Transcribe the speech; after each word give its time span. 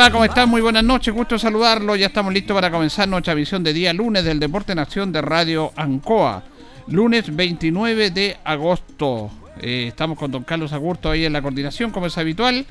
Va? 0.00 0.10
¿Cómo 0.10 0.24
está? 0.24 0.46
Muy 0.46 0.62
buenas 0.62 0.82
noches, 0.82 1.12
gusto 1.12 1.38
saludarlo. 1.38 1.94
Ya 1.94 2.06
estamos 2.06 2.32
listos 2.32 2.54
para 2.54 2.70
comenzar 2.70 3.06
nuestra 3.06 3.34
visión 3.34 3.62
de 3.62 3.74
día 3.74 3.92
lunes 3.92 4.24
del 4.24 4.40
Deporte 4.40 4.72
en 4.72 4.78
Acción 4.78 5.12
de 5.12 5.20
Radio 5.20 5.72
Ancoa. 5.76 6.42
Lunes 6.86 7.36
29 7.36 8.10
de 8.10 8.38
agosto. 8.42 9.30
Eh, 9.60 9.88
estamos 9.88 10.16
con 10.16 10.30
don 10.30 10.42
Carlos 10.44 10.72
Agurto 10.72 11.10
ahí 11.10 11.26
en 11.26 11.34
la 11.34 11.42
coordinación, 11.42 11.90
como 11.90 12.06
es 12.06 12.16
habitual. 12.16 12.64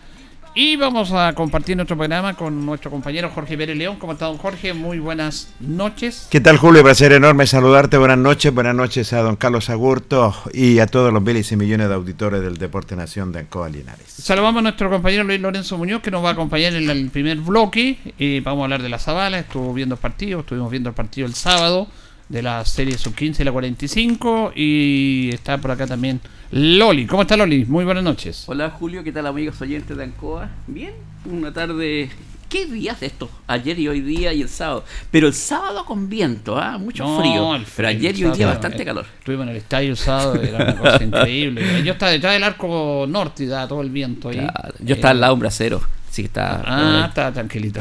Y 0.55 0.75
vamos 0.77 1.11
a 1.11 1.33
compartir 1.33 1.75
nuestro 1.75 1.95
programa 1.95 2.33
con 2.33 2.65
nuestro 2.65 2.89
compañero 2.89 3.29
Jorge 3.29 3.55
Pérez 3.55 3.77
León. 3.77 3.97
¿Cómo 3.97 4.13
está, 4.13 4.25
don 4.25 4.37
Jorge? 4.37 4.73
Muy 4.73 4.97
buenas 4.97 5.53
noches. 5.59 6.27
¿Qué 6.31 6.41
tal, 6.41 6.57
Julio? 6.57 6.83
Placer 6.83 7.11
enorme 7.11 7.45
saludarte. 7.45 7.97
Buenas 7.97 8.17
noches. 8.17 8.53
Buenas 8.53 8.75
noches 8.75 9.13
a 9.13 9.21
don 9.21 9.35
Carlos 9.35 9.69
Agurto 9.69 10.33
y 10.51 10.79
a 10.79 10.87
todos 10.87 11.13
los 11.13 11.21
miles 11.21 11.51
y 11.51 11.55
millones 11.55 11.87
de 11.87 11.93
auditores 11.93 12.41
del 12.41 12.57
Deporte 12.57 12.95
Nación 12.95 13.31
de 13.31 13.39
Ancoa 13.41 13.69
Linares. 13.69 14.07
Saludamos 14.07 14.59
a 14.59 14.63
nuestro 14.63 14.89
compañero 14.89 15.23
Luis 15.23 15.39
Lorenzo 15.39 15.77
Muñoz, 15.77 16.01
que 16.01 16.09
nos 16.09 16.23
va 16.23 16.29
a 16.29 16.33
acompañar 16.33 16.73
en 16.73 16.89
el 16.89 17.09
primer 17.11 17.37
bloque. 17.37 17.99
Y 18.17 18.39
vamos 18.39 18.61
a 18.61 18.63
hablar 18.65 18.81
de 18.81 18.89
la 18.89 18.97
Zabala. 18.97 19.39
Estuvo 19.39 19.71
viendo 19.73 19.95
el 19.95 20.01
partido, 20.01 20.39
estuvimos 20.39 20.71
viendo 20.71 20.89
el 20.89 20.95
partido 20.95 21.27
el 21.27 21.35
sábado 21.35 21.87
de 22.29 22.41
la 22.43 22.63
serie 22.63 22.97
sub-15 22.97 23.39
y 23.39 23.43
la 23.43 23.51
45. 23.51 24.53
Y 24.55 25.29
está 25.33 25.57
por 25.57 25.71
acá 25.71 25.87
también 25.87 26.21
Loli. 26.51 27.05
¿Cómo 27.07 27.23
está 27.23 27.35
Loli? 27.35 27.65
Muy 27.65 27.85
buenas 27.85 28.03
noches. 28.03 28.43
Hola 28.47 28.69
Julio, 28.71 29.03
¿qué 29.03 29.11
tal 29.11 29.27
amigos 29.27 29.59
oyentes 29.61 29.95
de 29.97 30.03
Ancoa? 30.03 30.49
Bien, 30.67 30.93
una 31.25 31.51
tarde... 31.53 32.09
¿Qué 32.49 32.65
días 32.65 32.99
de 32.99 33.05
estos? 33.05 33.29
Ayer 33.45 33.77
y 33.77 33.87
hoy 33.89 34.01
día 34.01 34.33
y 34.33 34.41
el 34.41 34.49
sábado. 34.49 34.83
Pero 35.11 35.27
el 35.27 35.35
sábado 35.35 35.85
con 35.85 36.09
viento, 36.09 36.57
¿ah? 36.57 36.79
Mucho 36.79 37.03
No, 37.03 37.19
frío. 37.19 37.55
el 37.55 37.63
Pero 37.75 37.87
ayer 37.89 38.17
y 38.17 38.23
hoy 38.25 38.35
día 38.35 38.47
bastante 38.47 38.81
eh, 38.81 38.85
calor. 38.85 39.05
Estuvimos 39.19 39.43
en 39.43 39.49
el 39.51 39.57
estadio 39.57 39.91
el 39.91 39.97
sábado, 39.97 40.41
era 40.41 40.57
una 40.57 40.75
cosa 40.77 41.03
increíble. 41.03 41.83
Yo 41.83 41.91
estaba 41.93 42.11
detrás 42.11 42.33
del 42.33 42.43
arco 42.43 43.05
norte 43.07 43.43
y 43.43 43.45
da 43.45 43.67
todo 43.67 43.81
el 43.83 43.91
viento 43.91 44.29
ahí. 44.29 44.37
Claro, 44.37 44.73
Yo 44.79 44.95
Eh, 44.95 44.97
estaba 44.97 45.11
al 45.11 45.19
lado 45.21 45.31
de 45.31 45.35
un 45.35 45.39
brasero. 45.41 45.81
Sí, 46.09 46.23
está... 46.23 46.61
Ah, 46.65 47.05
está 47.09 47.31
tranquilito. 47.31 47.79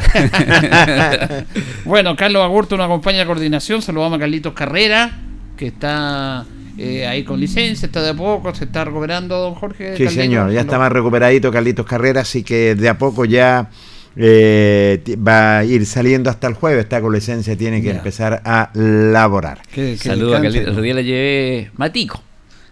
bueno, 1.84 2.14
Carlos 2.16 2.42
Agurto 2.42 2.76
nos 2.76 2.84
acompaña 2.86 3.22
a 3.22 3.26
coordinación. 3.26 3.82
Saludamos 3.82 4.16
a 4.16 4.20
Carlitos 4.20 4.52
Carrera, 4.52 5.10
que 5.56 5.69
está 5.69 6.44
eh, 6.76 7.06
ahí 7.06 7.25
con 7.25 7.41
licencia, 7.41 7.86
está 7.86 8.03
de 8.03 8.10
a 8.10 8.14
poco, 8.14 8.54
se 8.54 8.64
está 8.64 8.84
recuperando, 8.84 9.38
don 9.38 9.54
Jorge. 9.54 9.97
Sí, 9.97 10.04
Carlitos. 10.04 10.14
señor. 10.14 10.53
Ya 10.53 10.60
está 10.60 10.78
más 10.78 10.92
recuperadito 10.92 11.50
Carlitos 11.50 11.86
Carrera, 11.86 12.20
así 12.22 12.42
que 12.42 12.75
de 12.75 12.88
a 12.88 12.98
poco 12.98 13.25
ya 13.25 13.70
eh, 14.16 15.03
va 15.26 15.58
a 15.58 15.64
ir 15.64 15.86
saliendo 15.86 16.28
hasta 16.30 16.47
el 16.48 16.54
jueves. 16.54 16.84
Está 16.84 17.00
con 17.00 17.12
licencia, 17.14 17.56
tiene 17.56 17.80
que 17.80 17.88
Ya. 17.88 17.94
empezar 17.94 18.42
a 18.44 18.70
laborar. 18.74 19.60
Saludos 19.97 20.38
a. 20.38 20.42
Carlitos. 20.42 20.76
El 20.76 20.82
día 20.82 20.94
le 20.94 21.04
llevé 21.04 21.70
matico. 21.76 22.22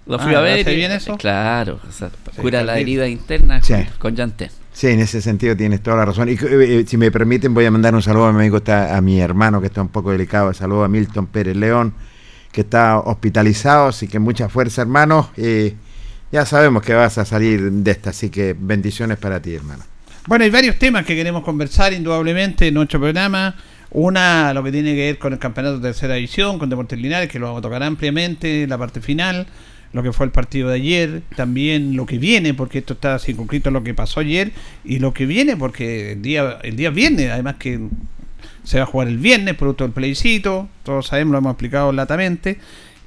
Lo 0.06 0.18
fui 0.20 0.34
Ah, 0.34 0.38
a 0.38 0.40
ver. 0.42 0.60
¿hace 0.60 0.72
y- 0.72 0.76
bien 0.76 0.92
eso? 0.92 1.16
Claro. 1.16 1.80
o 1.88 1.92
sea, 1.92 2.10
Sí, 2.10 2.40
cura 2.42 2.62
la 2.62 2.78
herida 2.78 3.08
interna 3.08 3.60
Sí. 3.62 3.72
con, 3.72 3.84
con 3.98 4.16
Yantén. 4.16 4.50
Sí, 4.76 4.88
en 4.88 5.00
ese 5.00 5.22
sentido 5.22 5.56
tienes 5.56 5.82
toda 5.82 5.96
la 5.96 6.04
razón. 6.04 6.28
Y 6.28 6.32
eh, 6.38 6.84
si 6.86 6.98
me 6.98 7.10
permiten, 7.10 7.54
voy 7.54 7.64
a 7.64 7.70
mandar 7.70 7.94
un 7.94 8.02
saludo 8.02 8.26
a 8.26 8.32
mi 8.34 8.40
amigo, 8.40 8.58
está- 8.58 8.94
a 8.94 9.00
mi 9.00 9.18
hermano 9.18 9.58
que 9.58 9.68
está 9.68 9.80
un 9.80 9.88
poco 9.88 10.10
delicado. 10.12 10.52
Saludo 10.52 10.84
a 10.84 10.88
Milton 10.88 11.28
Pérez 11.28 11.56
León, 11.56 11.94
que 12.52 12.60
está 12.60 12.98
hospitalizado. 12.98 13.88
Así 13.88 14.06
que 14.06 14.18
mucha 14.18 14.50
fuerza, 14.50 14.82
hermano. 14.82 15.30
Y 15.34 15.72
ya 16.30 16.44
sabemos 16.44 16.82
que 16.82 16.92
vas 16.92 17.16
a 17.16 17.24
salir 17.24 17.72
de 17.72 17.90
esta. 17.90 18.10
Así 18.10 18.28
que 18.28 18.54
bendiciones 18.58 19.16
para 19.16 19.40
ti, 19.40 19.54
hermano. 19.54 19.82
Bueno, 20.26 20.44
hay 20.44 20.50
varios 20.50 20.76
temas 20.78 21.06
que 21.06 21.16
queremos 21.16 21.42
conversar 21.42 21.94
indudablemente 21.94 22.68
en 22.68 22.74
nuestro 22.74 23.00
programa. 23.00 23.54
Una, 23.92 24.52
lo 24.52 24.62
que 24.62 24.72
tiene 24.72 24.94
que 24.94 25.06
ver 25.06 25.18
con 25.18 25.32
el 25.32 25.38
campeonato 25.38 25.78
de 25.78 25.88
tercera 25.88 26.16
división, 26.16 26.58
con 26.58 26.68
Deportes 26.68 26.98
Linares, 26.98 27.30
que 27.30 27.38
lo 27.38 27.46
vamos 27.46 27.60
a 27.60 27.62
tocar 27.62 27.82
ampliamente, 27.82 28.66
la 28.66 28.76
parte 28.76 29.00
final, 29.00 29.46
lo 29.96 30.02
que 30.04 30.12
fue 30.12 30.26
el 30.26 30.32
partido 30.32 30.68
de 30.68 30.76
ayer, 30.76 31.22
también 31.34 31.96
lo 31.96 32.06
que 32.06 32.18
viene, 32.18 32.54
porque 32.54 32.78
esto 32.78 32.92
está 32.92 33.18
circunscrito 33.18 33.70
a 33.70 33.72
lo 33.72 33.82
que 33.82 33.94
pasó 33.94 34.20
ayer, 34.20 34.52
y 34.84 35.00
lo 35.00 35.12
que 35.12 35.26
viene, 35.26 35.56
porque 35.56 36.12
el 36.12 36.22
día, 36.22 36.58
el 36.62 36.76
día 36.76 36.90
viernes, 36.90 37.30
además 37.30 37.56
que 37.58 37.80
se 38.62 38.78
va 38.78 38.84
a 38.84 38.86
jugar 38.86 39.08
el 39.08 39.18
viernes, 39.18 39.54
producto 39.54 39.84
del 39.84 39.92
plebiscito, 39.92 40.68
todos 40.84 41.06
sabemos, 41.08 41.32
lo 41.32 41.38
hemos 41.38 41.52
explicado 41.52 41.90
latamente, 41.92 42.58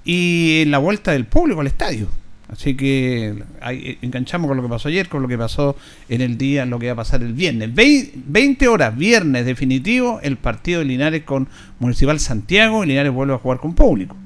y 0.03 0.63
la 0.67 0.77
vuelta 0.79 1.11
del 1.11 1.25
público 1.25 1.61
al 1.61 1.67
estadio. 1.67 2.07
Así 2.47 2.73
que 2.75 3.35
ahí 3.61 3.99
enganchamos 4.01 4.47
con 4.47 4.57
lo 4.57 4.63
que 4.63 4.69
pasó 4.69 4.87
ayer, 4.87 5.07
con 5.07 5.21
lo 5.21 5.27
que 5.27 5.37
pasó 5.37 5.75
en 6.07 6.21
el 6.21 6.35
día, 6.35 6.65
lo 6.65 6.79
que 6.79 6.87
va 6.87 6.93
a 6.93 6.95
pasar 6.95 7.21
el 7.21 7.33
viernes. 7.33 7.69
Vei- 7.75 8.09
20 8.15 8.67
horas, 8.67 8.97
viernes 8.97 9.45
definitivo, 9.45 10.19
el 10.23 10.35
partido 10.37 10.79
de 10.79 10.85
Linares 10.85 11.21
con 11.23 11.47
Municipal 11.77 12.19
Santiago 12.19 12.83
y 12.83 12.87
Linares 12.87 13.11
vuelve 13.13 13.35
a 13.35 13.37
jugar 13.37 13.59
con 13.59 13.75
público. 13.75 14.17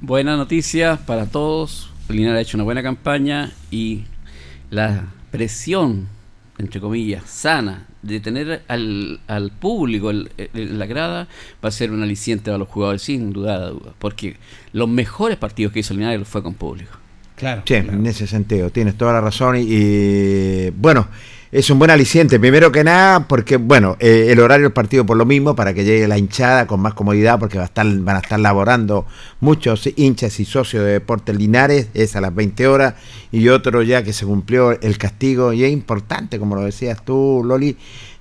Buenas 0.00 0.36
noticias 0.36 0.98
para 1.00 1.26
todos. 1.26 1.89
Linares 2.14 2.38
ha 2.38 2.42
hecho 2.42 2.56
una 2.56 2.64
buena 2.64 2.82
campaña 2.82 3.52
y 3.70 4.04
la 4.70 5.06
presión, 5.30 6.08
entre 6.58 6.80
comillas, 6.80 7.24
sana 7.28 7.86
de 8.02 8.20
tener 8.20 8.62
al, 8.68 9.20
al 9.26 9.50
público 9.50 10.10
en 10.10 10.78
la 10.78 10.86
grada 10.86 11.28
va 11.62 11.68
a 11.68 11.72
ser 11.72 11.90
un 11.90 12.02
aliciente 12.02 12.46
para 12.46 12.58
los 12.58 12.68
jugadores, 12.68 13.02
sin 13.02 13.32
duda, 13.32 13.68
duda. 13.68 13.92
Porque 13.98 14.36
los 14.72 14.88
mejores 14.88 15.36
partidos 15.36 15.72
que 15.72 15.80
hizo 15.80 15.94
Linares 15.94 16.18
los 16.18 16.28
fue 16.28 16.42
con 16.42 16.54
público. 16.54 16.92
Claro. 17.36 17.62
Sí, 17.64 17.74
en 17.74 18.06
ese 18.06 18.26
sentido, 18.26 18.70
tienes 18.70 18.96
toda 18.96 19.14
la 19.14 19.20
razón. 19.20 19.56
Y, 19.56 19.66
y, 19.68 20.70
bueno, 20.70 21.08
es 21.52 21.68
un 21.68 21.78
buen 21.80 21.90
aliciente. 21.90 22.38
Primero 22.38 22.70
que 22.70 22.84
nada, 22.84 23.26
porque 23.26 23.56
bueno, 23.56 23.96
eh, 23.98 24.28
el 24.30 24.38
horario 24.38 24.66
del 24.66 24.72
partido 24.72 25.04
por 25.04 25.16
lo 25.16 25.26
mismo, 25.26 25.56
para 25.56 25.74
que 25.74 25.84
llegue 25.84 26.06
la 26.06 26.16
hinchada 26.16 26.66
con 26.66 26.80
más 26.80 26.94
comodidad, 26.94 27.40
porque 27.40 27.58
va 27.58 27.64
a 27.64 27.66
estar, 27.66 27.86
van 27.86 28.16
a 28.16 28.20
estar 28.20 28.38
laborando 28.38 29.06
muchos 29.40 29.88
hinchas 29.96 30.38
y 30.38 30.44
socios 30.44 30.84
de 30.84 30.92
Deportes 30.92 31.36
Linares, 31.36 31.88
es 31.94 32.14
a 32.14 32.20
las 32.20 32.34
20 32.34 32.66
horas, 32.68 32.94
y 33.32 33.48
otro 33.48 33.82
ya 33.82 34.04
que 34.04 34.12
se 34.12 34.26
cumplió 34.26 34.80
el 34.80 34.96
castigo, 34.98 35.52
y 35.52 35.64
es 35.64 35.72
importante, 35.72 36.38
como 36.38 36.54
lo 36.54 36.62
decías 36.62 37.04
tú, 37.04 37.42
Loli, 37.44 37.76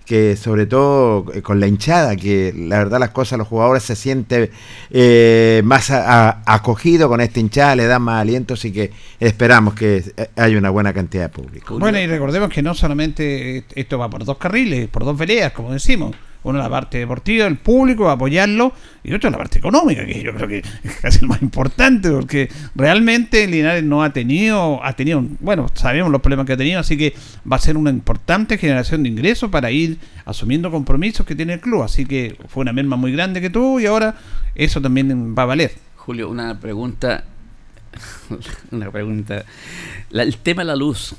que 0.09 0.35
sobre 0.35 0.65
todo 0.65 1.31
eh, 1.35 1.43
con 1.43 1.59
la 1.59 1.67
hinchada, 1.67 2.15
que 2.15 2.51
la 2.57 2.79
verdad 2.79 2.99
las 2.99 3.11
cosas, 3.11 3.37
los 3.37 3.47
jugadores 3.47 3.83
se 3.83 3.95
sienten 3.95 4.49
eh, 4.89 5.61
más 5.63 5.91
a- 5.91 6.41
acogidos 6.47 7.07
con 7.09 7.21
esta 7.21 7.39
hinchada, 7.39 7.75
le 7.75 7.85
dan 7.85 8.01
más 8.01 8.19
aliento, 8.19 8.55
así 8.55 8.71
que 8.73 8.89
esperamos 9.19 9.75
que 9.75 10.03
eh, 10.17 10.29
haya 10.35 10.57
una 10.57 10.71
buena 10.71 10.93
cantidad 10.93 11.25
de 11.25 11.29
público. 11.29 11.77
Bueno, 11.77 11.99
y 11.99 12.07
recordemos 12.07 12.49
que 12.49 12.63
no 12.63 12.73
solamente 12.73 13.63
esto 13.75 13.99
va 13.99 14.09
por 14.09 14.25
dos 14.25 14.37
carriles, 14.39 14.87
por 14.89 15.05
dos 15.05 15.15
veredas, 15.15 15.51
como 15.53 15.71
decimos. 15.73 16.15
Uno 16.41 16.57
la 16.57 16.69
parte 16.69 16.99
deportiva, 16.99 17.45
el 17.47 17.57
público, 17.57 18.09
apoyarlo, 18.09 18.71
y 19.03 19.13
otro 19.13 19.29
la 19.29 19.37
parte 19.37 19.59
económica, 19.59 20.05
que 20.05 20.23
yo 20.23 20.33
creo 20.33 20.47
que 20.47 20.57
es 20.59 20.95
casi 21.01 21.19
lo 21.21 21.27
más 21.27 21.41
importante, 21.41 22.09
porque 22.09 22.49
realmente 22.75 23.45
Linares 23.45 23.83
no 23.83 24.03
ha 24.03 24.13
tenido, 24.13 24.83
ha 24.83 24.93
tenido, 24.93 25.21
bueno, 25.41 25.67
sabemos 25.73 26.11
los 26.11 26.21
problemas 26.21 26.45
que 26.45 26.53
ha 26.53 26.57
tenido, 26.57 26.79
así 26.79 26.97
que 26.97 27.13
va 27.51 27.57
a 27.57 27.59
ser 27.59 27.75
una 27.75 27.89
importante 27.89 28.57
generación 28.57 29.03
de 29.03 29.09
ingresos 29.09 29.49
para 29.49 29.69
ir 29.71 29.97
asumiendo 30.25 30.71
compromisos 30.71 31.25
que 31.25 31.35
tiene 31.35 31.53
el 31.53 31.59
club. 31.59 31.83
Así 31.83 32.05
que 32.05 32.37
fue 32.47 32.61
una 32.61 32.73
merma 32.73 32.95
muy 32.95 33.11
grande 33.11 33.41
que 33.41 33.49
tuvo 33.49 33.79
y 33.79 33.85
ahora 33.85 34.15
eso 34.55 34.81
también 34.81 35.35
va 35.37 35.43
a 35.43 35.47
valer. 35.47 35.71
Julio, 35.95 36.29
una 36.29 36.59
pregunta. 36.59 37.25
una 38.71 38.91
pregunta. 38.91 39.45
El 40.11 40.37
tema 40.37 40.61
de 40.61 40.67
la 40.67 40.75
luz. 40.75 41.15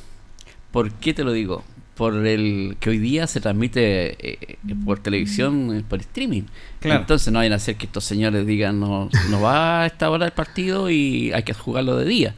¿Por 0.70 0.92
qué 0.92 1.12
te 1.12 1.24
lo 1.24 1.32
digo? 1.32 1.64
Por 2.00 2.26
el 2.26 2.78
que 2.80 2.88
hoy 2.88 2.98
día 2.98 3.26
se 3.26 3.42
transmite 3.42 4.16
eh, 4.26 4.56
por 4.86 5.00
televisión, 5.00 5.76
eh, 5.76 5.84
por 5.86 6.00
streaming. 6.00 6.44
Claro. 6.80 7.00
Entonces 7.00 7.30
no 7.32 7.38
vayan 7.40 7.52
a 7.52 7.56
hacer 7.56 7.76
que 7.76 7.84
estos 7.86 8.04
señores 8.04 8.46
digan 8.46 8.80
no, 8.80 9.10
no 9.28 9.40
va 9.42 9.82
a 9.82 9.86
esta 9.86 10.08
hora 10.10 10.24
el 10.26 10.32
partido 10.32 10.88
y 10.90 11.30
hay 11.32 11.42
que 11.42 11.52
jugarlo 11.52 11.96
de 11.98 12.06
día. 12.06 12.34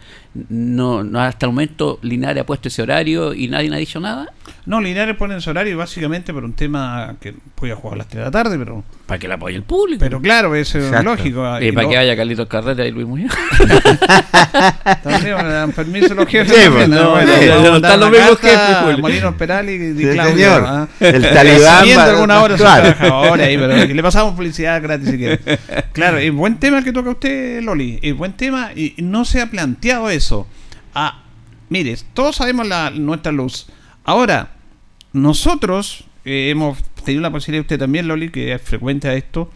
no, 0.48 1.04
no 1.04 1.20
hasta 1.20 1.46
el 1.46 1.52
momento 1.52 1.98
Linares 2.02 2.42
ha 2.42 2.46
puesto 2.46 2.66
ese 2.68 2.82
horario 2.82 3.34
y 3.34 3.46
nadie 3.48 3.72
ha 3.72 3.76
dicho 3.78 4.00
nada. 4.00 4.32
No, 4.66 4.80
Linares 4.80 5.16
pone 5.16 5.36
ese 5.36 5.48
horario 5.50 5.76
básicamente 5.78 6.32
por 6.32 6.44
un 6.44 6.54
tema 6.54 7.14
que 7.20 7.34
podía 7.54 7.76
jugar 7.76 7.94
a 7.94 7.98
las 7.98 8.08
3 8.08 8.18
de 8.18 8.24
la 8.24 8.30
tarde, 8.30 8.58
pero 8.58 8.82
Para 9.06 9.18
que 9.18 9.28
la 9.28 9.34
apoye 9.34 9.54
el 9.56 9.62
público. 9.62 10.00
pero 10.00 10.20
claro, 10.20 10.54
eso 10.56 10.78
es 10.78 10.84
Exacto. 10.86 11.04
lógico. 11.10 11.44
y 11.60 11.66
Y 11.68 11.72
para 11.72 11.84
lo- 11.84 11.90
que 11.90 11.96
vaya 11.96 12.16
Carlitos 12.16 12.48
Carrera 12.48 12.84
y 12.86 12.90
Luis 12.90 13.06
Muñoz. 13.06 13.32
También 15.02 15.36
me 15.36 15.44
dan 15.52 15.72
permiso 15.72 16.14
los 16.14 16.26
jefes. 16.28 16.52
Sí, 16.56 16.62
también, 16.64 16.72
pues, 16.72 16.88
¿no? 16.88 17.02
no, 17.04 17.10
Bueno, 17.12 17.32
sí, 17.38 17.46
no 17.46 17.76
están 17.76 18.00
los 18.00 18.10
mismos 18.10 18.38
jefes, 18.40 18.58
a 18.58 18.82
Julio. 18.82 18.98
Molino 18.98 19.36
Perali 19.36 19.72
y 19.72 19.96
Sí, 19.96 20.10
Claudio, 20.12 20.54
señor. 20.54 20.88
El 21.00 21.22
talibán 21.22 21.90
alguna 22.00 22.42
hora 22.42 22.56
claro. 22.62 23.34
ahí, 23.34 23.56
pero 23.58 23.86
que 23.86 23.94
le 23.94 24.02
pasamos 24.02 24.31
publicidad 24.34 24.82
gratis 24.82 25.08
si 25.10 25.16
quiere. 25.18 25.40
Claro, 25.92 26.16
es 26.18 26.32
buen 26.32 26.58
tema 26.58 26.78
el 26.78 26.84
que 26.84 26.92
toca 26.92 27.10
usted, 27.10 27.62
Loli. 27.62 27.98
Es 28.02 28.16
buen 28.16 28.32
tema 28.32 28.72
y 28.74 28.94
no 28.98 29.24
se 29.24 29.40
ha 29.40 29.50
planteado 29.50 30.08
eso. 30.10 30.46
Ah, 30.94 31.22
mire, 31.68 31.96
todos 32.14 32.36
sabemos 32.36 32.66
la, 32.66 32.90
nuestra 32.90 33.30
luz. 33.32 33.66
Ahora, 34.04 34.52
nosotros 35.12 36.04
eh, 36.24 36.48
hemos 36.50 36.82
tenido 37.04 37.20
la 37.22 37.30
posibilidad, 37.30 37.62
usted 37.62 37.78
también, 37.78 38.08
Loli, 38.08 38.30
que 38.30 38.52
es 38.54 38.62
frecuente 38.62 39.08
a 39.08 39.14
esto. 39.14 39.50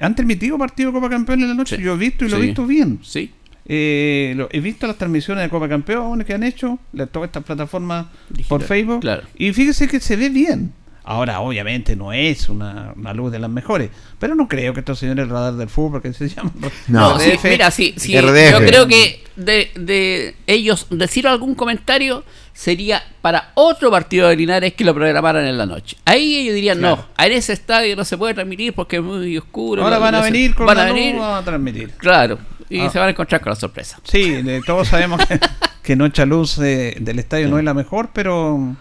Han 0.00 0.14
transmitido 0.14 0.58
partido 0.58 0.90
de 0.90 0.94
Copa 1.00 1.10
Campeones 1.10 1.44
en 1.44 1.48
la 1.50 1.54
noche. 1.54 1.76
Sí. 1.76 1.82
Yo 1.82 1.94
he 1.94 1.96
visto 1.96 2.24
y 2.24 2.28
lo 2.28 2.36
he 2.36 2.40
visto 2.40 2.66
bien. 2.66 3.00
Sí. 3.02 3.32
Eh, 3.70 4.32
lo- 4.36 4.48
he 4.50 4.60
visto 4.60 4.86
las 4.86 4.96
transmisiones 4.96 5.44
de 5.44 5.50
Copa 5.50 5.68
Campeones 5.68 6.26
que 6.26 6.34
han 6.34 6.42
hecho, 6.42 6.78
de 6.92 7.06
todas 7.06 7.28
estas 7.28 7.44
plataformas 7.44 8.06
Digital, 8.30 8.48
por 8.48 8.62
Facebook. 8.62 9.00
claro. 9.00 9.24
Y 9.36 9.52
fíjese 9.52 9.88
que 9.88 10.00
se 10.00 10.16
ve 10.16 10.28
bien. 10.30 10.72
Ahora, 11.10 11.40
obviamente, 11.40 11.96
no 11.96 12.12
es 12.12 12.50
una, 12.50 12.92
una 12.94 13.14
luz 13.14 13.32
de 13.32 13.38
las 13.38 13.48
mejores. 13.48 13.88
Pero 14.18 14.34
no 14.34 14.46
creo 14.46 14.74
que 14.74 14.80
estos 14.80 14.98
señores 14.98 15.26
radar 15.28 15.54
del 15.54 15.68
fútbol, 15.70 15.92
porque 16.02 16.12
se 16.12 16.28
llaman 16.34 16.52
No. 16.88 17.14
No, 17.14 17.18
sí, 17.18 17.32
mira, 17.44 17.70
sí, 17.70 17.94
sí, 17.96 18.14
RDF. 18.20 18.50
yo 18.52 18.58
creo 18.58 18.86
que 18.86 19.24
de, 19.36 19.70
de 19.74 20.34
ellos 20.46 20.86
decir 20.90 21.26
algún 21.26 21.54
comentario 21.54 22.24
sería 22.52 23.02
para 23.22 23.52
otro 23.54 23.90
partido 23.90 24.28
de 24.28 24.36
Linares 24.36 24.74
que 24.74 24.84
lo 24.84 24.92
programaran 24.92 25.46
en 25.46 25.56
la 25.56 25.64
noche. 25.64 25.96
Ahí 26.04 26.36
ellos 26.38 26.54
dirían, 26.56 26.78
Claro. 26.78 26.96
no, 27.16 27.24
en 27.24 27.32
ese 27.32 27.52
estadio 27.54 27.96
no 27.96 28.04
se 28.04 28.18
puede 28.18 28.34
transmitir 28.34 28.74
porque 28.74 28.96
es 28.96 29.02
muy 29.02 29.38
oscuro. 29.38 29.84
Ahora 29.84 29.96
no- 29.96 30.02
van 30.02 30.14
a 30.16 30.18
se- 30.24 30.30
venir 30.30 30.54
con 30.54 30.66
van 30.66 30.76
la 30.76 30.82
a 30.82 30.88
luz, 30.88 30.94
venir, 30.94 31.16
vamos 31.16 31.40
a 31.40 31.44
transmitir. 31.44 31.90
claro, 31.92 32.38
y 32.68 32.80
Ah. 32.80 32.90
se 32.90 32.98
van 32.98 33.08
a 33.08 33.10
encontrar 33.12 33.40
con 33.40 33.50
la 33.50 33.56
sorpresa. 33.56 33.98
Sí, 34.02 34.42
de- 34.42 34.60
todos 34.60 34.88
sabemos 34.88 35.24
que, 35.26 35.38
que 35.82 35.96
nuestra 35.96 36.26
luz 36.26 36.58
eh, 36.58 36.96
del 37.00 37.18
estadio 37.18 37.48
no 37.48 37.58
es 37.58 37.64
la 37.64 37.72
mejor, 37.74 38.10
pero 38.12 38.76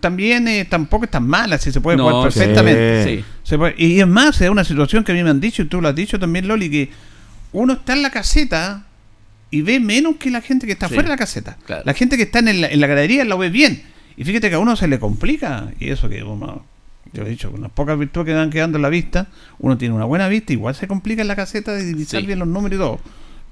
también 0.00 0.46
eh, 0.48 0.64
tampoco 0.66 1.04
es 1.06 1.10
tan 1.10 1.26
mala, 1.26 1.58
si 1.58 1.72
se 1.72 1.80
puede 1.80 1.96
No, 1.96 2.08
jugar 2.08 2.22
perfectamente. 2.24 3.04
Sí. 3.04 3.24
Se 3.42 3.56
puede- 3.58 3.74
y 3.78 4.00
es 4.00 4.06
más, 4.06 4.40
es 4.40 4.50
una 4.50 4.64
situación 4.64 5.02
que 5.04 5.12
a 5.12 5.14
mí 5.14 5.22
me 5.22 5.30
han 5.30 5.40
dicho, 5.40 5.62
y 5.62 5.66
tú 5.66 5.80
lo 5.80 5.88
has 5.88 5.94
dicho 5.94 6.18
también, 6.18 6.46
Loli, 6.48 6.70
que 6.70 6.90
uno 7.52 7.72
está 7.74 7.92
en 7.94 8.02
la 8.02 8.10
caseta 8.10 8.84
y 9.50 9.62
ve 9.62 9.80
menos 9.80 10.16
que 10.16 10.30
la 10.30 10.40
gente 10.40 10.66
que 10.66 10.72
está 10.72 10.88
Sí, 10.88 10.94
fuera 10.94 11.08
de 11.08 11.14
la 11.14 11.18
caseta. 11.18 11.56
claro. 11.66 11.82
La 11.86 11.94
gente 11.94 12.16
que 12.16 12.24
está 12.24 12.38
en 12.40 12.60
la, 12.60 12.68
en 12.68 12.80
la 12.80 12.86
galería 12.86 13.24
lo 13.24 13.38
ve 13.38 13.50
bien. 13.50 13.82
Y 14.16 14.24
fíjate 14.24 14.48
que 14.50 14.56
a 14.56 14.58
uno 14.58 14.76
se 14.76 14.88
le 14.88 14.98
complica, 14.98 15.70
y 15.80 15.88
eso 15.90 16.08
que 16.08 16.22
uno, 16.22 16.64
yo 17.14 17.22
he 17.24 17.28
dicho, 17.30 17.50
con 17.50 17.62
las 17.62 17.70
pocas 17.70 17.98
virtudes 17.98 18.26
que 18.26 18.34
van 18.34 18.50
quedando 18.50 18.76
en 18.78 18.82
la 18.82 18.88
vista, 18.90 19.28
uno 19.58 19.78
tiene 19.78 19.94
una 19.94 20.04
buena 20.04 20.28
vista, 20.28 20.52
igual 20.52 20.74
se 20.74 20.86
complica 20.86 21.22
en 21.22 21.28
la 21.28 21.36
caseta 21.36 21.72
de 21.72 21.84
divisar 21.84 22.22
bien 22.24 22.38
los 22.38 22.48
números 22.48 22.76
y 22.76 22.78
todo. 22.78 23.00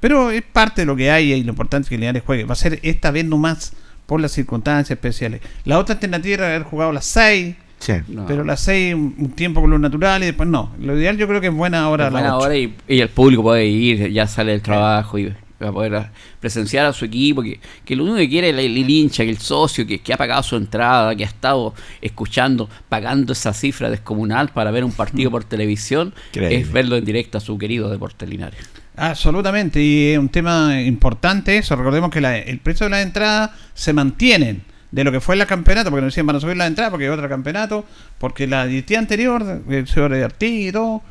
Pero 0.01 0.31
es 0.31 0.43
parte 0.43 0.83
de 0.83 0.87
lo 0.87 0.97
que 0.97 1.11
hay 1.11 1.33
y 1.33 1.43
lo 1.45 1.51
importante 1.51 1.85
es 1.87 1.91
que 1.91 1.99
Linares 1.99 2.23
juegue. 2.25 2.45
Va 2.45 2.53
a 2.53 2.57
ser 2.57 2.79
esta 2.83 3.11
vez 3.11 3.25
nomás 3.27 3.73
por 4.11 4.21
las 4.21 4.33
circunstancias 4.33 4.91
especiales. 4.91 5.41
La 5.65 5.79
otra 5.79 5.95
alternativa 5.95 6.35
era 6.35 6.47
haber 6.49 6.65
jugado 6.65 6.91
las 6.93 7.05
6, 7.07 7.55
Sí. 7.79 7.93
No. 8.09 8.27
pero 8.27 8.43
las 8.45 8.59
6 8.61 8.95
un 8.95 9.31
tiempo 9.37 9.61
con 9.61 9.71
lo 9.71 9.79
natural 9.79 10.23
y 10.25 10.27
después 10.27 10.49
no. 10.49 10.73
Lo 10.81 10.99
ideal 10.99 11.17
yo 11.17 11.29
creo 11.29 11.41
que 11.41 11.47
es 11.47 11.55
buena 11.55 11.89
hora 11.89 12.07
Es 12.07 12.13
buena 12.13 12.37
hora 12.37 12.57
y, 12.57 12.75
y 12.89 13.01
el 13.01 13.09
público 13.09 13.43
puede 13.43 13.67
ir, 13.67 14.11
ya 14.11 14.27
sale 14.27 14.51
del 14.51 14.63
trabajo 14.63 15.17
y 15.17 15.33
va 15.63 15.69
a 15.69 15.73
poder 15.73 16.07
presenciar 16.41 16.87
a 16.87 16.93
su 16.93 17.05
equipo, 17.05 17.43
que, 17.43 17.61
que 17.85 17.97
lo 17.97 18.05
único 18.05 18.17
que 18.19 18.29
quiere 18.29 18.49
es 18.51 18.55
el, 18.55 18.61
el 18.79 18.91
hincha, 18.91 19.25
que 19.25 19.31
el 19.31 19.39
socio, 19.39 19.87
que, 19.87 19.99
que 20.01 20.13
ha 20.13 20.17
pagado 20.17 20.43
su 20.43 20.57
entrada, 20.57 21.15
que 21.15 21.25
ha 21.25 21.29
estado 21.29 21.75
escuchando, 22.01 22.69
pagando 22.89 23.33
esa 23.33 23.53
cifra 23.53 23.91
descomunal 23.91 24.49
para 24.51 24.71
ver 24.71 24.85
un 24.85 24.93
partido 24.93 25.31
por 25.33 25.45
televisión, 25.45 26.15
Increíble. 26.33 26.57
es 26.61 26.73
verlo 26.73 26.97
en 26.97 27.05
directo 27.05 27.39
a 27.39 27.41
su 27.41 27.59
querido 27.59 27.91
Deportes 27.91 28.29
Linares. 28.29 28.61
Absolutamente, 28.97 29.83
y 29.83 30.09
es 30.13 30.19
un 30.19 30.29
tema 30.29 30.81
importante 30.83 31.57
eso. 31.59 31.75
Recordemos 31.77 32.11
que 32.11 32.21
la- 32.21 32.37
el 32.39 32.59
precio 32.59 32.85
de 32.87 32.91
las 32.91 33.03
entradas 33.05 33.51
se 33.75 33.93
mantienen 33.93 34.63
de 34.91 35.05
lo 35.05 35.13
que 35.13 35.21
fue 35.21 35.37
el 35.37 35.47
campeonato, 35.47 35.91
porque 35.91 36.03
nos 36.03 36.13
decían 36.13 36.27
van 36.27 36.37
a 36.37 36.41
subir 36.41 36.57
la 36.57 36.67
entrada 36.67 36.91
porque 36.91 37.05
hay 37.07 37.11
otro 37.11 37.29
campeonato, 37.29 37.85
porque 38.19 38.47
la 38.47 38.67
directiva 38.67 38.99
anterior, 38.99 39.63
el 39.69 39.87
señor 39.87 40.13
Artí 40.15 40.69
y 40.69 40.73
todo, 40.73 41.03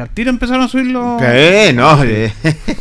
al 0.00 0.10
tiro 0.10 0.30
empezaron 0.30 0.62
a 0.62 0.68
subirlo. 0.68 1.16
¿Qué? 1.18 1.72
No. 1.74 2.02
eh. 2.04 2.32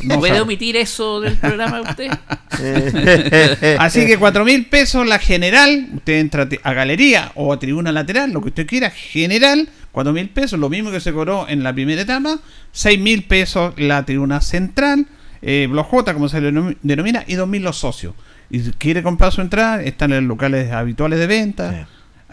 No, 0.04 0.20
¿Puede 0.20 0.42
omitir 0.42 0.76
eso 0.76 1.22
del 1.22 1.38
programa 1.38 1.82
usted? 1.82 2.10
Así 3.80 4.06
que 4.06 4.18
cuatro 4.18 4.46
mil 4.46 4.66
pesos 4.66 5.08
la 5.08 5.20
general, 5.20 5.88
usted 5.96 6.20
entra 6.20 6.48
a 6.64 6.74
galería 6.74 7.32
o 7.36 7.54
a 7.54 7.60
tribuna 7.60 7.92
lateral, 7.92 8.32
lo 8.32 8.42
que 8.42 8.50
usted 8.50 8.68
quiera, 8.68 8.90
general, 8.90 9.70
cuatro 9.92 10.14
mil 10.14 10.30
pesos, 10.30 10.60
lo 10.60 10.70
mismo 10.70 10.92
que 10.92 11.00
se 11.00 11.14
cobró 11.14 11.48
en 11.48 11.64
la 11.64 11.74
primera 11.74 12.02
etapa, 12.02 12.40
seis 12.72 13.00
mil 13.00 13.24
pesos 13.24 13.74
la 13.78 14.04
tribuna 14.06 14.42
central, 14.42 15.06
eh, 15.42 15.70
J, 15.74 16.14
como 16.14 16.30
se 16.30 16.42
le 16.42 16.52
denom- 16.52 16.78
denomina, 16.82 17.24
y 17.28 17.36
dos 17.36 17.48
mil 17.48 17.64
los 17.64 17.78
socios. 17.78 18.14
Y 18.50 18.60
si 18.60 18.72
quiere 18.72 19.02
comprar 19.04 19.32
su 19.32 19.42
entrada, 19.42 19.82
están 19.82 20.12
en 20.14 20.20
los 20.20 20.28
locales 20.30 20.72
habituales 20.72 21.20
de 21.20 21.28
venta, 21.28 21.72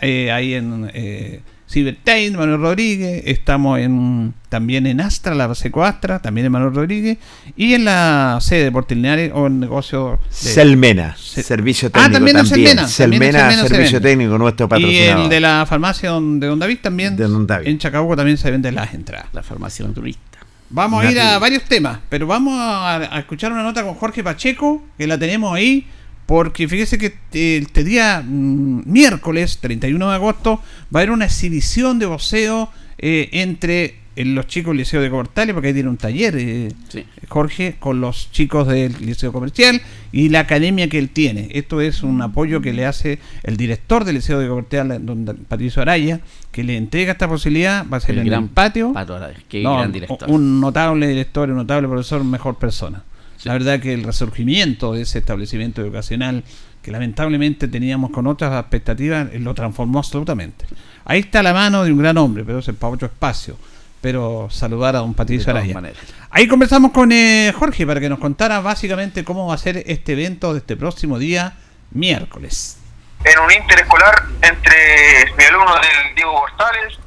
Sí. 0.00 0.06
eh, 0.08 0.30
ahí 0.32 0.54
en 0.54 0.90
eh, 0.92 1.40
Cybertain, 1.72 2.36
Manuel 2.36 2.60
Rodríguez, 2.60 3.22
estamos 3.26 3.78
en 3.78 4.34
también 4.48 4.86
en 4.86 5.00
Astra, 5.00 5.34
la 5.34 5.54
Seco 5.54 5.82
Astra, 5.84 6.20
también 6.20 6.44
en 6.46 6.52
Manuel 6.52 6.74
Rodríguez, 6.74 7.16
y 7.56 7.72
en 7.72 7.86
la 7.86 8.38
sede 8.42 8.58
de 8.58 8.64
Deportes 8.66 8.96
Linares 8.96 9.32
o 9.34 9.46
en 9.46 9.60
negocio 9.60 10.18
de, 10.28 10.34
Selmena, 10.36 11.16
Se- 11.18 11.42
servicio 11.42 11.88
Ah, 11.88 11.92
técnico 11.92 12.12
también 12.12 12.36
en 12.36 12.44
también. 12.48 12.66
Selmena, 12.66 12.82
también 12.82 12.84
en 12.84 12.88
Selmena, 12.90 13.38
Selmena 13.38 13.62
se 13.62 13.68
servicio 13.68 14.00
técnico 14.02 14.38
nuestro 14.38 14.66
Y 14.66 14.68
patrocinador. 14.68 15.22
el 15.24 15.28
de 15.30 15.40
la 15.40 15.66
farmacia 15.66 16.10
de 16.12 16.46
Don 16.46 16.58
David 16.58 16.78
también. 16.82 17.16
De 17.16 17.26
Don 17.26 17.46
David. 17.46 17.68
En 17.68 17.78
Chacabuco 17.78 18.14
también 18.16 18.36
se 18.36 18.50
venden 18.50 18.74
las 18.74 18.92
entradas. 18.92 19.28
La 19.32 19.42
farmacia 19.42 19.86
naturista. 19.86 20.20
Vamos 20.68 21.04
a 21.04 21.10
ir 21.10 21.20
a 21.20 21.38
varios 21.38 21.64
temas, 21.64 21.98
pero 22.08 22.26
vamos 22.26 22.54
a, 22.58 22.96
a 22.96 23.18
escuchar 23.18 23.52
una 23.52 23.62
nota 23.62 23.82
con 23.82 23.94
Jorge 23.94 24.22
Pacheco, 24.24 24.82
que 24.98 25.06
la 25.06 25.18
tenemos 25.18 25.54
ahí, 25.54 25.86
porque 26.32 26.66
fíjese 26.66 26.96
que 26.96 27.14
eh, 27.34 27.58
este 27.60 27.84
día 27.84 28.24
mm, 28.26 28.90
miércoles 28.90 29.58
31 29.58 30.08
de 30.08 30.14
agosto 30.14 30.62
va 30.84 31.00
a 31.00 31.02
haber 31.02 31.10
una 31.10 31.26
exhibición 31.26 31.98
de 31.98 32.06
voceo 32.06 32.70
eh, 32.96 33.28
entre 33.32 33.96
eh, 34.16 34.24
los 34.24 34.46
chicos 34.46 34.70
del 34.70 34.78
Liceo 34.78 35.02
de 35.02 35.10
Cortales, 35.10 35.52
porque 35.52 35.68
ahí 35.68 35.74
tiene 35.74 35.90
un 35.90 35.98
taller, 35.98 36.34
eh, 36.38 36.68
Sí. 36.88 37.04
Jorge, 37.28 37.76
con 37.78 38.00
los 38.00 38.30
chicos 38.30 38.66
del 38.66 38.94
Liceo 39.04 39.30
Comercial 39.30 39.82
y 40.10 40.30
la 40.30 40.40
academia 40.40 40.88
que 40.88 40.98
él 40.98 41.10
tiene. 41.10 41.48
Esto 41.52 41.82
es 41.82 42.02
un 42.02 42.22
apoyo 42.22 42.62
que 42.62 42.72
le 42.72 42.86
hace 42.86 43.18
el 43.42 43.58
director 43.58 44.06
del 44.06 44.14
Liceo 44.14 44.38
de 44.38 44.48
Comercial, 44.48 45.04
don 45.04 45.26
Patricio 45.46 45.82
Araya, 45.82 46.20
que 46.50 46.64
le 46.64 46.78
entrega 46.78 47.12
esta 47.12 47.28
posibilidad, 47.28 47.86
va 47.86 47.98
a 47.98 48.00
ser 48.00 48.12
El 48.14 48.20
en 48.20 48.26
gran 48.28 48.42
el 48.44 48.48
patio. 48.48 48.94
Pato 48.94 49.16
Araya, 49.16 49.38
qué 49.50 49.62
No, 49.62 49.76
gran 49.76 49.92
director. 49.92 50.30
Un 50.30 50.62
notable 50.62 51.06
director, 51.06 51.50
un 51.50 51.56
notable 51.56 51.88
profesor, 51.88 52.24
mejor 52.24 52.56
persona. 52.56 53.04
La 53.44 53.54
verdad 53.54 53.80
que 53.80 53.92
el 53.92 54.04
resurgimiento 54.04 54.92
de 54.92 55.02
ese 55.02 55.18
establecimiento 55.18 55.82
educacional, 55.82 56.44
que 56.80 56.90
lamentablemente 56.90 57.68
teníamos 57.68 58.10
con 58.10 58.26
otras 58.26 58.58
expectativas, 58.60 59.28
eh, 59.32 59.38
lo 59.38 59.54
transformó 59.54 59.98
absolutamente. 59.98 60.64
Ahí 61.04 61.20
está 61.20 61.42
la 61.42 61.52
mano 61.52 61.84
de 61.84 61.92
un 61.92 61.98
gran 61.98 62.16
hombre, 62.18 62.44
pero 62.44 62.60
es 62.60 62.66
para 62.78 62.92
otro 62.92 63.06
espacio. 63.06 63.56
Pero 64.00 64.48
saludar 64.50 64.96
a 64.96 64.98
don 64.98 65.14
Patricio 65.14 65.50
Araya. 65.50 65.74
maneras. 65.74 66.02
Ahí 66.30 66.48
conversamos 66.48 66.90
con 66.90 67.12
eh, 67.12 67.52
Jorge 67.56 67.86
para 67.86 68.00
que 68.00 68.08
nos 68.08 68.18
contara 68.18 68.60
básicamente 68.60 69.22
cómo 69.22 69.46
va 69.46 69.54
a 69.54 69.58
ser 69.58 69.82
este 69.86 70.12
evento 70.12 70.52
de 70.52 70.58
este 70.58 70.76
próximo 70.76 71.18
día, 71.18 71.54
miércoles. 71.92 72.78
en 73.24 73.38
un 73.38 73.52
interescolar 73.52 74.24
entre 74.40 75.32
mi 75.38 75.44
alumno 75.44 75.74
del 75.74 76.14
Diego 76.16 76.32
González 76.32 76.98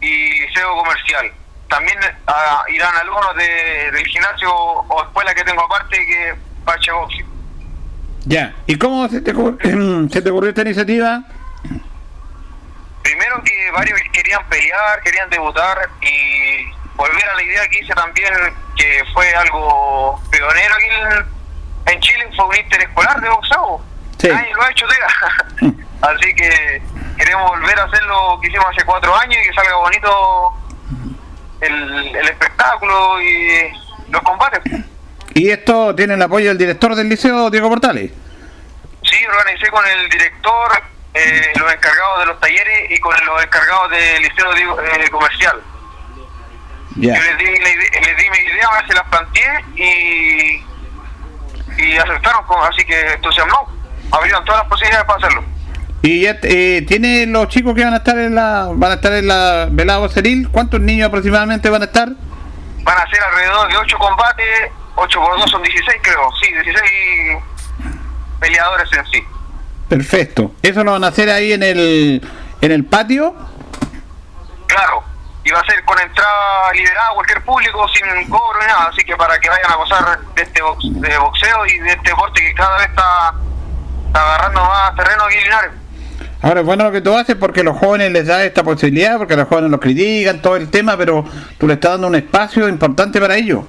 y 0.00 0.40
Liceo 0.46 0.74
Comercial. 0.76 1.32
También 1.68 1.98
ah, 2.26 2.62
irán 2.68 2.94
alumnos 2.96 3.34
de- 3.36 3.90
del 3.92 4.06
gimnasio 4.06 4.52
o 4.54 5.02
escuela 5.04 5.34
que 5.34 5.44
tengo 5.44 5.62
aparte 5.62 5.96
que 6.06 6.34
Pache 6.64 6.90
Boxing. 6.92 7.26
Ya, 8.24 8.54
¿y 8.66 8.76
cómo 8.76 9.08
se 9.08 9.20
te, 9.20 9.32
se 10.12 10.22
te 10.22 10.30
ocurrió 10.30 10.50
esta 10.50 10.62
iniciativa? 10.62 11.22
Primero 13.02 13.42
que 13.42 13.70
varios 13.70 13.98
querían 14.12 14.44
pelear, 14.48 15.00
querían 15.02 15.30
debutar 15.30 15.78
y 16.02 16.66
volver 16.94 17.28
a 17.28 17.34
la 17.36 17.42
idea 17.42 17.66
que 17.68 17.78
hice 17.80 17.94
también, 17.94 18.32
que 18.76 19.02
fue 19.14 19.32
algo 19.34 20.20
pionero 20.30 20.74
aquí 20.74 20.84
en, 21.86 21.94
en 21.94 22.00
Chile, 22.00 22.28
fue 22.36 22.46
un 22.46 22.56
interescolar 22.56 23.20
de 23.20 23.28
boxeo. 23.30 23.80
Sí. 24.18 24.28
Lo 24.28 24.62
ha 24.62 24.70
hecho, 24.70 24.86
tega. 24.88 25.74
Así 26.02 26.34
que 26.34 26.82
queremos 27.16 27.50
volver 27.50 27.78
a 27.78 27.84
hacer 27.84 28.02
lo 28.04 28.38
que 28.40 28.48
hicimos 28.48 28.66
hace 28.72 28.84
cuatro 28.84 29.14
años 29.16 29.36
y 29.42 29.48
que 29.48 29.54
salga 29.54 29.74
bonito 29.76 30.52
el, 31.60 32.16
el 32.16 32.24
espectáculo 32.28 33.20
y 33.22 33.70
los 34.10 34.22
combates. 34.22 34.60
¿Y 35.34 35.50
esto 35.50 35.94
tiene 35.94 36.14
el 36.14 36.22
apoyo 36.22 36.48
del 36.48 36.58
director 36.58 36.94
del 36.94 37.08
liceo, 37.08 37.50
Diego 37.50 37.68
Portales? 37.68 38.10
Sí, 39.04 39.16
organicé 39.26 39.68
con 39.70 39.86
el 39.86 40.08
director, 40.08 40.82
eh, 41.14 41.52
los 41.56 41.72
encargados 41.72 42.20
de 42.20 42.26
los 42.26 42.40
talleres 42.40 42.90
y 42.90 42.98
con 42.98 43.14
los 43.24 43.42
encargados 43.44 43.90
del 43.90 44.22
liceo 44.22 44.52
digo, 44.54 44.80
eh, 44.80 45.08
comercial. 45.10 45.60
Ya. 46.96 47.14
Yo 47.16 47.22
les 47.22 47.38
di, 47.38 47.44
ide- 47.44 48.00
les 48.06 48.16
di 48.16 48.30
mi 48.30 48.38
idea, 48.38 48.68
se 48.86 48.94
las 48.94 49.04
planteé 49.04 49.64
y 49.76 50.64
y 51.80 51.96
aceptaron, 51.96 52.44
con- 52.46 52.60
así 52.72 52.84
que 52.84 53.12
entusiasmó. 53.12 53.70
Abrieron 54.10 54.44
todas 54.44 54.62
las 54.62 54.68
posibilidades 54.68 55.06
para 55.06 55.18
hacerlo. 55.18 55.44
Y 56.02 56.22
ya 56.22 56.38
eh, 56.42 56.84
tiene 56.86 57.26
los 57.26 57.48
chicos 57.48 57.74
que 57.74 57.84
van 57.84 57.94
a 57.94 57.98
estar 57.98 58.16
en 58.18 58.34
la 58.34 58.68
van 58.72 58.92
a 58.92 58.94
estar 58.94 59.12
en 59.12 59.26
la 59.26 59.68
velada 59.70 60.08
ceril, 60.08 60.48
¿cuántos 60.50 60.80
niños 60.80 61.08
aproximadamente 61.08 61.68
van 61.68 61.82
a 61.82 61.86
estar? 61.86 62.08
Van 62.08 62.98
a 62.98 63.10
ser 63.10 63.20
alrededor 63.22 63.68
de 63.68 63.76
8 63.76 63.98
combates, 63.98 64.70
8 64.94 65.20
por 65.20 65.38
2 65.38 65.50
son 65.50 65.62
16 65.62 66.00
creo, 66.02 66.30
sí, 66.40 66.52
16 66.52 66.82
peleadores 68.38 68.92
en 68.92 69.06
sí. 69.06 69.24
Perfecto. 69.88 70.52
Eso 70.62 70.84
lo 70.84 70.92
van 70.92 71.04
a 71.04 71.08
hacer 71.08 71.30
ahí 71.30 71.52
en 71.52 71.62
el 71.62 72.22
en 72.60 72.72
el 72.72 72.84
patio. 72.84 73.34
Claro, 74.68 75.02
y 75.44 75.50
va 75.50 75.60
a 75.60 75.64
ser 75.64 75.82
con 75.84 75.98
entrada 75.98 76.72
liberada 76.74 77.08
a 77.08 77.14
cualquier 77.14 77.42
público 77.42 77.88
sin 77.88 78.28
cobro 78.28 78.60
ni 78.60 78.66
nada, 78.66 78.90
así 78.92 79.02
que 79.04 79.16
para 79.16 79.38
que 79.40 79.48
vayan 79.48 79.72
a 79.72 79.76
gozar 79.76 80.20
de 80.34 80.42
este 80.42 80.62
box, 80.62 80.84
de 80.84 81.18
boxeo 81.18 81.66
y 81.66 81.78
de 81.78 81.90
este 81.90 82.10
deporte 82.10 82.40
que 82.40 82.54
cada 82.54 82.76
vez 82.76 82.88
está, 82.88 83.34
está 84.06 84.22
agarrando 84.22 84.64
más 84.64 84.94
terreno 84.94 85.24
aquí 85.24 85.36
en 85.36 85.44
Linares. 85.44 85.72
Ahora 86.48 86.62
bueno 86.62 86.84
lo 86.84 86.92
que 86.92 87.02
tú 87.02 87.14
haces 87.14 87.36
porque 87.36 87.62
los 87.62 87.76
jóvenes 87.76 88.10
les 88.10 88.26
da 88.26 88.42
esta 88.42 88.62
posibilidad, 88.64 89.18
porque 89.18 89.36
los 89.36 89.46
jóvenes 89.48 89.70
los 89.70 89.80
critican, 89.80 90.40
todo 90.40 90.56
el 90.56 90.70
tema, 90.70 90.96
pero 90.96 91.22
tú 91.58 91.66
le 91.66 91.74
estás 91.74 91.90
dando 91.90 92.06
un 92.06 92.14
espacio 92.14 92.66
importante 92.70 93.20
para 93.20 93.36
ellos. 93.36 93.66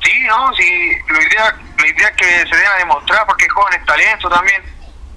Sí, 0.00 0.12
no, 0.28 0.54
sí, 0.54 0.92
la 1.08 1.18
idea, 1.20 1.56
la 1.76 1.88
idea 1.88 2.06
es 2.06 2.16
que 2.16 2.24
se 2.48 2.56
den 2.56 2.66
a 2.72 2.78
demostrar 2.78 3.26
porque 3.26 3.42
hay 3.46 3.48
jóvenes 3.48 3.84
talentos 3.84 4.30
también. 4.32 4.62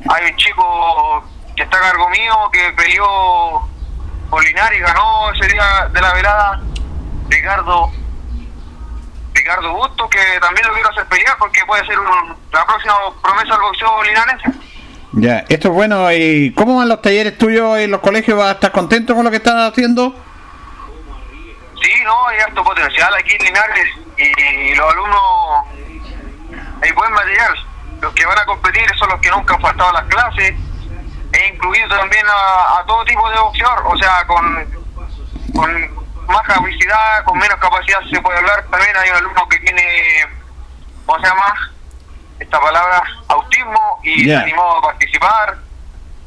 Hay 0.09 0.31
un 0.31 0.35
chico 0.37 1.23
que 1.55 1.61
está 1.61 1.77
a 1.77 1.81
cargo 1.81 2.09
mío 2.09 2.33
que 2.51 2.73
peleó 2.77 3.69
por 4.31 4.43
Linares 4.43 4.79
y 4.79 4.81
ganó 4.81 5.31
ese 5.33 5.53
día 5.53 5.87
de 5.93 6.01
la 6.01 6.13
velada, 6.15 6.61
Ricardo 7.29 7.91
Ricardo 9.35 9.71
Busto, 9.73 10.09
que 10.09 10.39
también 10.41 10.65
lo 10.67 10.73
quiero 10.73 10.89
hacer 10.89 11.05
pelear 11.05 11.37
porque 11.37 11.63
puede 11.67 11.85
ser 11.85 11.99
un- 11.99 12.35
la 12.51 12.65
próxima 12.65 12.95
promesa 13.21 13.53
del 13.53 13.61
boxeo 13.61 14.01
linarense. 14.03 14.72
Ya, 15.13 15.45
esto 15.47 15.67
es 15.67 15.73
bueno. 15.73 16.11
¿Y 16.11 16.53
cómo 16.53 16.77
van 16.77 16.89
los 16.89 17.01
talleres 17.01 17.37
tuyos 17.37 17.77
en 17.77 17.91
los 17.91 18.01
colegios? 18.01 18.37
¿Vas 18.37 18.47
a 18.47 18.51
estar 18.53 18.71
contento 18.71 19.13
con 19.13 19.23
lo 19.23 19.29
que 19.29 19.37
estás 19.37 19.71
haciendo? 19.71 20.15
Sí, 21.81 21.91
no, 22.03 22.27
hay 22.27 22.39
harto 22.39 22.63
potencial 22.63 23.13
aquí 23.13 23.35
en 23.39 23.45
Linares 23.45 23.87
y 24.17 24.75
los 24.75 24.91
alumnos 24.91 25.21
hay 26.81 26.91
buen 26.93 27.13
material. 27.13 27.53
Los 28.01 28.13
que 28.13 28.25
van 28.25 28.39
a 28.39 28.45
competir 28.45 28.85
son 28.97 29.09
los 29.09 29.19
que 29.21 29.29
nunca 29.29 29.53
han 29.53 29.61
faltado 29.61 29.89
a 29.91 30.01
las 30.01 30.05
clases. 30.05 30.55
He 31.31 31.47
incluido 31.53 31.89
también 31.89 32.25
a, 32.27 32.83
todo 32.87 33.05
tipo 33.05 33.29
de 33.29 33.39
boxeador, 33.39 33.83
o 33.85 33.97
sea, 33.97 34.25
con, 34.25 34.65
con 35.53 36.05
más 36.25 36.41
capacidad, 36.47 37.23
con 37.25 37.37
menos 37.37 37.57
capacidad 37.59 37.99
se 38.09 38.19
puede 38.19 38.39
hablar. 38.39 38.65
También 38.71 38.97
hay 38.97 39.09
un 39.11 39.17
alumno 39.17 39.47
que 39.47 39.59
tiene, 39.59 39.83
¿cómo 41.05 41.19
se 41.19 41.27
llama? 41.27 41.72
Esta 42.39 42.59
palabra, 42.59 43.03
autismo 43.27 43.99
y 44.03 44.25
Ya. 44.27 44.39
se 44.39 44.43
animó 44.45 44.77
a 44.77 44.81
participar. 44.81 45.57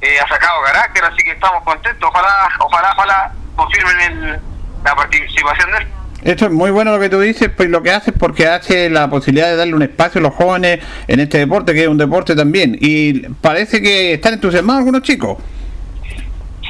eh, 0.02 0.18
ha 0.22 0.28
sacado 0.28 0.62
carácter, 0.62 1.04
así 1.04 1.16
que 1.24 1.30
estamos 1.32 1.64
contentos. 1.64 2.08
Ojalá, 2.10 2.48
ojalá, 2.60 2.92
ojalá 2.92 3.32
confirmen 3.56 4.00
el- 4.02 4.40
la 4.84 4.94
participación 4.94 5.72
de 5.72 5.78
él. 5.78 5.86
Esto 6.22 6.44
es 6.46 6.52
muy 6.52 6.70
bueno 6.70 6.92
lo 6.92 7.00
que 7.00 7.08
tú 7.08 7.18
dices, 7.18 7.48
pues 7.56 7.70
lo 7.70 7.82
que 7.82 7.90
haces 7.92 8.12
porque 8.16 8.46
hace 8.46 8.90
la 8.90 9.08
posibilidad 9.08 9.46
de 9.48 9.56
darle 9.56 9.74
un 9.74 9.82
espacio 9.82 10.18
a 10.18 10.22
los 10.22 10.34
jóvenes 10.34 10.80
en 11.08 11.20
este 11.20 11.38
deporte, 11.38 11.72
que 11.72 11.82
es 11.84 11.88
un 11.88 11.96
deporte 11.96 12.36
también. 12.36 12.76
Y 12.78 13.26
parece 13.40 13.80
que 13.80 14.12
están 14.12 14.34
entusiasmados 14.34 14.80
algunos 14.80 15.00
chicos. 15.02 15.38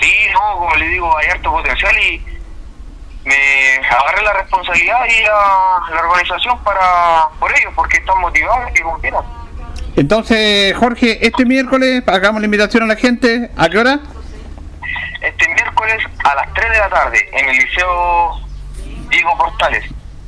Sí, 0.00 0.12
no, 0.32 0.58
como 0.60 0.74
le 0.76 0.86
digo, 0.88 1.16
hay 1.18 1.26
harto 1.28 1.50
potencial 1.50 1.94
y 1.98 2.24
me 3.26 3.86
agarré 3.88 4.22
la 4.22 4.32
responsabilidad 4.34 5.04
y 5.06 5.22
la, 5.22 5.94
la 5.94 6.08
organización 6.08 6.62
para 6.62 7.28
por 7.38 7.50
ellos, 7.58 7.72
porque 7.74 7.98
están 7.98 8.18
motivados 8.20 8.70
y 8.74 8.80
compiten. 8.80 9.20
Entonces, 9.96 10.76
Jorge, 10.76 11.26
este 11.26 11.44
miércoles 11.44 12.02
hagamos 12.06 12.40
la 12.40 12.44
invitación 12.44 12.84
a 12.84 12.86
la 12.86 12.96
gente. 12.96 13.50
¿A 13.56 13.68
qué 13.68 13.78
hora? 13.78 13.98
Este 15.20 15.48
miércoles 15.48 15.96
a 16.24 16.34
las 16.36 16.54
3 16.54 16.70
de 16.70 16.78
la 16.78 16.88
tarde 16.88 17.28
en 17.32 17.48
el 17.48 17.56
Liceo 17.56 18.40
Diego 19.10 19.36
Portales. 19.36 19.84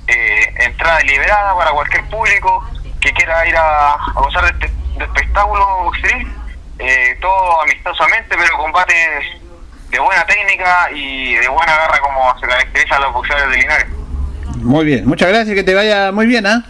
Eh, 0.08 0.54
entrada 0.64 1.00
liberada 1.00 1.54
para 1.54 1.70
cualquier 1.70 2.04
público 2.08 2.64
que 3.00 3.12
quiera 3.12 3.46
ir 3.46 3.56
a, 3.56 3.92
a 3.92 4.12
gozar 4.14 4.42
de 4.44 4.50
este 4.50 4.78
de 4.98 5.04
espectáculo 5.04 5.84
boxeril. 5.84 6.32
Eh, 6.78 7.16
todo 7.20 7.62
amistosamente, 7.62 8.36
pero 8.36 8.56
combates 8.56 9.24
de 9.90 9.98
buena 9.98 10.24
técnica 10.26 10.90
y 10.94 11.34
de 11.34 11.48
buena 11.48 11.74
garra 11.76 11.98
como 12.00 12.38
se 12.40 12.46
caracterizan 12.46 13.00
los 13.02 13.12
boxeadores 13.12 13.50
de 13.50 13.56
Linares. 13.56 13.86
Muy 14.56 14.84
bien, 14.84 15.06
muchas 15.06 15.28
gracias, 15.28 15.54
que 15.54 15.62
te 15.64 15.74
vaya 15.74 16.10
muy 16.12 16.26
bien, 16.26 16.46
¿ah? 16.46 16.64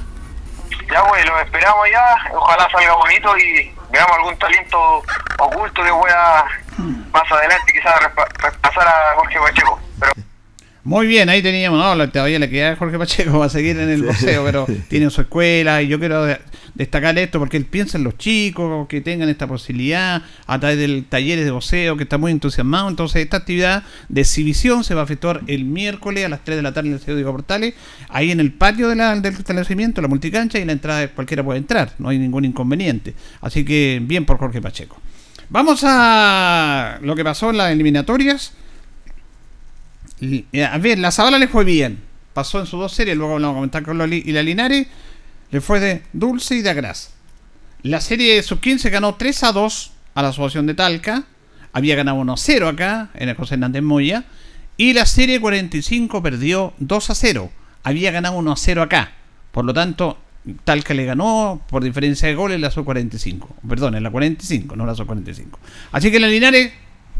Ya, 0.90 1.02
pues, 1.04 1.24
los 1.26 1.40
esperamos 1.42 1.86
ya. 1.90 2.32
Ojalá 2.34 2.68
salga 2.70 2.94
bonito 2.94 3.36
y 3.38 3.70
veamos 3.90 4.16
algún 4.16 4.38
talento 4.38 5.02
oculto 5.38 5.82
que 5.82 5.90
pueda 5.90 6.44
más 7.12 7.32
adelante 7.32 7.72
quizás 7.72 7.94
pasar 8.60 8.86
a 8.86 9.14
Jorge 9.16 9.38
Pacheco. 9.38 9.80
Pero 10.00 10.12
Muy 10.84 11.06
bien, 11.06 11.28
ahí 11.28 11.42
teníamos, 11.42 11.78
no, 11.78 11.94
la- 11.94 12.10
todavía 12.10 12.38
le 12.38 12.48
queda 12.48 12.76
Jorge 12.76 12.98
Pacheco 12.98 13.38
va 13.40 13.46
a 13.46 13.50
seguir 13.50 13.78
en 13.78 13.90
el 13.90 14.02
boxeo, 14.04 14.44
pero 14.44 14.66
tiene 14.88 15.10
su 15.10 15.20
escuela 15.22 15.82
y 15.82 15.88
yo 15.88 15.98
quiero 15.98 16.26
destacar 16.78 17.18
esto 17.18 17.38
porque 17.38 17.56
él 17.56 17.66
piensa 17.66 17.98
en 17.98 18.04
los 18.04 18.16
chicos 18.16 18.86
que 18.88 19.00
tengan 19.00 19.28
esta 19.28 19.46
posibilidad 19.46 20.22
a 20.46 20.60
través 20.60 20.78
del 20.78 21.04
taller 21.04 21.44
de 21.44 21.50
boxeo 21.50 21.96
que 21.96 22.04
está 22.04 22.16
muy 22.16 22.32
entusiasmado, 22.32 22.88
entonces 22.88 23.22
esta 23.22 23.38
actividad 23.38 23.82
de 24.08 24.20
exhibición 24.20 24.84
se 24.84 24.94
va 24.94 25.02
a 25.02 25.04
efectuar 25.04 25.42
el 25.48 25.64
miércoles 25.64 26.24
a 26.24 26.28
las 26.28 26.44
3 26.44 26.56
de 26.56 26.62
la 26.62 26.72
tarde 26.72 26.88
en 26.88 26.94
el 26.94 27.00
Liceo 27.00 27.16
Diego 27.16 27.32
Portales, 27.32 27.74
ahí 28.08 28.30
en 28.30 28.40
el 28.40 28.52
patio 28.52 28.88
de 28.88 28.98
del 28.98 29.26
establecimiento, 29.26 30.00
la 30.00 30.08
multicancha 30.08 30.58
y 30.58 30.64
la 30.64 30.72
entrada 30.72 31.08
cualquiera 31.08 31.44
puede 31.44 31.58
entrar, 31.58 31.92
no 31.98 32.08
hay 32.08 32.18
ningún 32.18 32.44
inconveniente, 32.44 33.14
así 33.40 33.64
que 33.64 34.00
bien 34.02 34.24
por 34.24 34.38
Jorge 34.38 34.62
Pacheco. 34.62 35.00
Vamos 35.50 35.80
a 35.84 36.98
lo 37.02 37.16
que 37.16 37.24
pasó 37.24 37.50
en 37.50 37.56
las 37.56 37.72
eliminatorias. 37.72 38.52
Eh, 40.20 40.64
A 40.64 40.78
ver, 40.78 40.98
la 40.98 41.10
Zabala 41.10 41.38
le 41.38 41.48
fue 41.48 41.64
bien. 41.64 42.00
Pasó 42.34 42.60
en 42.60 42.66
sus 42.66 42.78
dos 42.78 42.92
series, 42.92 43.16
luego 43.16 43.34
vamos 43.34 43.50
a 43.50 43.54
comentar 43.54 43.82
con 43.82 43.98
Loli 43.98 44.22
y 44.26 44.32
la 44.32 44.42
Linares. 44.42 44.86
Le 45.50 45.60
fue 45.60 45.80
de 45.80 46.02
dulce 46.12 46.56
y 46.56 46.62
de 46.62 46.70
agraz. 46.70 47.10
La 47.82 48.00
serie 48.00 48.34
de 48.34 48.42
sub-15 48.42 48.90
ganó 48.90 49.14
3 49.14 49.44
a 49.44 49.52
2 49.52 49.92
a 50.14 50.22
la 50.22 50.28
Asociación 50.28 50.66
de 50.66 50.74
Talca. 50.74 51.24
Había 51.72 51.96
ganado 51.96 52.18
1 52.18 52.32
a 52.32 52.36
0 52.36 52.68
acá, 52.68 53.10
en 53.14 53.28
el 53.28 53.36
José 53.36 53.54
Hernández 53.54 53.82
Moya. 53.82 54.24
Y 54.76 54.92
la 54.92 55.06
serie 55.06 55.40
45 55.40 56.22
perdió 56.22 56.74
2 56.78 57.10
a 57.10 57.14
0. 57.14 57.50
Había 57.82 58.10
ganado 58.10 58.36
1 58.36 58.52
a 58.52 58.56
0 58.56 58.82
acá. 58.82 59.12
Por 59.52 59.64
lo 59.64 59.72
tanto, 59.72 60.18
Talca 60.64 60.94
le 60.94 61.04
ganó 61.04 61.62
por 61.68 61.82
diferencia 61.82 62.28
de 62.28 62.34
goles 62.34 62.60
la 62.60 62.70
sub 62.70 62.84
45. 62.84 63.56
Perdón, 63.68 63.94
en 63.94 64.02
la 64.02 64.10
45, 64.10 64.76
no 64.76 64.86
la 64.86 64.94
sub 64.94 65.06
45. 65.06 65.58
Así 65.92 66.10
que 66.10 66.20
la 66.20 66.28
Linares, 66.28 66.72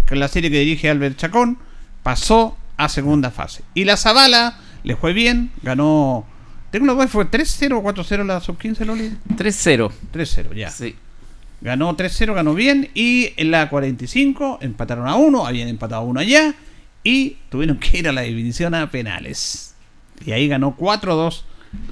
que 0.06 0.14
es 0.14 0.20
la 0.20 0.28
serie 0.28 0.50
que 0.50 0.60
dirige 0.60 0.90
Albert 0.90 1.16
Chacón, 1.16 1.58
pasó 2.02 2.56
a 2.76 2.88
segunda 2.88 3.30
fase. 3.30 3.62
Y 3.74 3.84
la 3.84 3.96
Zabala 3.96 4.58
le 4.84 4.96
fue 4.96 5.12
bien, 5.12 5.50
ganó. 5.62 6.26
Tengo 6.70 6.92
duda, 6.94 7.08
fue 7.08 7.24
3-0 7.24 7.72
o 7.72 7.82
4-0 7.82 8.24
la 8.24 8.40
sub 8.40 8.58
15, 8.58 8.84
Loli. 8.84 9.12
3-0. 9.36 9.90
3-0, 10.12 10.54
ya. 10.54 10.70
Sí. 10.70 10.94
Ganó 11.60 11.96
3-0, 11.96 12.34
ganó 12.34 12.54
bien. 12.54 12.90
Y 12.94 13.32
en 13.36 13.50
la 13.50 13.70
45 13.70 14.58
empataron 14.60 15.08
a 15.08 15.16
1, 15.16 15.46
habían 15.46 15.68
empatado 15.68 16.02
a 16.02 16.04
1 16.04 16.20
allá. 16.20 16.54
Y 17.02 17.38
tuvieron 17.50 17.78
que 17.78 17.98
ir 17.98 18.08
a 18.08 18.12
la 18.12 18.22
división 18.22 18.74
a 18.74 18.90
penales. 18.90 19.74
Y 20.24 20.32
ahí 20.32 20.48
ganó 20.48 20.76
4-2 20.76 21.42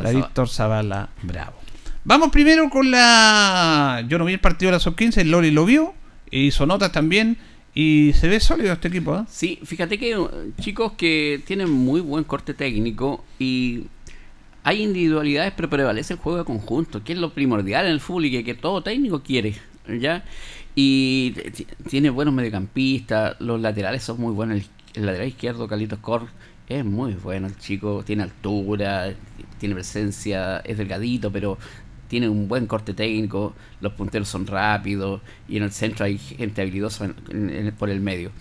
la 0.03 0.11
Víctor 0.11 0.49
Zavala 0.49 1.09
Bravo. 1.23 1.57
Vamos 2.05 2.31
primero 2.31 2.69
con 2.71 2.91
la. 2.91 4.05
Yo 4.09 4.19
no 4.19 4.25
vi 4.25 4.35
el 4.35 4.41
partido 4.41 4.71
de 4.71 4.77
la 4.77 4.81
sub-15, 4.81 5.19
el 5.19 5.31
Loli 5.31 5.51
lo 5.51 5.65
vio. 5.65 5.95
e 6.31 6.41
Hizo 6.41 6.67
notas 6.67 6.93
también. 6.93 7.39
Y 7.75 8.13
se 8.15 8.29
ve 8.29 8.41
sólido 8.41 8.73
este 8.73 8.89
equipo, 8.89 9.17
¿eh? 9.17 9.25
Sí, 9.29 9.59
fíjate 9.63 9.99
que 9.99 10.17
chicos 10.61 10.93
que 10.93 11.43
tienen 11.47 11.71
muy 11.71 12.01
buen 12.01 12.25
corte 12.25 12.55
técnico 12.55 13.23
y 13.39 13.85
hay 14.67 14.83
individualidades, 14.83 15.53
pero 15.57 15.71
prevalece 15.71 16.15
el 16.15 16.19
juego 16.19 16.39
de 16.39 16.45
conjunto, 16.45 17.05
que 17.05 17.13
es 17.13 17.19
lo 17.21 17.31
primordial 17.33 17.87
en 17.87 17.93
el 17.93 18.01
fútbol 18.01 18.25
y 18.25 18.43
que, 18.43 18.55
todo 18.55 18.83
técnico 18.83 19.23
quiere, 19.23 19.55
¿ya? 20.01 20.25
Y 20.75 21.35
tiene 21.89 22.11
buenos 22.11 22.35
mediocampistas, 22.35 23.41
los 23.41 23.61
laterales 23.61 24.03
son 24.03 24.21
muy 24.21 24.33
buenos, 24.35 24.63
el, 24.95 25.07
lateral 25.07 25.29
izquierdo, 25.29 25.69
Carlitos 25.69 26.01
Cor, 26.01 26.27
es 26.69 26.85
muy 26.85 27.15
bueno 27.15 27.47
el 27.47 27.57
chico, 27.57 28.03
tiene 28.05 28.25
altura, 28.25 29.15
tiene 29.61 29.77
presencia, 29.77 30.59
es 30.59 30.77
delgadito, 30.79 31.31
pero 31.31 31.59
tiene 32.09 32.29
un 32.29 32.49
buen 32.49 32.67
corte 32.67 32.93
técnico, 32.93 33.55
los 33.81 33.93
punteros 33.93 34.27
son 34.29 34.49
rápidos 34.49 35.21
y 35.49 35.59
en 35.59 35.63
el 35.63 35.71
centro 35.71 36.07
hay 36.07 36.19
gente 36.19 36.63
habilidosa 36.63 37.05
en- 37.31 37.51
en- 37.51 37.73
por 37.77 37.89
el 37.89 38.01
medio. 38.01 38.33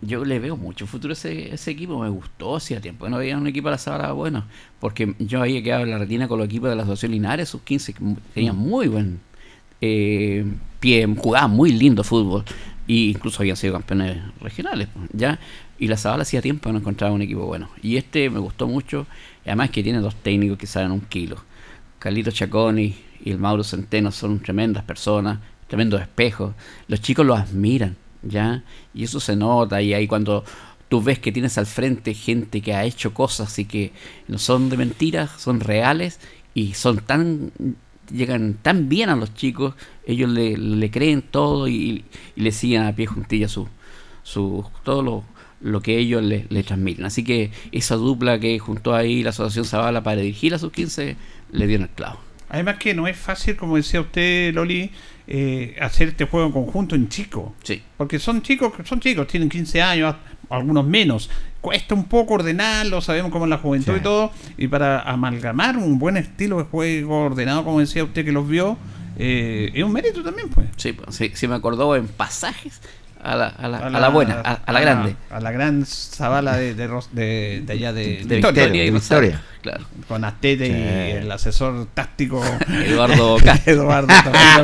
Yo 0.00 0.24
le 0.24 0.38
veo 0.38 0.56
mucho 0.56 0.86
futuro 0.86 1.12
a 1.12 1.14
ese, 1.14 1.52
ese 1.52 1.72
equipo, 1.72 1.98
me 1.98 2.08
gustó, 2.08 2.56
hacía 2.56 2.80
tiempo 2.80 3.04
que 3.04 3.10
no 3.10 3.18
veía 3.18 3.36
un 3.36 3.46
equipo 3.48 3.68
a 3.68 3.72
la 3.72 3.78
Zabala 3.78 4.12
bueno, 4.12 4.44
porque 4.78 5.14
yo 5.18 5.40
había 5.42 5.62
quedado 5.62 5.82
en 5.82 5.90
la 5.90 5.98
retina 5.98 6.28
con 6.28 6.38
los 6.38 6.46
equipos 6.46 6.70
de 6.70 6.76
la 6.76 6.82
Asociación 6.82 7.12
Linares, 7.12 7.48
sus 7.48 7.62
15, 7.62 7.92
que 7.94 8.00
tenían 8.32 8.56
muy 8.56 8.86
buen 8.86 9.20
eh, 9.80 10.44
pie, 10.80 11.06
jugaban 11.16 11.50
muy 11.50 11.72
lindo 11.72 12.04
fútbol, 12.04 12.44
e 12.86 12.94
incluso 12.94 13.42
habían 13.42 13.56
sido 13.56 13.72
campeones 13.72 14.18
regionales, 14.40 14.88
pues, 14.94 15.10
¿ya? 15.12 15.38
Y 15.78 15.88
la 15.88 15.96
Zabala 15.96 16.22
hacía 16.22 16.42
tiempo 16.42 16.68
que 16.68 16.72
no 16.72 16.78
encontraba 16.78 17.12
un 17.12 17.22
equipo 17.22 17.44
bueno. 17.46 17.68
Y 17.82 17.96
este 17.96 18.30
me 18.30 18.38
gustó 18.38 18.66
mucho, 18.66 19.06
y 19.44 19.48
además 19.48 19.70
que 19.70 19.82
tiene 19.82 19.98
dos 19.98 20.14
técnicos 20.16 20.58
que 20.58 20.66
saben 20.66 20.92
un 20.92 21.00
kilo. 21.00 21.36
Carlitos 21.98 22.34
Chaconi 22.34 22.94
y 23.24 23.30
el 23.30 23.38
Mauro 23.38 23.64
Centeno 23.64 24.12
son 24.12 24.40
tremendas 24.40 24.84
personas, 24.84 25.40
tremendos 25.66 26.00
espejos. 26.00 26.54
Los 26.86 27.00
chicos 27.00 27.26
los 27.26 27.38
admiran, 27.38 27.96
¿ya? 28.22 28.62
Y 28.94 29.04
eso 29.04 29.20
se 29.20 29.36
nota 29.36 29.82
y 29.82 29.94
ahí 29.94 30.06
cuando 30.06 30.44
tú 30.88 31.02
ves 31.02 31.18
que 31.18 31.32
tienes 31.32 31.58
al 31.58 31.66
frente 31.66 32.14
gente 32.14 32.60
que 32.60 32.74
ha 32.74 32.84
hecho 32.84 33.14
cosas 33.14 33.58
y 33.58 33.64
que 33.64 33.92
no 34.26 34.38
son 34.38 34.70
de 34.70 34.76
mentiras, 34.76 35.30
son 35.38 35.60
reales 35.60 36.20
y 36.54 36.74
son 36.74 36.98
tan 36.98 37.52
llegan 38.10 38.54
tan 38.54 38.88
bien 38.88 39.10
a 39.10 39.16
los 39.16 39.34
chicos, 39.34 39.74
ellos 40.06 40.30
le, 40.30 40.90
creen 40.90 41.22
todo 41.22 41.68
y, 41.68 42.04
y 42.36 42.40
le 42.40 42.52
siguen 42.52 42.82
a 42.82 42.94
pie 42.94 43.06
juntilla 43.06 43.48
su, 43.48 43.68
su 44.22 44.64
todo 44.82 45.02
lo, 45.02 45.24
lo 45.60 45.80
que 45.80 45.98
ellos 45.98 46.22
le, 46.22 46.46
le 46.48 46.62
transmiten. 46.62 47.04
Así 47.04 47.24
que 47.24 47.50
esa 47.72 47.96
dupla 47.96 48.38
que 48.38 48.58
juntó 48.58 48.94
ahí 48.94 49.22
la 49.22 49.30
Asociación 49.30 49.64
Zavala 49.64 50.02
para 50.02 50.20
dirigir 50.20 50.54
a 50.54 50.58
sus 50.58 50.72
15 50.72 51.16
le 51.52 51.66
dieron 51.66 51.88
el 51.88 51.94
clavo. 51.94 52.20
Además 52.48 52.78
que 52.78 52.94
no 52.94 53.06
es 53.06 53.16
fácil, 53.16 53.56
como 53.56 53.76
decía 53.76 54.00
usted, 54.00 54.54
Loli, 54.54 54.90
eh, 55.30 55.76
hacer 55.80 56.08
este 56.08 56.24
juego 56.24 56.46
en 56.46 56.52
conjunto 56.52 56.94
en 56.94 57.08
chico. 57.08 57.54
Sí. 57.62 57.82
Porque 57.96 58.18
son 58.18 58.40
chicos, 58.42 58.72
son 58.84 58.98
chicos, 59.00 59.26
tienen 59.26 59.48
15 59.48 59.82
años, 59.82 60.16
algunos 60.48 60.86
menos. 60.86 61.28
Cuesta 61.60 61.94
un 61.94 62.04
poco 62.04 62.34
ordenarlo, 62.34 63.00
sabemos 63.00 63.30
cómo 63.30 63.44
es 63.44 63.50
la 63.50 63.58
juventud 63.58 63.92
Sí. 63.92 63.98
y 64.00 64.02
todo. 64.02 64.32
Y 64.56 64.68
para 64.68 65.00
amalgamar 65.02 65.76
un 65.76 65.98
buen 65.98 66.16
estilo 66.16 66.58
de 66.58 66.64
juego 66.64 67.24
ordenado, 67.24 67.62
como 67.64 67.80
decía 67.80 68.04
usted 68.04 68.24
que 68.24 68.32
los 68.32 68.48
vio, 68.48 68.78
eh, 69.18 69.70
es 69.74 69.84
un 69.84 69.92
mérito 69.92 70.22
también, 70.22 70.48
pues. 70.48 70.68
Sí, 70.76 70.92
pues, 70.92 71.14
sí, 71.14 71.30
sí 71.34 71.46
me 71.48 71.56
acordó 71.56 71.94
en 71.96 72.06
pasajes 72.08 72.80
a 73.32 73.36
la, 73.36 73.46
a 73.48 73.68
la, 73.68 73.78
a 73.78 73.90
la 73.90 74.08
buena, 74.08 74.40
a, 74.44 74.52
a 74.64 74.72
la 74.72 74.80
grande. 74.80 75.16
A 75.30 75.40
la 75.40 75.50
gran 75.50 75.84
Zabala 75.86 76.56
de, 76.56 76.74
de, 76.74 76.86
Ros- 76.86 77.10
de- 77.12 77.62
de 77.66 77.72
allá 77.72 77.92
de, 77.92 78.24
De 78.24 78.36
Victoria, 78.36 78.64
Victoria, 78.64 78.84
y. 78.86 78.90
Victoria. 78.90 79.42
Claro. 79.62 79.84
Con 80.06 80.24
Astete 80.24 80.66
Sí. 80.66 80.72
y 80.72 81.16
el 81.22 81.30
asesor 81.32 81.86
táctico 81.94 82.42
Eduardo 82.86 83.36
Castro. 83.44 83.72
Eduardo 83.72 84.08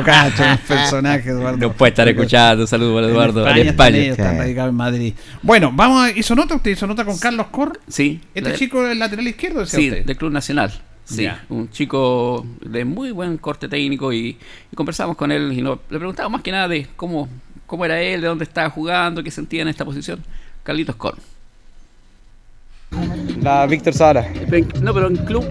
Castro, 0.03 0.45
un 0.51 0.57
personaje 0.59 1.29
Eduardo. 1.29 1.57
Nos 1.57 1.75
puede 1.75 1.89
estar 1.89 2.07
escuchando. 2.07 2.63
Un 2.63 2.67
saludo 2.67 2.95
para 2.95 3.07
Eduardo. 3.07 3.47
En 3.49 3.57
En 3.57 3.67
España, 3.67 3.97
España. 3.97 3.97
están 3.97 4.03
ellos, 4.03 4.17
están 4.19 4.33
Sí. 4.33 4.39
radicados 4.39 4.69
en 4.69 4.75
Madrid. 4.75 5.13
Bueno, 5.41 5.71
vamos 5.73 6.03
a. 6.05 6.11
¿Hizo 6.11 6.35
nota 6.35 6.55
usted? 6.55 6.71
¿Hizo 6.71 6.87
nota 6.87 7.05
con 7.05 7.17
Carlos 7.17 7.47
Cor? 7.51 7.79
Sí. 7.87 8.21
Este 8.33 8.49
la- 8.49 8.55
chico 8.55 8.83
del 8.83 8.97
lateral 8.99 9.27
izquierdo, 9.27 9.59
decía 9.61 9.79
Sí, 9.79 9.89
usted. 9.89 10.05
del 10.05 10.17
Club 10.17 10.31
Nacional. 10.31 10.71
Sí, 11.03 11.21
Ya. 11.23 11.45
un 11.49 11.69
chico 11.69 12.43
de 12.61 12.83
muy 12.83 13.11
buen 13.11 13.37
corte 13.37 13.67
técnico 13.67 14.11
y, 14.11 14.39
y 14.71 14.75
conversamos 14.75 15.15
con 15.15 15.31
él 15.31 15.53
y 15.53 15.61
no- 15.61 15.79
le 15.91 15.99
preguntamos 15.99 16.31
más 16.31 16.41
que 16.41 16.51
nada 16.51 16.67
de 16.67 16.87
cómo, 16.95 17.29
cómo 17.65 17.85
era 17.85 18.01
él, 18.01 18.21
de 18.21 18.27
dónde 18.27 18.43
estaba 18.45 18.69
jugando, 18.69 19.23
qué 19.23 19.31
sentía 19.31 19.61
en 19.61 19.67
esta 19.67 19.85
posición. 19.85 20.19
Carlitos 20.63 20.95
Corn. 20.95 21.17
La 23.41 23.65
Víctor 23.65 23.93
Zavala, 23.93 24.25
No, 24.81 24.93
pero 24.93 25.07
en 25.07 25.17
Club 25.17 25.43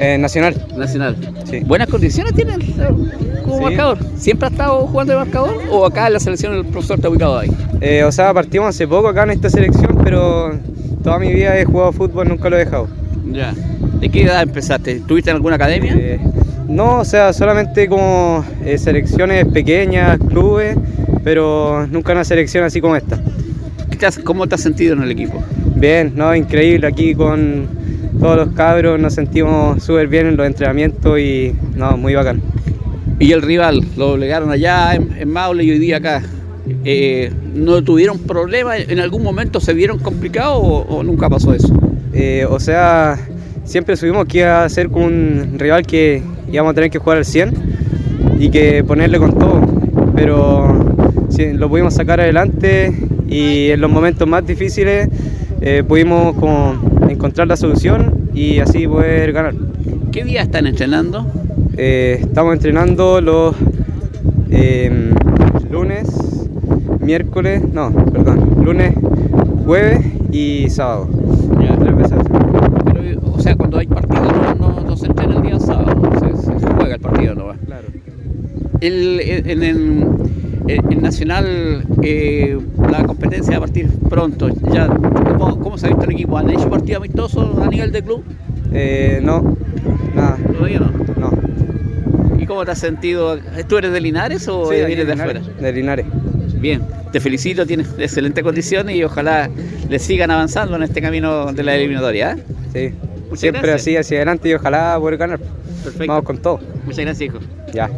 eh, 0.00 0.18
Nacional. 0.18 0.66
Nacional. 0.76 1.16
Sí. 1.44 1.60
¿Buenas 1.60 1.88
condiciones 1.88 2.34
tiene 2.34 2.54
el- 2.54 3.42
como 3.42 3.58
Sí. 3.58 3.62
marcador? 3.64 3.98
¿Siempre 4.16 4.48
ha 4.48 4.50
estado 4.50 4.86
jugando 4.86 5.12
de 5.12 5.18
marcador 5.18 5.62
o 5.70 5.86
acá 5.86 6.06
en 6.08 6.14
la 6.14 6.20
selección 6.20 6.54
el 6.54 6.64
profesor 6.66 6.96
está 6.96 7.08
ubicado 7.08 7.38
ahí? 7.38 7.50
Eh, 7.80 8.02
o 8.04 8.10
sea, 8.10 8.34
partimos 8.34 8.68
hace 8.68 8.88
poco 8.88 9.08
acá 9.08 9.22
en 9.24 9.30
esta 9.30 9.48
selección, 9.50 9.98
pero 10.02 10.58
toda 11.04 11.18
mi 11.18 11.32
vida 11.32 11.58
he 11.58 11.64
jugado 11.64 11.92
fútbol, 11.92 12.28
nunca 12.28 12.50
lo 12.50 12.56
he 12.56 12.60
dejado. 12.64 12.88
Ya. 13.30 13.52
¿De 14.00 14.08
qué 14.08 14.22
edad 14.24 14.42
empezaste? 14.42 15.00
¿Tuviste 15.00 15.30
en 15.30 15.36
alguna 15.36 15.56
academia? 15.56 15.94
Eh, 15.96 16.18
no, 16.66 17.00
o 17.00 17.04
sea, 17.04 17.32
solamente 17.32 17.88
como 17.88 18.44
eh, 18.64 18.78
selecciones 18.78 19.46
pequeñas, 19.46 20.18
clubes, 20.18 20.76
pero 21.24 21.86
nunca 21.86 22.12
una 22.12 22.24
selección 22.24 22.64
así 22.64 22.80
como 22.80 22.96
esta. 22.96 23.20
¿Qué 23.90 23.96
te 23.96 24.06
has- 24.06 24.18
¿Cómo 24.18 24.46
te 24.46 24.54
has 24.54 24.60
sentido 24.62 24.94
en 24.94 25.02
el 25.02 25.10
equipo? 25.10 25.42
Bien, 25.76 26.12
no, 26.14 26.34
increíble 26.34 26.86
aquí 26.86 27.14
con 27.14 27.66
todos 28.20 28.36
los 28.36 28.48
cabros, 28.54 29.00
nos 29.00 29.14
sentimos 29.14 29.82
súper 29.82 30.08
bien 30.08 30.26
en 30.26 30.36
los 30.36 30.46
entrenamientos 30.46 31.18
y 31.18 31.54
no, 31.76 31.96
muy 31.96 32.14
bacán. 32.14 32.40
Y 33.18 33.32
el 33.32 33.42
rival, 33.42 33.84
lo 33.96 34.12
obligaron 34.12 34.50
allá 34.50 34.94
en, 34.94 35.12
en 35.18 35.30
Maule 35.30 35.64
y 35.64 35.70
hoy 35.70 35.78
día 35.78 35.98
acá. 35.98 36.22
Eh, 36.84 37.32
¿No 37.54 37.82
tuvieron 37.82 38.18
problemas? 38.20 38.78
¿En 38.88 39.00
algún 39.00 39.22
momento 39.22 39.60
se 39.60 39.74
vieron 39.74 39.98
complicados 39.98 40.58
o, 40.62 40.86
o 40.88 41.02
nunca 41.02 41.28
pasó 41.28 41.52
eso? 41.52 41.72
Eh, 42.12 42.46
o 42.48 42.58
sea, 42.60 43.18
siempre 43.64 43.96
subimos 43.96 44.26
que 44.26 44.38
iba 44.38 44.64
a 44.64 44.68
ser 44.68 44.88
como 44.88 45.06
un 45.06 45.54
rival 45.58 45.86
que 45.86 46.22
íbamos 46.50 46.72
a 46.72 46.74
tener 46.74 46.90
que 46.90 46.98
jugar 46.98 47.18
al 47.18 47.24
100 47.24 47.52
y 48.38 48.50
que 48.50 48.82
ponerle 48.84 49.18
con 49.18 49.38
todo. 49.38 49.60
Pero 50.14 50.79
lo 51.54 51.68
pudimos 51.68 51.94
sacar 51.94 52.20
adelante 52.20 52.92
y 53.28 53.70
en 53.70 53.80
los 53.80 53.90
momentos 53.90 54.26
más 54.28 54.46
difíciles 54.46 55.08
eh, 55.60 55.82
pudimos 55.86 56.34
como 56.36 56.74
encontrar 57.08 57.48
la 57.48 57.56
solución 57.56 58.28
y 58.34 58.58
así 58.58 58.86
poder 58.86 59.32
ganar. 59.32 59.54
¿Qué 60.12 60.24
día 60.24 60.42
están 60.42 60.66
entrenando? 60.66 61.26
Eh, 61.76 62.18
estamos 62.20 62.54
entrenando 62.54 63.20
los 63.20 63.54
eh, 64.50 65.12
lunes, 65.70 66.08
miércoles, 67.00 67.62
no, 67.72 67.90
perdón, 67.92 68.62
lunes, 68.64 68.94
jueves 69.64 70.04
y 70.32 70.68
sábado. 70.68 71.08
Ya. 71.60 71.76
Tres 71.76 71.96
veces. 71.96 72.18
Pero, 72.92 73.20
o 73.32 73.40
sea, 73.40 73.54
cuando 73.56 73.78
hay 73.78 73.86
partido 73.86 74.22
no, 74.58 74.72
no, 74.72 74.80
no 74.80 74.96
se 74.96 75.06
entrena 75.06 75.36
el 75.36 75.42
día 75.42 75.58
sábado, 75.60 76.02
se, 76.18 76.60
se 76.60 76.66
juega 76.74 76.94
el 76.96 77.00
partido 77.00 77.34
no 77.34 77.46
va. 77.46 77.54
Claro. 77.66 77.86
El, 78.80 79.20
el- 79.20 79.62
en 79.62 80.19
el, 80.66 80.80
el- 80.90 81.00
Nacional, 81.02 81.82
eh, 82.02 82.58
la 82.90 83.04
competencia 83.04 83.52
va 83.58 83.64
a 83.64 83.66
partir 83.66 83.88
pronto. 84.08 84.48
Ya, 84.72 84.86
¿cómo, 84.86 85.58
¿Cómo 85.58 85.78
se 85.78 85.86
ha 85.86 85.88
visto 85.88 86.04
el 86.04 86.12
equipo? 86.12 86.36
¿Han 86.38 86.50
hecho 86.50 86.68
partido 86.68 86.98
amistoso 86.98 87.60
a 87.62 87.66
nivel 87.68 87.90
de 87.90 88.02
club? 88.02 88.22
Eh, 88.72 89.20
no, 89.22 89.56
nada, 90.14 90.36
Todavía 90.56 90.80
no. 90.80 90.90
no. 91.30 92.38
¿Y 92.38 92.46
cómo 92.46 92.64
te 92.64 92.70
has 92.72 92.78
sentido? 92.78 93.38
¿Tú 93.68 93.78
eres 93.78 93.92
de 93.92 94.00
Linares 94.00 94.46
o 94.48 94.66
Sí, 94.70 94.76
vienes 94.76 95.06
de 95.06 95.14
Linares, 95.14 95.42
afuera? 95.42 95.60
De 95.62 95.72
Linares. 95.72 96.06
Bien, 96.60 96.82
te 97.10 97.18
felicito, 97.20 97.66
tienes 97.66 97.88
excelentes 97.98 98.44
condiciones 98.44 98.94
y 98.96 99.02
ojalá 99.02 99.48
le 99.88 99.98
sigan 99.98 100.30
avanzando 100.30 100.76
en 100.76 100.82
este 100.82 101.00
camino 101.00 101.52
de 101.52 101.62
la 101.62 101.74
eliminatoria. 101.74 102.32
¿eh? 102.32 102.42
Sí. 102.72 102.94
Muchas 103.24 103.40
Siempre 103.40 103.62
gracias. 103.62 103.80
así 103.82 103.96
hacia 103.96 104.18
adelante 104.18 104.48
y 104.50 104.54
ojalá 104.54 104.96
poder 105.00 105.16
ganar. 105.16 105.38
Perfecto. 105.82 106.06
Vamos 106.06 106.24
con 106.24 106.38
todo. 106.38 106.60
Muchas 106.84 107.04
gracias, 107.04 107.22
hijo. 107.22 107.38
Ya. 107.72 107.88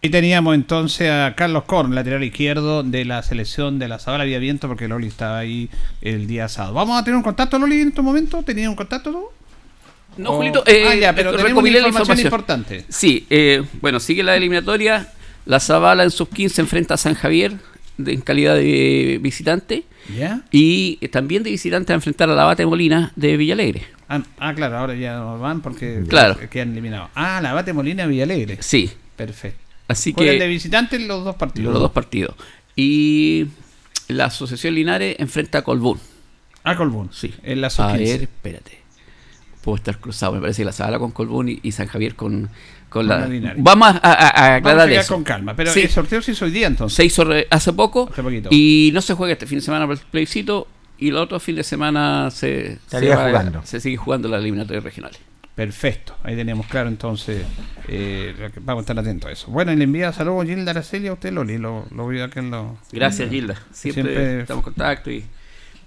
Y 0.00 0.10
teníamos 0.10 0.54
entonces 0.54 1.10
a 1.10 1.34
Carlos 1.36 1.64
Korn, 1.64 1.92
lateral 1.94 2.22
izquierdo 2.22 2.84
de 2.84 3.04
la 3.04 3.20
selección 3.24 3.80
de 3.80 3.88
la 3.88 3.98
Zabala 3.98 4.24
Vía 4.24 4.38
Viento, 4.38 4.68
porque 4.68 4.86
Loli 4.86 5.08
estaba 5.08 5.38
ahí 5.38 5.68
el 6.02 6.28
día 6.28 6.48
sábado. 6.48 6.74
¿Vamos 6.74 7.00
a 7.00 7.04
tener 7.04 7.16
un 7.16 7.24
contacto, 7.24 7.58
Loli, 7.58 7.80
en 7.80 7.88
estos 7.88 8.04
momentos? 8.04 8.44
¿Tenía 8.44 8.70
un 8.70 8.76
contacto 8.76 9.10
tú? 9.10 9.24
No, 10.16 10.30
O- 10.30 10.36
Julito, 10.36 10.62
eh, 10.66 10.84
ah, 10.88 10.94
ya, 10.94 11.14
pero 11.14 11.32
tenemos 11.36 11.60
una 11.62 11.68
información, 11.70 11.88
información. 11.88 12.26
importante. 12.26 12.84
Sí, 12.88 13.26
eh, 13.28 13.64
bueno, 13.80 13.98
sigue 13.98 14.22
la 14.22 14.36
eliminatoria. 14.36 15.08
La 15.46 15.58
Zabala 15.58 16.04
en 16.04 16.10
sub 16.12 16.28
15 16.28 16.60
enfrenta 16.60 16.94
a 16.94 16.96
San 16.96 17.14
Javier 17.14 17.54
de- 17.96 18.12
en 18.12 18.20
calidad 18.20 18.54
de 18.54 19.18
visitante. 19.20 19.82
¿Ya? 20.16 20.42
Y 20.52 20.98
eh, 21.00 21.08
también 21.08 21.42
de 21.42 21.50
visitante 21.50 21.92
a 21.92 21.96
enfrentar 21.96 22.30
a 22.30 22.34
la 22.34 22.44
Bate 22.44 22.64
Molina 22.64 23.12
de 23.16 23.36
Villalegre. 23.36 23.82
Ah, 24.08 24.22
ah, 24.38 24.54
claro, 24.54 24.78
ahora 24.78 24.94
ya 24.94 25.18
van 25.20 25.60
porque 25.60 26.02
Claro. 26.08 26.36
quedan 26.50 26.70
eliminados. 26.72 27.10
Ah, 27.16 27.40
la 27.42 27.52
Bate 27.52 27.72
Molina 27.72 28.06
Villalegre. 28.06 28.58
Sí, 28.60 28.90
Perfecto. 29.16 29.58
Así 29.88 30.12
Juegan 30.12 30.36
que 30.36 30.40
de 30.42 30.48
visitantes 30.48 31.00
los 31.02 31.24
dos 31.24 31.34
partidos. 31.36 31.72
los 31.72 31.82
dos 31.82 31.90
partidos. 31.92 32.34
Y 32.76 33.46
la 34.08 34.26
Asociación 34.26 34.74
Linares 34.74 35.16
enfrenta 35.18 35.58
a 35.58 35.62
Colbún. 35.62 35.98
Ah, 36.64 36.76
Colbún. 36.76 37.10
Sí. 37.12 37.34
En 37.42 37.60
la 37.60 37.66
A 37.68 37.70
sub-15. 37.70 37.98
ver, 37.98 38.22
espérate. 38.22 38.78
Puedo 39.62 39.76
estar 39.76 39.98
cruzado. 39.98 40.32
Me 40.32 40.40
parece 40.40 40.62
que 40.62 40.66
la 40.66 40.72
Zabala 40.72 40.98
con 40.98 41.10
Colbún 41.10 41.48
y, 41.48 41.60
y 41.62 41.72
San 41.72 41.86
Javier 41.88 42.14
con, 42.14 42.48
con 42.88 43.08
la. 43.08 43.18
la 43.20 43.26
Linares. 43.26 43.62
Vamos 43.62 43.88
a, 43.88 43.90
a- 43.90 43.96
a 43.96 44.00
Vamos 44.00 44.36
a 44.42 44.54
aclarar 44.56 44.90
eso. 44.92 45.14
con 45.14 45.24
calma. 45.24 45.54
Pero 45.56 45.72
Sí. 45.72 45.80
el 45.80 45.90
sorteo 45.90 46.22
se 46.22 46.32
hizo 46.32 46.44
hoy 46.44 46.50
día 46.52 46.66
entonces. 46.68 46.96
Se 46.96 47.04
hizo 47.04 47.26
hace 47.50 47.72
poco 47.72 48.08
Hace 48.12 48.22
poquito. 48.22 48.48
y 48.52 48.90
no 48.94 49.00
se 49.00 49.14
juega 49.14 49.32
este 49.32 49.46
fin 49.46 49.58
de 49.58 49.64
semana 49.64 49.86
por 49.86 49.96
el 49.96 50.02
plebiscito 50.10 50.68
y 50.98 51.08
el 51.08 51.16
otro 51.16 51.38
fin 51.40 51.56
de 51.56 51.64
semana 51.64 52.30
se, 52.30 52.78
se 52.86 53.08
va- 53.08 53.28
jugando. 53.28 53.62
se 53.64 53.80
sigue 53.80 53.96
jugando 53.96 54.28
las 54.28 54.40
eliminatorias 54.40 54.84
regionales. 54.84 55.18
Perfecto. 55.58 56.14
Ahí 56.22 56.36
teníamos 56.36 56.66
claro 56.68 56.88
entonces. 56.88 57.42
eh, 57.88 58.32
vamos 58.60 58.82
a 58.82 58.84
estar 58.84 58.96
atentos 58.96 59.28
a 59.28 59.32
eso. 59.32 59.48
Bueno, 59.50 59.72
y 59.72 59.76
le 59.76 59.82
envía 59.84 60.12
saludos 60.12 60.46
Gilda 60.46 60.70
Araceli 60.70 61.08
a 61.08 61.14
usted, 61.14 61.32
Loli. 61.32 61.58
Lo, 61.58 61.84
lo 61.92 62.06
veo 62.06 62.24
acá 62.24 62.38
en 62.38 62.52
los. 62.52 62.78
Gracias, 62.92 63.28
Gilda. 63.28 63.56
Siempre, 63.72 64.02
Siempre- 64.04 64.40
estamos 64.42 64.60
en 64.62 64.64
contacto 64.72 65.10
y 65.10 65.24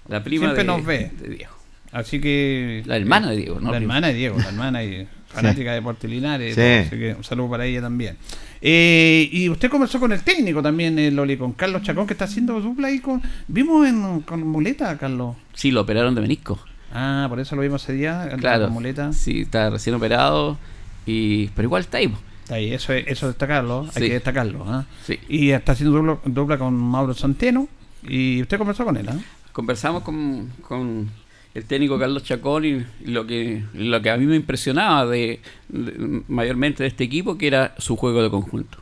la 0.08 0.22
prima 0.22 0.44
Siempre 0.48 0.64
de, 0.64 0.66
nos 0.66 0.84
ve. 0.84 1.10
de 1.18 1.28
Diego. 1.36 1.52
Así 1.90 2.20
que. 2.20 2.82
La 2.84 2.98
hermana 2.98 3.30
de 3.30 3.36
Diego, 3.38 3.60
¿no? 3.60 3.70
La 3.70 3.78
hermana 3.78 4.08
de 4.08 4.12
Diego, 4.14 4.36
la 4.38 4.48
hermana 4.48 4.84
y 4.84 5.08
fanática 5.28 5.72
de 5.72 5.80
Puerto 5.80 6.06
Linares. 6.06 6.54
Sí. 6.54 6.60
todo, 6.60 6.80
Así 6.80 6.90
que 6.98 7.14
un 7.16 7.24
saludo 7.24 7.48
para 7.48 7.64
ella 7.64 7.80
también. 7.80 8.18
Eh, 8.60 9.26
y 9.32 9.48
usted 9.48 9.70
conversó 9.70 9.98
con 9.98 10.12
el 10.12 10.22
técnico 10.22 10.60
también, 10.62 10.98
eh, 10.98 11.10
Loli, 11.10 11.38
con 11.38 11.52
Carlos 11.54 11.80
Chacón, 11.80 12.06
que 12.06 12.12
está 12.12 12.26
haciendo 12.26 12.60
dupla 12.60 12.88
ahí 12.88 12.98
con. 12.98 13.22
Vimos 13.48 13.88
en, 13.88 14.20
con 14.20 14.46
muleta, 14.46 14.98
Carlos. 14.98 15.34
Sí, 15.54 15.70
lo 15.70 15.80
operaron 15.80 16.14
de 16.14 16.20
menisco. 16.20 16.62
Ah, 16.92 17.26
por 17.28 17.40
eso 17.40 17.56
lo 17.56 17.62
vimos 17.62 17.82
ese 17.84 17.94
día, 17.94 18.28
Claro. 18.38 18.64
con 18.64 18.74
muleta. 18.74 19.12
Sí, 19.12 19.42
está 19.42 19.70
recién 19.70 19.94
operado. 19.96 20.58
Y, 21.06 21.46
pero 21.48 21.66
igual 21.66 21.80
está 21.82 21.98
ahí. 21.98 22.12
Está 22.42 22.56
ahí, 22.56 22.72
eso, 22.72 22.92
es- 22.92 23.06
eso 23.06 23.26
destacarlo, 23.28 23.86
hay 23.94 24.02
que 24.08 24.12
destacarlo. 24.14 24.64
¿ah? 24.68 24.84
Sí. 25.06 25.18
Y 25.28 25.50
está 25.50 25.72
haciendo 25.72 25.96
dupla, 25.96 26.18
dupla 26.24 26.58
con 26.58 26.74
Mauro 26.74 27.14
Santeno. 27.14 27.68
Y 28.02 28.42
usted 28.42 28.58
conversó 28.58 28.84
con 28.84 28.96
él, 28.96 29.08
¿ah? 29.08 29.16
Conversamos 29.52 30.02
con, 30.02 30.48
con 30.66 31.08
el 31.54 31.64
técnico 31.64 31.98
Carlos 31.98 32.24
Chacón 32.24 32.64
y 32.64 32.84
lo 33.04 33.26
que, 33.26 33.62
lo 33.74 34.00
que 34.02 34.10
a 34.10 34.16
mí 34.16 34.26
me 34.26 34.36
impresionaba 34.36 35.06
de, 35.06 35.40
de- 35.68 36.22
mayormente 36.28 36.82
de 36.82 36.88
este 36.88 37.04
equipo, 37.04 37.38
que 37.38 37.46
era 37.46 37.74
su 37.78 37.96
juego 37.96 38.22
de 38.22 38.30
conjunto. 38.30 38.78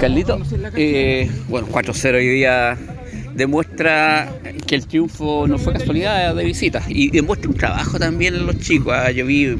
Carlito, 0.00 0.40
eh, 0.76 1.30
bueno, 1.48 1.68
4-0 1.68 2.14
hoy 2.16 2.28
día 2.28 2.76
demuestra 3.34 4.32
que 4.66 4.74
el 4.74 4.86
triunfo 4.86 5.46
no 5.46 5.58
fue 5.58 5.72
casualidad 5.72 6.34
de 6.34 6.44
visita 6.44 6.82
y 6.88 7.10
demuestra 7.10 7.48
un 7.50 7.56
trabajo 7.56 7.98
también 7.98 8.34
en 8.34 8.46
los 8.46 8.58
chicos. 8.58 8.92
ah, 8.96 9.10
Yo 9.10 9.24
vi 9.26 9.56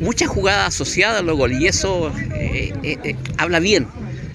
muchas 0.00 0.28
jugadas 0.28 0.68
asociadas 0.68 1.20
a 1.20 1.22
los 1.22 1.36
goles 1.36 1.60
y 1.60 1.66
eso 1.66 2.12
eh, 2.34 2.72
eh, 2.82 2.98
eh, 3.02 3.16
habla 3.38 3.58
bien, 3.60 3.86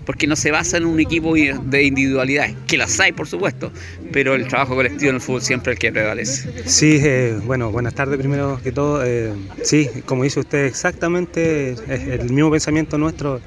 porque 0.05 0.25
no 0.27 0.35
se 0.35 0.51
basa 0.51 0.77
en 0.77 0.85
un 0.85 0.99
equipo 0.99 1.35
de 1.35 1.83
individualidades, 1.83 2.55
que 2.67 2.77
las 2.77 2.99
hay 2.99 3.11
por 3.11 3.27
supuesto, 3.27 3.71
pero 4.11 4.35
el 4.35 4.47
trabajo 4.47 4.75
colectivo 4.75 5.09
en 5.09 5.15
el 5.15 5.21
fútbol 5.21 5.41
siempre 5.41 5.73
es 5.73 5.77
el 5.77 5.79
que 5.79 5.91
prevalece. 5.91 6.49
Sí, 6.65 6.99
eh, 7.01 7.37
bueno, 7.45 7.71
buenas 7.71 7.93
tardes 7.93 8.17
primero 8.17 8.59
que 8.63 8.71
todo. 8.71 9.03
Eh, 9.05 9.33
sí, 9.63 9.89
como 10.05 10.23
dice 10.23 10.39
usted, 10.39 10.65
exactamente 10.65 11.71
es 11.71 11.81
el 11.87 12.31
mismo 12.31 12.51
pensamiento 12.51 12.97
nuestro. 12.97 13.39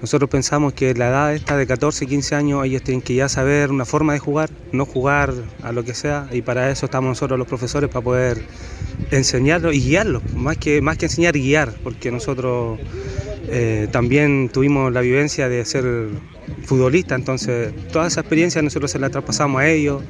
Nosotros 0.00 0.30
pensamos 0.30 0.72
que 0.74 0.94
la 0.94 1.08
edad 1.08 1.34
esta 1.34 1.56
de 1.56 1.66
14, 1.66 2.06
15 2.06 2.34
años, 2.34 2.64
ellos 2.64 2.82
tienen 2.82 3.02
que 3.02 3.14
ya 3.14 3.28
saber 3.28 3.70
una 3.70 3.84
forma 3.84 4.12
de 4.12 4.18
jugar, 4.18 4.50
no 4.72 4.86
jugar 4.86 5.34
a 5.62 5.72
lo 5.72 5.84
que 5.84 5.94
sea, 5.94 6.28
y 6.30 6.42
para 6.42 6.70
eso 6.70 6.86
estamos 6.86 7.08
nosotros 7.08 7.38
los 7.38 7.48
profesores, 7.48 7.90
para 7.90 8.04
poder 8.04 8.42
enseñarlos 9.10 9.74
y 9.74 9.80
guiarlos, 9.80 10.22
más 10.34 10.56
que, 10.56 10.80
más 10.80 10.98
que 10.98 11.06
enseñar, 11.06 11.34
guiar, 11.34 11.72
porque 11.82 12.10
nosotros 12.10 12.78
eh, 13.48 13.88
también 13.90 14.50
tuvimos 14.50 14.92
la 14.92 15.00
vivencia 15.00 15.48
de 15.48 15.64
ser 15.64 15.84
futbolista, 16.64 17.14
entonces 17.14 17.72
toda 17.90 18.06
esa 18.06 18.20
experiencia 18.20 18.60
nosotros 18.62 18.90
se 18.90 18.98
la 18.98 19.08
traspasamos 19.10 19.62
a 19.62 19.68
ellos, 19.68 20.02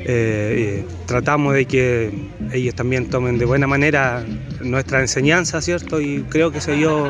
eh, 0.00 0.84
tratamos 1.06 1.54
de 1.54 1.64
que 1.64 2.12
ellos 2.52 2.74
también 2.74 3.08
tomen 3.08 3.38
de 3.38 3.46
buena 3.46 3.66
manera 3.66 4.24
nuestra 4.60 5.00
enseñanza, 5.00 5.62
¿cierto? 5.62 6.00
Y 6.00 6.24
creo 6.28 6.52
que 6.52 6.60
se 6.60 6.72
dio, 6.72 7.08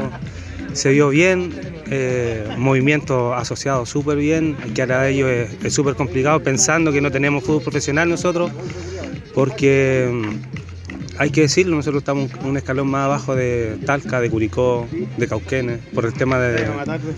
se 0.74 0.90
dio 0.90 1.08
bien, 1.08 1.52
eh, 1.90 2.46
movimiento 2.58 3.34
asociado 3.34 3.86
súper 3.86 4.18
bien, 4.18 4.56
que 4.74 4.82
ahora 4.82 5.08
ellos 5.08 5.30
es 5.62 5.72
súper 5.72 5.94
complicado 5.94 6.40
pensando 6.40 6.92
que 6.92 7.00
no 7.00 7.10
tenemos 7.10 7.44
fútbol 7.44 7.62
profesional 7.62 8.08
nosotros, 8.08 8.50
porque 9.34 10.10
hay 11.18 11.30
que 11.30 11.42
decirlo, 11.42 11.76
nosotros 11.76 12.00
estamos 12.00 12.30
un 12.44 12.56
escalón 12.56 12.88
más 12.88 13.04
abajo 13.04 13.34
de 13.34 13.78
Talca, 13.86 14.20
de 14.20 14.30
Curicó, 14.30 14.86
de 15.16 15.28
Cauquenes, 15.28 15.80
por 15.94 16.06
el 16.06 16.12
tema 16.12 16.38
de, 16.38 16.66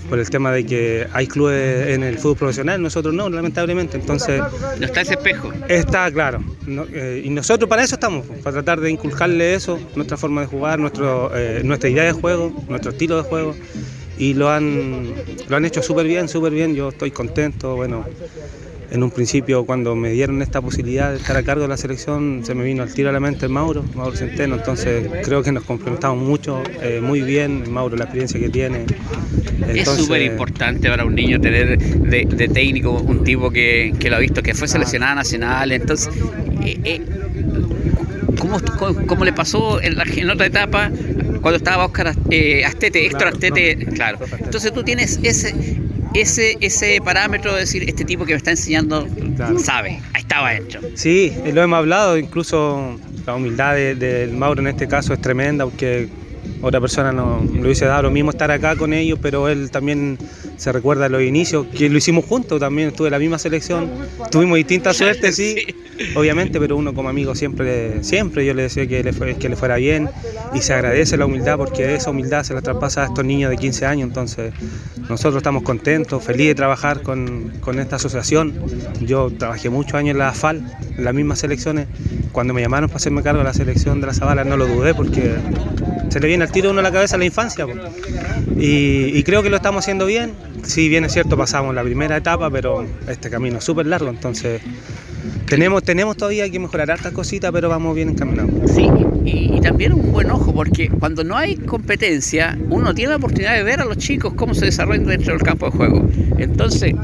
por 0.08 0.18
el 0.18 0.28
tema 0.28 0.52
de 0.52 0.66
que 0.66 1.06
hay 1.12 1.26
clubes 1.26 1.88
en 1.88 2.02
el 2.02 2.18
fútbol 2.18 2.36
profesional, 2.36 2.82
nosotros 2.82 3.14
no, 3.14 3.28
lamentablemente, 3.28 3.96
entonces 3.96 4.42
No 4.78 4.86
está 4.86 5.00
ese 5.00 5.14
espejo. 5.14 5.50
Está 5.68 6.10
claro. 6.10 6.42
No, 6.66 6.84
eh, 6.92 7.22
y 7.24 7.30
nosotros 7.30 7.68
para 7.68 7.82
eso 7.82 7.94
estamos, 7.94 8.26
para 8.42 8.54
tratar 8.54 8.80
de 8.80 8.90
inculcarle 8.90 9.54
eso, 9.54 9.78
nuestra 9.94 10.16
forma 10.16 10.42
de 10.42 10.46
jugar, 10.46 10.78
nuestro, 10.78 11.30
eh, 11.34 11.62
nuestra 11.64 11.88
idea 11.88 12.04
de 12.04 12.12
juego, 12.12 12.52
nuestro 12.68 12.90
estilo 12.90 13.16
de 13.16 13.22
juego. 13.22 13.54
Y 14.18 14.32
lo 14.34 14.50
han, 14.50 15.12
lo 15.48 15.56
han 15.56 15.64
hecho 15.66 15.82
súper 15.82 16.06
bien, 16.06 16.28
súper 16.28 16.52
bien. 16.52 16.74
Yo 16.74 16.88
estoy 16.88 17.10
contento. 17.10 17.76
Bueno, 17.76 18.04
en 18.90 19.02
un 19.02 19.10
principio 19.10 19.64
cuando 19.64 19.94
me 19.96 20.10
dieron 20.10 20.42
esta 20.42 20.60
posibilidad 20.60 21.10
de 21.10 21.16
estar 21.16 21.36
a 21.36 21.42
cargo 21.42 21.62
de 21.62 21.68
la 21.68 21.76
selección, 21.76 22.42
se 22.44 22.54
me 22.54 22.64
vino 22.64 22.82
al 22.82 22.92
tiro 22.92 23.08
a 23.08 23.12
la 23.12 23.20
mente 23.20 23.46
el 23.46 23.52
Mauro, 23.52 23.84
Mauro 23.94 24.16
Centeno. 24.16 24.56
Entonces 24.56 25.08
creo 25.24 25.42
que 25.42 25.52
nos 25.52 25.64
complementamos 25.64 26.22
mucho, 26.22 26.62
eh, 26.82 27.00
muy 27.02 27.20
bien. 27.22 27.70
Mauro, 27.70 27.96
la 27.96 28.04
experiencia 28.04 28.38
que 28.38 28.48
tiene. 28.48 28.84
Es 29.68 29.88
súper 29.88 30.22
importante 30.22 30.88
para 30.88 31.04
un 31.04 31.14
niño 31.14 31.40
tener 31.40 31.78
de, 31.78 32.24
de 32.24 32.48
técnico 32.48 32.92
un 32.92 33.24
tipo 33.24 33.50
que, 33.50 33.94
que 33.98 34.10
lo 34.10 34.16
ha 34.16 34.18
visto, 34.20 34.42
que 34.42 34.54
fue 34.54 34.68
seleccionada 34.68 35.16
nacional. 35.16 35.72
Entonces, 35.72 36.12
eh, 36.62 36.78
eh, 36.84 37.00
¿cómo, 38.38 38.60
cómo, 38.78 39.06
cómo 39.06 39.24
le 39.24 39.32
pasó 39.32 39.80
en, 39.82 39.96
la, 39.96 40.04
en 40.04 40.30
otra 40.30 40.46
etapa 40.46 40.90
cuando 41.40 41.56
estaba 41.56 41.86
Oscar 41.86 42.14
eh, 42.30 42.64
Astete, 42.64 43.06
Héctor 43.06 43.20
Claro, 43.20 43.34
Astete? 43.34 43.76
no, 43.76 43.92
claro. 43.92 44.18
Entonces 44.38 44.72
tú 44.72 44.82
tienes 44.82 45.18
ese, 45.22 45.54
ese, 46.20 46.56
ese 46.60 47.00
parámetro 47.04 47.52
de 47.54 47.60
decir, 47.60 47.88
este 47.88 48.04
tipo 48.04 48.24
que 48.24 48.32
me 48.32 48.36
está 48.38 48.50
enseñando 48.50 49.06
Claro. 49.36 49.58
sabe, 49.58 50.00
ahí 50.14 50.20
estaba 50.22 50.54
hecho. 50.54 50.80
Sí, 50.94 51.32
lo 51.52 51.62
hemos 51.62 51.78
hablado, 51.78 52.16
incluso 52.18 52.98
la 53.26 53.34
humildad 53.34 53.74
de- 53.74 53.94
del 53.94 54.32
Mauro 54.32 54.60
en 54.60 54.68
este 54.68 54.86
caso 54.88 55.12
es 55.12 55.20
tremenda, 55.20 55.64
porque 55.64 56.08
otra 56.62 56.80
persona 56.80 57.12
no 57.12 57.42
le 57.52 57.60
hubiese 57.60 57.84
dado 57.86 58.02
lo 58.04 58.10
mismo 58.10 58.30
estar 58.30 58.50
acá 58.50 58.76
con 58.76 58.92
ellos, 58.92 59.18
pero 59.20 59.48
él 59.48 59.70
también 59.70 60.16
se 60.56 60.72
recuerda 60.72 61.08
los 61.08 61.22
inicios, 61.22 61.66
que 61.66 61.88
lo 61.88 61.98
hicimos 61.98 62.24
juntos 62.24 62.60
también, 62.60 62.88
estuve 62.88 63.08
en 63.08 63.12
la 63.12 63.18
misma 63.18 63.38
selección, 63.38 63.90
tuvimos 64.30 64.56
distintas 64.56 64.96
suertes, 64.96 65.36
sí, 65.36 65.56
obviamente, 66.14 66.58
pero 66.58 66.76
uno 66.76 66.94
como 66.94 67.08
amigo 67.08 67.34
siempre, 67.34 68.02
siempre 68.02 68.44
yo 68.44 68.54
le 68.54 68.62
decía 68.62 68.86
que 68.86 69.02
le, 69.02 69.36
que 69.36 69.48
le 69.48 69.56
fuera 69.56 69.76
bien 69.76 70.08
y 70.54 70.60
se 70.60 70.74
agradece 70.74 71.16
la 71.16 71.26
humildad 71.26 71.56
porque 71.56 71.94
esa 71.94 72.10
humildad 72.10 72.42
se 72.42 72.54
la 72.54 72.62
traspasa 72.62 73.02
a 73.02 73.06
estos 73.06 73.24
niños 73.24 73.50
de 73.50 73.56
15 73.56 73.86
años, 73.86 74.08
entonces 74.08 74.52
nosotros 75.08 75.36
estamos 75.36 75.62
contentos, 75.62 76.22
felices 76.24 76.48
de 76.48 76.54
trabajar 76.54 77.02
con, 77.02 77.52
con 77.60 77.78
esta 77.78 77.96
asociación. 77.96 78.54
Yo 79.00 79.30
trabajé 79.30 79.70
muchos 79.70 79.94
años 79.94 80.12
en 80.12 80.18
la 80.18 80.28
AFAL, 80.28 80.64
en 80.96 81.04
las 81.04 81.14
mismas 81.14 81.38
selecciones. 81.38 81.86
Cuando 82.32 82.54
me 82.54 82.60
llamaron 82.60 82.88
para 82.88 82.96
hacerme 82.96 83.22
cargo 83.22 83.38
de 83.38 83.44
la 83.44 83.54
selección 83.54 84.00
de 84.00 84.08
la 84.08 84.14
Zabala 84.14 84.44
no 84.44 84.56
lo 84.56 84.66
dudé 84.66 84.94
porque 84.94 85.36
se 86.16 86.20
le 86.20 86.28
viene 86.28 86.44
al 86.44 86.50
tiro 86.50 86.70
a 86.70 86.72
uno 86.72 86.80
a 86.80 86.82
la 86.82 86.90
cabeza 86.90 87.18
la 87.18 87.26
infancia. 87.26 87.66
po. 87.66 87.74
Y, 88.58 89.10
y 89.14 89.22
creo 89.22 89.42
que 89.42 89.50
lo 89.50 89.56
estamos 89.56 89.84
haciendo 89.84 90.06
bien. 90.06 90.32
Si 90.62 90.88
bien 90.88 91.04
es 91.04 91.12
cierto, 91.12 91.36
pasamos 91.36 91.74
la 91.74 91.82
primera 91.82 92.16
etapa, 92.16 92.48
pero 92.48 92.86
este 93.06 93.28
camino 93.28 93.58
es 93.58 93.64
súper 93.64 93.84
largo, 93.84 94.08
entonces 94.08 94.62
tenemos, 95.46 95.82
tenemos 95.82 96.16
todavía 96.16 96.48
que 96.48 96.58
mejorar 96.58 96.90
hartas 96.90 97.12
cositas, 97.12 97.52
pero 97.52 97.68
vamos 97.68 97.94
bien 97.94 98.08
encaminados. 98.08 98.50
Sí, 98.74 98.88
y, 99.26 99.58
y 99.58 99.60
también 99.60 99.92
un 99.92 100.10
buen 100.10 100.30
ojo, 100.30 100.54
porque 100.54 100.88
cuando 100.88 101.22
no 101.22 101.36
hay 101.36 101.56
competencia, 101.56 102.58
uno 102.70 102.94
tiene 102.94 103.10
la 103.10 103.16
oportunidad 103.16 103.54
de 103.54 103.62
ver 103.62 103.80
a 103.80 103.84
los 103.84 103.98
chicos 103.98 104.32
cómo 104.34 104.54
se 104.54 104.64
desarrollan 104.64 105.04
dentro 105.04 105.34
del 105.34 105.42
campo 105.42 105.66
de 105.66 105.72
juego. 105.72 106.08
Entonces, 106.38 106.94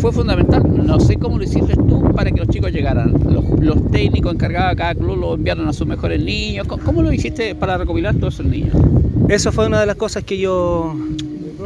fue 0.00 0.12
fundamental. 0.12 0.62
No 0.86 0.98
sé 0.98 1.16
cómo 1.16 1.38
lo 1.38 1.44
hiciste 1.44 1.74
tú 1.74 2.02
para 2.14 2.30
que 2.30 2.38
los 2.40 2.48
chicos 2.48 2.72
llegaran. 2.72 3.14
Los, 3.60 3.90
técnicos 3.90 4.34
encargados 4.34 4.70
de 4.70 4.76
cada 4.76 4.94
club 4.94 5.16
lo 5.16 5.34
enviaron 5.34 5.68
a 5.68 5.72
sus 5.72 5.86
mejores 5.86 6.22
niños. 6.22 6.66
¿Cómo, 6.66 6.82
cómo 6.82 7.02
lo 7.02 7.12
hiciste 7.12 7.54
para 7.54 7.76
recopilar 7.76 8.14
todos 8.14 8.34
esos 8.34 8.46
niños? 8.46 8.74
Eso 9.28 9.52
fue 9.52 9.66
una 9.66 9.80
de 9.80 9.86
las 9.86 9.96
cosas 9.96 10.24
que 10.24 10.38
yo, 10.38 10.94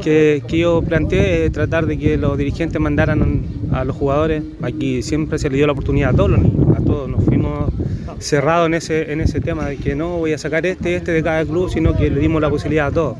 que, 0.02 0.42
que 0.48 0.58
yo 0.58 0.82
planteé, 0.82 1.46
eh, 1.46 1.50
tratar 1.50 1.86
de 1.86 1.98
que 1.98 2.16
los 2.16 2.36
dirigentes 2.36 2.80
mandaran 2.80 3.42
a 3.72 3.84
los 3.84 3.96
jugadores. 3.96 4.42
Aquí 4.62 5.02
siempre 5.02 5.38
se 5.38 5.50
le 5.50 5.56
dio 5.56 5.66
la 5.66 5.72
oportunidad 5.72 6.10
a 6.10 6.14
todos 6.14 6.30
los 6.30 6.40
niños, 6.40 6.76
a 6.76 6.82
todos. 6.82 7.08
Nos 7.08 7.24
fuimos 7.24 7.72
cerrados 8.18 8.66
en 8.66 8.74
ese, 8.74 9.12
en 9.12 9.20
ese 9.20 9.40
tema 9.40 9.66
de 9.66 9.76
que 9.76 9.94
no 9.94 10.18
voy 10.18 10.32
a 10.32 10.38
sacar 10.38 10.66
este, 10.66 10.96
este 10.96 11.12
de 11.12 11.22
cada 11.22 11.44
club, 11.44 11.70
sino 11.70 11.96
que 11.96 12.10
le 12.10 12.20
dimos 12.20 12.40
la 12.40 12.50
posibilidad 12.50 12.88
a 12.88 12.90
todos. 12.90 13.16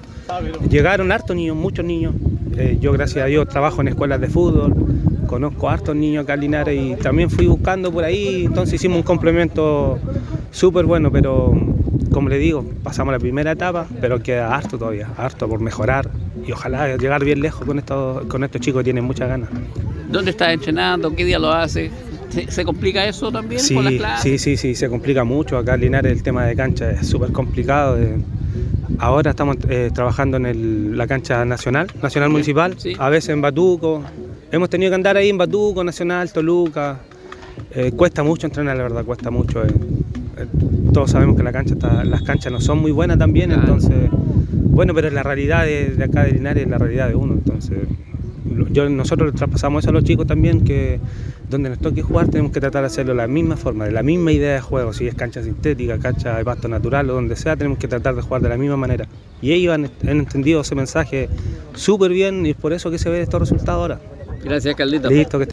Llegaron 0.68 1.12
hartos 1.12 1.36
niños, 1.36 1.56
muchos 1.56 1.84
niños. 1.84 2.14
Eh, 2.56 2.78
yo, 2.80 2.92
gracias 2.92 3.24
a 3.24 3.26
Dios, 3.26 3.48
trabajo 3.48 3.80
en 3.80 3.88
escuelas 3.88 4.20
de 4.20 4.28
fútbol, 4.28 4.74
conozco 5.26 5.68
hartos 5.68 5.96
niños 5.96 6.22
acá 6.24 6.34
en 6.34 6.40
Linares 6.40 6.80
y 6.80 6.94
también 6.96 7.28
fui 7.30 7.46
buscando 7.46 7.90
por 7.92 8.04
ahí, 8.04 8.44
entonces 8.44 8.74
hicimos 8.74 8.98
un 8.98 9.02
complemento 9.02 9.98
súper 10.52 10.84
bueno, 10.84 11.10
pero 11.10 11.52
como 12.12 12.28
le 12.28 12.38
digo, 12.38 12.64
pasamos 12.84 13.12
la 13.12 13.18
primera 13.18 13.52
etapa, 13.52 13.86
pero 14.00 14.22
queda 14.22 14.54
harto 14.54 14.78
todavía, 14.78 15.08
harto 15.16 15.48
por 15.48 15.58
mejorar 15.60 16.08
y 16.46 16.52
ojalá 16.52 16.96
llegar 16.96 17.24
bien 17.24 17.40
lejos 17.40 17.66
con 17.66 17.78
estos, 17.78 18.24
con 18.26 18.44
estos 18.44 18.60
chicos 18.60 18.80
que 18.80 18.84
tienen 18.84 19.04
muchas 19.04 19.28
ganas. 19.28 19.48
¿Dónde 20.08 20.30
estás 20.30 20.52
entrenando? 20.52 21.12
¿Qué 21.16 21.24
día 21.24 21.40
lo 21.40 21.50
haces? 21.50 21.90
¿Se, 22.28 22.50
se 22.50 22.64
complica 22.64 23.04
eso 23.04 23.32
también 23.32 23.60
Sí, 23.60 23.74
con 23.74 23.84
las 23.84 23.94
clases? 23.94 24.22
sí, 24.22 24.38
sí, 24.38 24.56
sí, 24.56 24.74
se 24.76 24.88
complica 24.88 25.24
mucho. 25.24 25.56
Acá 25.58 25.74
en 25.74 25.80
Linares 25.80 26.12
el 26.12 26.22
tema 26.22 26.44
de 26.44 26.54
cancha 26.54 26.90
es 26.92 27.06
súper 27.06 27.32
complicado. 27.32 27.96
Ahora 28.98 29.30
estamos 29.30 29.56
eh, 29.68 29.90
trabajando 29.94 30.36
en 30.36 30.46
el- 30.46 30.96
la 30.96 31.06
cancha 31.06 31.44
nacional, 31.44 31.88
nacional 32.02 32.30
municipal, 32.30 32.74
sí. 32.78 32.94
a 32.98 33.08
veces 33.08 33.30
en 33.30 33.40
Batuco. 33.40 34.02
Hemos 34.52 34.70
tenido 34.70 34.90
que 34.90 34.94
andar 34.96 35.16
ahí 35.16 35.30
en 35.30 35.38
Batuco, 35.38 35.82
Nacional, 35.82 36.32
Toluca. 36.32 36.98
Eh, 37.72 37.92
cuesta 37.96 38.22
mucho 38.22 38.46
entrenar, 38.46 38.76
la 38.76 38.82
verdad, 38.84 39.04
cuesta 39.04 39.30
mucho. 39.30 39.64
eh. 39.64 39.68
Eh, 40.36 40.46
todos 40.92 41.10
sabemos 41.10 41.36
que 41.36 41.42
la 41.42 41.52
cancha 41.52 41.74
está- 41.74 42.04
las 42.04 42.22
canchas 42.22 42.52
no 42.52 42.60
son 42.60 42.78
muy 42.78 42.90
buenas 42.92 43.18
también, 43.18 43.50
Claro. 43.50 43.62
entonces, 43.62 44.10
bueno, 44.52 44.92
pero 44.94 45.10
la 45.10 45.22
realidad 45.22 45.64
de, 45.64 45.90
de 45.96 46.04
acá 46.04 46.24
de 46.24 46.32
Linares 46.32 46.64
es 46.64 46.70
la 46.70 46.78
realidad 46.78 47.08
de 47.08 47.14
uno, 47.14 47.34
entonces 47.34 47.78
yo, 48.70 48.88
nosotros 48.88 49.34
traspasamos 49.34 49.84
eso 49.84 49.90
a 49.90 49.92
los 49.92 50.04
chicos 50.04 50.26
también, 50.26 50.64
que 50.64 51.00
donde 51.48 51.68
nos 51.70 51.78
toque 51.78 52.02
jugar 52.02 52.28
tenemos 52.28 52.52
que 52.52 52.60
tratar 52.60 52.82
de 52.82 52.86
hacerlo 52.86 53.12
de 53.12 53.18
la 53.18 53.26
misma 53.26 53.56
forma, 53.56 53.84
de 53.84 53.92
la 53.92 54.02
misma 54.02 54.32
idea 54.32 54.54
de 54.54 54.60
juego, 54.60 54.92
si 54.92 55.06
es 55.06 55.14
cancha 55.14 55.42
sintética, 55.42 55.98
cancha 55.98 56.36
de 56.36 56.44
pasto 56.44 56.68
natural 56.68 57.10
o 57.10 57.14
donde 57.14 57.36
sea, 57.36 57.56
tenemos 57.56 57.78
que 57.78 57.88
tratar 57.88 58.14
de 58.14 58.22
jugar 58.22 58.42
de 58.42 58.48
la 58.48 58.56
misma 58.56 58.76
manera. 58.76 59.06
Y 59.42 59.52
ellos 59.52 59.74
han, 59.74 59.84
han 59.84 60.18
entendido 60.18 60.62
ese 60.62 60.74
mensaje 60.74 61.28
súper 61.74 62.12
bien 62.12 62.46
y 62.46 62.50
es 62.50 62.56
por 62.56 62.72
eso 62.72 62.90
que 62.90 62.98
se 62.98 63.10
ve 63.10 63.20
estos 63.20 63.40
resultados 63.40 63.80
ahora. 63.80 64.00
Gracias, 64.42 64.74
Carlito. 64.74 65.08
Listo, 65.08 65.38
que 65.38 65.48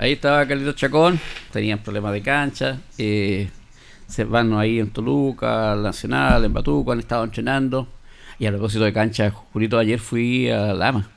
Ahí 0.00 0.12
estaba 0.12 0.46
Carlitos 0.46 0.76
Chacón, 0.76 1.20
tenían 1.52 1.78
problemas 1.78 2.14
de 2.14 2.22
cancha, 2.22 2.78
eh, 2.96 3.50
se 4.06 4.24
van 4.24 4.54
ahí 4.54 4.80
en 4.80 4.88
Toluca, 4.90 5.72
al 5.72 5.82
Nacional, 5.82 6.42
en 6.42 6.54
Batuco, 6.54 6.92
han 6.92 7.00
estado 7.00 7.22
entrenando. 7.22 7.86
Y 8.38 8.46
a 8.46 8.50
propósito 8.50 8.84
de 8.84 8.94
cancha, 8.94 9.30
Jurito, 9.30 9.78
ayer 9.78 9.98
fui 9.98 10.48
a 10.48 10.72
Lama 10.72 11.10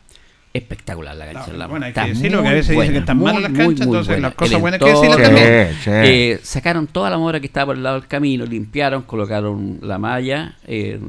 espectacular 0.53 1.15
la 1.15 1.25
cancha 1.25 1.47
del 1.47 1.57
Lama. 1.59 1.71
Bueno, 1.71 1.85
hay 1.87 1.93
que 1.93 2.01
decirlo, 2.09 2.43
que 2.43 2.47
a 2.47 2.51
veces 2.53 2.75
dicen 2.77 2.91
que 2.91 2.97
están 2.99 3.17
muy, 3.17 3.25
malas 3.33 3.41
las 3.41 3.51
canchas, 3.51 3.87
muy 3.87 3.97
entonces 3.97 4.07
buena. 4.07 4.27
las 4.27 4.35
cosas 4.35 4.53
El 4.55 4.61
buenas 4.61 4.81
hay 4.81 4.85
que 4.85 4.91
entorno, 4.93 5.23
también. 5.23 5.67
Sí, 5.73 5.79
sí. 5.83 5.89
eh, 5.91 6.39
sacaron 6.43 6.87
toda 6.87 7.09
la 7.09 7.17
mora 7.17 7.39
que 7.39 7.47
estaba 7.47 7.65
por 7.67 7.75
el 7.77 7.83
lado 7.83 7.99
del 7.99 8.07
camino, 8.07 8.45
limpiaron, 8.45 9.01
colocaron 9.03 9.79
la 9.81 9.97
malla 9.97 10.55
eh, 10.67 10.99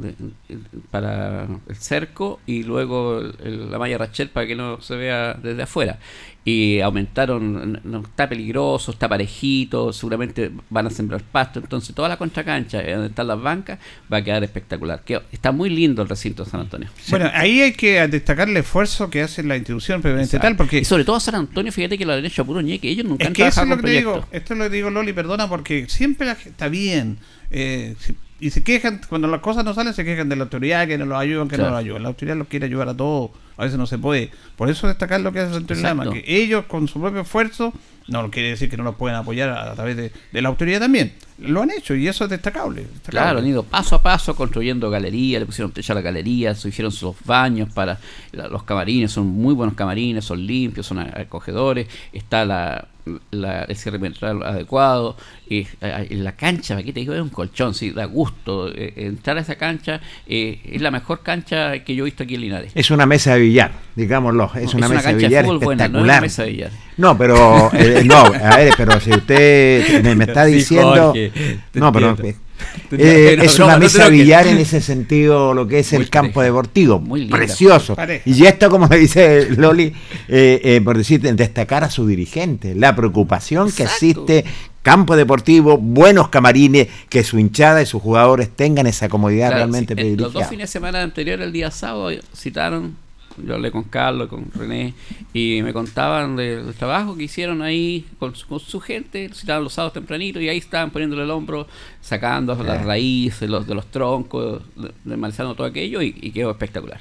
para 0.90 1.46
el 1.68 1.76
cerco 1.76 2.40
y 2.46 2.62
luego 2.62 3.18
el- 3.20 3.35
el- 3.44 3.70
la 3.70 3.78
malla 3.78 3.98
Rachel 3.98 4.30
para 4.30 4.46
que 4.46 4.54
no 4.57 4.80
se 4.80 4.96
vea 4.96 5.35
desde 5.35 5.62
afuera. 5.62 5.98
Y 6.46 6.80
aumentaron, 6.80 7.80
no, 7.85 8.00
está 8.00 8.28
peligroso, 8.28 8.90
está 8.92 9.09
parejito, 9.09 9.94
seguramente 9.94 10.50
van 10.68 10.87
a 10.87 10.90
sembrar 10.90 11.22
pasto. 11.22 11.59
Entonces, 11.59 11.94
toda 11.94 12.09
la 12.09 12.18
contracancha, 12.18 12.83
eh, 12.83 12.92
donde 12.92 13.09
están 13.09 13.28
las 13.28 13.40
bancas, 13.40 13.78
va 14.12 14.18
a 14.18 14.24
quedar 14.24 14.44
espectacular. 14.44 15.02
Que 15.04 15.22
está 15.33 15.52
muy 15.52 15.70
lindo 15.70 16.02
el 16.02 16.09
recinto 16.09 16.44
de 16.44 16.50
San 16.50 16.61
Antonio. 16.61 16.88
Bueno, 17.09 17.30
ahí 17.33 17.62
hay 17.62 17.72
que 17.72 18.07
destacar 18.09 18.48
el 18.50 18.57
esfuerzo 18.59 19.09
que 19.09 19.22
hace 19.22 19.42
la 19.42 19.57
institución 19.57 20.02
tal, 20.38 20.57
porque 20.57 20.78
Y 20.80 20.85
sobre 20.85 21.04
todo 21.04 21.18
San 21.18 21.35
Antonio, 21.35 21.72
fíjate 21.72 21.96
que 21.96 22.04
lo 22.04 22.12
han 22.12 22.24
hecho 22.24 22.42
a 22.42 22.44
puro 22.44 22.61
ñeque. 22.61 22.88
Ellos 22.90 23.07
nunca 23.07 23.24
Es 23.24 23.28
han 23.28 23.35
que 23.35 23.42
eso 23.42 23.48
es 23.48 23.54
trabajado 23.54 23.76
lo 23.76 23.83
que 23.83 23.88
te 23.88 23.96
digo, 23.98 24.26
esto 24.30 24.52
es 24.52 24.59
lo 24.59 24.64
que 24.64 24.76
digo 24.76 24.90
Loli, 24.90 25.12
perdona, 25.12 25.48
porque 25.48 25.87
siempre 25.88 26.26
la 26.26 26.35
gente 26.35 26.50
está 26.50 26.68
bien. 26.68 27.18
eh, 27.50 27.94
y 28.40 28.51
se 28.51 28.62
quejan, 28.62 29.01
cuando 29.09 29.29
las 29.29 29.40
cosas 29.40 29.64
no 29.64 29.75
salen, 29.75 29.94
se 29.94 30.05
quejan 30.05 30.29
de 30.29 30.37
la 30.37 30.44
autoridad, 30.44 30.87
que 30.87 30.99
no 30.99 31.07
los 31.07 31.18
ayudan, 31.18 31.49
que 31.49 31.57
no 31.57 31.70
los 31.70 31.79
ayudan. 31.79 32.03
La 32.03 32.09
autoridad 32.09 32.37
los 32.37 32.49
quiere 32.49 32.66
ayudar 32.66 32.88
a 32.88 32.94
todos, 32.97 33.31
a 33.57 33.62
veces 33.64 33.79
no 33.79 33.87
se 33.87 33.99
puede. 33.99 34.31
Por 34.57 34.68
eso 34.68 34.87
destacar 34.88 35.20
lo 35.20 35.33
que 35.33 35.40
hace 35.40 35.55
Santo. 35.55 35.75
Lama, 35.75 36.05
que 36.12 36.25
ellos 36.27 36.64
con 36.66 36.88
su 36.88 37.01
propio 37.01 37.20
esfuerzo, 37.23 37.73
no 38.09 38.31
quiere 38.31 38.51
decir 38.51 38.68
que 38.68 38.77
no 38.77 38.83
los 38.85 38.97
pueden 38.97 39.16
apoyar 39.16 39.49
a, 39.49 39.70
a 39.70 39.75
través 39.75 39.97
de, 39.97 40.12
de 40.33 40.42
la 40.42 40.49
autoridad 40.51 40.81
también. 40.81 41.12
Lo 41.38 41.62
han 41.62 41.70
hecho 41.70 41.94
y 41.94 42.07
eso 42.07 42.25
es 42.25 42.31
destacable. 42.31 42.83
destacable. 42.83 43.11
Claro, 43.11 43.38
han 43.38 43.47
ido 43.47 43.62
paso 43.62 43.97
a 43.97 44.03
paso 44.03 44.37
construyendo 44.37 44.90
galerías, 44.90 45.40
le 45.40 45.47
pusieron 45.47 45.73
techo 45.73 45.92
a 45.92 45.97
la 45.97 46.03
galería, 46.03 46.55
se 46.55 46.68
hicieron 46.68 46.92
sus 46.92 47.16
baños 47.25 47.70
para 47.73 47.99
la- 48.33 48.49
los 48.49 48.62
camarines, 48.64 49.11
son 49.12 49.27
muy 49.29 49.55
buenos 49.55 49.75
camarines, 49.75 50.25
son 50.25 50.47
limpios, 50.47 50.87
son 50.87 50.99
acogedores, 50.99 51.88
está 52.12 52.44
la, 52.44 52.87
la- 53.31 53.64
el 53.64 53.77
cierre 53.77 53.99
perimetral 53.99 54.43
adecuado, 54.43 55.17
y, 55.49 55.59
eh, 55.81 56.07
en 56.11 56.25
la 56.25 56.33
cancha, 56.33 56.77
aquí 56.79 56.93
te 56.93 57.01
digo, 57.01 57.12
es 57.14 57.21
un 57.21 57.29
colchón, 57.29 57.75
sí, 57.75 57.90
da 57.90 58.07
gusto. 58.07 58.69
eh, 58.75 58.93
entrar 58.97 59.37
a 59.37 59.40
esa 59.40 59.57
cancha 59.57 60.01
eh, 60.27 60.61
es 60.64 60.81
la 60.81 60.90
mejor 60.90 61.21
cancha 61.23 61.79
que 61.85 61.95
yo 61.95 62.05
he 62.05 62.07
visto 62.07 62.23
aquí 62.23 62.35
en 62.37 62.40
Linares. 62.43 62.73
Es 62.75 62.90
una 62.90 63.05
mesa 63.07 63.35
de 63.35 63.40
billar, 63.40 63.73
digámoslo. 63.95 64.51
Es 64.55 64.73
No, 64.73 64.79
una 64.79 64.88
mesa 64.88 65.09
de 65.12 65.14
billar 65.17 65.45
fútbol 65.45 65.59
buena, 65.59 65.88
no 65.88 65.99
es 65.99 66.05
espectacular. 66.05 66.17
una 66.17 66.21
mesa 66.23 66.43
de 66.45 66.51
billar. 66.51 66.71
No, 66.97 67.19
pero 67.19 67.71
no, 68.05 68.17
a 68.17 68.57
ver, 68.57 68.73
pero 68.77 69.01
si 69.01 69.11
usted 69.11 70.03
me, 70.03 70.14
me 70.14 70.25
está 70.29 70.47
Sí, 70.47 70.53
diciendo, 70.53 71.07
Jorge, 71.09 71.33
no, 71.75 71.93
pero. 71.93 72.17
eh, 72.93 73.38
es 73.43 73.59
no, 73.59 73.64
una 73.67 73.75
no 73.75 73.81
mesa 73.81 74.07
enojes. 74.07 74.19
billar 74.21 74.47
en 74.47 74.59
ese 74.59 74.81
sentido, 74.81 75.55
lo 75.55 75.67
que 75.67 75.81
es 75.81 75.93
Muy 75.93 76.03
el 76.03 76.11
campo 76.11 76.35
pareja, 76.35 76.53
deportivo, 76.53 77.01
muy 77.01 77.21
linda. 77.21 77.37
precioso. 77.37 77.95
Pareja. 77.95 78.23
Y 78.29 78.45
esto, 78.47 78.71
como 78.71 78.88
me 78.88 78.97
dice 78.99 79.49
Loli, 79.57 79.93
eh, 80.29 80.61
eh, 80.64 80.81
por 80.83 80.97
decir, 80.97 81.21
destacar 81.21 81.85
a 81.85 81.90
su 81.90 82.07
dirigente, 82.07 82.75
la 82.75 82.95
preocupación 82.95 83.71
que 83.73 83.85
existe. 83.85 84.45
Campo 84.83 85.17
deportivo, 85.17 85.79
buenos 85.79 86.29
camarines, 86.29 86.88
que 87.09 87.25
su 87.25 87.38
hinchada 87.38 87.81
y 87.81 87.87
sus 87.87 88.03
jugadores 88.03 88.51
tengan 88.55 88.87
esa 88.87 89.09
comodidad 89.09 89.47
Claro, 89.47 89.57
realmente 89.57 89.95
sí, 89.95 90.14
Los 90.14 90.35
dos 90.35 90.47
fines 90.47 90.69
de 90.69 90.73
semana 90.73 91.03
anteriores, 91.03 91.47
el 91.47 91.55
día 91.55 91.71
sábado, 91.71 92.11
citaron, 92.37 92.95
yo 93.38 93.55
hablé 93.55 93.70
con 93.70 93.85
Carlos, 93.85 94.29
con 94.29 94.51
René, 94.55 94.94
y 95.33 95.61
me 95.62 95.73
contaban 95.73 96.37
del, 96.37 96.66
del 96.66 96.75
trabajo 96.75 97.16
que 97.16 97.25
hicieron 97.25 97.62
ahí 97.62 98.07
con 98.18 98.35
su, 98.35 98.47
con 98.47 98.61
su 98.61 98.81
gente, 98.81 99.31
citaron 99.35 99.64
los 99.64 99.73
sábados 99.73 99.94
tempranito, 99.94 100.40
y 100.40 100.49
ahí 100.49 100.59
estaban 100.59 100.90
poniéndole 100.90 101.23
el 101.25 101.31
hombro, 101.31 101.66
sacando 102.01 102.55
las 102.62 102.85
raíces 102.85 103.49
los, 103.49 103.66
de 103.66 103.75
los 103.75 103.90
troncos, 103.90 104.62
de- 104.77 104.92
desmalezando 105.05 105.55
todo 105.55 105.66
aquello, 105.66 106.03
y, 106.03 106.14
y 106.20 106.31
quedó 106.31 106.51
espectacular. 106.51 107.01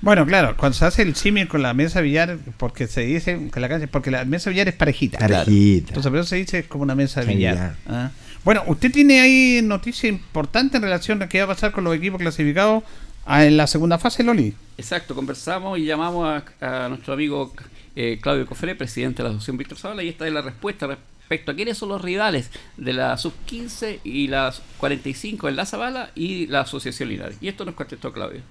Bueno, 0.00 0.26
claro, 0.26 0.54
cuando 0.56 0.76
se 0.76 0.84
hace 0.84 1.02
el 1.02 1.14
símil 1.14 1.48
con 1.48 1.62
la 1.62 1.72
mesa 1.72 2.00
de 2.00 2.06
billar, 2.06 2.38
porque 2.58 2.86
se 2.86 3.02
dice 3.02 3.48
que 3.52 3.60
la 3.60 3.68
cancha, 3.68 3.86
porque 3.90 4.10
la 4.10 4.24
mesa 4.24 4.50
de 4.50 4.54
billar 4.54 4.68
es 4.68 4.74
parejita. 4.74 5.18
Parejita. 5.18 5.88
Entonces, 5.88 6.10
por 6.10 6.18
eso 6.18 6.28
se 6.28 6.36
dice 6.36 6.58
es 6.60 6.66
como 6.66 6.82
una 6.82 6.94
mesa 6.94 7.20
de 7.22 7.34
billar. 7.34 7.76
Ah. 7.86 8.10
Bueno, 8.44 8.62
usted 8.66 8.92
tiene 8.92 9.20
ahí 9.20 9.60
noticia 9.62 10.08
importante 10.08 10.76
en 10.76 10.82
relación 10.82 11.22
a 11.22 11.28
qué 11.28 11.38
va 11.38 11.44
a 11.44 11.48
pasar 11.48 11.72
con 11.72 11.84
los 11.84 11.96
equipos 11.96 12.20
clasificados 12.20 12.82
a- 13.26 13.44
en 13.44 13.56
la 13.56 13.66
segunda 13.66 13.98
fase, 13.98 14.22
Loli. 14.22 14.54
Exacto, 14.78 15.14
conversamos 15.14 15.78
y 15.78 15.84
llamamos 15.84 16.42
a, 16.60 16.84
a 16.84 16.88
nuestro 16.88 17.12
amigo 17.14 17.54
eh, 17.96 18.18
Claudio 18.20 18.46
Cofré, 18.46 18.74
presidente 18.74 19.18
de 19.22 19.28
la 19.28 19.30
Asociación 19.30 19.56
Víctor 19.56 19.78
Zavala, 19.78 20.02
y 20.02 20.08
esta 20.08 20.26
es 20.26 20.32
la 20.32 20.42
respuesta 20.42 20.86
respecto 20.86 21.52
a 21.52 21.54
quiénes 21.54 21.78
son 21.78 21.90
los 21.90 22.02
rivales 22.02 22.50
de 22.76 22.92
la 22.92 23.16
sub-15 23.16 24.00
y 24.04 24.26
la 24.28 24.52
45 24.78 25.48
en 25.48 25.56
la 25.56 25.64
Zavala 25.66 26.10
y 26.14 26.46
la 26.48 26.60
Asociación 26.62 27.08
Linares. 27.08 27.36
Y 27.40 27.48
esto 27.48 27.64
nos 27.64 27.74
contestó 27.74 28.12
Claudio. 28.12 28.42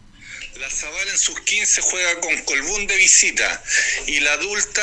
La 0.59 0.69
Zavala 0.69 1.11
en 1.11 1.17
sus 1.17 1.39
15 1.41 1.81
juega 1.81 2.19
con 2.21 2.35
Colbún 2.45 2.87
de 2.87 2.95
visita 2.97 3.61
y 4.07 4.19
la 4.21 4.33
adulta 4.33 4.81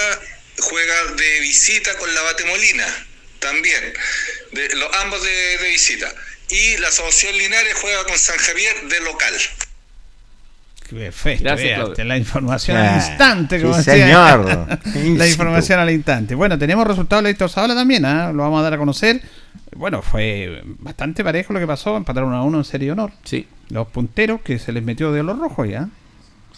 juega 0.59 1.13
de 1.17 1.41
visita 1.41 1.97
con 1.99 2.15
la 2.15 2.21
Batemolina 2.23 2.87
también, 3.39 3.95
de, 4.53 4.69
lo- 4.77 4.95
ambos 4.97 5.23
de, 5.23 5.59
de 5.59 5.69
visita. 5.71 6.13
Y 6.51 6.77
la 6.79 6.89
Asociación 6.89 7.39
Linares 7.39 7.75
juega 7.81 8.05
con 8.05 8.19
San 8.19 8.37
Javier 8.39 8.89
de 8.89 9.01
local. 9.01 9.35
Perfecto, 10.91 11.45
Gracias, 11.45 11.99
la 12.07 12.17
información 12.17 12.77
Ah, 12.77 12.91
al 12.91 12.97
instante, 12.97 13.57
sí, 13.59 13.63
como 13.65 13.77
decía. 13.77 13.93
señor. 13.95 14.45
la 14.95 15.27
In 15.27 15.31
información 15.31 15.79
al 15.81 15.91
instante. 15.91 16.35
Bueno, 16.35 16.59
tenemos 16.59 16.87
resultados 16.87 17.23
de 17.25 17.31
Víctor 17.31 17.49
Zavala 17.51 17.75
también, 17.75 18.05
¿ah? 18.05 18.33
lo 18.33 18.43
vamos 18.43 18.61
a 18.61 18.63
dar 18.65 18.75
a 18.75 18.79
conocer. 18.79 19.21
Bueno, 19.77 20.03
fue 20.03 20.63
bastante 20.81 21.23
parejo 21.23 21.53
lo 21.53 21.61
que 21.61 21.67
pasó, 21.67 21.97
empataron 21.97 22.35
a 22.35 22.43
uno 22.43 22.59
en 22.59 22.65
serie 22.65 22.87
de 22.87 22.93
honor. 22.93 23.13
Sí, 23.25 23.47
Los 23.69 23.87
punteros 23.89 24.41
que 24.43 24.59
se 24.59 24.73
les 24.73 24.83
metió 24.83 25.13
de 25.13 25.23
los 25.23 25.39
rojos 25.39 25.69
ya. 25.69 25.89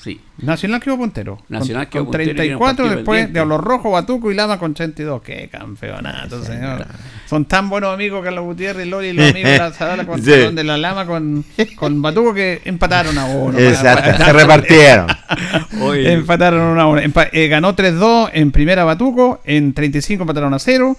Sí. 0.03 0.21
Nacional 0.39 0.81
quedó 0.81 0.97
puntero. 0.97 1.39
Nacional 1.49 1.85
con, 1.87 1.91
quedó 1.93 2.05
con 2.07 2.09
un 2.09 2.13
34 2.25 2.59
partido 2.77 2.97
después 2.97 3.33
de 3.33 3.41
Olo 3.41 3.59
Rojo, 3.59 3.91
Batuco 3.93 4.31
y 4.31 4.35
Lama 4.35 4.59
con 4.59 4.73
82. 4.73 5.23
Qué 5.23 5.49
campeonato, 5.51 6.43
señor. 6.45 6.87
Son 7.29 7.45
tan 7.47 7.69
buenos 7.71 7.95
amigos 7.95 8.23
Carlos 8.23 8.45
Gutiérrez, 8.45 8.87
Lori 8.87 9.09
y 9.09 9.13
los 9.15 9.31
amigos 9.31 9.51
de 9.53 9.59
la 9.59 9.71
Zavala 9.73 10.05
con, 10.07 10.23
Sí. 10.23 10.31
de 10.31 10.65
la 10.65 10.77
Lama 10.77 11.07
con, 11.07 11.45
con 11.77 12.03
Batuco 12.03 12.35
que 12.35 12.61
empataron 12.65 13.17
a 13.19 13.25
uno. 13.27 13.59
Exacto, 13.59 14.25
se 14.25 14.33
repartieron. 14.33 15.07
Empataron 15.95 16.61
uno 16.61 16.81
a 16.81 16.87
uno. 16.89 17.01
Empa- 17.01 17.29
eh, 17.33 17.49
ganó 17.49 17.75
3-2 17.75 18.31
en 18.33 18.53
primera 18.53 18.85
Batuco, 18.85 19.41
en 19.45 19.73
35 19.73 20.23
empataron 20.23 20.53
a 20.55 20.59
0, 20.59 20.97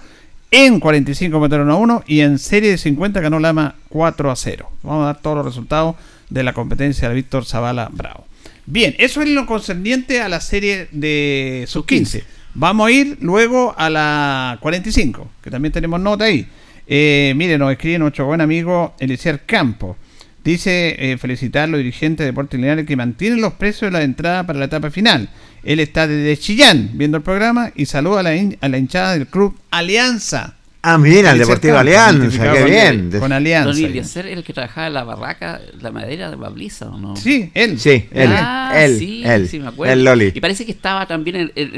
en 0.51 0.79
45 0.79 1.35
empataron 1.37 1.69
a 1.69 1.75
1 1.75 2.03
y 2.07 2.21
en 2.21 2.37
serie 2.39 2.71
de 2.71 2.77
50 2.77 3.19
ganó 3.21 3.39
Lama 3.39 3.75
4 3.89 4.31
a 4.31 4.35
0. 4.35 4.69
Vamos 4.83 5.03
a 5.03 5.05
dar 5.07 5.17
todos 5.21 5.37
los 5.37 5.45
resultados 5.45 5.95
de 6.29 6.43
la 6.43 6.53
competencia 6.53 7.09
de 7.09 7.15
Víctor 7.15 7.45
Zavala 7.45 7.89
Bravo. 7.91 8.25
Bien, 8.65 8.95
eso 8.97 9.21
es 9.21 9.29
lo 9.29 9.45
concerniente 9.45 10.21
a 10.21 10.29
la 10.29 10.39
serie 10.39 10.87
de 10.91 11.65
sub-15. 11.67 12.23
Vamos 12.55 12.87
a 12.87 12.91
ir 12.91 13.17
luego 13.19 13.73
a 13.77 13.89
la 13.89 14.57
45, 14.61 15.29
que 15.41 15.51
también 15.51 15.71
tenemos 15.71 15.99
nota 15.99 16.25
ahí. 16.25 16.47
Eh, 16.87 17.33
mire, 17.35 17.57
nos 17.57 17.71
escribe 17.71 17.99
nuestro 17.99 18.25
buen 18.25 18.41
amigo 18.41 18.95
Eliezer 18.99 19.41
Campo. 19.45 19.97
Dice 20.43 20.95
eh, 20.99 21.17
felicitar 21.17 21.63
a 21.63 21.67
los 21.67 21.77
dirigentes 21.79 22.19
de 22.19 22.25
Deportes 22.25 22.59
Linares 22.59 22.85
que 22.85 22.95
mantienen 22.95 23.41
los 23.41 23.53
precios 23.53 23.91
de 23.91 23.97
la 23.97 24.03
entrada 24.03 24.45
para 24.45 24.59
la 24.59 24.65
etapa 24.65 24.91
final. 24.91 25.29
Él 25.63 25.79
está 25.79 26.05
desde 26.05 26.37
Chillán 26.37 26.91
viendo 26.93 27.17
el 27.17 27.23
programa 27.23 27.71
y 27.75 27.85
saluda 27.85 28.19
a 28.19 28.23
la, 28.23 28.31
a 28.59 28.69
la 28.69 28.77
hinchada 28.77 29.13
del 29.13 29.27
club 29.27 29.57
Alianza. 29.71 30.57
Ah, 30.85 30.97
mira, 30.97 31.31
el 31.31 31.39
Deportivo 31.39 31.77
Alianza, 31.77 32.43
qué 32.53 32.59
con- 32.59 32.69
bien. 32.69 33.11
Con 33.17 33.31
Alianza. 33.31 33.69
Don. 33.71 33.85
Eliezer, 33.85 34.27
el 34.27 34.43
que 34.43 34.51
trabajaba 34.51 34.87
en 34.87 34.93
la 34.93 35.03
barraca, 35.05 35.61
la 35.79 35.91
madera 35.91 36.29
de 36.29 36.35
Babliza, 36.35 36.89
¿o 36.89 36.97
no? 36.97 37.15
Sí, 37.15 37.49
él. 37.53 37.79
Sí, 37.79 38.09
él, 38.11 38.29
Ah, 38.33 38.73
él, 38.75 38.99
sí, 38.99 39.23
él, 39.25 39.47
sí, 39.47 39.59
me 39.59 39.69
acuerdo. 39.69 39.93
el 39.93 40.03
Loli. 40.03 40.33
Y 40.35 40.41
parece 40.41 40.65
que 40.65 40.73
estaba 40.73 41.05
también 41.07 41.37
el, 41.37 41.51
el- 41.55 41.73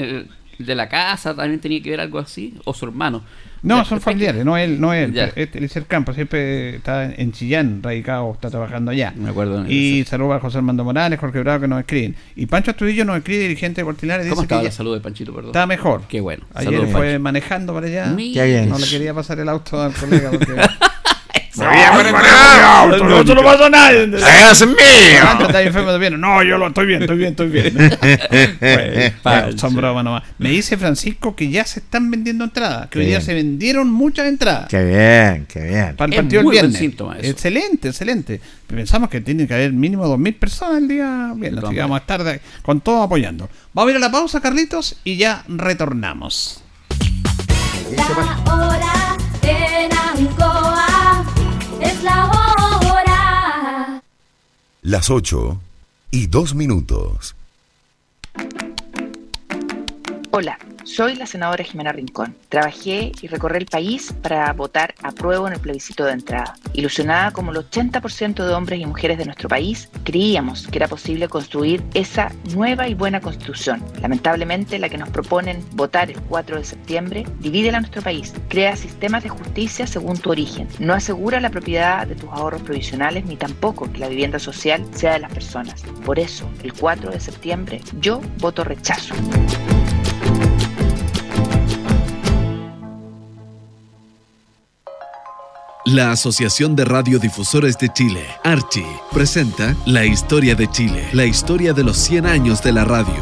el 0.57 0.65
de 0.65 0.73
la 0.75 0.89
casa, 0.89 1.35
también 1.35 1.59
tenía 1.59 1.83
que 1.83 1.91
ver 1.91 1.99
algo 2.01 2.17
así, 2.17 2.55
o 2.63 2.73
su 2.73 2.85
hermano. 2.85 3.21
No, 3.65 3.78
Ya, 3.80 3.86
son 3.86 3.99
familiares, 3.99 4.45
no 4.45 4.56
él, 4.58 4.80
no 4.80 4.93
él. 4.93 5.12
Ya. 5.12 5.32
Este, 5.36 5.58
Eliezer 5.58 5.86
Campo 5.86 6.13
siempre 6.13 6.75
está 6.75 7.06
en 7.06 7.32
Chillán, 7.32 7.82
radicado, 7.82 8.32
está 8.32 8.49
trabajando 8.49 8.91
allá. 8.91 9.12
Me 9.15 9.30
acuerdo. 9.32 9.65
Y 9.67 10.06
saluda 10.06 10.36
a 10.36 10.39
José 10.39 10.60
Armando 10.60 10.84
Morales, 10.84 11.19
Jorge 11.19 11.39
Bravo 11.39 11.62
que 11.62 11.67
nos 11.67 11.80
escriben. 11.80 12.15
Y 12.36 12.45
Pancho 12.45 12.71
Astudillo 12.71 13.04
nos 13.06 13.17
escribe, 13.17 13.41
dirigente 13.43 13.82
de 13.82 13.86
Portinares, 13.86 14.28
¿Cómo 14.28 14.36
dice 14.41 14.47
que 14.47 14.54
estaba 14.54 14.63
la 14.63 14.71
salud 14.71 14.93
de 14.93 15.01
Panchito, 15.01 15.34
perdón? 15.34 15.49
está 15.49 15.65
mejor. 15.65 16.04
Qué 16.08 16.21
bueno. 16.21 16.45
Ayer 16.54 16.73
Saludos, 16.73 16.91
fue 16.91 17.08
Pancho. 17.08 17.19
manejando 17.21 17.73
para 17.73 17.88
allá. 17.88 18.15
Qué 18.15 18.45
bien. 18.45 18.69
No 18.69 18.78
le 18.78 18.88
quería 18.88 19.13
pasar 19.13 19.39
el 19.39 19.49
auto 19.49 19.82
al 19.82 19.93
colega 19.93 20.30
porque... 20.32 20.54
No, 21.57 23.23
no, 23.23 23.23
no 23.35 23.43
pasó 23.43 23.69
nada. 23.69 23.91
¡Es 23.93 24.65
mío! 24.65 24.75
Pancho 25.23 25.45
está 25.47 25.61
enfermo 25.61 25.91
también. 25.91 26.19
No, 26.19 26.43
yo 26.43 26.57
lo 26.57 26.67
estoy 26.67 26.85
bien, 26.85 27.01
estoy 27.03 27.17
bien, 27.17 27.29
estoy 27.31 27.47
bien. 27.49 27.73
Son 29.57 29.75
bromas 29.75 30.03
nomás. 30.03 30.23
Me 30.37 30.49
dice 30.49 30.77
Francisco 30.77 31.35
que 31.35 31.49
ya 31.49 31.65
se 31.65 31.79
están 31.79 32.09
vendiendo 32.11 32.43
entradas. 32.43 32.89
Que 32.89 32.99
hoy 32.99 33.05
día 33.05 33.17
bien. 33.17 33.25
se 33.25 33.33
vendieron 33.33 33.89
muchas 33.91 34.27
entradas. 34.27 34.67
Qué 34.69 34.83
bien, 34.83 35.45
qué 35.47 35.59
bien. 35.63 35.95
Para 35.95 36.07
el 36.07 36.13
Es 36.13 36.19
partido 36.19 36.39
del 36.39 36.43
buen 36.45 36.53
viernes. 36.53 36.77
síntoma 36.77 37.17
eso. 37.19 37.29
Excelente, 37.31 37.87
excelente. 37.89 38.41
Pensamos 38.67 39.09
que 39.09 39.21
tiene 39.21 39.47
que 39.47 39.53
haber 39.53 39.71
mínimo 39.73 40.05
2.000 40.05 40.39
personas 40.39 40.77
el 40.79 40.87
día 40.87 41.31
viernes. 41.35 41.61
De 41.61 41.67
Así 41.67 41.75
que 41.75 41.81
vamos 41.81 41.95
a 41.97 42.01
estar 42.01 42.23
de- 42.23 42.41
con 42.63 42.81
todo 42.81 43.03
apoyando. 43.03 43.49
Vamos 43.73 43.89
a 43.89 43.91
ir 43.91 43.97
a 43.97 43.99
la 43.99 44.11
pausa, 44.11 44.41
Carlitos, 44.41 44.97
y 45.03 45.17
ya 45.17 45.43
retornamos. 45.47 46.61
La 47.95 48.53
hora 48.53 49.04
las 54.86 55.10
8 55.10 55.60
y 56.12 56.28
2 56.28 56.54
minutos. 56.54 57.36
Hola 60.30 60.60
soy 60.86 61.15
la 61.15 61.26
senadora 61.26 61.63
Jimena 61.63 61.91
Rincón. 61.91 62.36
Trabajé 62.48 63.12
y 63.21 63.28
recorrí 63.28 63.58
el 63.58 63.65
país 63.65 64.13
para 64.21 64.54
votar 64.54 64.93
a 65.02 65.12
prueba 65.12 65.48
en 65.48 65.56
el 65.56 65.60
plebiscito 65.60 66.06
de 66.06 66.13
entrada. 66.13 66.56
Ilusionada 66.74 67.32
como 67.32 67.52
el 67.52 67.58
80% 67.58 68.45
de 68.45 68.54
hombres 68.54 68.80
y 68.80 68.86
mujeres 68.86 69.17
de 69.17 69.26
nuestro 69.26 69.50
país, 69.50 69.89
creíamos 70.04 70.67
que 70.67 70.78
era 70.78 70.88
posible 70.88 71.28
construir 71.28 71.84
esa 71.93 72.32
nueva 72.54 72.88
y 72.88 72.93
buena 72.93 73.19
constitución. 73.19 73.84
Lamentablemente, 74.02 74.80
la 74.80 74.89
que 74.89 74.98
nos 74.98 75.10
proponen 75.10 75.65
votar 75.71 76.12
el 76.12 76.21
4 76.21 76.58
de 76.58 76.63
septiembre 76.63 77.26
divide 77.39 77.69
a 77.69 77.80
nuestro 77.80 78.02
país, 78.02 78.34
crea 78.48 78.76
sistemas 78.76 79.24
de 79.24 79.30
justicia 79.30 79.88
según 79.88 80.17
tu 80.17 80.32
origen, 80.32 80.67
no 80.80 80.93
asegura 80.93 81.39
la 81.39 81.50
propiedad 81.50 82.06
de 82.08 82.15
tus 82.15 82.30
ahorros 82.30 82.62
provisionales 82.62 83.26
ni 83.26 83.36
tampoco 83.36 83.91
que 83.91 84.00
la 84.00 84.08
vivienda 84.08 84.39
social 84.39 84.86
sea 84.93 85.13
de 85.13 85.19
las 85.19 85.34
personas. 85.34 85.84
Por 86.06 86.19
eso, 86.19 86.50
el 86.63 86.74
4 86.74 87.12
de 87.12 87.19
septiembre, 87.19 87.82
yo 88.00 88.21
voto 88.38 88.63
rechazo. 88.63 89.15
La 95.86 96.12
Asociación 96.12 96.76
de 96.76 96.84
Radiodifusores 96.84 97.78
de 97.78 97.89
Chile, 97.89 98.26
Archi, 98.43 98.84
presenta 99.13 99.76
La 99.86 100.04
Historia 100.04 100.56
de 100.56 100.67
Chile, 100.67 101.08
la 101.13 101.26
historia 101.26 101.74
de 101.74 101.84
los 101.84 101.95
100 101.98 102.26
años 102.26 102.63
de 102.63 102.71
la 102.71 102.86
radio. 102.86 103.13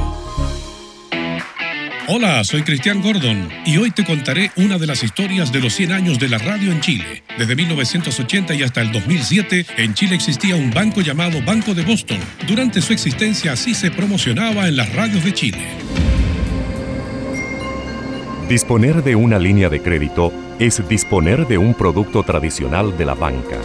Hola, 2.07 2.41
soy 2.45 2.63
Cristian 2.63 3.01
Gordon 3.01 3.49
y 3.65 3.75
hoy 3.75 3.91
te 3.91 4.05
contaré 4.05 4.49
una 4.55 4.77
de 4.77 4.87
las 4.87 5.03
historias 5.03 5.51
de 5.51 5.59
los 5.59 5.73
100 5.73 5.91
años 5.91 6.19
de 6.19 6.29
la 6.29 6.37
radio 6.37 6.71
en 6.71 6.79
Chile. 6.79 7.23
Desde 7.37 7.53
1980 7.53 8.53
y 8.53 8.63
hasta 8.63 8.79
el 8.79 8.93
2007, 8.93 9.65
en 9.75 9.93
Chile 9.93 10.15
existía 10.15 10.55
un 10.55 10.71
banco 10.71 11.01
llamado 11.01 11.41
Banco 11.41 11.73
de 11.73 11.83
Boston. 11.83 12.19
Durante 12.47 12.81
su 12.81 12.93
existencia 12.93 13.51
así 13.51 13.73
se 13.73 13.91
promocionaba 13.91 14.69
en 14.69 14.77
las 14.77 14.93
radios 14.95 15.25
de 15.25 15.33
Chile. 15.33 15.67
Disponer 18.47 19.03
de 19.03 19.17
una 19.17 19.37
línea 19.37 19.67
de 19.67 19.81
crédito 19.81 20.31
es 20.59 20.87
disponer 20.87 21.47
de 21.47 21.57
un 21.57 21.73
producto 21.73 22.23
tradicional 22.23 22.97
de 22.97 23.05
la 23.05 23.15
banca. 23.15 23.57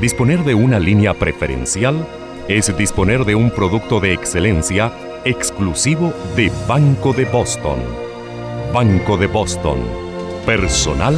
Disponer 0.00 0.44
de 0.44 0.54
una 0.54 0.78
línea 0.78 1.14
preferencial 1.14 2.06
es 2.48 2.76
disponer 2.76 3.24
de 3.24 3.34
un 3.34 3.50
producto 3.50 4.00
de 4.00 4.12
excelencia 4.12 4.92
exclusivo 5.24 6.12
de 6.36 6.50
Banco 6.68 7.12
de 7.12 7.24
Boston. 7.24 7.78
Banco 8.72 9.16
de 9.16 9.26
Boston. 9.26 9.78
Personal 10.44 11.16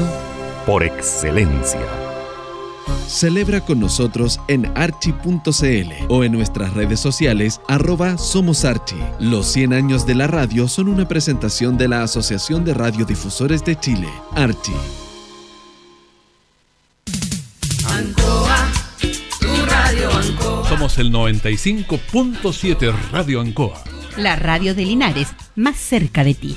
por 0.67 0.83
excelencia. 0.83 2.06
Celebra 3.07 3.61
con 3.61 3.79
nosotros 3.81 4.41
en 4.49 4.67
archi.cl 4.77 5.93
o 6.09 6.25
en 6.25 6.33
nuestras 6.33 6.75
redes 6.75 7.01
sociales 7.01 7.61
arroba 7.69 8.19
Somos 8.19 8.65
Archi. 8.65 8.97
Los 9.21 9.47
100 9.47 9.73
años 9.73 10.07
de 10.07 10.17
la 10.17 10.27
radio 10.27 10.69
son 10.69 10.89
una 10.89 11.07
presentación 11.07 11.79
de 11.79 11.89
la 11.89 12.03
Asociación 12.03 12.65
de 12.65 12.75
Radiodifusores 12.75 13.65
de 13.65 13.79
Chile, 13.79 14.09
Archi. 14.35 14.73
Ancoa, 17.89 18.73
tu 19.41 19.67
radio 19.67 20.13
Ancoa. 20.13 20.69
Somos 20.69 20.99
el 20.99 21.13
95.7 21.13 22.93
Radio 23.13 23.41
Ancoa. 23.41 23.83
La 24.17 24.35
radio 24.35 24.75
de 24.75 24.85
Linares, 24.85 25.29
más 25.55 25.77
cerca 25.77 26.25
de 26.25 26.35
ti. 26.35 26.57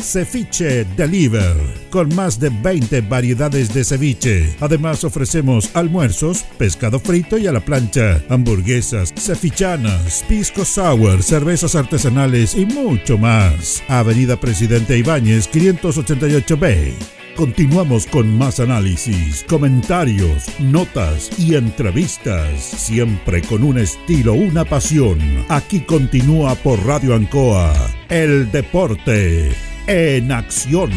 Ceviche 0.00 0.84
Deliver, 0.96 1.56
con 1.90 2.14
más 2.14 2.38
de 2.40 2.50
20 2.50 3.02
variedades 3.02 3.72
de 3.74 3.84
ceviche. 3.84 4.56
Además 4.60 5.04
ofrecemos 5.04 5.70
almuerzos, 5.74 6.44
pescado 6.56 7.00
frito 7.00 7.36
y 7.36 7.46
a 7.46 7.52
la 7.52 7.60
plancha, 7.60 8.22
hamburguesas, 8.28 9.12
cevichanas, 9.16 10.24
pisco 10.28 10.64
sour, 10.64 11.22
cervezas 11.22 11.74
artesanales 11.74 12.54
y 12.54 12.64
mucho 12.66 13.18
más. 13.18 13.82
Avenida 13.88 14.38
Presidente 14.38 14.96
Ibáñez 14.96 15.50
588B. 15.50 16.94
Continuamos 17.36 18.06
con 18.06 18.36
más 18.36 18.58
análisis, 18.58 19.44
comentarios, 19.48 20.46
notas 20.58 21.30
y 21.38 21.54
entrevistas, 21.54 22.60
siempre 22.60 23.42
con 23.42 23.62
un 23.62 23.78
estilo, 23.78 24.34
una 24.34 24.64
pasión. 24.64 25.20
Aquí 25.48 25.80
continúa 25.82 26.56
por 26.56 26.84
Radio 26.84 27.14
Ancoa, 27.14 27.72
el 28.08 28.50
deporte 28.50 29.67
en 29.88 30.30
acción. 30.30 30.90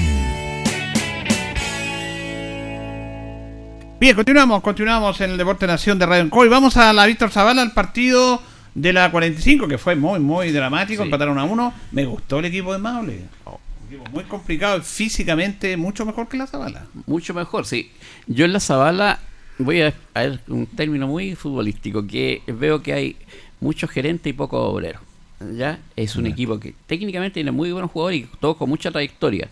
Bien, 4.02 4.16
continuamos, 4.16 4.62
continuamos 4.62 5.22
en 5.22 5.32
el 5.32 5.38
Deporte 5.38 5.66
Nación 5.66 5.98
de 5.98 6.06
Radio 6.06 6.24
Encoy. 6.24 6.50
Vamos 6.50 6.76
a 6.76 6.92
la 6.92 7.06
Víctor 7.06 7.30
Zavala, 7.30 7.62
al 7.62 7.72
partido 7.72 8.42
de 8.76 8.92
la 8.92 9.10
45, 9.10 9.70
que 9.70 9.78
fue 9.78 9.96
muy, 9.96 10.20
muy 10.20 10.52
dramático. 10.52 11.04
Sí. 11.04 11.08
Empataron 11.08 11.40
a 11.40 11.46
uno. 11.46 11.74
Me 11.94 12.04
gustó 12.04 12.40
el 12.40 12.46
equipo 12.46 12.74
de 12.74 12.80
Maule. 12.80 13.22
Un 13.46 13.88
equipo 13.88 14.12
muy 14.12 14.26
complicado, 14.26 14.82
físicamente 14.82 15.78
mucho 15.78 16.06
mejor 16.06 16.28
que 16.28 16.36
la 16.36 16.48
Zavala. 16.48 16.86
Mucho 17.06 17.34
mejor, 17.34 17.66
sí. 17.66 17.92
Yo 18.28 18.44
en 18.44 18.52
la 18.52 18.60
Zabala 18.60 19.20
voy 19.58 19.84
a, 19.84 19.94
a 20.14 20.20
ver 20.20 20.42
un 20.50 20.66
término 20.66 21.08
muy 21.08 21.36
futbolístico, 21.36 22.06
que 22.06 22.42
veo 22.46 22.84
que 22.84 22.92
hay 22.92 23.16
muchos 23.62 23.90
gerentes 23.90 24.30
y 24.30 24.34
pocos 24.34 24.60
obreros. 24.62 25.11
Ya 25.58 25.80
es 25.96 26.16
un 26.16 26.26
equipo 26.28 26.60
que 26.60 26.74
técnicamente 26.88 27.36
tiene 27.36 27.52
muy 27.52 27.72
buenos 27.72 27.92
jugadores 27.92 28.22
y 28.22 28.28
todos 28.40 28.58
con 28.58 28.70
mucha 28.70 28.92
trayectoria, 28.92 29.50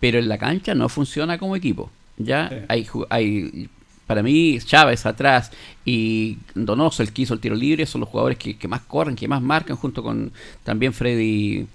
pero 0.00 0.18
en 0.18 0.28
la 0.28 0.38
cancha 0.38 0.74
no 0.74 0.88
funciona 0.88 1.38
como 1.38 1.56
equipo. 1.56 1.90
Ya 2.18 2.48
hay, 2.68 2.86
hay 3.08 3.68
para 4.06 4.22
mí 4.22 4.58
Chávez 4.64 5.06
atrás 5.06 5.52
y 5.84 6.36
Donoso, 6.54 7.02
el 7.02 7.12
que 7.12 7.22
hizo 7.22 7.34
el 7.34 7.40
tiro 7.40 7.54
libre, 7.54 7.86
son 7.86 8.00
los 8.00 8.08
jugadores 8.10 8.36
que, 8.38 8.56
que 8.56 8.68
más 8.68 8.82
corren, 8.82 9.16
que 9.16 9.28
más 9.28 9.40
marcan, 9.40 9.76
junto 9.76 10.02
con 10.02 10.32
también 10.64 10.92
Freddy 10.92 11.66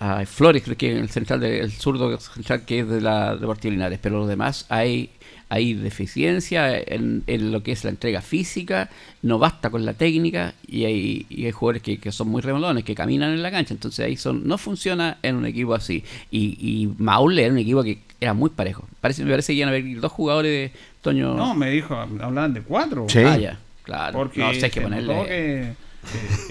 ah, 0.00 0.24
Flores, 0.26 0.62
creo 0.62 0.76
que 0.76 0.92
el 0.98 1.08
central 1.10 1.40
de- 1.40 1.60
el 1.60 1.72
zurdo 1.72 2.18
central 2.20 2.64
que 2.64 2.80
es 2.80 2.88
de 2.88 3.00
la 3.00 3.36
Deportiva 3.36 3.72
Linares, 3.72 3.98
pero 4.02 4.18
los 4.18 4.28
demás 4.28 4.66
hay 4.68 5.10
hay 5.48 5.74
deficiencia 5.74 6.78
en, 6.78 7.22
en 7.26 7.52
lo 7.52 7.62
que 7.62 7.72
es 7.72 7.84
la 7.84 7.90
entrega 7.90 8.20
física, 8.20 8.90
no 9.22 9.38
basta 9.38 9.70
con 9.70 9.84
la 9.86 9.94
técnica 9.94 10.54
y 10.66 10.84
hay, 10.84 11.26
y 11.30 11.46
hay 11.46 11.52
jugadores 11.52 11.82
que, 11.82 11.98
que 11.98 12.12
son 12.12 12.28
muy 12.28 12.42
remolones, 12.42 12.84
que 12.84 12.94
caminan 12.94 13.32
en 13.32 13.42
la 13.42 13.50
cancha, 13.50 13.72
entonces 13.74 14.04
ahí 14.04 14.16
son 14.16 14.46
no 14.46 14.58
funciona 14.58 15.18
en 15.22 15.36
un 15.36 15.46
equipo 15.46 15.74
así. 15.74 16.04
Y, 16.30 16.56
y 16.60 16.94
Maule 16.98 17.44
era 17.44 17.52
un 17.52 17.58
equipo 17.58 17.82
que 17.82 17.98
era 18.20 18.34
muy 18.34 18.50
parejo. 18.50 18.84
Parece, 19.00 19.24
me 19.24 19.30
parece 19.30 19.52
que 19.52 19.58
iban 19.58 19.68
a 19.68 19.72
haber 19.72 20.00
dos 20.00 20.12
jugadores 20.12 20.50
de 20.50 20.78
Toño. 21.02 21.34
No, 21.34 21.54
me 21.54 21.70
dijo, 21.70 21.94
hablaban 21.94 22.52
de 22.52 22.62
cuatro. 22.62 23.06
Ah, 23.26 23.36
ya, 23.38 23.58
claro. 23.84 24.18
Porque 24.18 24.40
no, 24.40 24.50
o 24.50 24.54
sea, 24.54 24.64
hay 24.64 24.70
que 24.70 24.80
ponerle. 24.80 25.14
que, 25.24 25.62
eh, 25.62 25.74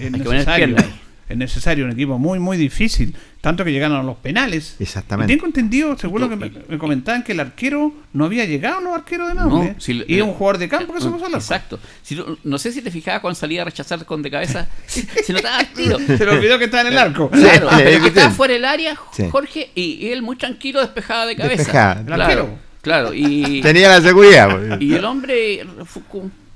Hay 0.06 0.12
que 0.12 0.24
poner 0.24 0.38
necesario. 0.38 0.66
pierna 0.76 0.82
ahí. 0.82 1.00
Es 1.28 1.36
necesario 1.36 1.84
un 1.84 1.92
equipo 1.92 2.18
muy, 2.18 2.38
muy 2.38 2.56
difícil. 2.56 3.14
Tanto 3.40 3.64
que 3.64 3.70
llegaron 3.70 3.98
a 3.98 4.02
los 4.02 4.16
penales. 4.16 4.76
Exactamente. 4.80 5.32
Y 5.32 5.36
tengo 5.36 5.46
entendido, 5.46 5.96
según 5.96 6.22
lo 6.22 6.28
que 6.28 6.36
me, 6.36 6.50
me 6.68 6.78
comentaban, 6.78 7.22
que 7.22 7.32
el 7.32 7.40
arquero 7.40 7.92
no 8.12 8.24
había 8.24 8.44
llegado 8.46 8.78
a 8.78 8.80
los 8.80 8.94
arqueros 8.94 9.28
de 9.28 9.34
Maule. 9.34 9.74
No, 9.74 9.80
si 9.80 10.02
y 10.08 10.16
es 10.16 10.22
un 10.22 10.32
jugador 10.32 10.58
de 10.58 10.68
campo 10.68 10.92
que 10.94 11.00
se 11.00 11.06
pasó 11.08 11.26
al 11.26 11.34
arco. 11.34 11.36
Exacto. 11.38 11.78
Si 12.02 12.14
no, 12.16 12.24
no 12.42 12.58
sé 12.58 12.72
si 12.72 12.82
te 12.82 12.90
fijabas 12.90 13.20
cuando 13.20 13.36
salía 13.38 13.62
a 13.62 13.64
rechazar 13.66 14.04
con 14.06 14.22
de 14.22 14.30
cabeza, 14.30 14.66
se 14.86 15.32
notaba 15.32 15.60
el 15.60 15.66
tiro. 15.68 15.98
Se 15.98 16.18
le 16.24 16.30
olvidó 16.30 16.58
que 16.58 16.64
estaba 16.64 16.80
en 16.82 16.92
el 16.94 16.98
arco. 16.98 17.30
Claro, 17.30 17.68
pero 17.76 18.00
que 18.02 18.08
estaba 18.08 18.30
fuera 18.30 18.54
del 18.54 18.64
área, 18.64 18.98
Sí. 19.12 19.24
Jorge, 19.30 19.70
y, 19.74 19.82
y 20.06 20.08
él 20.12 20.22
muy 20.22 20.36
tranquilo 20.36 20.80
despejaba 20.80 21.26
de 21.26 21.36
cabeza. 21.36 21.56
Despejaba. 21.58 22.00
El 22.00 22.06
Claro, 22.06 22.22
arquero. 22.24 22.48
claro, 22.82 23.14
y 23.14 23.60
Tenía 23.62 23.88
la 23.88 24.00
seguridad. 24.00 24.48
pues. 24.50 24.80
y 24.80 24.94
el 24.94 25.04
hombre 25.04 25.64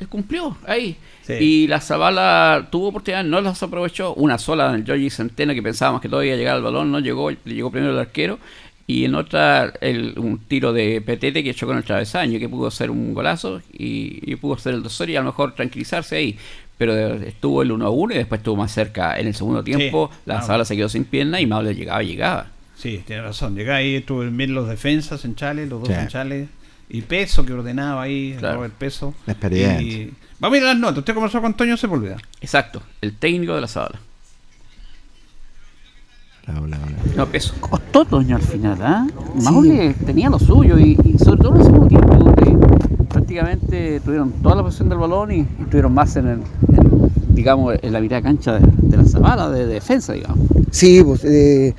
cumplió 0.09 0.57
ahí. 0.67 0.97
Sí. 1.23 1.35
Y 1.35 1.67
la 1.69 1.81
Zavala 1.81 2.69
tuvo 2.71 2.89
oportunidad, 2.89 3.25
no 3.25 3.41
las 3.41 3.63
aprovechó. 3.63 4.15
Una 4.15 4.39
sola 4.39 4.69
en 4.71 4.77
el 4.77 4.85
Georgie 4.85 5.11
Centeno, 5.11 5.55
que 5.55 5.63
pensábamos 5.63 6.01
que 6.01 6.09
todavía 6.09 6.37
llegaba 6.37 6.57
al 6.57 6.63
balón, 6.63 6.91
no 6.91 6.99
llegó, 7.01 7.31
le 7.31 7.37
llegó 7.45 7.71
primero 7.71 7.93
el 7.93 7.99
arquero. 7.99 8.39
Y 8.87 9.05
en 9.05 9.15
otra, 9.15 9.73
el, 9.81 10.15
un 10.19 10.39
tiro 10.41 10.73
de 10.73 11.01
Petete 11.01 11.45
que 11.45 11.55
chocó 11.55 11.73
en 11.73 11.79
el 11.79 11.85
travesaño, 11.85 12.39
que 12.39 12.49
pudo 12.49 12.71
ser 12.71 12.91
un 12.91 13.15
golazo 13.15 13.63
y, 13.73 14.19
y 14.31 14.37
pudo 14.37 14.59
ser 14.59 14.75
el 14.75 14.83
2 14.83 15.03
y 15.09 15.17
a 15.17 15.21
lo 15.21 15.27
mejor 15.27 15.55
tranquilizarse 15.55 16.17
ahí. 16.17 16.37
Pero 16.77 17.15
estuvo 17.15 17.63
el 17.63 17.71
1 17.71 17.87
a 17.87 17.91
1 17.91 18.15
y 18.15 18.17
después 18.19 18.41
estuvo 18.41 18.57
más 18.57 18.73
cerca 18.73 19.19
en 19.19 19.29
el 19.29 19.35
segundo 19.35 19.63
tiempo. 19.63 20.11
La 20.27 20.43
Zavala 20.43 20.65
se 20.65 20.75
quedó 20.77 20.89
sin 20.89 21.05
pierna 21.05 21.41
y 21.41 21.47
Maule 21.47 21.75
llegaba, 21.77 22.03
llegaba. 22.03 22.49
Sí, 22.75 23.03
tiene 23.07 23.23
razón. 23.23 23.55
Llegaba 23.55 23.79
ahí, 23.79 23.95
estuvo 23.95 24.21
bien 24.23 24.53
los 24.53 24.69
defensas 24.69 25.25
en 25.25 25.37
Chale, 25.37 25.67
los 25.67 25.81
dos 25.81 25.89
Sí. 25.89 25.95
en 25.95 26.09
Chale. 26.09 26.49
Y 26.93 27.01
Peso 27.03 27.45
que 27.45 27.53
ordenaba 27.55 28.03
ahí, 28.03 28.37
Claro. 28.39 28.57
Robert 28.59 28.75
Peso. 28.75 29.15
La 29.27 29.33
experiencia. 29.33 29.81
Y- 29.83 30.13
Vamos 30.39 30.57
a 30.57 30.59
ir 30.59 30.65
a 30.65 30.69
las 30.69 30.79
notas. 30.79 30.99
Usted 30.99 31.15
conversó 31.15 31.41
con 31.41 31.55
Toño 31.55 31.77
Sepúlveda. 31.77 32.17
Exacto, 32.41 32.83
el 33.01 33.17
técnico 33.17 33.55
de 33.55 33.61
la 33.63 33.69
Zavala. 33.69 33.99
Hola, 36.49 36.59
hola. 36.61 36.79
No, 37.17 37.27
peso. 37.27 37.55
Costó 37.61 38.05
Toño 38.05 38.35
al 38.37 38.43
final, 38.43 38.77
¿ah? 38.83 39.07
Maule 39.43 39.95
tenía 40.05 40.29
lo 40.29 40.39
suyo 40.41 40.77
y, 40.79 40.99
y 41.05 41.17
sobre 41.19 41.41
todo 41.41 41.55
en 41.55 41.61
el 41.61 41.65
segundo 41.67 41.87
tiempo 41.87 42.15
donde 42.17 43.07
prácticamente 43.07 44.01
tuvieron 44.01 44.33
toda 44.43 44.57
la 44.57 44.63
posición 44.65 44.89
del 44.89 44.99
balón 44.99 45.31
y, 45.31 45.37
y 45.39 45.47
estuvieron 45.61 45.95
más 45.95 46.17
en, 46.17 46.27
el, 46.27 46.39
en, 46.41 47.11
digamos, 47.35 47.77
en 47.81 47.93
la 47.93 48.01
mitad 48.01 48.17
de 48.17 48.23
cancha 48.23 48.59
de, 48.59 48.67
de 48.77 48.97
la 48.97 49.05
Zavala, 49.05 49.49
de, 49.51 49.67
de 49.67 49.75
defensa, 49.75 50.15
digamos. 50.15 50.41
Sí, 50.73 51.01
pues 51.05 51.25
eh, 51.25 51.75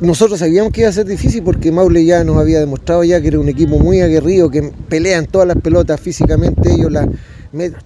nosotros 0.00 0.38
sabíamos 0.38 0.72
que 0.72 0.82
iba 0.82 0.90
a 0.90 0.92
ser 0.92 1.06
difícil 1.06 1.42
porque 1.42 1.72
Maule 1.72 2.04
ya 2.04 2.24
nos 2.24 2.36
había 2.38 2.60
demostrado 2.60 3.04
ya 3.04 3.20
que 3.20 3.28
era 3.28 3.40
un 3.40 3.48
equipo 3.48 3.78
muy 3.78 4.00
aguerrido, 4.00 4.50
que 4.50 4.70
pelean 4.88 5.26
todas 5.26 5.48
las 5.48 5.56
pelotas 5.58 6.00
físicamente, 6.00 6.72
ellos 6.72 6.92
las 6.92 7.06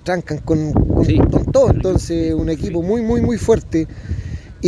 trancan 0.03 0.39
con, 0.39 0.72
con- 0.72 1.05
con 1.30 1.45
todo, 1.53 1.70
entonces 1.70 2.34
un 2.34 2.49
equipo 2.51 2.82
muy, 2.82 3.03
muy, 3.03 3.20
muy 3.20 3.39
fuerte. 3.39 3.87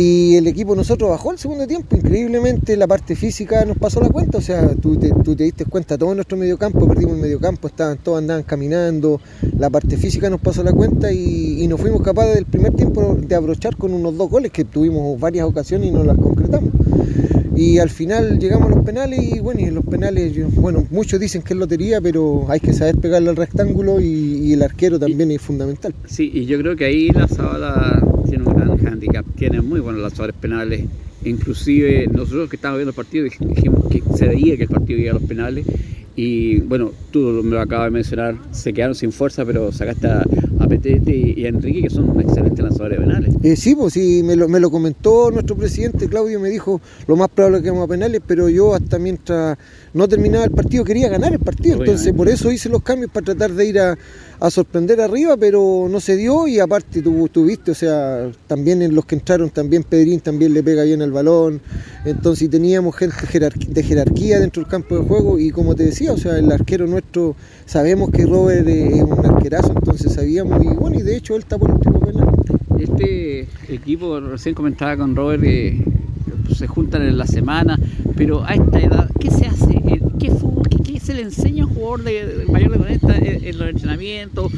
Y 0.01 0.37
el 0.37 0.47
equipo 0.47 0.77
nosotros 0.77 1.09
bajó 1.09 1.33
el 1.33 1.39
segundo 1.39 1.67
tiempo, 1.67 1.97
increíblemente 1.97 2.77
la 2.77 2.87
parte 2.87 3.17
física 3.17 3.65
nos 3.65 3.77
pasó 3.77 3.99
la 3.99 4.07
cuenta, 4.07 4.37
o 4.37 4.41
sea, 4.41 4.73
tú 4.75 4.95
te, 4.97 5.11
diste 5.43 5.65
cuenta, 5.65 5.97
todo 5.97 6.15
nuestro 6.15 6.37
mediocampo, 6.37 6.87
perdimos 6.87 7.15
el 7.15 7.21
mediocampo, 7.21 7.67
estaban, 7.67 7.97
todos 7.97 8.19
andaban 8.19 8.43
caminando, 8.43 9.19
la 9.57 9.69
parte 9.69 9.97
física 9.97 10.29
nos 10.29 10.39
pasó 10.39 10.63
la 10.63 10.71
cuenta 10.71 11.11
y, 11.11 11.61
y 11.61 11.67
nos 11.67 11.81
fuimos 11.81 12.01
capaces 12.01 12.35
del 12.35 12.45
primer 12.45 12.73
tiempo 12.75 13.17
de 13.19 13.35
abrochar 13.35 13.75
con 13.75 13.91
unos 13.93 14.15
dos 14.15 14.29
goles 14.29 14.53
que 14.53 14.63
tuvimos 14.63 15.19
varias 15.19 15.45
ocasiones 15.45 15.89
y 15.89 15.91
no 15.91 16.05
las 16.05 16.17
concretamos. 16.17 16.69
Y 17.59 17.77
al 17.79 17.89
final 17.89 18.39
llegamos 18.39 18.71
a 18.71 18.75
los 18.75 18.85
penales 18.85 19.19
y 19.21 19.39
bueno, 19.41 19.59
y 19.59 19.63
en 19.65 19.75
los 19.75 19.83
penales, 19.85 20.31
bueno, 20.55 20.85
muchos 20.91 21.19
dicen 21.19 21.41
que 21.41 21.53
es 21.53 21.59
lotería, 21.59 21.99
pero 21.99 22.45
hay 22.47 22.61
que 22.61 22.71
saber 22.71 22.95
pegarle 22.97 23.29
al 23.31 23.35
rectángulo 23.35 23.99
y, 23.99 24.05
y 24.05 24.53
el 24.53 24.61
arquero 24.61 24.97
también 24.97 25.29
es 25.31 25.41
fundamental. 25.41 25.93
Sí, 26.05 26.31
y 26.33 26.45
yo 26.45 26.57
creo 26.59 26.77
que 26.77 26.85
ahí 26.85 27.09
la 27.09 27.27
Zavala 27.27 28.01
tiene 28.29 28.45
un 28.45 28.55
gran 28.55 28.87
handicap, 28.87 29.25
tiene 29.35 29.59
muy 29.61 29.81
buenos 29.81 30.01
lanzadores 30.01 30.35
penales. 30.39 30.85
Inclusive 31.25 32.07
nosotros 32.07 32.49
que 32.49 32.55
estábamos 32.55 32.79
viendo 32.79 32.91
el 32.91 32.95
partido 32.95 33.25
dij- 33.27 33.45
dijimos 33.53 33.87
que 33.89 34.01
se 34.15 34.25
veía 34.29 34.55
que 34.55 34.63
el 34.63 34.69
partido 34.69 34.97
iba 34.99 35.11
a 35.11 35.13
los 35.15 35.23
penales 35.23 35.65
y 36.15 36.59
bueno, 36.61 36.91
tú 37.11 37.41
me 37.43 37.51
lo 37.51 37.61
acabas 37.61 37.87
de 37.87 37.91
mencionar, 37.91 38.35
se 38.51 38.73
quedaron 38.73 38.95
sin 38.95 39.11
fuerza, 39.11 39.45
pero 39.45 39.71
sacaste 39.71 40.07
a, 40.07 40.23
a 40.59 40.67
Petete 40.67 41.15
y, 41.15 41.41
y 41.41 41.45
a 41.45 41.49
Enrique 41.49 41.83
que 41.83 41.89
son 41.89 42.19
excelentes 42.19 42.59
lanzadores 42.59 42.99
penales. 42.99 43.35
Eh, 43.43 43.55
sí, 43.55 43.75
pues 43.75 43.93
sí, 43.93 44.21
me 44.23 44.35
lo, 44.35 44.47
me 44.47 44.59
lo 44.59 44.69
comentó 44.69 45.31
nuestro 45.31 45.55
presidente 45.55 46.07
Claudio, 46.07 46.39
me 46.39 46.49
dijo 46.49 46.81
lo 47.07 47.15
más 47.15 47.29
probable 47.29 47.61
que 47.61 47.69
vamos 47.69 47.85
a 47.85 47.87
penales, 47.87 48.21
pero 48.25 48.49
yo 48.49 48.75
hasta 48.75 48.99
mientras 48.99 49.57
no 49.93 50.07
terminaba 50.07 50.45
el 50.45 50.51
partido 50.51 50.83
quería 50.83 51.09
ganar 51.09 51.33
el 51.33 51.39
partido, 51.39 51.79
entonces 51.79 52.13
por 52.13 52.29
eso 52.29 52.51
hice 52.51 52.69
los 52.69 52.83
cambios 52.83 53.11
para 53.11 53.25
tratar 53.25 53.51
de 53.51 53.65
ir 53.65 53.79
a, 53.79 53.97
a 54.39 54.49
sorprender 54.49 55.01
arriba, 55.01 55.35
pero 55.37 55.87
no 55.89 55.99
se 55.99 56.15
dio 56.15 56.47
y 56.47 56.59
aparte 56.59 57.01
tú, 57.01 57.27
tú 57.27 57.49
o 57.49 57.73
sea, 57.73 58.31
también 58.47 58.81
en 58.81 58.95
los 58.95 59.05
que 59.05 59.15
entraron, 59.15 59.49
también 59.49 59.83
Pedrín 59.83 60.21
también 60.21 60.53
le 60.53 60.63
pega 60.63 60.83
bien 60.83 61.01
al 61.01 61.11
balón, 61.11 61.61
entonces 62.05 62.49
teníamos 62.49 62.95
gente 62.95 63.15
de 63.67 63.83
jerarquía 63.83 64.39
dentro 64.39 64.63
del 64.63 64.71
campo 64.71 64.97
de 64.97 65.05
juego 65.05 65.39
y 65.39 65.51
como 65.51 65.75
te 65.75 65.83
decía, 65.83 66.13
o 66.13 66.17
sea, 66.17 66.37
el 66.37 66.51
arquero 66.51 66.87
nuestro, 66.87 67.35
sabemos 67.65 68.11
que 68.11 68.25
Robert 68.25 68.67
es 68.67 69.03
un 69.03 69.25
arquerazo, 69.25 69.73
entonces 69.75 70.13
sabíamos 70.13 70.63
y 70.63 70.69
bueno, 70.69 70.99
y 70.99 71.01
de 71.01 71.17
hecho 71.17 71.35
él 71.35 71.41
está 71.41 71.57
por 71.57 71.69
el 71.69 71.75
último 71.75 71.99
penal. 71.99 72.29
Este 72.77 73.47
equipo, 73.67 74.21
recién 74.21 74.55
comentaba 74.55 74.95
con 74.95 75.15
Robert, 75.15 75.43
se 76.55 76.67
juntan 76.67 77.01
en 77.01 77.17
la 77.17 77.27
semana, 77.27 77.77
pero 78.15 78.43
a 78.45 78.53
esta 78.53 78.79
edad, 78.79 79.09
¿qué 79.19 79.29
se 79.29 79.45
hace? 79.45 79.81
¿Qué 80.17 80.31
fútbol? 80.31 80.58
¿Qué, 81.09 81.15
qué 81.15 81.15
se 81.15 81.15
le 81.15 81.21
enseña 81.21 81.63
a 81.63 81.67
un 81.67 81.73
jugador 81.73 82.03
de, 82.03 82.25
de 82.25 82.45
mayor 82.45 82.71
de 82.71 82.77
40 82.77 83.17
en, 83.17 83.43
en 83.45 83.57
los 83.57 83.69
entrenamientos? 83.69 84.51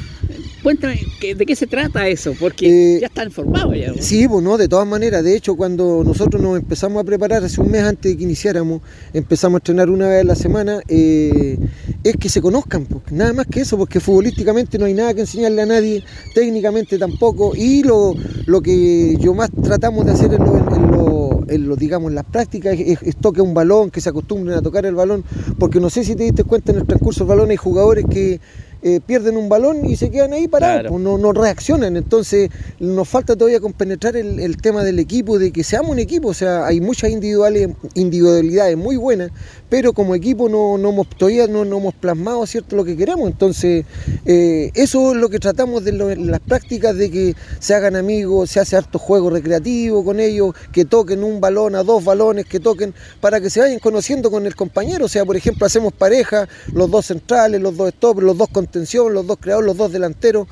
Cuéntame, 0.64 1.00
¿qué- 1.20 1.34
¿de 1.34 1.46
qué 1.46 1.56
se 1.56 1.66
trata 1.66 2.08
eso? 2.08 2.34
Porque 2.40 3.00
ya 3.02 3.08
están 3.08 3.32
formados 3.32 3.76
ya. 3.76 3.88
¿no? 3.92 3.96
Sí, 4.00 4.28
pues 4.28 4.44
no, 4.44 4.58
de 4.58 4.68
todas 4.68 4.88
maneras. 4.88 5.24
De 5.24 5.36
hecho, 5.36 5.56
cuando 5.56 6.04
nosotros 6.04 6.42
nos 6.42 6.58
empezamos 6.60 7.02
a 7.02 7.04
preparar 7.04 7.44
hace 7.44 7.60
un 7.62 7.72
mes 7.72 7.82
antes 7.84 8.12
de 8.12 8.18
que 8.18 8.24
iniciáramos, 8.24 8.82
empezamos 9.14 9.58
a 9.58 9.60
entrenar 9.60 9.90
una 9.90 10.08
vez 10.08 10.22
a 10.22 10.24
la 10.24 10.36
semana, 10.36 10.80
eh, 10.88 11.58
es 12.04 12.16
que 12.18 12.30
se 12.30 12.42
conozcan, 12.42 12.86
pues, 12.86 13.12
nada 13.12 13.34
más 13.34 13.48
que 13.48 13.62
eso, 13.62 13.78
porque 13.78 14.00
futbolísticamente 14.00 14.78
no 14.78 14.86
hay 14.86 14.94
nada 14.94 15.14
que 15.16 15.22
enseñarle 15.22 15.62
a 15.64 15.66
nadie, 15.66 16.04
técnicamente 16.36 16.98
tampoco, 17.00 17.54
y 17.56 17.84
lo, 17.84 18.14
lo 18.46 18.62
que 18.62 19.16
yo 19.20 19.34
más 19.34 19.50
tratamos 19.64 20.06
de 20.06 20.12
hacer 20.12 20.34
en 20.34 20.44
lo, 20.46 20.58
en 20.58 20.92
lo- 20.92 21.42
en 21.48 21.68
lo, 21.68 21.76
digamos, 21.76 22.12
las 22.14 22.24
prácticas 22.26 22.76
es- 22.80 23.02
es 23.02 23.16
toque 23.18 23.42
un 23.42 23.54
balón, 23.54 23.90
que 23.90 24.00
se 24.00 24.10
acostumbren 24.10 24.58
a 24.58 24.62
tocar 24.62 24.86
el 24.86 24.96
balón, 24.96 25.24
porque 25.60 25.80
no 25.80 25.90
sé 25.90 26.04
si 26.04 26.16
te 26.16 26.24
diste 26.24 26.44
cuenta 26.44 26.72
en 26.72 26.78
el 26.78 26.86
transcurso 26.86 27.22
del 27.26 27.30
balón 27.30 27.50
hay 27.50 27.58
jugadores 27.58 28.06
que 28.10 28.40
eh, 28.84 29.00
pierden 29.06 29.38
un 29.38 29.48
balón 29.50 29.86
y 29.86 29.96
se 29.96 30.10
quedan 30.10 30.34
ahí 30.34 30.48
parados, 30.48 30.82
Claro. 30.82 30.90
pues, 30.92 31.02
no, 31.04 31.18
no 31.18 31.32
reaccionan. 31.34 31.98
Entonces 31.98 32.50
nos 32.80 33.08
falta 33.08 33.36
todavía 33.36 33.60
compenetrar 33.60 34.16
el, 34.16 34.40
el 34.40 34.58
tema 34.58 34.84
del 34.84 35.00
equipo, 35.00 35.38
de 35.40 35.52
que 35.52 35.64
seamos 35.64 35.92
un 35.92 36.00
equipo, 36.00 36.30
o 36.30 36.34
sea, 36.34 36.66
hay 36.66 36.82
muchas 36.82 37.10
individuales, 37.12 37.70
individualidades 37.94 38.78
muy 38.78 38.96
buenas, 38.98 39.32
pero 39.72 39.94
como 39.94 40.16
equipo 40.16 40.50
no, 40.50 40.78
no 40.78 40.90
hemos, 40.90 41.08
todavía 41.08 41.48
no, 41.48 41.64
no 41.64 41.78
hemos 41.78 41.94
plasmado 41.94 42.46
cierto 42.46 42.76
lo 42.76 42.84
que 42.84 42.98
queremos. 42.98 43.32
Entonces, 43.32 43.86
eh, 44.26 44.70
eso 44.74 45.14
es 45.14 45.18
lo 45.18 45.30
que 45.30 45.40
tratamos 45.40 45.86
de 45.86 45.94
las 45.94 46.42
prácticas, 46.42 46.98
de 46.98 47.10
que 47.10 47.36
se 47.60 47.74
hagan 47.74 47.96
amigos, 47.96 48.50
se 48.50 48.60
hace 48.60 48.76
harto 48.76 49.00
juego 49.00 49.30
recreativo 49.30 50.04
con 50.04 50.20
ellos, 50.20 50.54
que 50.74 50.84
toquen 50.84 51.24
un 51.24 51.40
balón 51.40 51.76
a 51.76 51.84
dos 51.84 52.04
balones, 52.04 52.48
que 52.48 52.60
toquen, 52.60 52.94
para 53.22 53.40
que 53.40 53.50
se 53.50 53.62
vayan 53.62 53.80
conociendo 53.80 54.30
con 54.30 54.46
el 54.46 54.58
compañero. 54.58 55.06
O 55.06 55.08
sea, 55.08 55.24
por 55.24 55.38
ejemplo, 55.38 55.66
hacemos 55.66 55.94
pareja, 55.94 56.50
los 56.74 56.92
dos 56.92 57.06
centrales, 57.06 57.62
los 57.62 57.78
dos 57.78 57.92
stoppers, 57.92 58.26
los 58.26 58.38
dos 58.38 58.50
contención, 58.50 59.14
los 59.14 59.26
dos 59.26 59.38
creadores, 59.40 59.68
los 59.68 59.78
dos 59.78 59.94
delanteros. 59.94 60.50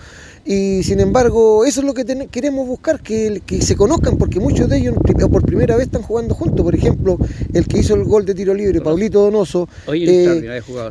Y 0.52 0.82
sin 0.82 1.00
embargo, 1.00 1.64
eso 1.64 1.82
es 1.82 1.86
lo 1.86 1.94
que 1.94 2.04
ten- 2.04 2.28
queremos 2.28 2.68
buscar, 2.68 3.02
que, 3.02 3.40
que 3.46 3.62
se 3.62 3.76
conozcan, 3.76 4.18
porque 4.18 4.40
muchos 4.40 4.68
de 4.68 4.78
ellos 4.80 4.96
por 5.32 5.46
primera 5.46 5.76
vez 5.76 5.86
están 5.86 6.02
jugando 6.02 6.34
juntos. 6.34 6.64
Por 6.64 6.74
ejemplo, 6.74 7.20
el 7.54 7.68
que 7.68 7.78
hizo 7.78 7.94
el 7.94 8.04
gol 8.06 8.26
de 8.26 8.34
tiro 8.34 8.56
libre, 8.56 8.82
Paulito 8.82 9.22
Donoso, 9.22 9.70
eh, 10.10 10.26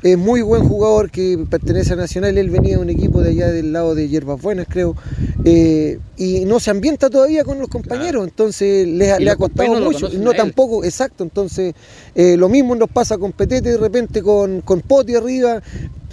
es 0.04 0.16
muy 0.16 0.42
buen 0.42 0.62
jugador 0.62 1.10
que 1.10 1.44
pertenece 1.50 1.94
a 1.94 1.96
Nacional. 1.96 2.38
Él 2.38 2.50
venía 2.50 2.76
de 2.76 2.82
un 2.82 2.88
equipo 2.90 3.20
de 3.20 3.30
allá 3.30 3.48
del 3.50 3.72
lado 3.72 3.96
de 3.96 4.08
Hierbas 4.08 4.40
Buenas, 4.40 4.68
creo. 4.70 4.94
eh, 5.44 5.98
y 6.16 6.44
no 6.44 6.60
se 6.60 6.70
ambienta 6.70 7.10
todavía 7.10 7.42
con 7.42 7.58
los 7.58 7.68
compañeros, 7.68 8.24
entonces 8.28 8.86
le, 8.86 9.10
ha- 9.10 9.20
Y 9.20 9.24
le 9.24 9.30
ha 9.30 9.36
costado 9.36 9.68
mucho. 9.92 10.06
No 10.24 10.30
tampoco, 10.36 10.84
exacto. 10.84 11.24
Entonces, 11.24 11.74
eh, 12.14 12.36
lo 12.36 12.48
mismo 12.48 12.76
nos 12.76 12.90
pasa 12.90 13.18
con 13.18 13.32
Petete 13.32 13.70
de 13.72 13.76
repente, 13.76 14.22
con, 14.22 14.60
con 14.60 14.82
Poti 14.82 15.16
arriba. 15.16 15.60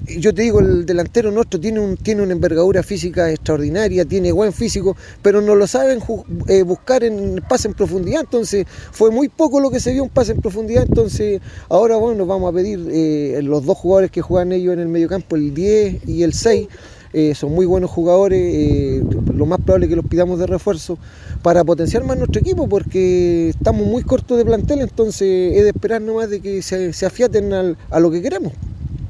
Yo 0.08 0.34
te 0.36 0.44
digo, 0.44 0.60
el 0.60 0.86
delantero 0.86 1.32
nuestro 1.32 1.60
tiene, 1.60 1.80
un, 1.80 1.98
tiene 1.98 2.22
una 2.22 2.34
envergadura 2.34 2.84
física 2.84 3.32
extraordinaria, 3.32 4.06
tiene 4.06 4.32
buen 4.32 4.54
físico, 4.54 4.96
pero 5.24 5.42
no 5.42 5.56
lo 5.56 5.66
saben 5.66 6.00
eh, 6.48 6.62
buscar 6.62 7.04
en 7.04 7.42
pase 7.50 7.70
en 7.70 7.74
profundidad. 7.74 8.22
Entonces, 8.22 8.68
fue 8.92 9.10
muy 9.10 9.30
poco 9.30 9.60
lo 9.60 9.72
que 9.72 9.80
se 9.80 9.94
vio 9.94 10.04
en 10.04 10.10
pase 10.10 10.34
en 10.34 10.42
profundidad. 10.42 10.84
Entonces, 10.88 11.42
ahora 11.70 11.96
bueno, 11.96 12.28
vamos 12.28 12.52
a 12.52 12.56
pedir 12.56 12.88
eh, 12.92 13.40
los 13.42 13.66
dos 13.66 13.78
jugadores 13.78 14.12
que 14.12 14.22
juegan 14.22 14.52
ellos 14.52 14.74
en 14.74 14.80
el 14.82 14.90
mediocampo, 14.90 15.36
el 15.38 15.54
10 15.56 16.08
y 16.08 16.22
el 16.22 16.34
6. 16.34 16.68
eh, 17.14 17.34
son 17.34 17.54
muy 17.54 17.66
buenos 17.66 17.90
jugadores, 17.90 19.02
lo 19.34 19.46
más 19.46 19.60
probable 19.62 19.86
es 19.86 19.90
que 19.90 19.96
los 19.96 20.06
pidamos 20.06 20.38
de 20.38 20.46
refuerzo 20.48 21.00
para 21.42 21.64
potenciar 21.64 22.04
más 22.04 22.18
nuestro 22.18 22.42
equipo 22.42 22.68
porque 22.68 23.50
estamos 23.50 23.88
muy 23.88 24.04
cortos 24.04 24.38
de 24.38 24.46
plantel, 24.46 24.82
entonces 24.82 25.56
es 25.56 25.64
de 25.64 25.70
esperar 25.70 26.02
nomás 26.02 26.30
de 26.30 26.42
que 26.42 26.62
se, 26.62 26.92
se 26.94 27.06
afiaten 27.06 27.54
a 27.54 28.00
lo 28.00 28.12
que 28.12 28.22
queremos. 28.22 28.54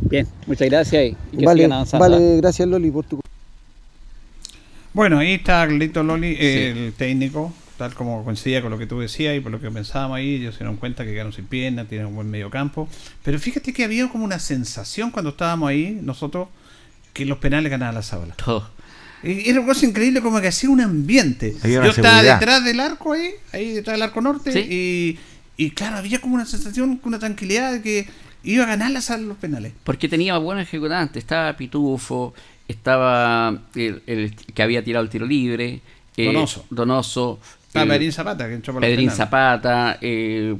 Bien, 0.01 0.27
muchas 0.47 0.69
gracias 0.69 1.03
y 1.31 1.37
que 1.37 1.45
Vale, 1.45 1.59
sigan 1.63 1.73
avanzando. 1.73 2.09
vale, 2.09 2.37
gracias 2.37 2.67
Loli 2.67 2.91
por 2.91 3.05
tu... 3.05 3.19
Bueno, 4.93 5.19
ahí 5.19 5.33
está 5.33 5.65
Carlito 5.65 6.03
Loli, 6.03 6.37
el 6.39 6.93
técnico, 6.97 7.53
tal 7.77 7.93
como 7.93 8.23
coincidía 8.23 8.61
con 8.61 8.71
lo 8.71 8.77
que 8.77 8.85
tú 8.87 8.99
decías 8.99 9.35
y 9.35 9.41
por 9.41 9.51
lo 9.51 9.59
que 9.59 9.69
pensábamos 9.69 10.17
ahí, 10.17 10.35
ellos 10.35 10.55
se 10.55 10.59
dieron 10.59 10.77
cuenta 10.77 11.03
que 11.03 11.11
quedaron 11.11 11.33
sin 11.33 11.45
piernas, 11.45 11.87
tienen 11.89 12.07
un 12.07 12.15
buen 12.15 12.29
medio 12.31 12.49
campo. 12.49 12.87
Pero 13.23 13.37
fíjate 13.39 13.73
que 13.73 13.83
había 13.83 14.07
como 14.07 14.23
una 14.23 14.39
sensación 14.39 15.11
cuando 15.11 15.31
estábamos 15.31 15.69
ahí, 15.69 15.99
nosotros, 16.01 16.47
que 17.13 17.25
los 17.25 17.39
penales 17.39 17.69
ganaban 17.69 17.95
la 17.95 18.03
sábala. 18.03 18.35
Y 19.23 19.49
Era 19.49 19.59
una 19.59 19.67
cosa 19.69 19.85
increíble 19.85 20.21
como 20.21 20.39
que 20.39 20.47
hacía 20.47 20.69
un 20.69 20.79
ambiente. 20.79 21.53
Yo 21.63 21.83
estaba 21.83 22.11
seguridad. 22.11 22.39
detrás 22.39 22.63
del 22.63 22.79
arco 22.79 23.13
ahí, 23.13 23.31
ahí 23.51 23.73
detrás 23.73 23.95
del 23.95 24.03
arco 24.03 24.21
norte, 24.21 24.51
Sí. 24.53 24.59
y, 24.59 25.19
y 25.65 25.71
claro, 25.71 25.97
había 25.97 26.21
como 26.21 26.35
una 26.35 26.45
sensación, 26.45 27.01
una 27.03 27.19
tranquilidad 27.19 27.73
de 27.73 27.81
que 27.81 28.07
iba 28.45 28.63
a 28.63 28.67
ganar 28.67 28.91
la 28.91 29.01
sala 29.01 29.23
los 29.23 29.37
penales. 29.37 29.73
Porque 29.83 30.07
tenía 30.07 30.37
buenos 30.37 30.63
ejecutantes. 30.63 31.23
Estaba 31.23 31.55
Pitufo, 31.57 32.33
estaba 32.67 33.57
el, 33.75 34.01
el 34.07 34.35
que 34.35 34.63
había 34.63 34.83
tirado 34.83 35.03
el 35.03 35.09
tiro 35.09 35.25
libre. 35.25 35.81
eh, 36.17 36.25
Donoso. 36.25 36.65
Donoso. 36.69 37.39
Ah, 37.73 37.83
eh, 37.83 37.87
Pedrín 37.87 38.11
Zapata, 38.13 38.47
que 38.47 38.53
entró 38.53 38.73
por 38.73 38.81
Pedrín. 38.81 39.11
Zapata. 39.11 39.97
eh, 39.99 40.55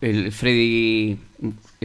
el 0.00 0.32
Freddy 0.32 1.16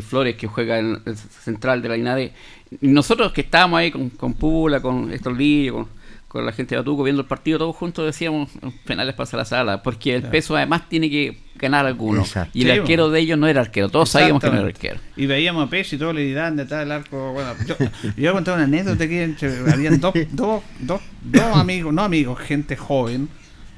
Flores, 0.02 0.36
que 0.36 0.48
juega 0.48 0.80
en 0.80 1.00
el 1.06 1.16
central 1.18 1.82
de 1.82 1.90
la 1.90 1.98
INADE. 1.98 2.34
Nosotros 2.82 3.32
que 3.34 3.42
estábamos 3.42 3.80
ahí 3.80 3.92
con, 3.92 4.10
con 4.10 4.34
Pula, 4.34 4.82
con 4.82 5.12
Estor 5.12 5.36
Lillo, 5.38 5.74
con, 5.74 5.88
con 6.28 6.46
la 6.46 6.52
gente 6.54 6.76
de 6.76 6.82
Batuco, 6.82 7.04
viendo 7.04 7.22
el 7.22 7.28
partido 7.28 7.60
todos 7.60 7.76
juntos, 7.76 8.06
decíamos 8.06 8.50
penales 8.86 9.16
para 9.16 9.38
la 9.38 9.46
sala. 9.46 9.84
Porque 9.84 10.16
el 10.16 10.22
Claro. 10.22 10.32
peso 10.32 10.56
además 10.56 10.88
tiene 10.90 11.10
que 11.10 11.38
ganar 11.60 11.86
alguno. 11.86 12.22
Exacto. 12.22 12.52
Y 12.58 12.62
el 12.64 12.72
Sí, 12.74 12.80
arquero 12.80 13.10
de 13.10 13.20
ellos 13.20 13.38
no 13.38 13.48
era 13.48 13.62
arquero. 13.62 13.90
Todos 13.90 14.10
sabíamos 14.10 14.42
que 14.42 14.50
no 14.50 14.58
era 14.58 14.68
arquero. 14.68 15.00
Y 15.16 15.26
veíamos 15.26 15.68
a 15.68 15.70
Pech 15.70 15.94
y 15.94 15.98
todo 15.98 16.14
le 16.14 16.32
dan 16.34 16.56
detrás 16.56 16.80
del 16.82 16.92
arco. 16.92 17.34
Bueno, 17.34 17.54
yo, 17.68 17.76
yo 18.18 18.30
a 18.30 18.34
contar 18.34 18.56
una 18.56 18.64
anécdota 18.64 19.08
que 19.08 19.24
entre- 19.24 19.72
habían 19.72 20.00
dos, 20.00 20.14
dos, 20.32 20.64
dos, 20.80 21.02
dos 21.22 21.58
amigos, 21.58 21.94
no 21.94 22.04
amigos, 22.04 22.40
gente 22.40 22.76
joven, 22.76 23.30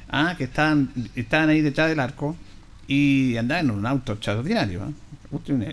ah, 0.10 0.36
que 0.38 0.46
estaban, 0.46 0.90
estaban 1.16 1.50
ahí 1.50 1.62
detrás 1.62 1.90
del 1.90 2.00
arco 2.00 2.36
y 2.88 3.36
andaban 3.38 3.66
en 3.66 3.72
un 3.72 3.86
auto 3.86 4.14
extraordinario. 4.14 4.84
¿ah? 4.84 4.92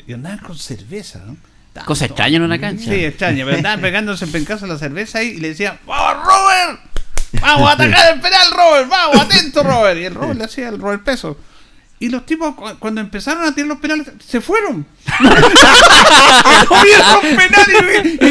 Y 0.07 0.13
andaban 0.13 0.39
con 0.39 0.57
cerveza. 0.57 1.21
¿no? 1.27 1.37
Cosa 1.85 2.07
todos- 2.07 2.11
extraña 2.11 2.37
en 2.37 2.43
una 2.43 2.59
cancha. 2.61 2.85
Sí, 2.91 3.05
extraña, 3.05 3.45
pero 3.45 3.57
andaban 3.59 3.81
pegándose 3.83 4.25
en 4.25 4.33
pencazo 4.33 4.67
la 4.67 4.79
cerveza 4.79 5.19
ahí 5.19 5.29
y 5.37 5.41
le 5.41 5.49
decían, 5.49 5.79
¡Vamos, 5.87 6.25
Robert! 6.27 6.81
¡Vamos 7.41 7.69
a 7.69 7.73
atacar 7.75 8.15
el 8.15 8.21
penal, 8.21 8.47
Robert! 8.57 8.89
¡Vamos, 8.89 9.17
atento, 9.21 9.63
Robert! 9.63 10.01
Y 10.01 10.05
el 10.07 10.15
Robert 10.15 10.39
le 10.39 10.45
hacía 10.45 10.69
el 10.71 10.79
Robert 10.79 11.03
Peso. 11.05 11.37
Y 12.01 12.09
los 12.11 12.25
tipos, 12.25 12.55
cu- 12.55 12.77
cuando 12.79 13.01
empezaron 13.01 13.45
a 13.45 13.53
tirar 13.55 13.69
los 13.69 13.79
penales, 13.79 14.07
se 14.25 14.41
fueron. 14.41 14.87
Penales 17.37 17.69
y, 18.21 18.25
y, 18.25 18.29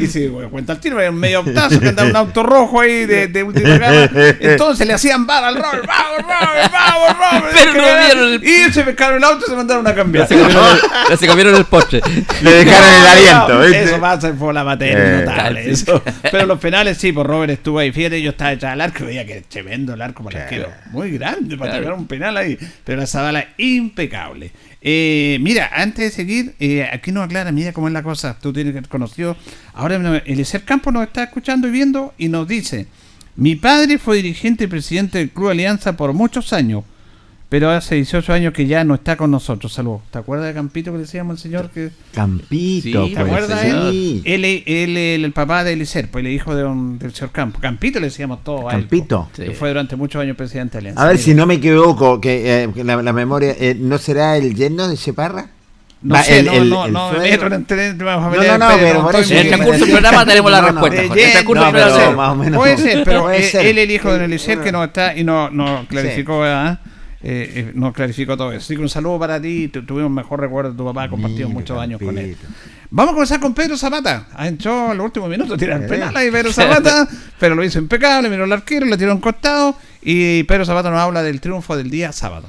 y, 0.00 0.04
y 0.04 0.06
sí, 0.06 0.26
bueno, 0.28 0.50
cuenta 0.50 0.74
el 0.74 0.80
tiro, 0.80 1.00
era 1.00 1.10
un 1.10 1.16
medio 1.18 1.40
octazo 1.40 1.80
que 1.80 1.88
andaba 1.88 2.08
un 2.10 2.16
auto 2.16 2.42
rojo 2.42 2.80
ahí 2.80 3.06
de, 3.06 3.28
de 3.28 3.42
última 3.42 3.76
gama. 3.78 4.08
Entonces 4.40 4.86
le 4.86 4.92
hacían 4.94 5.26
bar 5.26 5.44
al 5.44 5.56
Robert, 5.56 5.86
vamos, 5.86 6.22
Robert, 6.22 6.72
vamos, 6.72 7.08
Robert. 7.18 7.46
Pero 7.54 7.72
no 7.72 7.78
Que- 7.84 8.04
vieron 8.06 8.32
el- 8.34 8.44
Y 8.44 8.72
se 8.72 8.82
pescaron 8.84 9.16
el 9.18 9.24
auto 9.24 9.44
y 9.46 9.50
se 9.50 9.56
mandaron 9.56 9.86
a 9.86 9.94
cambiar. 9.94 10.28
Se 10.28 10.36
cambiaron 10.38 10.78
el, 11.10 11.18
se 11.18 11.26
cambiaron 11.26 11.54
el 11.56 11.64
postre. 11.64 12.00
Le 12.42 12.50
dejaron 12.64 12.88
el 12.88 13.06
aliento, 13.06 13.60
¿viste? 13.60 13.82
Eso 13.84 14.00
pasa 14.00 14.32
por 14.32 14.54
la 14.54 14.64
materia, 14.64 14.98
Eh, 14.98 15.24
notable. 15.24 15.70
eso. 15.70 16.02
Pero 16.30 16.46
los 16.46 16.58
penales, 16.58 16.98
sí, 16.98 17.12
por 17.12 17.26
Robert 17.26 17.50
estuvo 17.52 17.78
ahí. 17.78 17.90
Fíjate, 17.92 18.20
yo 18.22 18.30
estaba 18.30 18.50
detrás 18.50 18.72
del 18.72 18.80
arco 18.82 19.04
y 19.04 19.06
veía 19.06 19.26
que 19.26 19.40
tremendo 19.42 19.94
el 19.94 20.02
arco 20.02 20.22
para 20.22 20.36
el 20.38 20.42
arquero. 20.44 20.68
Muy 20.90 21.10
grande 21.12 21.56
para 21.56 21.70
Claro. 21.72 21.84
tirar 21.84 21.98
un 21.98 22.06
penal 22.06 22.36
ahí. 22.36 22.58
Pero 22.84 23.00
la 23.00 23.06
Zabala 23.08 23.48
impecable. 23.58 24.52
Eh, 24.80 25.38
mira, 25.40 25.70
antes 25.74 26.04
de 26.04 26.10
seguir, 26.10 26.54
eh, 26.60 26.88
aquí 26.92 27.10
nos 27.10 27.24
aclara, 27.24 27.50
mira 27.50 27.72
cómo 27.72 27.88
es 27.88 27.92
la 27.92 28.02
cosa. 28.02 28.38
Tú 28.40 28.52
tienes 28.52 28.74
que 28.74 28.82
conocido. 28.88 29.36
Ahora 29.74 30.22
Eliezer 30.24 30.64
Campos 30.64 30.92
nos 30.92 31.02
está 31.02 31.24
escuchando 31.24 31.66
y 31.66 31.72
viendo 31.72 32.14
y 32.16 32.28
nos 32.28 32.46
dice: 32.46 32.86
Mi 33.34 33.56
padre 33.56 33.98
fue 33.98 34.16
dirigente 34.16 34.64
y 34.64 34.66
presidente 34.68 35.18
del 35.18 35.30
Club 35.30 35.48
Alianza 35.48 35.96
por 35.96 36.12
muchos 36.12 36.52
años. 36.52 36.84
Pero 37.50 37.70
hace 37.70 37.94
18 37.94 38.30
años 38.34 38.52
que 38.52 38.66
ya 38.66 38.84
no 38.84 38.94
está 38.94 39.16
con 39.16 39.30
nosotros. 39.30 39.72
Saludos. 39.72 40.02
¿Te 40.10 40.18
acuerdas 40.18 40.48
de 40.48 40.52
Campito 40.52 40.90
que 40.92 40.98
le 40.98 41.04
decíamos 41.04 41.32
al 41.32 41.38
señor 41.38 41.70
que 41.70 41.88
Campito, 42.12 43.06
Sí, 43.06 43.14
¿Te 43.14 43.20
pues, 43.20 43.26
acuerdas 43.32 43.60
sí. 43.62 44.22
él? 44.26 44.44
Él, 44.44 44.62
él, 44.66 44.96
el, 44.98 45.24
el 45.24 45.32
papá 45.32 45.64
de 45.64 45.72
Elicer, 45.72 46.10
pues 46.10 46.26
el 46.26 46.30
hijo 46.30 46.54
de 46.54 46.64
un, 46.64 46.98
del 46.98 47.14
señor 47.14 47.30
Campo. 47.30 47.58
Campito 47.58 48.00
le 48.00 48.08
decíamos 48.08 48.44
todo 48.44 48.68
a 48.68 48.74
él, 48.74 48.80
Campito. 48.82 49.30
que 49.34 49.52
fue 49.52 49.68
durante 49.68 49.96
muchos 49.96 50.20
años 50.20 50.36
presidente 50.36 50.72
de 50.72 50.78
Alianza. 50.80 51.00
A 51.02 51.06
ver 51.06 51.14
Mira. 51.14 51.24
si 51.24 51.34
no 51.34 51.46
me 51.46 51.54
equivoco, 51.54 52.20
que, 52.20 52.64
eh, 52.64 52.68
que 52.74 52.84
la, 52.84 53.00
la 53.02 53.12
memoria, 53.14 53.54
eh, 53.58 53.74
¿no 53.78 53.96
será 53.96 54.36
el 54.36 54.54
yerno 54.54 54.86
de 54.86 54.96
Cheparra? 54.98 55.46
No 56.02 56.14
Va, 56.14 56.22
sé, 56.22 56.40
el- 56.40 56.44
no, 56.46 56.52
el- 56.52 56.68
no, 56.70 56.84
el 56.86 56.92
no, 56.92 57.08
a 57.08 57.12
No, 57.12 57.18
no, 57.18 58.58
no, 58.58 58.68
pero 58.78 59.02
por 59.02 59.16
eso 59.16 59.32
En 59.32 59.38
el 59.40 59.48
transcurso 59.48 59.84
del 59.86 59.90
programa 59.94 60.24
tenemos 60.26 60.50
la 60.50 60.60
no, 60.60 60.66
no, 60.66 60.72
respuesta. 60.82 61.02
En 61.02 61.12
el 61.12 61.18
Jen- 61.18 61.32
transcurso 61.32 61.60
no, 61.64 61.66
del 61.66 61.74
pero 61.74 61.86
programa- 61.86 62.06
ser, 62.08 62.16
más 62.16 62.28
o 62.30 62.34
menos. 62.36 62.58
Puede 62.58 62.76
ser, 62.76 63.04
pero 63.04 63.30
eh, 63.32 63.50
él 63.54 63.78
el 63.78 63.90
hijo 63.90 64.12
de 64.12 64.24
Elicer 64.26 64.60
que 64.60 64.70
no 64.70 64.84
está 64.84 65.16
y 65.16 65.24
no, 65.24 65.48
no 65.50 65.86
clarificó, 65.88 66.40
¿verdad? 66.40 66.78
Eh, 67.20 67.52
eh, 67.54 67.72
no 67.74 67.92
clarificó 67.92 68.36
todo 68.36 68.52
eso. 68.52 68.58
Así 68.60 68.76
que 68.76 68.82
un 68.82 68.88
saludo 68.88 69.18
para 69.18 69.40
ti. 69.40 69.68
Tu- 69.68 69.84
tuvimos 69.84 70.10
mejor 70.10 70.40
recuerdo 70.40 70.70
de 70.70 70.76
tu 70.78 70.84
papá, 70.84 71.08
compartido 71.08 71.48
Mira, 71.48 71.60
muchos 71.60 71.78
años 71.78 72.00
con 72.00 72.16
él. 72.16 72.36
Vamos 72.90 73.10
a 73.10 73.14
comenzar 73.14 73.40
con 73.40 73.54
Pedro 73.54 73.76
Zapata. 73.76 74.28
Ha 74.34 74.46
entró 74.46 74.92
en 74.92 74.98
los 74.98 75.04
últimos 75.06 75.28
minutos 75.28 75.58
tirar 75.58 75.82
el 75.82 75.88
penal 75.88 76.16
ahí 76.16 76.30
Pedro 76.30 76.52
Zapata, 76.52 77.08
pero 77.40 77.54
lo 77.54 77.64
hizo 77.64 77.78
impecable, 77.80 78.30
miró 78.30 78.44
al 78.44 78.52
arquero, 78.52 78.86
le 78.86 78.96
tiró 78.96 79.12
un 79.14 79.20
costado 79.20 79.76
y 80.00 80.44
Pedro 80.44 80.64
Zapata 80.64 80.90
nos 80.90 81.00
habla 81.00 81.22
del 81.22 81.40
triunfo 81.40 81.76
del 81.76 81.90
día 81.90 82.12
sábado. 82.12 82.48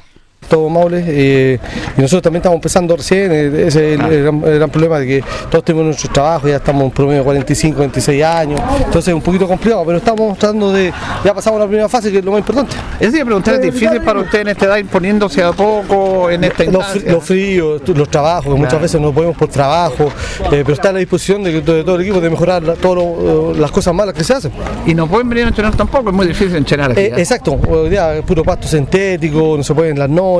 Todo 0.49 0.67
Maule 0.69 1.03
eh, 1.07 1.59
y 1.97 2.01
nosotros 2.01 2.23
también 2.23 2.39
estamos 2.41 2.55
empezando 2.57 2.95
recién, 2.97 3.31
eh, 3.31 3.65
ese 3.67 3.93
es 3.93 3.99
el, 3.99 4.05
el 4.11 4.23
gran, 4.23 4.43
el 4.43 4.55
gran 4.55 4.69
problema 4.69 4.99
de 4.99 5.07
que 5.07 5.23
todos 5.49 5.63
tenemos 5.63 5.85
nuestro 5.85 6.11
trabajo, 6.11 6.47
ya 6.47 6.57
estamos 6.57 6.83
en 6.83 6.91
promedio 6.91 7.19
de 7.19 7.23
45, 7.25 7.79
26 7.79 8.23
años, 8.23 8.59
entonces 8.77 9.07
es 9.09 9.13
un 9.13 9.21
poquito 9.21 9.47
complicado, 9.47 9.83
pero 9.85 9.97
estamos 9.99 10.37
tratando 10.37 10.71
de, 10.71 10.91
ya 11.23 11.33
pasamos 11.33 11.59
la 11.59 11.67
primera 11.67 11.87
fase 11.87 12.11
que 12.11 12.19
es 12.19 12.25
lo 12.25 12.31
más 12.31 12.39
importante. 12.39 12.75
Es 12.99 13.11
decir, 13.11 13.25
preguntar, 13.25 13.55
¿es 13.55 13.61
difícil 13.61 14.01
para 14.01 14.19
usted 14.19 14.41
en 14.41 14.47
esta 14.49 14.65
edad 14.65 14.77
imponiéndose 14.77 15.43
a 15.43 15.51
poco 15.51 16.29
en 16.29 16.43
esta 16.43 16.63
Los, 16.65 17.03
los 17.05 17.23
fríos, 17.23 17.81
los 17.87 18.09
trabajos, 18.09 18.45
que 18.45 18.49
muchas 18.51 18.69
Claro. 18.69 18.83
veces 18.83 19.01
no 19.01 19.11
podemos 19.13 19.35
por 19.37 19.47
trabajo, 19.49 20.05
eh, 20.51 20.63
pero 20.63 20.73
está 20.73 20.89
a 20.89 20.93
la 20.93 20.99
disposición 20.99 21.43
de, 21.43 21.53
de 21.53 21.61
todo 21.83 21.95
el 21.95 22.01
equipo 22.01 22.19
de 22.21 22.29
mejorar 22.29 22.63
la- 22.63 22.73
todas 22.75 23.57
las 23.57 23.71
cosas 23.71 23.93
malas 23.93 24.13
que 24.13 24.23
se 24.23 24.33
hacen. 24.33 24.51
Y 24.85 24.93
no 24.93 25.07
pueden 25.07 25.27
venir 25.29 25.45
a 25.45 25.47
entrenar 25.49 25.75
tampoco, 25.75 26.09
es 26.09 26.15
muy 26.15 26.27
difícil 26.27 26.55
entrenar 26.55 26.91
aquí. 26.91 27.01
Exacto, 27.01 27.59
hoy 27.67 27.89
día 27.89 28.15
es 28.15 28.23
puro 28.23 28.43
pasto 28.43 28.67
sintético, 28.67 29.55
no 29.57 29.63
se 29.63 29.73
puede 29.73 29.89
en 29.91 29.99
las 29.99 30.09
noches, 30.09 30.38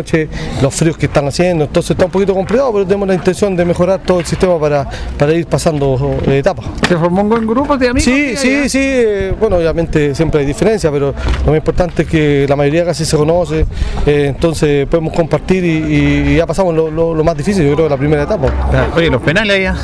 los 0.62 0.74
fríos 0.74 0.98
que 0.98 1.06
están 1.08 1.28
haciendo, 1.28 1.66
entonces 1.66 1.92
está 1.92 2.06
un 2.06 2.12
poquito 2.12 2.34
complicado, 2.34 2.72
pero 2.74 2.86
tenemos 2.86 3.08
la 3.08 3.14
intención 3.16 3.56
de 3.56 3.66
mejorar 3.66 4.00
todo 4.06 4.20
el 4.20 4.26
sistema 4.26 4.60
para, 4.60 4.88
para 5.18 5.34
ir 5.34 5.46
pasando 5.48 6.18
eh, 6.28 6.38
etapas. 6.40 6.66
¿Se 6.88 6.98
formó 6.98 7.22
un 7.22 7.30
buen 7.30 7.48
grupo 7.48 7.78
de 7.78 7.90
amigos? 7.90 8.04
Sí, 8.04 8.36
sí, 8.36 8.70
sí, 8.70 8.80
eh, 8.82 9.34
bueno, 9.40 9.58
obviamente 9.58 10.14
siempre 10.16 10.42
hay 10.42 10.46
diferencias, 10.46 10.92
pero 10.92 11.14
lo 11.46 11.52
más 11.52 11.56
importante 11.58 12.04
es 12.04 12.08
que 12.08 12.46
la 12.48 12.56
mayoría 12.56 12.86
casi 12.86 13.06
se 13.06 13.18
conoce, 13.18 13.66
eh, 14.06 14.26
entonces 14.30 14.88
podemos 14.88 15.14
compartir 15.14 15.64
y, 15.64 16.32
y 16.34 16.36
ya 16.38 16.46
pasamos 16.46 16.74
lo, 16.76 16.90
lo- 16.92 17.14
lo 17.14 17.24
más 17.24 17.36
difícil, 17.38 17.68
yo 17.68 17.76
creo, 17.76 17.90
la 17.90 17.98
primera 17.98 18.24
etapa. 18.24 18.48
Oye, 18.96 19.10
los 19.10 19.22
penales 19.22 19.62
ya. 19.62 19.76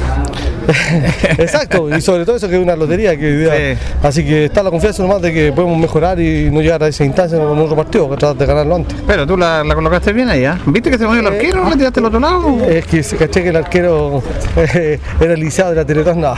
Exacto, 1.37 1.95
y 1.95 2.01
sobre 2.01 2.25
todo 2.25 2.35
eso 2.37 2.47
que 2.49 2.55
es 2.55 2.61
una 2.61 2.75
lotería. 2.75 3.17
Que 3.17 3.77
Así 4.03 4.23
que 4.25 4.45
está 4.45 4.63
la 4.63 4.71
confianza 4.71 5.03
nomás 5.03 5.21
de 5.21 5.33
que 5.33 5.51
podemos 5.51 5.77
mejorar 5.77 6.19
y 6.19 6.49
no 6.51 6.61
llegar 6.61 6.81
a 6.83 6.87
esa 6.87 7.03
instancia 7.05 7.37
en 7.37 7.43
otro 7.43 7.75
partido, 7.75 8.09
que 8.09 8.17
tratar 8.17 8.37
de 8.37 8.45
ganarlo 8.45 8.75
antes. 8.75 8.97
Pero 9.07 9.25
tú 9.27 9.37
la, 9.37 9.63
la 9.63 9.75
colocaste 9.75 10.13
bien 10.13 10.29
ahí, 10.29 10.45
¿ah? 10.45 10.57
¿Viste 10.65 10.89
que 10.91 10.97
se 10.97 11.05
movió 11.05 11.21
el 11.21 11.27
arquero? 11.27 11.63
¿No 11.63 11.69
le 11.71 11.75
tiraste 11.77 11.99
al 11.99 12.05
otro 12.07 12.19
lado? 12.19 12.57
Es 12.65 12.85
que 12.85 13.03
se 13.03 13.17
caché 13.17 13.43
que 13.43 13.49
el 13.49 13.55
arquero 13.57 14.21
eh, 14.57 14.99
era 15.19 15.35
liceo 15.35 15.69
de 15.69 15.75
la 15.75 15.85
Teletón, 15.85 16.21
no. 16.21 16.33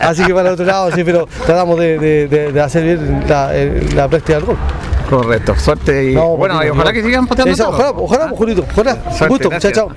Así 0.00 0.24
que 0.24 0.34
para 0.34 0.48
el 0.48 0.54
otro 0.54 0.64
lado, 0.66 0.90
sí, 0.92 1.02
pero 1.04 1.26
tratamos 1.46 1.78
de, 1.78 1.98
de- 1.98 2.28
de- 2.28 2.52
de 2.52 2.60
hacer 2.60 2.84
bien 2.84 3.24
la, 3.28 3.54
el- 3.54 3.94
la 3.96 4.08
práctica 4.08 4.34
del 4.38 4.44
gol. 4.46 4.56
Correcto, 5.08 5.56
suerte 5.58 6.12
y 6.12 6.14
bueno, 6.14 6.64
y 6.64 6.68
ojalá 6.68 6.92
que 6.92 7.02
sigan 7.02 7.26
pateando 7.26 7.52
Esa-. 7.52 7.68
Ojalá, 7.68 7.90
ojalá, 7.90 8.26
pues, 8.28 8.38
Julito, 8.38 8.64
ojalá. 8.72 8.96
Suerte, 9.10 9.26
Gusto, 9.28 9.50
chao, 9.58 9.72
chao. 9.72 9.90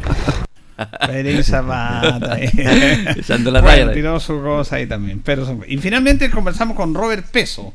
Pérez 1.07 1.47
Zapata. 1.47 2.38
Echando 2.41 3.51
la 3.51 3.61
Bueno, 3.61 3.84
raya. 3.86 3.93
tiró 3.93 4.19
su 4.19 4.41
cosa 4.41 4.78
ahí 4.78 4.88
también. 4.88 5.21
Pero 5.24 5.45
son- 5.45 5.63
y 5.67 5.78
finalmente 5.78 6.30
conversamos 6.30 6.76
con 6.76 6.93
Robert 6.93 7.26
Peso, 7.32 7.74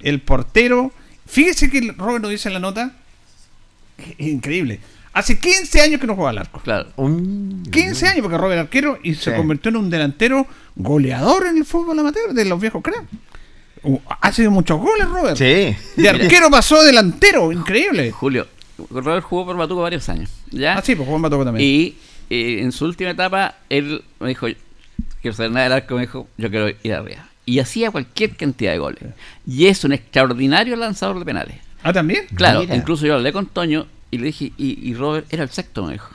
el 0.00 0.20
portero. 0.20 0.92
Fíjese 1.26 1.70
que 1.70 1.92
Robert 1.96 2.22
nos 2.22 2.30
dice 2.30 2.48
en 2.48 2.54
la 2.54 2.60
nota. 2.60 2.92
Increíble. 4.18 4.80
Hace 5.12 5.38
15 5.38 5.80
años 5.80 6.00
que 6.00 6.06
no 6.06 6.14
juega 6.14 6.30
al 6.30 6.38
arco. 6.38 6.60
Claro. 6.60 6.88
15 6.96 8.06
años 8.06 8.22
porque 8.22 8.38
Robert 8.38 8.60
arquero 8.60 8.98
y 9.02 9.14
se 9.14 9.34
convirtió 9.34 9.68
en 9.70 9.76
un 9.76 9.90
delantero 9.90 10.46
goleador 10.76 11.46
en 11.46 11.56
el 11.58 11.64
fútbol 11.64 11.98
amateur 11.98 12.32
de 12.32 12.44
los 12.44 12.60
viejos 12.60 12.82
cracks. 12.82 13.02
Uh, 13.82 13.98
ha 14.20 14.30
sido 14.32 14.50
muchos 14.50 14.78
goles, 14.78 15.08
Robert. 15.08 15.36
Sí. 15.36 15.74
De 16.00 16.08
arquero 16.08 16.50
pasó 16.50 16.76
a 16.80 16.84
delantero, 16.84 17.50
increíble. 17.50 18.10
Julio, 18.12 18.46
Robert 18.90 19.24
jugó 19.24 19.46
por 19.46 19.56
Batuco 19.56 19.82
varios 19.82 20.08
años. 20.08 20.30
¿ya? 20.50 20.74
Ah, 20.78 20.82
sí, 20.84 20.94
pues 20.94 21.06
jugó 21.06 21.16
en 21.16 21.22
Batuco 21.22 21.44
también. 21.44 21.66
Y 21.68 21.96
eh, 22.30 22.60
en 22.62 22.72
su 22.72 22.84
última 22.86 23.10
etapa, 23.10 23.56
él 23.68 24.02
me 24.20 24.28
dijo, 24.28 24.46
quiero 25.20 25.36
saber 25.36 25.50
nada 25.52 25.64
del 25.64 25.72
arco, 25.74 25.94
me 25.96 26.02
dijo, 26.02 26.28
yo 26.38 26.50
quiero 26.50 26.68
ir 26.68 26.94
arriba. 26.94 27.26
Y 27.46 27.58
hacía 27.58 27.90
cualquier 27.90 28.36
cantidad 28.36 28.72
de 28.72 28.78
goles. 28.78 29.02
Y 29.46 29.66
es 29.66 29.82
un 29.84 29.92
extraordinario 29.92 30.76
lanzador 30.76 31.18
de 31.18 31.24
penales. 31.24 31.56
Ah, 31.82 31.92
también. 31.92 32.26
Claro, 32.34 32.60
Mira. 32.60 32.76
incluso 32.76 33.06
yo 33.06 33.14
hablé 33.14 33.32
con 33.32 33.46
Toño 33.46 33.86
y 34.10 34.18
le 34.18 34.26
dije, 34.26 34.52
y, 34.56 34.88
y 34.88 34.94
Robert 34.94 35.26
era 35.32 35.42
el 35.42 35.50
sexto, 35.50 35.84
me 35.84 35.94
dijo. 35.94 36.10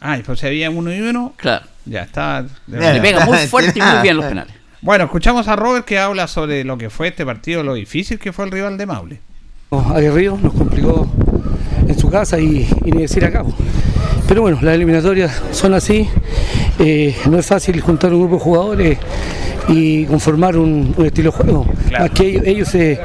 Ah, 0.00 0.18
y 0.18 0.22
pues 0.22 0.40
si 0.40 0.46
había 0.46 0.70
uno 0.70 0.94
y 0.94 1.00
uno. 1.00 1.32
Claro. 1.36 1.66
Ya 1.86 2.02
está. 2.02 2.44
Le 2.66 3.00
pega 3.00 3.24
muy 3.24 3.38
fuerte 3.48 3.78
y 3.78 3.82
muy 3.82 4.02
bien 4.02 4.16
los 4.16 4.26
penales. 4.26 4.54
Bueno, 4.82 5.04
escuchamos 5.04 5.48
a 5.48 5.56
Robert 5.56 5.84
que 5.84 5.98
habla 5.98 6.28
sobre 6.28 6.62
lo 6.62 6.78
que 6.78 6.90
fue 6.90 7.08
este 7.08 7.24
partido, 7.24 7.62
lo 7.62 7.74
difícil 7.74 8.18
que 8.18 8.32
fue 8.32 8.44
el 8.44 8.50
rival 8.52 8.76
de 8.78 8.86
Maule. 8.86 9.20
Aguerrido 9.70 10.38
nos 10.40 10.52
complicó 10.52 11.10
en 11.88 11.98
su 11.98 12.08
casa 12.08 12.38
y, 12.38 12.68
y 12.84 12.92
ni 12.92 13.02
decir 13.02 13.24
acá. 13.24 13.44
Pero 14.28 14.42
bueno, 14.42 14.58
las 14.60 14.74
eliminatorias 14.74 15.42
son 15.52 15.74
así. 15.74 16.08
eh, 16.78 17.14
no 17.30 17.38
es 17.38 17.46
fácil 17.46 17.80
juntar 17.80 18.12
un 18.12 18.20
grupo 18.20 18.34
de 18.36 18.40
jugadores 18.40 18.98
y 19.68 20.04
conformar 20.04 20.56
un, 20.56 20.94
un 20.96 21.06
estilo 21.06 21.30
de 21.30 21.36
juego. 21.36 21.66
Más 21.98 22.10
que 22.10 22.28
ellos, 22.28 22.44
ellos 22.44 22.74
eh, 22.74 23.00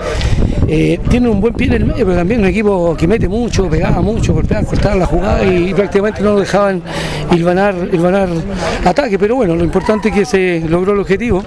eh, 0.74 0.98
tienen 1.10 1.30
un 1.30 1.42
buen 1.42 1.54
pie 1.54 1.68
en 1.68 1.74
el 1.74 1.86
medio, 1.86 2.06
pero 2.06 2.16
también 2.16 2.40
un 2.40 2.46
equipo 2.46 2.96
que 2.96 3.06
mete 3.06 3.28
mucho, 3.28 3.70
pegaba 3.70 4.02
mucho, 4.02 4.34
golpeaban, 4.34 4.64
cortaban 4.64 5.00
la 5.00 5.06
jugada 5.06 5.44
y, 5.44 5.74
prácticamente 5.74 6.22
no 6.22 6.32
nos 6.32 6.40
dejaban 6.40 6.82
hilvanar, 7.30 7.76
hilvanar 7.92 8.30
ataque. 8.86 9.20
Pero 9.20 9.36
bueno, 9.36 9.54
lo 9.54 9.66
importante 9.66 10.08
es 10.08 10.16
que 10.16 10.26
se 10.26 10.64
logró 10.70 10.94
el 10.94 11.00
objetivo, 11.00 11.44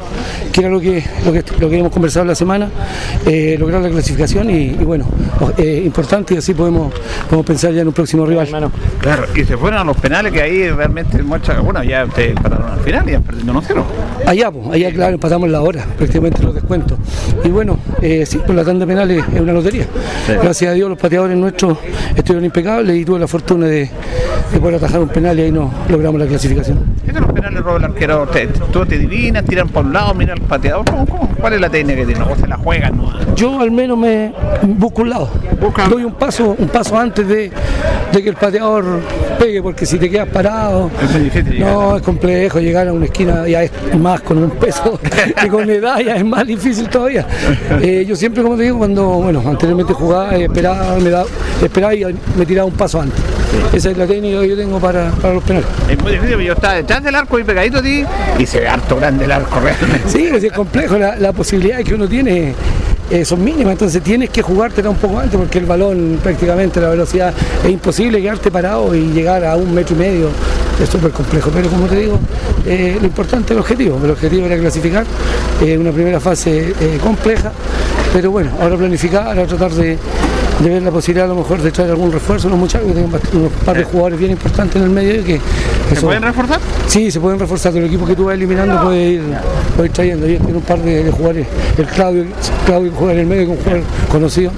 que 0.52 0.60
era 0.60 0.68
lo 0.68 0.78
que, 0.78 1.02
lo 1.24 1.32
que, 1.32 1.42
lo 1.58 1.70
que 1.70 1.78
hemos 1.78 1.90
conversado 1.90 2.26
la 2.26 2.34
semana, 2.34 2.68
eh, 3.24 3.56
lograr 3.58 3.80
la 3.80 3.88
clasificación 3.88 4.50
y, 4.50 4.64
y 4.64 4.84
bueno, 4.84 5.06
eh, 5.56 5.82
importante 5.86 6.34
y 6.34 6.36
así 6.36 6.52
podemos, 6.52 6.92
podemos 7.24 7.46
pensar 7.46 7.72
ya 7.72 7.80
en 7.80 7.88
un 7.88 7.94
próximo 7.94 8.26
rival. 8.26 8.46
Claro, 9.00 9.24
y 9.34 9.44
se 9.44 9.56
fueron 9.56 9.80
a 9.80 9.84
los 9.84 9.96
penales 9.96 10.32
que 10.32 10.42
ahí 10.42 10.68
realmente 10.68 11.22
muestra, 11.22 11.60
bueno, 11.60 11.82
ya 11.82 12.04
ustedes 12.04 12.34
pararon 12.34 12.72
al 12.72 12.80
final 12.80 13.08
y 13.08 13.12
ya 13.12 13.20
perdiendo 13.20 13.54
1-0. 13.54 13.84
Allá, 14.26 14.50
pues, 14.50 14.68
allá 14.70 14.92
claro, 14.92 15.14
empatamos 15.14 15.48
la 15.48 15.62
hora, 15.62 15.82
prácticamente 15.96 16.42
los 16.42 16.54
descuentos. 16.54 16.98
Y 17.42 17.48
bueno, 17.48 17.78
eh, 18.02 18.26
sí, 18.26 18.38
pues 18.44 18.54
la 18.54 18.64
tanda 18.64 18.84
de 18.84 19.13
es 19.18 19.40
una 19.40 19.52
lotería. 19.52 19.86
Gracias 20.28 20.70
a 20.70 20.74
Dios 20.74 20.88
los 20.88 20.98
pateadores 20.98 21.36
nuestros 21.36 21.78
estuvieron 22.16 22.44
impecables 22.44 22.96
y 22.96 23.04
tuve 23.04 23.18
la 23.18 23.28
fortuna 23.28 23.66
de, 23.66 23.90
de 24.54 24.60
poder 24.60 24.76
atajar 24.76 25.00
un 25.00 25.08
penal 25.08 25.38
y 25.38 25.42
ahí 25.42 25.52
nos 25.52 25.70
logramos 25.88 26.20
la 26.20 26.26
clasificación. 26.26 26.78
Estos 27.06 27.22
los 27.22 27.32
penales, 27.32 27.62
Robert, 27.62 27.84
el 27.84 27.90
arquero, 27.90 28.26
te, 28.28 28.46
tú 28.46 28.86
te 28.86 28.98
divinas, 28.98 29.44
tiran 29.44 29.68
por 29.68 29.84
un 29.84 29.92
lado, 29.92 30.14
mira 30.14 30.32
al 30.32 30.40
pateador, 30.40 30.84
¿cómo, 30.88 31.06
cómo? 31.06 31.28
¿cuál 31.40 31.54
es 31.54 31.60
la 31.60 31.68
técnica 31.68 32.00
que 32.00 32.06
tiene? 32.06 32.22
¿O 32.22 32.36
se 32.36 32.46
la 32.46 32.56
juegan? 32.56 32.96
No? 32.96 33.34
Yo 33.34 33.60
al 33.60 33.72
menos 33.72 33.98
me 33.98 34.32
busco 34.62 35.02
un 35.02 35.10
lado, 35.10 35.28
doy 35.90 36.04
un 36.04 36.14
paso, 36.14 36.54
un 36.56 36.68
paso 36.68 36.96
antes 36.96 37.26
de, 37.26 37.50
de 38.12 38.22
que 38.22 38.28
el 38.28 38.36
pateador 38.36 38.84
pegue, 39.38 39.60
porque 39.60 39.84
si 39.86 39.98
te 39.98 40.08
quedas 40.08 40.28
parado, 40.28 40.88
no 41.58 41.96
es 41.96 42.02
complejo 42.02 42.60
llegar 42.60 42.86
a 42.86 42.92
una 42.92 43.06
esquina 43.06 43.48
ya 43.48 43.64
es 43.64 43.72
más 43.98 44.20
con 44.20 44.38
un 44.38 44.50
peso 44.50 44.98
que 45.42 45.48
con 45.48 45.68
edad 45.68 45.98
ya 45.98 46.16
es 46.16 46.24
más 46.24 46.46
difícil 46.46 46.88
todavía. 46.88 47.26
Eh, 47.82 48.04
yo 48.06 48.14
siempre, 48.14 48.42
como 48.42 48.56
te 48.56 48.62
digo, 48.62 48.78
cuando 48.78 49.04
bueno 49.04 49.42
anteriormente 49.44 49.92
jugaba, 49.92 50.36
esperaba, 50.36 50.96
me 51.00 51.10
da, 51.10 51.24
esperaba 51.60 51.94
y 51.94 52.04
me 52.36 52.46
tiraba 52.46 52.66
un 52.66 52.74
paso 52.74 53.00
antes. 53.00 53.20
Esa 53.72 53.90
es 53.90 53.98
la 53.98 54.06
técnica 54.06 54.40
que 54.40 54.48
yo 54.48 54.56
tengo 54.56 54.78
para, 54.78 55.10
para 55.10 55.34
los 55.34 55.42
penales. 55.42 55.68
Es 55.88 56.00
muy 56.00 56.12
difícil, 56.12 56.34
porque 56.34 56.46
yo 56.46 56.52
estaba 56.52 56.74
detrás 56.74 57.02
del 57.02 57.14
arco 57.14 57.38
y 57.38 57.44
pegadito 57.44 57.78
a 57.78 57.82
ti 57.82 58.04
y 58.38 58.46
se 58.46 58.60
ve 58.60 58.68
harto 58.68 58.96
grande 58.96 59.24
el 59.24 59.32
arco 59.32 59.60
realmente. 59.60 60.08
Sí, 60.08 60.26
es 60.26 60.52
complejo, 60.52 60.98
la, 60.98 61.16
la 61.16 61.32
posibilidad 61.32 61.82
que 61.82 61.94
uno 61.94 62.08
tiene 62.08 62.54
eh, 63.10 63.24
son 63.24 63.44
mínimas, 63.44 63.72
entonces 63.72 64.02
tienes 64.02 64.30
que 64.30 64.40
jugártela 64.42 64.88
un 64.88 64.96
poco 64.96 65.18
antes 65.18 65.38
porque 65.38 65.58
el 65.58 65.66
balón 65.66 66.18
prácticamente 66.22 66.80
la 66.80 66.88
velocidad 66.88 67.34
es 67.62 67.70
imposible 67.70 68.20
quedarte 68.20 68.50
parado 68.50 68.94
y 68.94 69.12
llegar 69.12 69.44
a 69.44 69.56
un 69.56 69.74
metro 69.74 69.94
y 69.94 69.98
medio, 69.98 70.28
es 70.82 70.88
súper 70.88 71.10
complejo, 71.10 71.50
pero 71.54 71.68
como 71.68 71.86
te 71.86 71.96
digo, 71.96 72.18
eh, 72.66 72.96
lo 72.98 73.06
importante 73.06 73.46
es 73.46 73.50
el 73.52 73.58
objetivo, 73.58 74.00
el 74.02 74.10
objetivo 74.10 74.46
era 74.46 74.56
clasificar, 74.56 75.04
eh, 75.62 75.76
una 75.76 75.92
primera 75.92 76.18
fase 76.18 76.74
eh, 76.80 76.98
compleja, 77.02 77.52
pero 78.12 78.30
bueno, 78.30 78.50
ahora 78.58 78.76
planificar, 78.76 79.28
ahora 79.28 79.46
tratar 79.46 79.72
de, 79.72 79.98
de 80.64 80.70
ver 80.70 80.82
la 80.82 80.90
posibilidad 80.90 81.26
a 81.26 81.34
lo 81.34 81.40
mejor 81.40 81.60
de 81.60 81.70
traer 81.70 81.90
algún 81.90 82.10
refuerzo, 82.10 82.48
unos 82.48 82.58
muchachos 82.58 82.88
que 82.88 82.94
tengan 82.94 83.20
unos 83.34 83.52
par 83.64 83.76
de 83.76 83.84
jugadores 83.84 84.18
bien 84.18 84.30
importantes 84.30 84.76
en 84.76 84.82
el 84.82 84.90
medio 84.90 85.20
y 85.20 85.22
que... 85.22 85.40
¿Se 85.94 86.00
pueden 86.00 86.22
reforzar? 86.22 86.58
Sí, 86.86 87.10
se 87.10 87.20
pueden 87.20 87.38
reforzar. 87.38 87.76
El 87.76 87.84
equipo 87.84 88.06
que 88.06 88.16
tú 88.16 88.24
vas 88.24 88.34
eliminando 88.34 88.82
puede 88.82 89.10
ir, 89.10 89.22
puede 89.76 89.88
ir 89.88 89.92
trayendo. 89.92 90.26
Ellos 90.26 90.38
tienen 90.38 90.56
un 90.56 90.62
par 90.62 90.78
de, 90.78 91.04
de 91.04 91.10
jugadores. 91.10 91.46
El 91.76 91.86
Claudio, 91.86 92.24
Claudio 92.64 92.90
que 92.90 92.96
juega 92.96 93.12
en 93.12 93.18
el 93.20 93.26
medio, 93.26 93.46
que 93.46 93.52
es 93.52 93.58
un 93.58 93.64
jugador 93.64 93.84
conocido, 94.08 94.52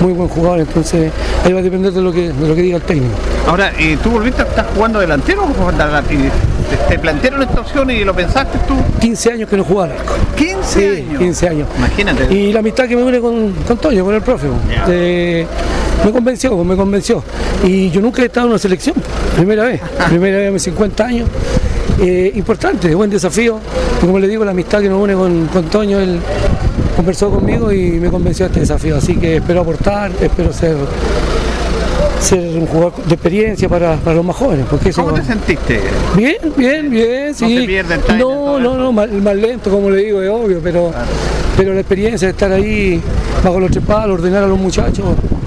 muy 0.00 0.12
buen 0.14 0.28
jugador. 0.28 0.60
Entonces, 0.60 1.12
ahí 1.44 1.52
va 1.52 1.60
a 1.60 1.62
depender 1.62 1.92
de 1.92 2.00
lo 2.00 2.12
que, 2.12 2.32
de 2.32 2.48
lo 2.48 2.54
que 2.54 2.62
diga 2.62 2.76
el 2.76 2.82
técnico. 2.82 3.14
Ahora, 3.46 3.72
¿y 3.78 3.96
tú 3.96 4.10
volviste 4.10 4.42
a 4.42 4.46
estar 4.46 4.66
jugando 4.74 4.98
delantero 4.98 5.42
o 5.42 5.46
jugando? 5.46 5.84
Y 6.10 6.30
te, 6.70 6.76
te 6.94 6.98
plantearon 6.98 7.42
esta 7.42 7.60
opción 7.60 7.90
y 7.90 8.04
lo 8.04 8.14
pensaste 8.14 8.58
tú? 8.66 8.74
15 9.00 9.32
años 9.32 9.48
que 9.48 9.56
no 9.56 9.64
jugaba 9.64 9.92
al 9.92 10.00
arco. 10.00 10.14
15 10.36 10.88
años. 10.88 11.18
15 11.18 11.48
años. 11.48 11.68
Imagínate. 11.76 12.34
Y 12.34 12.52
la 12.52 12.60
amistad 12.60 12.86
que 12.86 12.96
me 12.96 13.02
une 13.02 13.20
con, 13.20 13.52
con 13.66 13.78
Toño, 13.78 14.04
con 14.04 14.14
el 14.14 14.22
profe. 14.22 14.46
Eh, 14.88 15.46
me 16.04 16.12
convenció, 16.12 16.56
me 16.64 16.76
convenció. 16.76 17.22
Y 17.64 17.90
yo 17.90 18.00
nunca 18.00 18.22
he 18.22 18.26
estado 18.26 18.46
en 18.46 18.52
una 18.52 18.58
selección, 18.58 18.94
primera 19.36 19.64
vez, 19.64 19.80
primera 20.08 20.38
vez 20.38 20.48
a 20.48 20.52
mis 20.52 20.62
50 20.62 21.04
años. 21.04 21.28
Eh, 22.00 22.32
importante, 22.34 22.94
buen 22.94 23.10
desafío. 23.10 23.58
Y 24.02 24.06
como 24.06 24.18
le 24.18 24.28
digo, 24.28 24.44
la 24.44 24.52
amistad 24.52 24.80
que 24.80 24.88
nos 24.88 25.02
une 25.02 25.14
con, 25.14 25.46
con 25.48 25.64
Toño, 25.66 25.98
él 25.98 26.18
conversó 26.96 27.30
conmigo 27.30 27.72
y 27.72 27.92
me 27.92 28.10
convenció 28.10 28.46
a 28.46 28.48
este 28.48 28.60
desafío. 28.60 28.96
Así 28.96 29.16
que 29.16 29.36
espero 29.36 29.60
aportar, 29.60 30.10
espero 30.20 30.52
ser, 30.52 30.76
ser 32.20 32.38
un 32.58 32.66
jugador 32.66 32.94
de 33.04 33.14
experiencia 33.14 33.68
para, 33.68 33.96
para 33.96 34.16
los 34.16 34.24
más 34.24 34.36
jóvenes. 34.36 34.66
Porque 34.70 34.90
eso, 34.90 35.02
¿Cómo 35.04 35.14
te 35.16 35.24
sentiste? 35.24 35.80
Bien, 36.16 36.36
bien, 36.56 36.90
bien, 36.90 37.34
sí. 37.34 37.58
se 37.60 37.66
pierde 37.66 37.94
el 37.94 38.00
timing, 38.02 38.20
No, 38.22 38.58
no, 38.60 38.76
no, 38.76 38.92
más, 38.92 39.10
más 39.10 39.34
lento, 39.36 39.70
como 39.70 39.90
le 39.90 40.02
digo, 40.04 40.22
es 40.22 40.30
obvio, 40.30 40.60
pero, 40.62 40.92
pero 41.56 41.72
la 41.74 41.80
experiencia 41.80 42.28
de 42.28 42.32
estar 42.32 42.52
ahí 42.52 43.00
bajo 43.42 43.58
los 43.60 43.70
tres 43.70 43.84
palos, 43.84 44.18
ordenar 44.18 44.44
a 44.44 44.46
los 44.46 44.58
muchachos, 44.58 45.04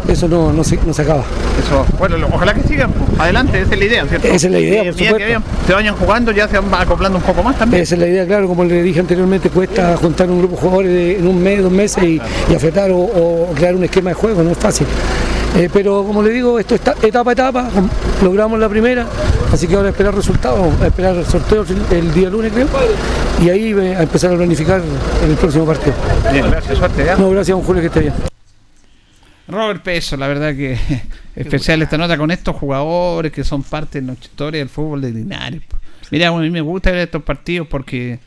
eso 0.08 0.28
no, 0.28 0.52
no, 0.52 0.64
se, 0.64 0.78
no 0.86 0.94
se 0.94 1.04
acaba. 1.04 1.24
Eso, 1.64 1.86
bueno, 2.00 2.18
lo- 2.18 2.28
ojalá 2.28 2.54
que 2.56 2.64
sigan 2.64 2.92
adelante, 3.20 3.62
esa 3.62 3.74
es 3.74 3.80
la 3.80 3.86
idea, 3.86 4.06
¿cierto? 4.08 4.28
Esa 4.28 4.48
es 4.48 4.52
la 4.54 4.60
idea, 4.60 4.84
por 4.84 4.86
medida 4.86 4.94
que 4.96 5.06
supuesto. 5.06 5.26
vayan- 5.28 5.44
se 5.68 5.74
vayan 5.74 5.96
jugando, 5.96 6.32
ya 6.32 6.48
se 6.48 6.60
van 6.60 6.82
acoplando 6.82 7.18
un 7.20 7.24
poco 7.24 7.44
más 7.44 7.58
también. 7.58 7.84
Esa 7.84 7.96
es 7.96 8.02
la 8.02 8.08
idea, 8.08 8.26
claro, 8.26 8.48
como 8.48 8.66
le 8.66 8.82
dije 8.82 9.00
anteriormente, 9.00 9.50
cuesta 9.50 9.96
juntar 9.98 10.30
un 10.30 10.40
grupo 10.40 10.56
de 10.56 10.62
jugadores 10.62 10.92
de- 10.92 11.20
en 11.20 11.28
un 11.28 11.42
mes, 11.42 11.62
dos 11.62 11.72
meses 11.72 12.04
y, 12.04 12.20
y 12.50 12.56
afectar 12.56 12.90
o, 12.92 12.98
o 12.98 13.54
crear 13.56 13.76
un 13.76 13.84
esquema 13.84 14.10
de 14.10 14.16
juego, 14.16 14.42
no 14.44 14.52
es 14.52 14.58
fácil. 14.58 14.88
Eh, 15.56 15.70
pero 15.72 16.04
como 16.04 16.24
le 16.24 16.32
digo, 16.32 16.58
esto 16.58 16.74
está 16.74 16.96
etapa 17.04 17.30
a 17.30 17.34
etapa, 17.34 17.70
logramos 18.24 18.60
la 18.60 18.68
primera, 18.68 19.06
así 19.52 19.68
que 19.68 19.76
ahora 19.76 19.90
esperar 19.90 20.16
resultados, 20.16 20.82
esperar 20.82 21.16
el 21.16 21.26
sorteo 21.26 21.64
el, 21.64 21.96
el 21.96 22.12
día 22.12 22.28
lunes 22.32 22.52
creo, 22.52 22.68
y 23.40 23.50
ahí 23.50 23.72
eh, 23.72 23.96
a 23.96 24.02
empezar 24.02 24.34
a 24.34 24.38
planificar 24.38 24.82
el 25.24 25.36
próximo 25.36 25.68
partido. 25.68 25.94
Bien, 26.32 26.50
gracias, 26.50 26.80
suerte. 26.80 27.06
¿ya? 27.06 27.18
No, 27.18 27.30
gracias, 27.30 27.56
don 27.56 27.64
Julio, 27.64 27.82
que 27.82 27.88
esté 27.88 28.00
bien. 28.00 28.14
Robert 29.48 29.84
Peso, 29.84 30.18
la 30.18 30.28
verdad 30.28 30.56
que 30.56 30.76
especial 31.36 31.84
esta 31.84 32.00
nota 32.00 32.18
con 32.18 32.32
estos 32.32 32.56
jugadores 32.56 33.32
que 33.32 33.44
son 33.44 33.62
parte 33.62 34.02
de 34.02 34.08
nuestra 34.08 34.26
historia 34.26 34.60
del 34.60 34.70
fútbol 34.70 35.02
de 35.02 35.12
Linares. 35.12 35.62
Mira, 36.10 36.30
a 36.30 36.32
mí 36.32 36.50
me 36.50 36.62
gusta 36.62 36.90
ver 36.90 37.02
estos 37.02 37.22
partidos 37.22 37.68
porque 37.68 38.20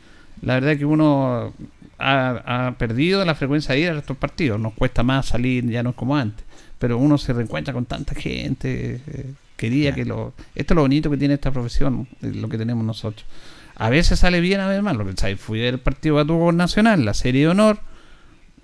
la 0.43 0.55
verdad 0.55 0.77
que 0.77 0.85
uno 0.85 1.53
ha, 1.99 2.67
ha 2.69 2.73
perdido 2.79 3.25
la 3.25 3.35
frecuencia 3.35 3.75
de 3.75 3.81
ir 3.81 3.91
a 3.91 3.99
estos 3.99 4.17
partidos. 4.17 4.61
Nos 4.61 4.75
cuesta 4.75 5.03
más 5.03 5.27
salir, 5.27 5.69
ya 5.69 5.83
no 5.83 5.91
es 5.91 5.97
como 5.97 6.17
antes. 6.17 6.46
Pero 6.79 6.99
uno 6.99 7.19
se 7.19 7.33
reencuentra 7.33 7.73
con 7.73 7.87
tanta 7.87 8.15
gente. 8.15 9.01
eh, 9.07 9.33
quería 9.57 9.95
que 9.95 10.05
lo... 10.05 10.35
Esto 10.55 10.75
es 10.75 10.77
lo 10.77 10.83
bonito 10.83 11.11
que 11.11 11.17
tiene 11.17 11.35
esta 11.35 11.51
profesión, 11.51 12.07
eh, 12.23 12.33
lo 12.35 12.49
que 12.49 12.59
tenemos 12.59 12.85
nosotros. 12.85 13.25
A 13.75 13.91
veces 13.91 14.21
sale 14.21 14.41
bien, 14.41 14.61
a 14.61 14.69
veces 14.69 14.83
mal. 14.83 14.97
Lo 14.97 15.07
que 15.07 15.15
sabes, 15.17 15.41
fui 15.41 15.59
del 15.59 15.79
partido 15.79 16.27
con 16.27 16.57
Nacional, 16.57 17.05
la 17.05 17.15
serie 17.15 17.43
de 17.43 17.49
honor. 17.49 17.79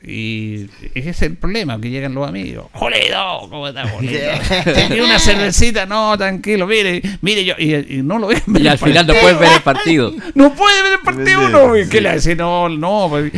Y 0.04 0.68
ese 0.94 1.10
es 1.10 1.22
el 1.22 1.36
problema, 1.36 1.80
que 1.80 1.88
llegan 1.88 2.14
los 2.14 2.26
amigos. 2.28 2.66
Joledo, 2.72 3.48
¿cómo 3.48 3.68
está 3.68 3.88
Joledo? 3.88 4.32
Tenía 4.64 5.04
una 5.04 5.18
cervecita, 5.20 5.86
no, 5.86 6.18
tranquilo, 6.18 6.66
mire, 6.66 7.00
mire 7.20 7.44
yo, 7.44 7.54
y, 7.56 7.74
y 7.74 8.02
no 8.02 8.18
lo 8.18 8.26
ven. 8.26 8.42
Y 8.48 8.66
al 8.66 8.78
final 8.78 9.06
no 9.06 9.14
puedes 9.14 9.38
ver 9.38 9.52
el 9.52 9.62
partido. 9.62 10.12
No 10.34 10.54
puede 10.54 10.82
ver 10.82 10.92
el 10.94 11.00
partido 11.00 11.46
uno. 11.46 11.76
¿Y 11.76 11.88
¿Qué 11.88 12.00
le 12.00 12.08
hace? 12.08 12.34
No, 12.34 12.68
no. 12.68 13.08
pues, 13.10 13.32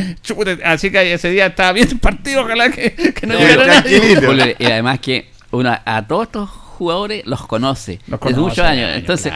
así 0.63 0.91
que 0.91 1.13
ese 1.13 1.29
día 1.29 1.47
estaba 1.47 1.73
bien 1.73 1.87
el 1.89 1.99
partido, 1.99 2.41
ojalá 2.41 2.69
que, 2.69 2.93
que 2.93 3.27
no 3.27 3.37
llegara 3.37 3.81
nadie. 3.81 4.55
Y 4.57 4.65
además 4.65 4.99
que 4.99 5.29
una, 5.51 5.81
a 5.85 6.07
todos 6.07 6.27
estos 6.27 6.49
jugadores 6.75 7.25
los 7.25 7.45
conoce 7.47 7.99
Los 8.07 8.19
desde 8.19 8.35
conoce, 8.35 8.39
muchos 8.41 8.59
años. 8.65 8.85
años, 8.89 8.97
Entonces, 8.99 9.33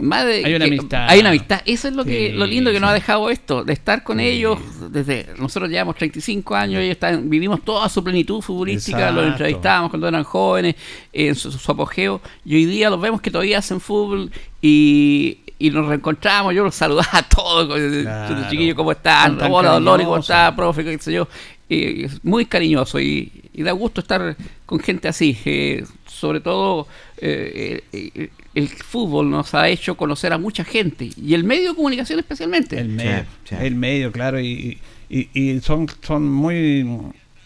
más 0.00 0.24
de 0.26 0.44
Hay 0.44 0.54
una 0.54 0.64
que- 0.66 0.74
amistad. 0.78 1.06
Hay 1.08 1.20
una 1.20 1.28
amistad. 1.30 1.62
Eso 1.64 1.88
es 1.88 1.94
lo 1.94 2.04
que 2.04 2.28
Sí, 2.30 2.36
lo 2.36 2.46
lindo 2.46 2.70
que 2.70 2.78
nos 2.80 2.90
ha 2.90 2.94
dejado 2.94 3.30
esto, 3.30 3.64
de 3.64 3.72
estar 3.72 4.02
con 4.04 4.20
ellos 4.20 4.58
desde 4.90 5.26
nosotros 5.38 5.70
llevamos 5.70 5.96
35 5.96 6.54
años, 6.54 6.80
ellos 6.80 6.92
están, 6.92 7.28
vivimos 7.30 7.62
toda 7.64 7.88
su 7.88 8.02
plenitud 8.04 8.40
futbolística, 8.42 9.10
los 9.10 9.26
entrevistábamos 9.26 9.90
cuando 9.90 10.06
eran 10.08 10.24
jóvenes, 10.24 10.76
en 11.12 11.34
su, 11.34 11.50
su 11.50 11.72
apogeo, 11.72 12.20
y 12.44 12.54
hoy 12.56 12.64
día 12.66 12.90
los 12.90 13.00
vemos 13.00 13.20
que 13.20 13.30
todavía 13.30 13.58
hacen 13.58 13.80
fútbol 13.80 14.30
y 14.60 15.38
y 15.58 15.70
nos 15.70 15.86
reencontramos, 15.86 16.52
yo 16.54 16.64
los 16.64 16.74
saludaba 16.74 17.08
a 17.12 17.22
todos, 17.22 17.68
Claro. 18.02 18.50
chiquillos, 18.50 18.74
¿cómo 18.74 18.90
están? 18.90 19.38
Hola, 19.48 19.74
don 19.74 19.84
Lori, 19.84 20.02
¿cómo 20.02 20.16
está, 20.18 20.56
profe? 20.56 20.82
¿Qué 20.82 20.98
sé 20.98 21.12
yo? 21.12 21.28
Y 21.68 22.02
es 22.06 22.24
muy 22.24 22.46
cariñoso 22.46 22.98
y, 22.98 23.30
y 23.54 23.62
da 23.62 23.70
gusto 23.70 24.00
estar 24.00 24.36
con 24.72 24.80
gente 24.80 25.06
así. 25.08 25.36
eh, 25.44 25.84
sobre 26.06 26.40
todo, 26.40 26.86
eh, 27.18 27.82
eh, 27.92 28.30
el 28.54 28.68
fútbol 28.68 29.28
nos 29.30 29.54
ha 29.54 29.68
hecho 29.68 29.96
conocer 29.96 30.32
a 30.32 30.38
mucha 30.38 30.64
gente 30.64 31.10
y 31.14 31.34
el 31.34 31.44
medio 31.44 31.70
de 31.70 31.76
comunicación 31.76 32.18
especialmente. 32.18 32.78
El 32.78 32.88
medio, 32.88 33.24
el 33.60 33.74
medio, 33.74 34.10
claro, 34.12 34.40
y, 34.40 34.78
y, 35.10 35.28
y 35.34 35.60
son, 35.60 35.86
son 36.02 36.30
muy... 36.30 36.86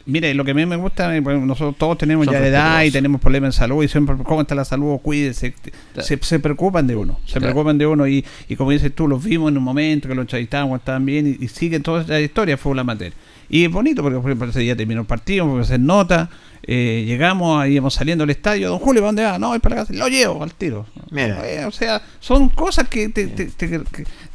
Mire, 0.09 0.35
lo 0.35 0.45
que 0.45 0.53
a 0.53 0.55
mí 0.55 0.65
me 0.67 0.77
gusta, 0.77 1.17
eh, 1.17 1.21
bueno, 1.21 1.45
nosotros 1.47 1.75
todos 1.79 1.99
tenemos 1.99 2.27
Son 2.27 2.35
ya 2.35 2.41
de 2.41 2.49
edad 2.49 2.85
y 2.85 2.93
tenemos 2.93 3.21
problemas 3.21 3.57
en 3.57 3.59
salud 3.59 3.83
y 3.83 3.89
siempre, 3.89 4.15
¿cómo 4.23 4.41
está 4.43 4.55
la 4.55 4.65
salud? 4.65 4.99
Cuídese. 5.03 5.53
Se, 6.01 6.17
se 6.23 6.39
preocupan 6.39 6.87
de 6.87 6.95
uno, 6.95 7.19
se 7.25 7.33
Claro. 7.41 7.47
preocupan 7.47 7.77
de 7.77 7.87
uno 7.89 8.07
y, 8.07 8.25
y 8.49 8.55
como 8.55 8.71
dices 8.71 8.95
tú, 8.95 9.09
los 9.09 9.25
vimos 9.25 9.51
en 9.51 9.59
un 9.59 9.65
momento 9.65 10.07
que 10.09 10.15
los 10.15 10.23
entrevistamos, 10.23 10.79
estaban 10.79 11.05
bien 11.05 11.27
y, 11.41 11.45
y 11.45 11.49
siguen 11.49 11.83
toda 11.83 12.05
la 12.07 12.21
historia, 12.21 12.57
fue 12.57 12.77
la 12.77 12.85
materia. 12.85 13.17
Y 13.49 13.65
es 13.65 13.71
bonito 13.71 14.01
porque, 14.03 14.19
por 14.19 14.31
ejemplo, 14.31 14.49
ese 14.49 14.61
día 14.61 14.77
terminó 14.77 15.01
el 15.01 15.07
partido, 15.09 15.49
porque 15.49 15.65
se 15.67 15.79
nota, 15.79 16.31
eh, 16.67 17.05
llegamos, 17.07 17.61
ahí 17.61 17.75
íbamos 17.75 17.95
saliendo 17.95 18.25
al 18.25 18.31
estadio, 18.31 18.69
don 18.71 18.79
Julio, 18.79 19.01
¿para 19.03 19.09
dónde 19.09 19.25
va? 19.25 19.39
No, 19.39 19.55
es 19.55 19.61
para 19.61 19.77
la 19.77 19.83
casa, 19.83 19.95
lo 19.95 20.09
llevo 20.09 20.43
al 20.43 20.53
tiro. 20.55 20.87
Mira. 21.11 21.41
Eh, 21.49 21.65
o 21.65 21.71
sea, 21.71 22.03
son 22.21 22.49
cosas 22.49 22.89
que 22.89 23.09
te, 23.11 23.29
te, 23.29 23.47
te, 23.47 23.81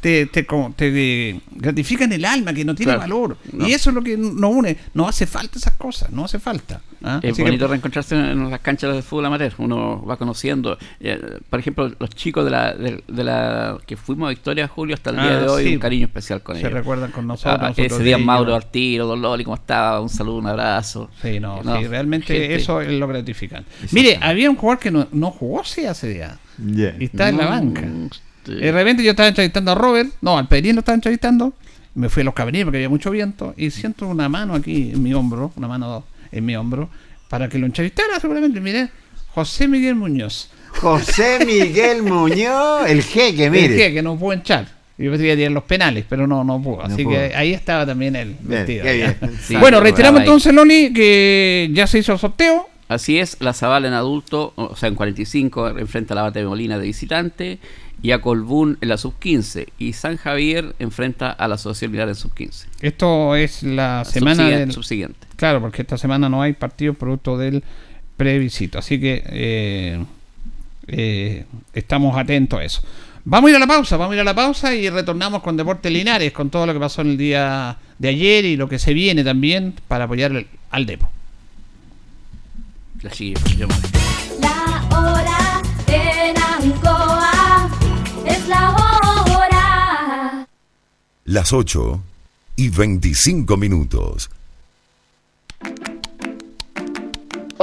te- 0.00 0.26
te- 0.26 0.46
como 0.46 0.72
te, 0.72 1.30
eh, 1.30 1.40
gratifican 1.50 2.10
el 2.12 2.24
alma, 2.24 2.52
que 2.54 2.64
no 2.64 2.74
tiene 2.74 2.92
Claro. 2.94 3.00
valor. 3.02 3.36
No. 3.52 3.68
Y 3.68 3.72
eso 3.72 3.90
es 3.90 3.94
lo 3.94 4.02
que 4.02 4.16
nos 4.16 4.50
une. 4.54 4.76
No 4.94 5.06
hace 5.06 5.26
falta 5.26 5.58
esas 5.58 5.74
cosas, 5.74 6.10
no 6.10 6.24
hace 6.24 6.38
falta. 6.38 6.80
¿ah? 7.04 7.20
Es 7.22 7.32
Así 7.32 7.36
que- 7.36 7.42
bonito 7.42 7.68
reencontrarse 7.68 8.14
en 8.16 8.50
las 8.50 8.60
canchas 8.60 8.94
de 8.94 9.02
fútbol 9.02 9.26
amateur. 9.26 9.52
Uno 9.58 10.04
va 10.04 10.16
conociendo. 10.16 10.78
eh, 11.00 11.20
por 11.50 11.60
ejemplo, 11.60 11.92
los 11.98 12.10
chicos 12.10 12.44
de 12.44 12.50
la, 12.50 12.74
de, 12.74 13.02
de 13.06 13.24
la 13.24 13.78
que 13.86 13.96
fuimos 13.96 14.26
a 14.26 14.30
Victoria 14.30 14.66
Julio 14.68 14.94
hasta 14.94 15.10
el 15.10 15.16
día 15.16 15.24
Ah, 15.38 15.40
de 15.42 15.48
hoy, 15.48 15.64
sí. 15.64 15.74
un 15.74 15.80
cariño 15.80 16.06
especial 16.06 16.42
con 16.42 16.54
Se 16.56 16.60
ellos. 16.62 16.72
recuerdan 16.72 17.10
con 17.10 17.26
nosotros, 17.26 17.58
Ah, 17.60 17.68
nosotros 17.68 17.92
ese 17.92 18.02
día 18.04 18.16
de 18.16 18.24
Mauro 18.24 18.52
ellos. 18.52 18.64
Artiro, 18.64 19.06
Don 19.06 19.20
Loli, 19.22 19.44
¿cómo 19.44 19.56
estaba? 19.56 20.00
Un 20.00 20.08
saludo, 20.08 20.36
un 20.38 20.46
abrazo. 20.46 21.10
Sí, 21.20 21.38
no, 21.38 21.60
sí, 21.62 21.86
realmente 21.86 22.21
gente- 22.22 22.54
eso 22.54 22.80
es 22.80 22.90
lo 22.90 23.06
gratificante. 23.08 23.68
Mire, 23.92 24.18
había 24.20 24.50
un 24.50 24.56
jugador 24.56 24.78
que 24.80 24.90
no, 24.90 25.08
no 25.12 25.30
jugó 25.30 25.64
sí 25.64 25.84
hace 25.84 26.08
día. 26.08 26.38
Y 26.98 27.04
está 27.04 27.28
en 27.28 27.36
la 27.38 27.46
banca. 27.46 27.82
sí. 28.46 28.54
De 28.54 28.72
repente 28.72 29.02
yo 29.04 29.10
estaba 29.10 29.28
entrevistando 29.28 29.70
a 29.72 29.74
Robert, 29.74 30.10
no, 30.20 30.36
al 30.38 30.48
Pedrín 30.48 30.74
lo 30.76 30.80
estaba 30.80 30.94
entrevistando. 30.94 31.52
Me 31.94 32.08
fui 32.08 32.22
a 32.22 32.24
los 32.24 32.34
caballeros 32.34 32.66
porque 32.66 32.78
había 32.78 32.88
mucho 32.88 33.10
viento 33.10 33.54
y 33.56 33.70
siento 33.70 34.08
una 34.08 34.28
mano 34.28 34.54
aquí 34.54 34.92
en 34.94 35.02
mi 35.02 35.12
hombro, 35.14 35.52
una 35.56 35.68
mano 35.68 36.04
en 36.30 36.44
mi 36.44 36.56
hombro, 36.56 36.88
para 37.28 37.48
que 37.48 37.58
lo 37.58 37.66
entrevistara 37.66 38.18
seguramente. 38.18 38.60
Miré, 38.60 38.88
José 39.34 39.68
Miguel 39.68 39.94
Muñoz. 39.94 40.48
José 40.80 41.44
Miguel 41.44 42.02
Muñoz, 42.02 42.88
el 42.88 43.02
jeque, 43.02 43.50
mire. 43.50 43.66
El 43.66 43.76
que, 43.76 43.92
que 43.94 44.02
no 44.02 44.16
pudo 44.18 44.32
echar. 44.32 44.66
Yo 44.98 45.10
pensé 45.10 45.22
que 45.22 45.28
iba 45.28 45.34
a 45.34 45.36
tirar 45.36 45.52
los 45.52 45.64
penales, 45.64 46.04
pero 46.08 46.26
no, 46.26 46.44
no 46.44 46.62
pudo. 46.62 46.82
Así 46.82 47.02
pudo. 47.04 47.14
que 47.14 47.34
ahí 47.34 47.52
estaba 47.52 47.86
también 47.86 48.14
él. 48.14 48.36
Bien, 48.40 48.66
vestido, 48.66 48.84
bien. 48.84 49.16
Sí, 49.42 49.56
bueno, 49.56 49.80
reiteramos 49.80 50.20
entonces, 50.20 50.52
Loli, 50.54 50.92
que 50.92 51.70
ya 51.72 51.86
se 51.86 51.98
hizo 51.98 52.12
el 52.12 52.18
sorteo. 52.18 52.68
Así 52.88 53.18
es, 53.18 53.38
la 53.40 53.54
Zavala 53.54 53.88
en 53.88 53.94
adulto, 53.94 54.52
o 54.56 54.76
sea, 54.76 54.88
en 54.90 54.94
45, 54.94 55.78
enfrenta 55.78 56.12
a 56.12 56.16
la 56.16 56.22
Bate 56.22 56.40
de 56.40 56.44
Molina 56.46 56.78
de 56.78 56.84
visitante, 56.84 57.58
y 58.02 58.10
a 58.10 58.20
Colbún 58.20 58.76
en 58.82 58.88
la 58.90 58.98
sub-15, 58.98 59.68
y 59.78 59.94
San 59.94 60.18
Javier 60.18 60.74
enfrenta 60.78 61.30
a 61.30 61.48
la 61.48 61.54
Asociación 61.54 61.92
Militar 61.92 62.08
en 62.08 62.14
sub-15. 62.16 62.66
Esto 62.82 63.34
es 63.34 63.62
la 63.62 64.04
semana 64.04 64.34
subsiguiente- 64.34 64.58
del... 64.58 64.72
subsiguiente. 64.72 65.26
Claro, 65.36 65.60
porque 65.62 65.82
esta 65.82 65.96
semana 65.96 66.28
no 66.28 66.42
hay 66.42 66.52
partido 66.52 66.92
producto 66.92 67.38
del 67.38 67.64
previsito. 68.18 68.78
Así 68.78 69.00
que 69.00 69.22
eh, 69.26 70.04
eh, 70.88 71.44
estamos 71.72 72.16
atentos 72.18 72.60
a 72.60 72.64
eso. 72.64 72.82
Vamos 73.24 73.48
a 73.48 73.50
ir 73.50 73.56
a 73.56 73.60
la 73.60 73.66
pausa, 73.68 73.96
vamos 73.96 74.12
a 74.12 74.16
ir 74.16 74.20
a 74.20 74.24
la 74.24 74.34
pausa 74.34 74.74
y 74.74 74.90
retornamos 74.90 75.42
con 75.42 75.56
Deportes 75.56 75.92
Linares, 75.92 76.32
con 76.32 76.50
todo 76.50 76.66
lo 76.66 76.72
que 76.72 76.80
pasó 76.80 77.02
en 77.02 77.10
el 77.10 77.16
día 77.16 77.76
de 77.98 78.08
ayer 78.08 78.44
y 78.44 78.56
lo 78.56 78.68
que 78.68 78.78
se 78.80 78.92
viene 78.94 79.22
también 79.22 79.74
para 79.86 80.04
apoyar 80.04 80.32
el- 80.32 80.46
al 80.70 80.86
Depo. 80.86 81.08
La 83.02 83.10
sigue, 83.14 83.34
yo 83.56 83.68
me- 83.68 83.74
La 84.40 84.84
hora 84.90 85.62
en 85.86 86.36
Ancoa 86.36 87.70
es 88.26 88.48
la 88.48 88.70
hora. 88.70 90.46
Las 91.24 91.52
8 91.52 92.02
y 92.56 92.68
25 92.70 93.56
minutos. 93.56 94.30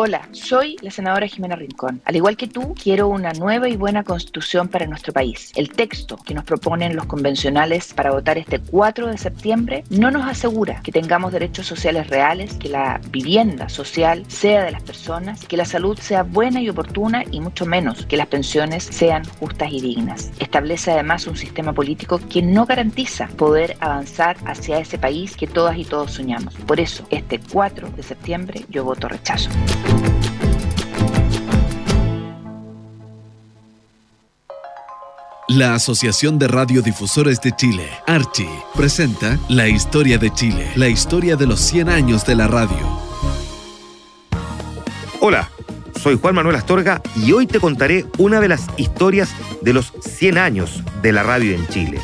Hola, 0.01 0.29
soy 0.31 0.77
la 0.81 0.91
senadora 0.91 1.27
Jimena 1.27 1.57
Rincón. 1.57 2.01
Al 2.05 2.15
igual 2.15 2.37
que 2.37 2.47
tú, 2.47 2.73
quiero 2.81 3.09
una 3.09 3.33
nueva 3.33 3.67
y 3.67 3.75
buena 3.75 4.01
constitución 4.01 4.69
para 4.69 4.87
nuestro 4.87 5.11
país. 5.11 5.51
El 5.57 5.71
texto 5.71 6.15
que 6.15 6.33
nos 6.33 6.45
proponen 6.45 6.95
los 6.95 7.05
convencionales 7.05 7.93
para 7.93 8.11
votar 8.11 8.37
este 8.37 8.59
4 8.59 9.07
de 9.07 9.17
septiembre 9.17 9.83
no 9.89 10.09
nos 10.09 10.25
asegura 10.25 10.79
que 10.83 10.93
tengamos 10.93 11.33
derechos 11.33 11.67
sociales 11.67 12.07
reales, 12.07 12.53
que 12.53 12.69
la 12.69 13.01
vivienda 13.09 13.67
social 13.67 14.23
sea 14.29 14.63
de 14.63 14.71
las 14.71 14.83
personas, 14.83 15.45
que 15.45 15.57
la 15.57 15.65
salud 15.65 15.99
sea 15.99 16.23
buena 16.23 16.61
y 16.61 16.69
oportuna 16.69 17.25
y 17.29 17.41
mucho 17.41 17.65
menos 17.65 18.05
que 18.05 18.15
las 18.15 18.27
pensiones 18.27 18.85
sean 18.85 19.25
justas 19.25 19.69
y 19.69 19.81
dignas. 19.81 20.31
Establece 20.39 20.93
además 20.93 21.27
un 21.27 21.35
sistema 21.35 21.73
político 21.73 22.21
que 22.29 22.41
no 22.41 22.65
garantiza 22.65 23.27
poder 23.35 23.75
avanzar 23.81 24.37
hacia 24.45 24.79
ese 24.79 24.97
país 24.97 25.35
que 25.35 25.45
todas 25.45 25.77
y 25.77 25.83
todos 25.83 26.13
soñamos. 26.13 26.55
Por 26.55 26.79
eso, 26.79 27.05
este 27.09 27.41
4 27.51 27.89
de 27.89 28.03
septiembre 28.03 28.63
yo 28.69 28.85
voto 28.85 29.09
rechazo. 29.09 29.49
La 35.49 35.73
Asociación 35.73 36.37
de 36.37 36.47
Radiodifusores 36.47 37.41
de 37.41 37.55
Chile, 37.55 37.89
Archi, 38.05 38.47
presenta 38.75 39.39
La 39.49 39.67
Historia 39.67 40.19
de 40.19 40.31
Chile, 40.31 40.71
la 40.75 40.87
historia 40.87 41.35
de 41.35 41.47
los 41.47 41.59
100 41.59 41.89
años 41.89 42.23
de 42.23 42.35
la 42.35 42.47
radio. 42.47 42.77
Hola, 45.19 45.49
soy 45.99 46.17
Juan 46.17 46.35
Manuel 46.35 46.55
Astorga 46.55 47.01
y 47.15 47.31
hoy 47.31 47.47
te 47.47 47.59
contaré 47.59 48.05
una 48.19 48.39
de 48.39 48.47
las 48.47 48.67
historias 48.77 49.31
de 49.61 49.73
los 49.73 49.91
100 49.99 50.37
años 50.37 50.83
de 51.01 51.11
la 51.11 51.23
radio 51.23 51.55
en 51.55 51.67
Chile. 51.67 51.99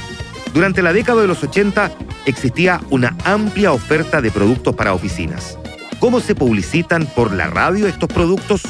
Durante 0.53 0.81
la 0.81 0.91
década 0.91 1.21
de 1.21 1.27
los 1.27 1.43
80 1.43 1.91
existía 2.25 2.81
una 2.89 3.15
amplia 3.23 3.71
oferta 3.71 4.21
de 4.21 4.31
productos 4.31 4.75
para 4.75 4.93
oficinas. 4.93 5.57
¿Cómo 5.99 6.19
se 6.19 6.35
publicitan 6.35 7.05
por 7.05 7.33
la 7.33 7.47
radio 7.47 7.87
estos 7.87 8.09
productos? 8.09 8.61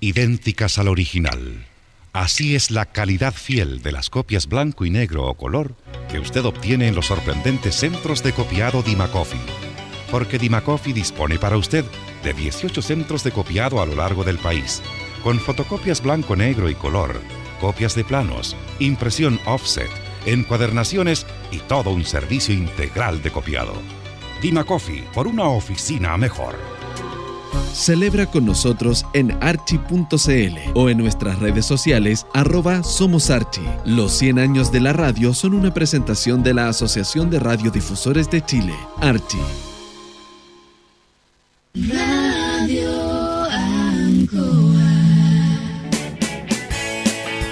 idénticas 0.00 0.78
al 0.78 0.88
original. 0.88 1.66
Así 2.12 2.54
es 2.54 2.70
la 2.70 2.86
calidad 2.86 3.34
fiel 3.34 3.82
de 3.82 3.92
las 3.92 4.08
copias 4.08 4.46
blanco 4.46 4.84
y 4.84 4.90
negro 4.90 5.26
o 5.26 5.34
color 5.34 5.74
que 6.08 6.18
usted 6.18 6.44
obtiene 6.44 6.88
en 6.88 6.94
los 6.94 7.06
sorprendentes 7.06 7.74
centros 7.74 8.22
de 8.22 8.32
copiado 8.32 8.82
Dimacoffee. 8.82 9.40
Porque 10.10 10.38
Dimacoffee 10.38 10.94
dispone 10.94 11.38
para 11.38 11.56
usted 11.56 11.84
de 12.22 12.32
18 12.32 12.80
centros 12.80 13.24
de 13.24 13.32
copiado 13.32 13.82
a 13.82 13.86
lo 13.86 13.96
largo 13.96 14.24
del 14.24 14.38
país, 14.38 14.82
con 15.22 15.38
fotocopias 15.40 16.02
blanco, 16.02 16.36
negro 16.36 16.70
y 16.70 16.74
color, 16.74 17.20
copias 17.60 17.94
de 17.94 18.04
planos, 18.04 18.56
impresión 18.78 19.40
offset, 19.44 19.90
encuadernaciones 20.24 21.26
y 21.50 21.58
todo 21.58 21.90
un 21.90 22.04
servicio 22.04 22.54
integral 22.54 23.22
de 23.22 23.30
copiado. 23.30 23.74
Dimacoffee, 24.40 25.04
por 25.14 25.26
una 25.26 25.44
oficina 25.44 26.16
mejor. 26.16 26.54
Celebra 27.72 28.26
con 28.26 28.46
nosotros 28.46 29.04
en 29.12 29.36
archi.cl 29.42 30.58
o 30.74 30.88
en 30.88 30.98
nuestras 30.98 31.38
redes 31.38 31.66
sociales 31.66 32.26
arroba 32.32 32.82
Somos 32.82 33.30
Archi. 33.30 33.60
Los 33.84 34.12
100 34.12 34.38
años 34.38 34.72
de 34.72 34.80
la 34.80 34.92
radio 34.92 35.34
son 35.34 35.54
una 35.54 35.74
presentación 35.74 36.42
de 36.42 36.54
la 36.54 36.68
Asociación 36.68 37.28
de 37.28 37.38
Radiodifusores 37.38 38.30
de 38.30 38.44
Chile, 38.44 38.74
Archi. 39.00 39.38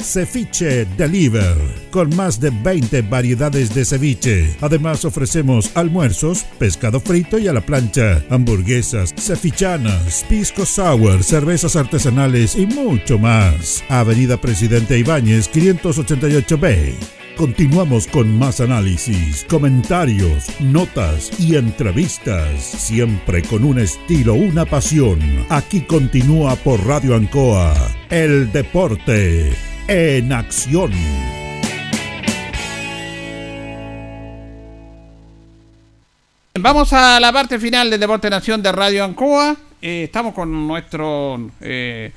Ceviche 0.00 0.84
Deliver, 0.96 1.56
con 1.90 2.14
más 2.16 2.40
de 2.40 2.50
20 2.50 3.02
variedades 3.02 3.74
de 3.74 3.84
ceviche. 3.84 4.56
Además 4.60 5.04
ofrecemos 5.04 5.70
almuerzos, 5.74 6.44
pescado 6.58 7.00
frito 7.00 7.38
y 7.38 7.48
a 7.48 7.52
la 7.52 7.60
plancha, 7.60 8.22
hamburguesas, 8.30 9.14
cevichanas, 9.16 10.24
pisco 10.28 10.66
sour, 10.66 11.22
cervezas 11.22 11.76
artesanales 11.76 12.56
y 12.56 12.66
mucho 12.66 13.18
más. 13.18 13.82
Avenida 13.88 14.36
Presidente 14.36 14.98
Ibáñez 14.98 15.50
588B. 15.52 16.94
Continuamos 17.36 18.06
con 18.06 18.38
más 18.38 18.60
análisis, 18.60 19.44
comentarios, 19.48 20.48
notas 20.60 21.32
y 21.40 21.56
entrevistas, 21.56 22.62
siempre 22.62 23.42
con 23.42 23.64
un 23.64 23.80
estilo, 23.80 24.34
una 24.34 24.64
pasión. 24.64 25.18
Aquí 25.48 25.80
continúa 25.80 26.54
por 26.54 26.86
Radio 26.86 27.16
Ancoa, 27.16 27.74
el 28.08 28.52
deporte 28.52 29.73
en 29.88 30.32
acción. 30.32 30.92
Vamos 36.54 36.92
a 36.92 37.20
la 37.20 37.32
parte 37.32 37.58
final 37.58 37.90
del 37.90 38.00
Deporte 38.00 38.30
Nación 38.30 38.62
de 38.62 38.72
Radio 38.72 39.04
Ancoa. 39.04 39.56
Eh, 39.82 40.04
estamos 40.04 40.32
con 40.32 40.66
nuestro 40.66 41.50
eh, 41.60 42.12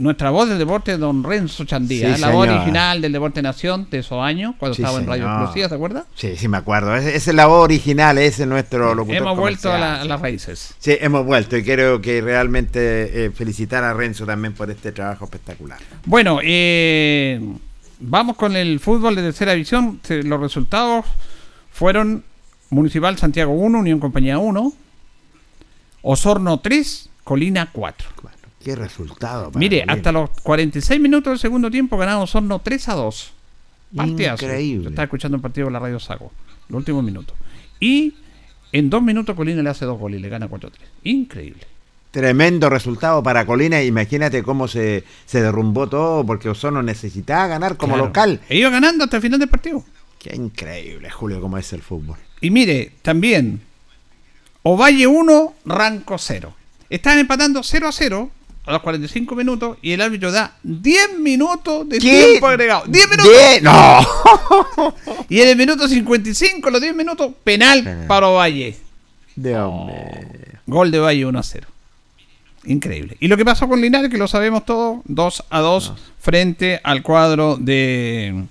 nuestra 0.00 0.30
voz 0.30 0.48
del 0.48 0.58
deporte, 0.58 0.96
don 0.96 1.22
Renzo 1.22 1.64
Chandía, 1.64 2.14
Sí, 2.16 2.20
la 2.20 2.30
voz 2.30 2.48
original 2.48 3.00
del 3.02 3.12
Deporte 3.12 3.42
Nación 3.42 3.86
de 3.90 3.98
esos 3.98 4.22
años, 4.22 4.54
cuando 4.58 4.74
Sí, 4.74 4.82
estaba 4.82 4.98
en 5.00 5.06
Radio. 5.06 5.26
Explosiva, 5.26 5.68
¿te 5.68 5.74
acuerdas? 5.74 6.04
Sí, 6.14 6.36
sí, 6.36 6.48
me 6.48 6.56
acuerdo. 6.56 6.96
Esa 6.96 7.30
es 7.30 7.34
la 7.34 7.46
voz 7.46 7.62
original, 7.64 8.16
ese 8.18 8.42
es 8.44 8.48
nuestro 8.48 8.94
locutor 8.94 9.16
Hemos 9.18 9.36
vuelto 9.38 9.68
a, 9.68 9.72
comercial. 9.72 9.94
la- 9.98 10.00
a 10.00 10.04
las 10.06 10.20
raíces. 10.20 10.74
Sí, 10.78 10.96
hemos 11.00 11.26
vuelto 11.26 11.56
y 11.56 11.62
quiero 11.62 12.00
que 12.00 12.20
realmente 12.22 13.26
eh, 13.26 13.30
felicitar 13.30 13.84
a 13.84 13.92
Renzo 13.92 14.24
también 14.24 14.54
por 14.54 14.70
este 14.70 14.90
trabajo 14.92 15.26
espectacular. 15.26 15.78
Bueno, 16.06 16.38
eh, 16.42 17.38
vamos 18.00 18.36
con 18.36 18.56
el 18.56 18.80
fútbol 18.80 19.14
de 19.16 19.22
tercera 19.22 19.52
división. 19.52 20.00
Se- 20.02 20.22
Los 20.22 20.40
resultados 20.40 21.04
fueron 21.72 22.24
Municipal 22.70 23.18
Santiago 23.18 23.52
1, 23.52 23.78
Unión 23.80 24.00
Compañía 24.00 24.38
1, 24.38 24.72
Osorno 26.02 26.58
3, 26.60 27.10
Colina 27.24 27.68
4. 27.70 28.08
Qué 28.62 28.76
resultado. 28.76 29.50
Mire, 29.54 29.84
hasta 29.88 30.12
los 30.12 30.30
46 30.42 31.00
minutos 31.00 31.30
del 31.32 31.38
segundo 31.38 31.70
tiempo 31.70 31.96
ganaba 31.96 32.20
Osorno 32.22 32.58
3 32.60 32.88
a 32.90 32.94
2. 32.94 33.32
Partidazo. 33.96 34.44
Increíble. 34.44 34.84
Yo 34.84 34.88
estaba 34.90 35.04
escuchando 35.04 35.36
un 35.38 35.42
partido 35.42 35.66
de 35.66 35.72
la 35.72 35.78
Radio 35.78 35.98
Sago, 35.98 36.30
los 36.68 36.78
últimos 36.78 37.02
minutos. 37.02 37.36
Y 37.80 38.14
en 38.72 38.90
dos 38.90 39.02
minutos 39.02 39.34
Colina 39.34 39.62
le 39.62 39.70
hace 39.70 39.84
dos 39.84 39.98
goles 39.98 40.20
y 40.20 40.22
le 40.22 40.28
gana 40.28 40.48
4-3. 40.48 40.70
Increíble. 41.04 41.62
Tremendo 42.10 42.68
resultado 42.68 43.22
para 43.22 43.46
Colina. 43.46 43.82
Imagínate 43.82 44.42
cómo 44.42 44.68
se, 44.68 45.04
se 45.26 45.40
derrumbó 45.42 45.88
todo 45.88 46.24
porque 46.26 46.48
Osorno 46.48 46.82
necesitaba 46.82 47.46
ganar 47.46 47.76
como 47.76 47.94
Claro. 47.94 48.06
local. 48.08 48.40
E 48.48 48.58
iba 48.58 48.68
ganando 48.70 49.04
hasta 49.04 49.16
el 49.16 49.22
final 49.22 49.38
del 49.40 49.48
partido. 49.48 49.82
Qué 50.18 50.36
increíble, 50.36 51.08
Julio, 51.10 51.40
cómo 51.40 51.56
es 51.56 51.72
el 51.72 51.80
fútbol. 51.82 52.18
Y 52.42 52.50
mire, 52.50 52.92
también, 53.02 53.62
Ovalle 54.62 55.06
1, 55.06 55.54
Ranco 55.64 56.18
0. 56.18 56.52
Estaban 56.90 57.20
empatando 57.20 57.62
0 57.62 57.88
a 57.88 57.92
0 57.92 58.30
a 58.70 58.74
los 58.74 58.82
45 58.82 59.34
minutos 59.34 59.78
y 59.82 59.92
el 59.92 60.00
árbitro 60.00 60.30
da 60.30 60.56
10 60.62 61.18
minutos 61.18 61.88
de 61.88 61.98
¿Qué? 61.98 62.26
tiempo 62.28 62.46
agregado. 62.46 62.84
¡10 62.84 63.10
minutos! 63.10 63.28
¿Qué? 63.28 63.60
¡No! 63.60 64.94
Y 65.28 65.40
en 65.40 65.48
el 65.48 65.56
minuto 65.56 65.86
55, 65.88 66.70
los 66.70 66.80
10 66.80 66.94
minutos, 66.94 67.32
penal 67.44 68.04
para 68.08 68.28
Ovalle. 68.28 68.76
De 69.36 69.52
Gol 70.66 70.90
de 70.90 71.00
Ovalle 71.00 71.26
1 71.26 71.38
a 71.38 71.42
0. 71.42 71.68
Increíble. 72.64 73.16
Y 73.20 73.28
lo 73.28 73.36
que 73.36 73.44
pasó 73.44 73.68
con 73.68 73.80
Linares, 73.80 74.10
que 74.10 74.18
lo 74.18 74.28
sabemos 74.28 74.64
todos, 74.64 75.00
2 75.04 75.44
a 75.50 75.60
2 75.60 75.94
frente 76.20 76.80
al 76.82 77.02
cuadro 77.02 77.56
de 77.56 78.44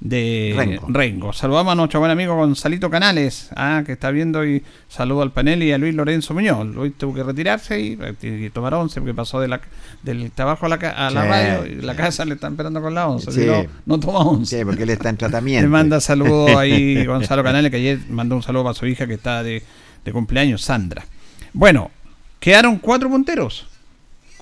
de 0.00 0.54
Rengo. 0.56 0.86
Rengo. 0.88 1.32
Saludamos 1.34 1.72
a 1.72 1.74
nuestro 1.74 2.00
buen 2.00 2.10
amigo 2.10 2.34
Gonzalito 2.34 2.88
Canales, 2.88 3.50
ah, 3.54 3.82
que 3.84 3.92
está 3.92 4.10
viendo 4.10 4.46
y 4.46 4.62
saludo 4.88 5.22
al 5.22 5.30
panel 5.30 5.62
y 5.62 5.72
a 5.72 5.78
Luis 5.78 5.94
Lorenzo 5.94 6.32
Muñoz. 6.32 6.66
Luis 6.66 6.94
tuvo 6.96 7.14
que 7.14 7.22
retirarse 7.22 7.78
y, 7.80 7.98
y 8.22 8.48
tomar 8.50 8.72
once 8.74 8.98
porque 9.00 9.14
pasó 9.14 9.40
de 9.40 9.48
la, 9.48 9.60
del 10.02 10.30
trabajo 10.30 10.66
a 10.66 10.70
la, 10.70 10.76
a 10.76 11.10
la 11.10 11.22
Sí, 11.22 11.28
radio 11.28 11.66
y 11.66 11.82
la 11.82 11.94
casa 11.94 12.24
le 12.24 12.34
están 12.34 12.52
esperando 12.52 12.80
con 12.80 12.94
la 12.94 13.08
once. 13.08 13.30
Sí. 13.30 13.44
no, 13.44 13.66
no 13.84 14.00
toma 14.00 14.20
once. 14.20 14.58
Sí, 14.58 14.64
porque 14.64 14.84
él 14.84 14.90
está 14.90 15.10
en 15.10 15.18
tratamiento. 15.18 15.62
Le 15.66 15.68
manda 15.68 16.00
saludos 16.00 16.50
ahí 16.56 17.04
Gonzalo 17.04 17.42
Canales, 17.44 17.70
que 17.70 17.76
ayer 17.76 17.98
mandó 18.08 18.36
un 18.36 18.42
saludo 18.42 18.64
para 18.64 18.74
su 18.74 18.86
hija 18.86 19.06
que 19.06 19.14
está 19.14 19.42
de, 19.42 19.62
de 20.04 20.12
cumpleaños, 20.12 20.62
Sandra. 20.62 21.04
Bueno, 21.52 21.90
quedaron 22.38 22.78
cuatro 22.78 23.10
punteros. 23.10 23.66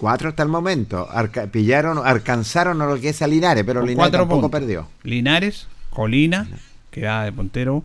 Cuatro 0.01 0.29
hasta 0.29 0.43
el 0.43 0.49
momento. 0.49 1.09
Arca- 1.11 1.47
pillaron, 1.49 1.99
alcanzaron 2.05 2.81
a 2.83 2.87
lo 2.87 3.01
que 3.01 3.09
es 3.11 3.21
a 3.23 3.27
Linares, 3.27 3.65
pero 3.65 3.81
con 3.81 3.89
Linares 3.89 4.13
tampoco 4.13 4.43
puntos. 4.43 4.61
perdió. 4.61 4.89
Linares, 5.03 5.67
Colina, 5.91 6.47
que 6.91 7.03
va 7.05 7.25
de 7.25 7.33
puntero, 7.33 7.83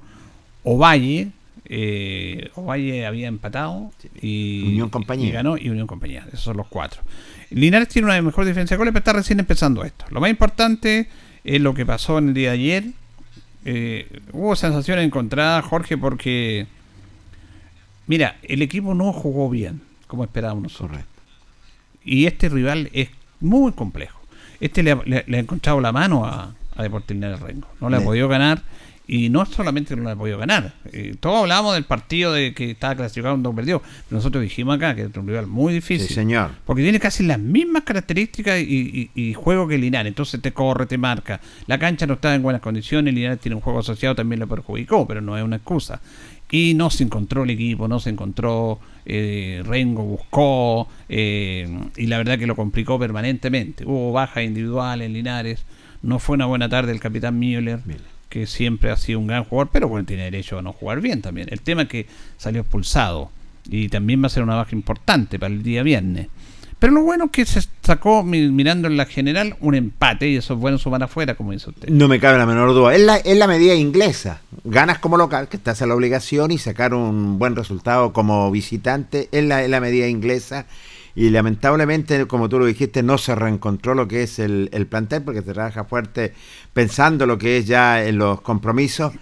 Ovalle, 0.64 1.30
eh, 1.66 2.50
Ovalle 2.56 3.06
había 3.06 3.28
empatado 3.28 3.92
y 4.22 4.64
Unión 4.68 4.90
Compañía. 4.90 5.30
y 5.30 5.32
ganó 5.32 5.58
y 5.58 5.70
Unión 5.70 5.88
Compañía. 5.88 6.26
Esos 6.28 6.42
son 6.42 6.58
los 6.58 6.68
cuatro. 6.68 7.02
Linares 7.50 7.88
tiene 7.88 8.08
una 8.08 8.22
mejor 8.22 8.46
defensa 8.46 8.76
de 8.76 8.78
goles, 8.78 8.92
pero 8.94 9.02
está 9.02 9.14
recién 9.14 9.40
empezando 9.40 9.84
esto. 9.84 10.06
Lo 10.10 10.22
más 10.22 10.30
importante 10.30 11.08
es 11.44 11.62
lo 11.62 11.74
que 11.74 11.86
pasó 11.86 12.18
en 12.20 12.30
el 12.30 12.34
día 12.34 12.50
de 12.52 12.56
ayer. 12.56 12.84
eh, 13.66 14.20
hubo 14.34 14.56
sensaciones 14.58 15.06
encontradas, 15.06 15.64
Jorge, 15.66 15.98
porque, 15.98 16.68
mira, 18.08 18.36
el 18.44 18.62
equipo 18.62 18.94
no 18.94 19.14
jugó 19.14 19.50
bien, 19.50 19.82
como 20.08 20.24
esperábamos 20.26 20.64
nosotros. 20.64 21.00
Y 22.06 22.26
este 22.26 22.50
rival 22.50 22.90
es 22.94 23.10
muy 23.40 23.72
complejo. 23.72 24.20
Este 24.60 24.84
le 24.84 24.92
ha, 24.92 25.00
le- 25.06 25.24
le 25.28 25.38
ha 25.38 25.40
encontrado 25.40 25.80
la 25.82 25.92
mano 25.92 26.26
a, 26.26 26.54
a 26.76 26.84
Deportivo 26.84 27.16
Linares 27.16 27.40
Rengo. 27.42 27.68
No 27.82 27.90
le 27.90 27.98
ha 27.98 28.00
podido 28.06 28.28
ganar. 28.28 28.62
Y 29.06 29.28
no 29.30 29.46
solamente 29.46 29.96
no 29.98 30.04
le 30.04 30.12
ha 30.12 30.16
podido 30.16 30.38
ganar. 30.38 30.74
eh, 30.86 31.16
todos 31.20 31.42
hablábamos 31.42 31.74
del 31.74 31.84
partido 31.84 32.32
de 32.32 32.54
que 32.54 32.72
estaba 32.72 32.96
clasificado 32.96 33.36
un 33.36 33.44
dos 33.44 33.54
perdido. 33.54 33.82
Pero 33.82 34.18
nosotros 34.18 34.42
dijimos 34.42 34.78
acá 34.78 34.96
que 34.96 35.02
es 35.04 35.16
un 35.18 35.28
rival 35.28 35.48
muy 35.48 35.74
difícil. 35.74 36.08
Sí, 36.08 36.14
señor. 36.14 36.52
Porque 36.66 36.84
tiene 36.84 37.02
casi 37.02 37.24
las 37.26 37.38
mismas 37.38 37.84
características 37.84 38.62
y, 38.62 39.10
y- 39.14 39.22
y 39.22 39.34
juego 39.34 39.68
que 39.68 39.78
Linares. 39.78 40.08
Entonces 40.10 40.42
te 40.42 40.54
corre, 40.54 40.86
te 40.86 40.98
marca. 40.98 41.42
La 41.68 41.78
cancha 41.78 42.08
no 42.08 42.14
está 42.14 42.34
en 42.34 42.44
buenas 42.44 42.62
condiciones. 42.62 43.14
Linares 43.14 43.40
tiene 43.42 43.56
un 43.56 43.62
juego 43.62 43.80
asociado, 43.80 44.16
también 44.16 44.40
lo 44.40 44.48
perjudicó, 44.48 45.06
pero 45.06 45.20
no 45.20 45.38
es 45.38 45.44
una 45.44 45.58
excusa. 45.58 46.00
Y 46.50 46.74
no 46.76 46.90
se 46.90 47.04
encontró 47.04 47.44
el 47.44 47.50
equipo, 47.50 47.88
no 47.90 48.00
se 48.00 48.10
encontró. 48.10 48.80
eh, 49.06 49.62
Rengo 49.66 50.04
buscó. 50.04 50.88
eh, 51.10 51.68
y 51.98 52.08
la 52.08 52.18
verdad 52.20 52.40
que 52.40 52.48
lo 52.48 52.56
complicó 52.56 52.98
permanentemente. 52.98 53.84
Hubo 53.86 54.14
bajas 54.14 54.46
individuales 54.46 55.08
en 55.08 55.14
Linares. 55.14 55.66
No 56.02 56.20
fue 56.20 56.36
una 56.36 56.46
buena 56.46 56.70
tarde 56.70 56.94
el 56.94 57.02
capitán 57.02 57.38
Müller. 57.38 57.80
Que 58.34 58.48
siempre 58.48 58.90
ha 58.90 58.98
sido 58.98 59.20
un 59.20 59.28
gran 59.28 59.44
jugador, 59.44 59.70
pero 59.72 59.88
bueno, 59.88 60.08
tiene 60.08 60.24
derecho 60.24 60.58
a 60.58 60.64
no 60.64 60.74
jugar 60.74 61.02
bien 61.02 61.22
también. 61.22 61.50
El 61.52 61.62
tema 61.62 61.84
es 61.84 61.88
que 61.88 62.08
salió 62.38 62.62
expulsado. 62.62 63.30
Y 63.70 63.90
también 63.90 64.24
va 64.24 64.26
a 64.26 64.30
ser 64.30 64.42
una 64.42 64.56
baja 64.56 64.76
importante 64.76 65.38
para 65.38 65.54
el 65.54 65.62
día 65.62 65.84
viernes. 65.84 66.30
Pero 66.80 66.94
lo 66.94 67.04
bueno 67.04 67.26
es 67.26 67.32
que 67.32 67.46
se 67.46 67.62
sacó, 67.84 68.24
mi- 68.24 68.50
mirando 68.50 68.88
en 68.88 68.98
la 68.98 69.06
general, 69.06 69.56
un 69.62 69.76
empate 69.76 70.28
y 70.30 70.36
eso 70.38 70.56
es 70.56 70.60
bueno 70.60 70.80
sumar 70.80 71.04
afuera, 71.04 71.36
como 71.36 71.52
dice 71.52 71.70
usted. 71.70 71.90
No 71.90 72.08
me 72.08 72.20
cabe 72.20 72.40
la 72.40 72.48
menor 72.48 72.74
duda. 72.74 72.96
Es 72.96 73.02
la, 73.02 73.18
es 73.18 73.38
la 73.38 73.46
medida 73.48 73.76
inglesa. 73.76 74.42
Ganas 74.64 74.98
como 74.98 75.16
local, 75.16 75.48
que 75.48 75.56
estás 75.58 75.84
a 75.84 75.86
la 75.86 75.94
obligación, 75.94 76.50
y 76.50 76.58
sacar 76.58 76.96
un 76.96 77.38
buen 77.38 77.56
resultado 77.56 78.14
como 78.14 78.50
visitante 78.50 79.30
es 79.32 79.44
la, 79.46 79.64
es 79.64 79.70
la 79.70 79.80
medida 79.80 80.08
inglesa. 80.08 80.66
Y 81.16 81.30
lamentablemente, 81.30 82.26
como 82.26 82.50
tú 82.50 82.60
lo 82.60 82.66
dijiste, 82.66 83.04
no 83.04 83.18
se 83.18 83.36
reencontró 83.36 83.94
lo 83.94 84.08
que 84.08 84.24
es 84.24 84.40
el, 84.40 84.70
el 84.74 84.88
plantel, 84.88 85.22
porque 85.22 85.42
se 85.42 85.54
trabaja 85.54 85.84
fuerte 85.84 86.34
pensando 86.74 87.26
lo 87.26 87.38
que 87.38 87.58
es 87.58 87.68
ya 87.68 88.04
en 88.04 88.18
los 88.18 88.42
compromisos. 88.42 89.14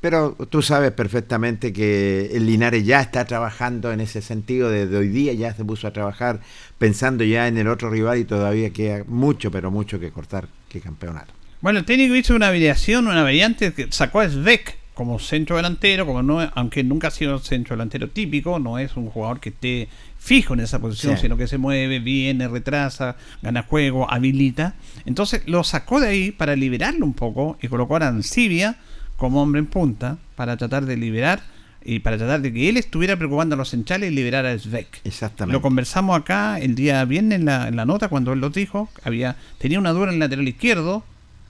Pero 0.00 0.36
tú 0.50 0.60
sabes 0.60 0.92
perfectamente 0.92 1.72
que 1.72 2.30
el 2.32 2.46
Linares 2.46 2.84
ya 2.84 3.00
está 3.00 3.24
trabajando 3.24 3.92
en 3.92 4.00
ese 4.00 4.20
sentido, 4.20 4.70
desde 4.70 4.96
hoy 4.96 5.08
día 5.08 5.32
ya 5.32 5.54
se 5.54 5.64
puso 5.64 5.86
a 5.86 5.92
trabajar 5.92 6.40
pensando 6.78 7.24
ya 7.24 7.48
en 7.48 7.56
el 7.56 7.66
otro 7.68 7.90
rival 7.90 8.18
y 8.18 8.24
todavía 8.24 8.70
queda 8.70 9.04
mucho, 9.06 9.50
pero 9.50 9.70
mucho 9.70 9.98
que 9.98 10.10
cortar 10.10 10.48
que 10.68 10.80
campeonato. 10.80 11.32
Bueno, 11.60 11.78
el 11.78 11.84
técnico 11.84 12.14
hizo 12.14 12.34
una 12.34 12.50
variación, 12.50 13.06
una 13.06 13.22
variante 13.22 13.72
que 13.72 13.90
sacó 13.90 14.20
a 14.20 14.28
Svek 14.28 14.76
como 14.96 15.18
centro 15.18 15.56
delantero, 15.56 16.06
como 16.06 16.22
no, 16.22 16.40
aunque 16.54 16.82
nunca 16.82 17.08
ha 17.08 17.10
sido 17.10 17.38
centro 17.38 17.76
delantero 17.76 18.08
típico, 18.08 18.58
no 18.58 18.78
es 18.78 18.96
un 18.96 19.10
jugador 19.10 19.40
que 19.40 19.50
esté 19.50 19.88
fijo 20.18 20.54
en 20.54 20.60
esa 20.60 20.78
posición, 20.80 21.16
Sí. 21.16 21.22
sino 21.22 21.36
que 21.36 21.46
se 21.46 21.58
mueve, 21.58 21.98
viene, 22.00 22.48
retrasa, 22.48 23.14
gana 23.42 23.62
juego, 23.62 24.10
habilita. 24.10 24.74
Entonces 25.04 25.42
lo 25.46 25.62
sacó 25.64 26.00
de 26.00 26.08
ahí 26.08 26.30
para 26.32 26.56
liberarlo 26.56 27.04
un 27.04 27.12
poco 27.12 27.58
y 27.60 27.68
colocó 27.68 27.92
a 27.94 27.96
Arancibia 27.98 28.76
como 29.18 29.42
hombre 29.42 29.58
en 29.58 29.66
punta 29.66 30.16
para 30.34 30.56
tratar 30.56 30.86
de 30.86 30.96
liberar 30.96 31.40
y 31.84 31.98
para 32.00 32.16
tratar 32.16 32.40
de 32.40 32.52
que 32.52 32.68
él 32.70 32.78
estuviera 32.78 33.16
preocupando 33.16 33.54
a 33.54 33.58
los 33.58 33.68
centrales 33.68 34.10
y 34.10 34.14
liberar 34.14 34.46
a 34.46 34.58
Svek. 34.58 35.02
Exactamente. 35.04 35.52
Lo 35.52 35.60
conversamos 35.62 36.18
acá 36.18 36.58
el 36.58 36.74
día 36.74 37.04
viernes 37.04 37.38
en 37.38 37.44
la, 37.44 37.68
en 37.68 37.76
la 37.76 37.84
nota 37.84 38.08
cuando 38.08 38.32
él 38.32 38.40
lo 38.40 38.48
dijo. 38.50 38.88
Había, 39.04 39.36
tenía 39.58 39.78
una 39.78 39.92
duda 39.92 40.08
en 40.08 40.14
el 40.14 40.18
lateral 40.20 40.48
izquierdo. 40.48 41.04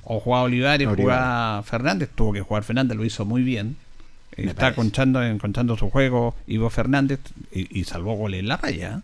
O 0.09 0.21
jugaba 0.21 0.45
Olivares, 0.45 0.87
Olivares. 0.87 1.03
jugaba 1.05 1.63
Fernández. 1.65 2.11
Tuvo 2.15 2.33
que 2.33 2.41
jugar 2.41 2.63
Fernández, 2.63 2.97
lo 2.97 3.05
hizo 3.05 3.25
muy 3.25 3.43
bien. 3.43 3.77
Me 4.37 4.45
Está 4.45 4.55
parece. 4.63 4.77
conchando, 4.77 5.23
encontrando 5.23 5.77
su 5.77 5.89
juego 5.91 6.35
Ivo 6.47 6.69
Fernández 6.71 7.21
y, 7.53 7.81
y 7.81 7.85
salvó 7.85 8.15
goles 8.15 8.41
en 8.41 8.49
la 8.49 8.57
raya. 8.59 9.01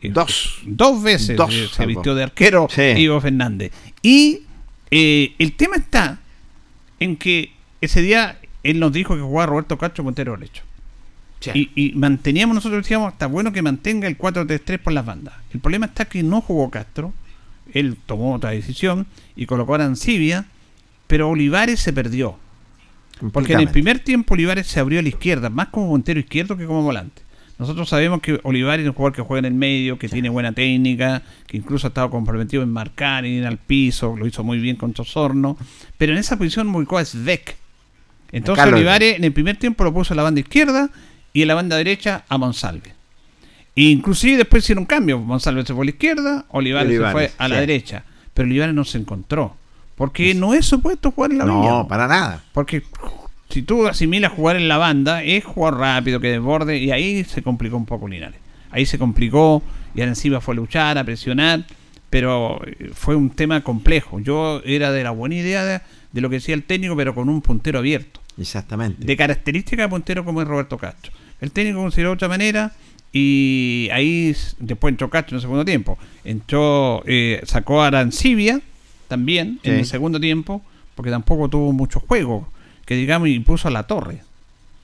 Eh, 0.00 0.10
Dos. 0.10 0.60
Dos 0.66 1.02
veces 1.02 1.36
Dos 1.36 1.52
se 1.72 1.86
vistió 1.86 2.14
de 2.14 2.22
arquero 2.24 2.68
Sí. 2.70 2.82
Ivo 2.82 3.20
Fernández. 3.20 3.72
Y 4.02 4.42
eh, 4.90 5.34
el 5.38 5.54
tema 5.54 5.76
está 5.76 6.18
en 7.00 7.16
que 7.16 7.52
ese 7.80 8.02
día 8.02 8.38
él 8.62 8.78
nos 8.78 8.92
dijo 8.92 9.14
que 9.16 9.22
jugaba 9.22 9.46
Roberto 9.46 9.78
Cacho 9.78 10.04
puntero 10.04 10.36
derecho. 10.36 10.62
Y, 11.54 11.70
y 11.76 11.92
manteníamos, 11.94 12.54
nosotros 12.56 12.82
decíamos, 12.82 13.12
está 13.12 13.26
bueno 13.26 13.52
que 13.52 13.62
mantenga 13.62 14.06
el 14.08 14.18
4-3-3 14.18 14.78
por 14.80 14.92
las 14.92 15.06
bandas. 15.06 15.34
El 15.54 15.60
problema 15.60 15.86
está 15.86 16.04
que 16.04 16.22
no 16.22 16.40
jugó 16.40 16.68
Castro. 16.68 17.12
Él 17.72 17.96
tomó 18.06 18.34
otra 18.34 18.50
decisión 18.50 19.06
y 19.38 19.46
colocó 19.46 19.72
a 19.72 19.76
Arancibia, 19.76 20.46
pero 21.06 21.30
Olivares 21.30 21.80
se 21.80 21.92
perdió. 21.92 22.36
Porque 23.32 23.54
en 23.54 23.60
el 23.60 23.68
primer 23.68 24.00
tiempo 24.00 24.34
Olivares 24.34 24.66
se 24.66 24.80
abrió 24.80 24.98
a 24.98 25.02
la 25.02 25.08
izquierda, 25.08 25.48
más 25.48 25.68
como 25.68 25.88
puntero 25.88 26.20
izquierdo 26.20 26.56
que 26.56 26.66
como 26.66 26.82
volante. 26.82 27.22
Nosotros 27.58 27.88
sabemos 27.88 28.20
que 28.20 28.40
Olivares 28.42 28.84
es 28.84 28.88
un 28.88 28.94
jugador 28.94 29.14
que 29.14 29.22
juega 29.22 29.40
en 29.46 29.52
el 29.52 29.58
medio, 29.58 29.98
que 29.98 30.08
tiene 30.08 30.28
buena 30.28 30.52
técnica, 30.52 31.22
que 31.46 31.56
incluso 31.56 31.86
ha 31.86 31.90
estado 31.90 32.10
comprometido 32.10 32.62
en 32.62 32.72
marcar, 32.72 33.24
en 33.24 33.32
ir 33.32 33.46
al 33.46 33.58
piso, 33.58 34.16
lo 34.16 34.26
hizo 34.26 34.44
muy 34.44 34.58
bien 34.58 34.76
contra 34.76 35.02
Osorno, 35.02 35.56
pero 35.96 36.12
en 36.12 36.18
esa 36.18 36.36
posición 36.36 36.74
ubicó 36.74 36.98
a 36.98 37.04
Svek. 37.04 37.56
Entonces 38.30 38.62
Carlos 38.62 38.78
Olivares 38.78 39.16
en 39.16 39.24
el 39.24 39.32
primer 39.32 39.56
tiempo 39.56 39.84
lo 39.84 39.94
puso 39.94 40.14
a 40.14 40.16
la 40.16 40.22
banda 40.22 40.40
izquierda 40.40 40.90
y 41.32 41.42
en 41.42 41.48
la 41.48 41.54
banda 41.54 41.76
derecha 41.76 42.24
a 42.28 42.38
Monsalve. 42.38 42.94
E 43.74 43.82
inclusive 43.82 44.36
después 44.36 44.64
hicieron 44.64 44.82
un 44.82 44.86
cambio, 44.86 45.18
Monsalve 45.18 45.64
se 45.64 45.74
fue 45.74 45.82
a 45.82 45.86
la 45.86 45.90
izquierda, 45.90 46.44
Olivares, 46.50 46.90
Olivares, 46.90 47.30
se 47.30 47.36
fue 47.36 47.44
a 47.44 47.48
la 47.48 47.54
sí. 47.56 47.60
derecha, 47.60 48.04
pero 48.38 48.48
Olivares 48.48 48.72
no 48.74 48.84
se 48.84 48.98
encontró. 48.98 49.56
Porque 49.96 50.32
no 50.32 50.54
es 50.54 50.64
supuesto 50.64 51.10
jugar 51.10 51.32
en 51.32 51.38
la 51.38 51.44
No, 51.44 51.58
orilla. 51.58 51.88
para 51.88 52.06
nada. 52.06 52.44
Porque 52.52 52.84
si 53.50 53.62
tú 53.62 53.88
asimilas 53.88 54.30
jugar 54.30 54.54
en 54.54 54.68
la 54.68 54.76
banda, 54.78 55.24
es 55.24 55.44
jugar 55.44 55.74
rápido, 55.74 56.20
que 56.20 56.28
desborde, 56.30 56.78
y 56.78 56.92
ahí 56.92 57.24
se 57.24 57.42
complicó 57.42 57.76
un 57.76 57.84
poco 57.84 58.06
Linares. 58.06 58.38
Ahí 58.70 58.86
se 58.86 58.96
complicó, 58.96 59.60
y 59.96 60.00
ahora 60.00 60.12
encima 60.12 60.40
fue 60.40 60.54
a 60.54 60.56
luchar, 60.56 60.98
a 60.98 61.02
presionar, 61.04 61.64
pero 62.10 62.60
eh, 62.64 62.90
fue 62.94 63.16
un 63.16 63.30
tema 63.30 63.62
complejo. 63.62 64.20
Yo 64.20 64.62
era 64.64 64.92
de 64.92 65.02
la 65.02 65.10
buena 65.10 65.34
idea 65.34 65.64
de, 65.64 65.80
de 66.12 66.20
lo 66.20 66.30
que 66.30 66.36
decía 66.36 66.54
el 66.54 66.62
técnico, 66.62 66.94
pero 66.94 67.12
con 67.12 67.28
un 67.28 67.42
puntero 67.42 67.80
abierto. 67.80 68.20
Exactamente. 68.38 69.04
De 69.04 69.16
característica 69.16 69.82
de 69.82 69.88
puntero 69.88 70.24
como 70.24 70.40
es 70.42 70.46
Roberto 70.46 70.78
Castro. 70.78 71.10
El 71.40 71.50
técnico 71.50 71.80
consideró 71.80 72.10
de 72.10 72.14
otra 72.14 72.28
manera, 72.28 72.72
y 73.12 73.88
ahí 73.92 74.34
después 74.58 74.92
entró 74.92 75.08
Castro 75.10 75.34
en 75.34 75.36
el 75.36 75.42
segundo 75.42 75.64
tiempo. 75.64 75.98
Entró, 76.24 77.02
eh, 77.06 77.40
sacó 77.44 77.82
a 77.82 77.86
Arancibia 77.88 78.60
también 79.08 79.58
en 79.62 79.74
Sí. 79.74 79.78
el 79.80 79.86
segundo 79.86 80.20
tiempo, 80.20 80.62
porque 80.94 81.10
tampoco 81.10 81.48
tuvo 81.48 81.72
mucho 81.72 82.00
juego, 82.00 82.48
que 82.84 82.94
digamos, 82.96 83.28
y 83.28 83.38
puso 83.40 83.68
a 83.68 83.70
la 83.70 83.84
torre. 83.84 84.20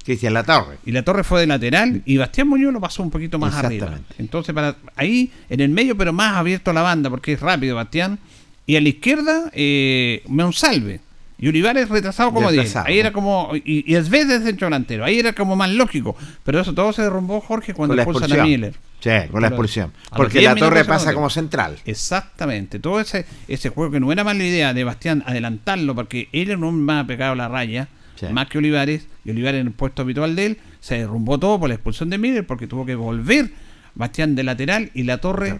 Cristian 0.04 0.34
La 0.34 0.44
Torre. 0.44 0.76
Y 0.84 0.92
la 0.92 1.02
torre 1.02 1.24
fue 1.24 1.40
de 1.40 1.46
lateral 1.46 2.02
y 2.04 2.18
Bastián 2.18 2.46
Muñoz 2.46 2.74
lo 2.74 2.80
pasó 2.80 3.02
un 3.02 3.08
poquito 3.10 3.38
más 3.38 3.54
arriba. 3.54 3.98
Entonces, 4.18 4.54
para 4.54 4.76
ahí 4.96 5.30
en 5.48 5.60
el 5.60 5.70
medio, 5.70 5.96
pero 5.96 6.12
más 6.12 6.34
abierto 6.36 6.70
a 6.70 6.74
la 6.74 6.82
banda, 6.82 7.08
porque 7.08 7.32
es 7.32 7.40
rápido 7.40 7.74
Bastián. 7.76 8.18
Y 8.66 8.76
a 8.76 8.82
la 8.82 8.88
izquierda, 8.90 9.50
eh, 9.54 10.22
Monsalve. 10.26 11.00
Y 11.38 11.48
Olivares 11.48 11.88
retrasado 11.88 12.32
como 12.32 12.50
10. 12.50 12.62
Retrasado. 12.62 12.86
Ahí 12.86 12.98
era 12.98 13.12
como. 13.12 13.50
Y, 13.54 13.90
y 13.90 13.96
Esvez 13.96 14.28
de 14.28 14.40
centro 14.40 14.66
delantero. 14.66 15.04
Ahí 15.04 15.18
era 15.18 15.32
como 15.32 15.56
más 15.56 15.70
lógico. 15.70 16.16
Pero 16.44 16.60
eso 16.60 16.72
todo 16.74 16.92
se 16.92 17.02
derrumbó, 17.02 17.40
Jorge, 17.40 17.74
cuando 17.74 17.94
expulsan 17.96 18.40
a. 18.40 18.44
Miller. 18.44 18.74
Sí, 19.00 19.10
con 19.30 19.42
la 19.42 19.48
expulsión. 19.48 19.92
Porque 20.16 20.38
10 20.38 20.54
la 20.54 20.60
torre 20.60 20.84
pasa 20.84 21.12
como 21.12 21.28
central. 21.28 21.76
Exactamente. 21.84 22.78
Todo 22.78 23.00
ese, 23.00 23.26
ese 23.48 23.68
juego 23.68 23.90
que 23.90 24.00
no 24.00 24.10
era 24.12 24.24
mala 24.24 24.42
idea 24.42 24.72
de 24.72 24.84
Bastián 24.84 25.22
adelantarlo, 25.26 25.94
porque 25.94 26.28
él 26.32 26.48
era 26.48 26.56
un 26.56 26.64
hombre 26.64 26.84
más 26.94 27.04
pegado 27.06 27.32
a 27.32 27.36
la 27.36 27.48
raya, 27.48 27.88
Sí. 28.16 28.26
más 28.32 28.46
que 28.48 28.58
Olivares, 28.58 29.08
y 29.24 29.30
Olivares 29.32 29.60
en 29.60 29.66
el 29.66 29.72
puesto 29.72 30.02
habitual 30.02 30.36
de 30.36 30.46
él, 30.46 30.58
se 30.80 30.98
derrumbó 30.98 31.38
todo 31.38 31.58
por 31.58 31.68
la 31.68 31.74
expulsión 31.74 32.08
de 32.10 32.16
Miller, 32.16 32.46
porque 32.46 32.66
tuvo 32.68 32.86
que 32.86 32.94
volver 32.94 33.50
Bastián 33.96 34.36
de 34.36 34.44
lateral 34.44 34.90
y 34.94 35.02
la 35.02 35.18
torre 35.18 35.58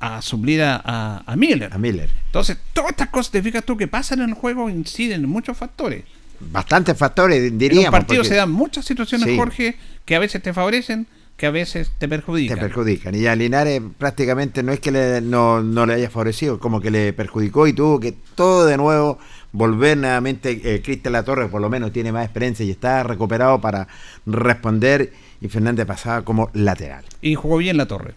a 0.00 0.20
suplir 0.22 0.62
a, 0.62 0.80
a, 0.84 1.22
a 1.26 1.36
Miller. 1.36 1.72
A 1.72 1.78
Miller. 1.78 2.10
Entonces, 2.26 2.58
todas 2.72 2.90
estas 2.90 3.08
cosas, 3.08 3.32
te 3.32 3.42
fijas 3.42 3.64
tú, 3.64 3.76
que 3.76 3.88
pasan 3.88 4.20
en 4.20 4.30
el 4.30 4.34
juego 4.34 4.68
inciden 4.68 5.24
en 5.24 5.30
muchos 5.30 5.56
factores. 5.56 6.04
Bastantes 6.40 6.96
factores, 6.98 7.42
En 7.44 7.58
diríamos. 7.58 7.86
un 7.86 7.90
partido 7.92 8.18
porque 8.20 8.28
se 8.28 8.34
dan 8.36 8.50
muchas 8.50 8.84
situaciones, 8.84 9.28
Sí. 9.28 9.36
Jorge, 9.36 9.76
que 10.04 10.16
a 10.16 10.18
veces 10.18 10.42
te 10.42 10.52
favorecen, 10.52 11.06
que 11.36 11.46
a 11.46 11.50
veces 11.50 11.90
te 11.98 12.08
perjudican. 12.08 12.56
te 12.58 12.62
perjudican. 12.62 13.14
Y 13.14 13.26
a 13.26 13.34
Linares 13.34 13.80
prácticamente 13.98 14.62
no 14.62 14.72
es 14.72 14.80
que 14.80 14.90
le- 14.90 15.20
no, 15.20 15.62
no 15.62 15.86
le 15.86 15.94
haya 15.94 16.10
favorecido, 16.10 16.58
como 16.58 16.80
que 16.80 16.90
le 16.90 17.12
perjudicó 17.12 17.66
y 17.66 17.72
tuvo 17.72 17.98
que 17.98 18.12
todo 18.34 18.66
de 18.66 18.76
nuevo 18.76 19.18
volver 19.52 19.96
nuevamente. 19.96 20.60
Eh, 20.64 20.82
Cristian 20.82 21.12
La 21.12 21.22
Torre 21.22 21.48
por 21.48 21.60
lo 21.60 21.70
menos 21.70 21.92
tiene 21.92 22.12
más 22.12 22.24
experiencia 22.24 22.64
y 22.66 22.70
está 22.70 23.02
recuperado 23.04 23.60
para 23.60 23.88
responder. 24.26 25.12
Y 25.40 25.48
Fernández 25.48 25.86
pasaba 25.86 26.22
como 26.22 26.50
lateral. 26.54 27.04
Y 27.20 27.34
jugó 27.34 27.56
bien 27.58 27.76
la 27.76 27.86
torre. 27.86 28.14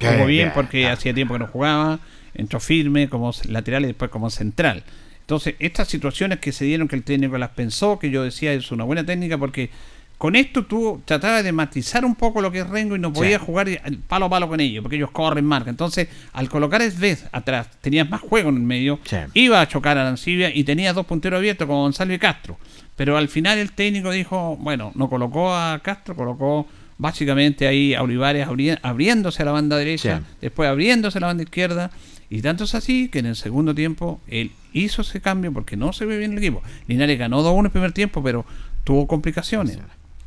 Jugó 0.00 0.26
bien 0.26 0.52
porque 0.54 0.80
claro. 0.80 0.94
hacía 0.94 1.14
tiempo 1.14 1.34
que 1.34 1.40
no 1.40 1.46
jugaba, 1.46 2.00
entró 2.34 2.60
firme 2.60 3.08
como 3.08 3.32
lateral 3.48 3.84
y 3.84 3.88
después 3.88 4.10
como 4.10 4.30
central. 4.30 4.84
Entonces, 5.20 5.56
estas 5.58 5.88
situaciones 5.88 6.38
que 6.38 6.52
se 6.52 6.64
dieron, 6.64 6.88
que 6.88 6.96
el 6.96 7.02
técnico 7.02 7.36
las 7.36 7.50
pensó, 7.50 7.98
que 7.98 8.10
yo 8.10 8.22
decía 8.22 8.52
es 8.52 8.72
una 8.72 8.84
buena 8.84 9.04
técnica 9.04 9.36
porque 9.36 9.70
con 10.18 10.34
esto 10.34 10.66
tú 10.66 11.00
tratabas 11.04 11.44
de 11.44 11.52
matizar 11.52 12.04
un 12.04 12.16
poco 12.16 12.42
lo 12.42 12.50
que 12.50 12.58
es 12.58 12.68
Rengo 12.68 12.96
y 12.96 12.98
no 12.98 13.12
podías 13.12 13.40
jugar 13.40 13.68
palo 14.08 14.26
a 14.26 14.30
palo 14.30 14.48
con 14.48 14.58
ellos, 14.58 14.82
porque 14.82 14.96
ellos 14.96 15.12
corren 15.12 15.44
marca. 15.44 15.70
Entonces, 15.70 16.08
al 16.32 16.48
colocar 16.48 16.82
Esvez 16.82 17.26
atrás, 17.30 17.68
tenías 17.80 18.10
más 18.10 18.20
juego 18.20 18.48
en 18.48 18.56
el 18.56 18.62
medio, 18.62 18.98
iba 19.34 19.60
a 19.60 19.68
chocar 19.68 19.96
a 19.96 20.00
Arancibia 20.02 20.50
y 20.52 20.64
tenías 20.64 20.94
dos 20.94 21.06
punteros 21.06 21.38
abiertos 21.38 21.68
con 21.68 21.76
Gonzalo 21.76 22.12
y 22.12 22.18
Castro. 22.18 22.58
Pero 22.96 23.16
al 23.16 23.28
final 23.28 23.58
el 23.58 23.72
técnico 23.72 24.10
dijo, 24.10 24.56
bueno, 24.56 24.90
no 24.96 25.08
colocó 25.08 25.54
a 25.54 25.78
Castro, 25.84 26.16
colocó 26.16 26.66
básicamente 26.98 27.66
ahí 27.66 27.94
a 27.94 28.02
Olivares 28.02 28.46
abri- 28.46 28.78
abriéndose 28.82 29.42
a 29.42 29.46
la 29.46 29.52
banda 29.52 29.76
derecha, 29.76 30.22
después 30.40 30.68
abriéndose 30.68 31.18
a 31.18 31.20
la 31.22 31.26
banda 31.28 31.42
izquierda. 31.44 31.90
Y 32.30 32.42
tanto 32.42 32.64
es 32.64 32.74
así 32.74 33.08
que 33.08 33.20
en 33.20 33.26
el 33.26 33.36
segundo 33.36 33.74
tiempo 33.74 34.20
él 34.28 34.50
hizo 34.74 35.00
ese 35.02 35.20
cambio 35.20 35.52
porque 35.52 35.76
no 35.76 35.92
se 35.94 36.04
ve 36.04 36.18
bien 36.18 36.32
el 36.32 36.38
equipo. 36.38 36.62
Linares 36.86 37.18
ganó 37.18 37.42
2-1 37.42 37.64
el 37.66 37.70
primer 37.70 37.92
tiempo, 37.92 38.22
pero 38.22 38.44
tuvo 38.84 39.06
complicaciones. 39.06 39.78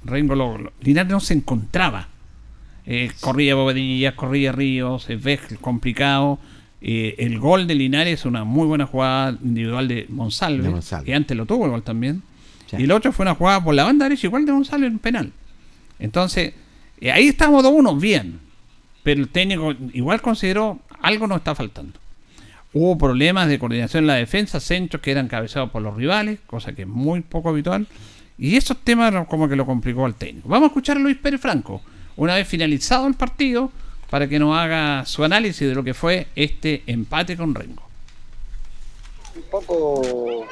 Lo- 0.05 0.72
Linares 0.82 1.11
no 1.11 1.19
se 1.19 1.34
encontraba. 1.36 2.07
Eh, 2.88 3.11
corría 3.19 3.53
Bobadilla, 3.53 4.15
corría 4.15 4.51
Ríos, 4.51 5.07
es 5.09 5.22
ve 5.22 5.39
complicado. 5.61 6.39
Eh, 6.82 7.13
el 7.19 7.38
gol 7.38 7.67
de 7.67 7.76
Linares 7.76 8.22
es 8.22 8.26
una 8.26 8.43
muy 8.43 8.65
buena 8.65 8.88
jugada 8.88 9.38
individual 9.43 9.88
de 9.88 10.07
Monsalve, 10.09 10.63
De 10.63 10.69
Monsalve. 10.72 11.05
que 11.05 11.13
antes 11.13 11.38
lo 11.38 11.45
tuvo 11.45 11.65
el 11.65 11.72
gol 11.72 11.84
también. 11.84 12.24
Y 12.80 12.84
el 12.86 12.91
otro 12.91 13.11
fue 13.11 13.24
una 13.26 13.36
jugada 13.36 13.63
por 13.63 13.76
la 13.76 13.84
banda 13.84 14.05
derecha, 14.05 14.26
igual 14.26 14.45
de 14.47 14.53
Monsalve 14.53 14.88
en 14.88 14.97
penal. 14.97 15.32
Entonces, 16.01 16.53
eh, 16.99 17.11
ahí 17.11 17.29
estamos 17.29 17.63
2-1, 17.63 17.99
bien. 17.99 18.39
Pero 19.03 19.21
el 19.21 19.29
técnico 19.29 19.73
igual 19.93 20.21
consideró 20.21 20.79
algo 21.01 21.27
nos 21.27 21.37
está 21.37 21.55
faltando. 21.55 21.99
Hubo 22.73 22.97
problemas 22.97 23.47
de 23.47 23.59
coordinación 23.59 24.03
en 24.03 24.07
la 24.07 24.15
defensa, 24.15 24.59
centros 24.59 25.01
que 25.01 25.11
eran 25.11 25.27
cabezados 25.27 25.71
por 25.71 25.81
los 25.81 25.95
rivales, 25.95 26.39
cosa 26.45 26.73
que 26.73 26.83
es 26.83 26.87
muy 26.87 27.21
poco 27.21 27.49
habitual. 27.49 27.87
Y 28.37 28.55
esos 28.55 28.77
temas 28.77 29.13
como 29.27 29.47
que 29.47 29.55
lo 29.55 29.65
complicó 29.65 30.05
al 30.05 30.15
técnico. 30.15 30.49
Vamos 30.49 30.67
a 30.67 30.69
escuchar 30.69 30.97
a 30.97 30.99
Luis 30.99 31.17
Pérez 31.17 31.41
Franco, 31.41 31.81
una 32.15 32.35
vez 32.35 32.47
finalizado 32.47 33.07
el 33.07 33.13
partido, 33.13 33.71
para 34.09 34.27
que 34.27 34.39
nos 34.39 34.55
haga 34.57 35.05
su 35.05 35.23
análisis 35.23 35.67
de 35.67 35.75
lo 35.75 35.83
que 35.83 35.93
fue 35.93 36.27
este 36.35 36.83
empate 36.87 37.37
con 37.37 37.53
Rengo. 37.55 37.83
un 39.35 39.43
poco 39.49 40.45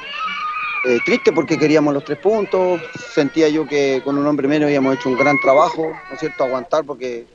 eh, 0.84 0.98
triste 1.04 1.32
porque 1.32 1.58
queríamos 1.58 1.92
los 1.92 2.04
tres 2.04 2.18
puntos. 2.18 2.80
Sentía 3.12 3.48
yo 3.48 3.66
que 3.66 4.00
con 4.04 4.16
un 4.16 4.26
hombre 4.26 4.48
menos 4.48 4.66
habíamos 4.66 4.96
hecho 4.96 5.08
un 5.08 5.18
gran 5.18 5.38
trabajo, 5.40 5.86
¿no 6.08 6.14
es 6.14 6.20
cierto? 6.20 6.44
Aguantar 6.44 6.84
porque 6.84 7.26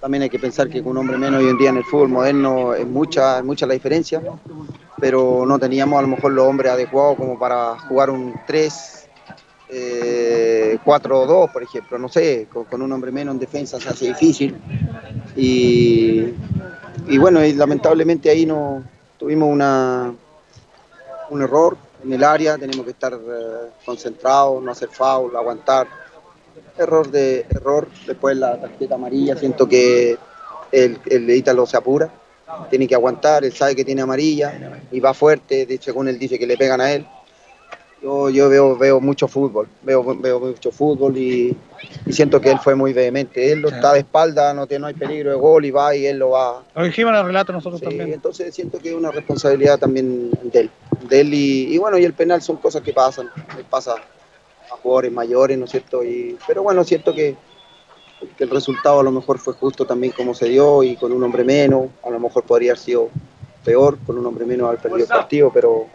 también 0.00 0.22
hay 0.22 0.30
que 0.30 0.38
pensar 0.38 0.68
que 0.70 0.82
con 0.82 0.92
un 0.92 0.98
hombre 0.98 1.18
menos 1.18 1.42
hoy 1.42 1.50
en 1.50 1.58
día 1.58 1.68
en 1.68 1.76
el 1.76 1.84
fútbol 1.84 2.08
moderno 2.08 2.74
es 2.74 2.86
mucha, 2.86 3.38
es 3.38 3.44
mucha 3.44 3.66
la 3.66 3.74
diferencia, 3.74 4.22
pero 4.98 5.44
no 5.46 5.58
teníamos 5.58 5.98
a 5.98 6.02
lo 6.02 6.08
mejor 6.08 6.32
los 6.32 6.46
hombres 6.46 6.72
adecuados 6.72 7.18
como 7.18 7.38
para 7.38 7.78
jugar 7.80 8.08
un 8.08 8.34
3, 8.46 9.08
eh, 9.68 10.78
4-2, 10.82 11.52
por 11.52 11.62
ejemplo, 11.62 11.98
no 11.98 12.08
sé, 12.08 12.48
con, 12.50 12.64
con 12.64 12.80
un 12.80 12.90
hombre 12.92 13.12
menos 13.12 13.34
en 13.34 13.40
defensa 13.40 13.78
se 13.78 13.90
hace 13.90 14.06
difícil. 14.06 14.56
Y, 15.36 16.32
y 17.06 17.18
bueno, 17.18 17.44
y 17.44 17.52
lamentablemente 17.52 18.30
ahí 18.30 18.46
no 18.46 18.82
tuvimos 19.18 19.50
una, 19.50 20.14
un 21.28 21.42
error 21.42 21.76
en 22.02 22.12
el 22.12 22.24
área, 22.24 22.56
tenemos 22.56 22.84
que 22.84 22.92
estar 22.92 23.12
eh, 23.12 23.70
concentrados, 23.84 24.62
no 24.62 24.72
hacer 24.72 24.88
foul, 24.88 25.34
aguantar. 25.36 25.86
Error 26.76 27.10
de 27.10 27.46
error, 27.50 27.88
después 28.06 28.36
la 28.36 28.58
tarjeta 28.60 28.94
amarilla, 28.94 29.36
siento 29.36 29.68
que 29.68 30.16
el, 30.72 30.98
el 31.06 31.30
Ítalo 31.30 31.66
se 31.66 31.76
apura, 31.76 32.10
tiene 32.70 32.86
que 32.86 32.94
aguantar, 32.94 33.44
él 33.44 33.52
sabe 33.52 33.76
que 33.76 33.84
tiene 33.84 34.02
amarilla 34.02 34.80
y 34.90 35.00
va 35.00 35.12
fuerte, 35.12 35.66
de 35.66 35.78
según 35.78 36.08
él 36.08 36.18
dice 36.18 36.38
que 36.38 36.46
le 36.46 36.56
pegan 36.56 36.80
a 36.80 36.92
él. 36.92 37.06
Yo, 38.02 38.30
yo 38.30 38.48
veo, 38.48 38.78
veo 38.78 38.98
mucho 38.98 39.28
fútbol, 39.28 39.68
veo, 39.82 40.02
veo 40.18 40.40
mucho 40.40 40.70
fútbol 40.72 41.18
y, 41.18 41.54
y 42.06 42.12
siento 42.14 42.40
que 42.40 42.50
él 42.50 42.58
fue 42.58 42.74
muy 42.74 42.94
vehemente. 42.94 43.52
Él 43.52 43.60
lo 43.60 43.68
está 43.68 43.92
de 43.92 43.98
espalda, 43.98 44.54
no, 44.54 44.66
tiene, 44.66 44.80
no 44.80 44.86
hay 44.86 44.94
peligro 44.94 45.30
de 45.30 45.36
gol 45.36 45.66
y 45.66 45.70
va 45.70 45.94
y 45.94 46.06
él 46.06 46.18
lo 46.18 46.30
va, 46.30 46.62
Lo 46.74 46.84
dijimos 46.84 47.12
en 47.12 47.18
el 47.18 47.26
relato 47.26 47.52
nosotros 47.52 47.78
Sí, 47.80 47.84
también. 47.86 48.12
entonces 48.14 48.54
siento 48.54 48.78
que 48.78 48.88
es 48.88 48.94
una 48.94 49.10
responsabilidad 49.10 49.78
también 49.78 50.30
de 50.44 50.60
él. 50.60 50.70
De 51.10 51.20
él 51.20 51.34
y, 51.34 51.74
y 51.74 51.78
bueno, 51.78 51.98
y 51.98 52.04
el 52.06 52.14
penal 52.14 52.40
son 52.40 52.56
cosas 52.56 52.80
que 52.80 52.94
pasan, 52.94 53.28
pasa 53.68 53.96
a 54.72 54.76
jugadores 54.76 55.12
mayores, 55.12 55.58
¿no 55.58 55.66
es 55.66 55.70
cierto? 55.70 56.02
Y, 56.02 56.38
pero 56.46 56.62
bueno, 56.62 56.84
siento 56.84 57.14
que, 57.14 57.36
que 58.38 58.44
el 58.44 58.50
resultado 58.50 59.00
a 59.00 59.02
lo 59.02 59.10
mejor 59.10 59.38
fue 59.38 59.52
justo 59.52 59.84
también 59.84 60.14
como 60.16 60.32
se 60.34 60.48
dio 60.48 60.82
y 60.82 60.96
con 60.96 61.12
un 61.12 61.22
hombre 61.22 61.44
menos, 61.44 61.88
a 62.02 62.08
lo 62.08 62.18
mejor 62.18 62.44
podría 62.44 62.70
haber 62.72 62.78
sido 62.78 63.10
peor, 63.62 63.98
con 64.06 64.16
un 64.16 64.24
hombre 64.24 64.46
menos 64.46 64.68
haber 64.68 64.80
perdido 64.80 65.02
el 65.02 65.06
partido, 65.08 65.50
pero 65.52 65.86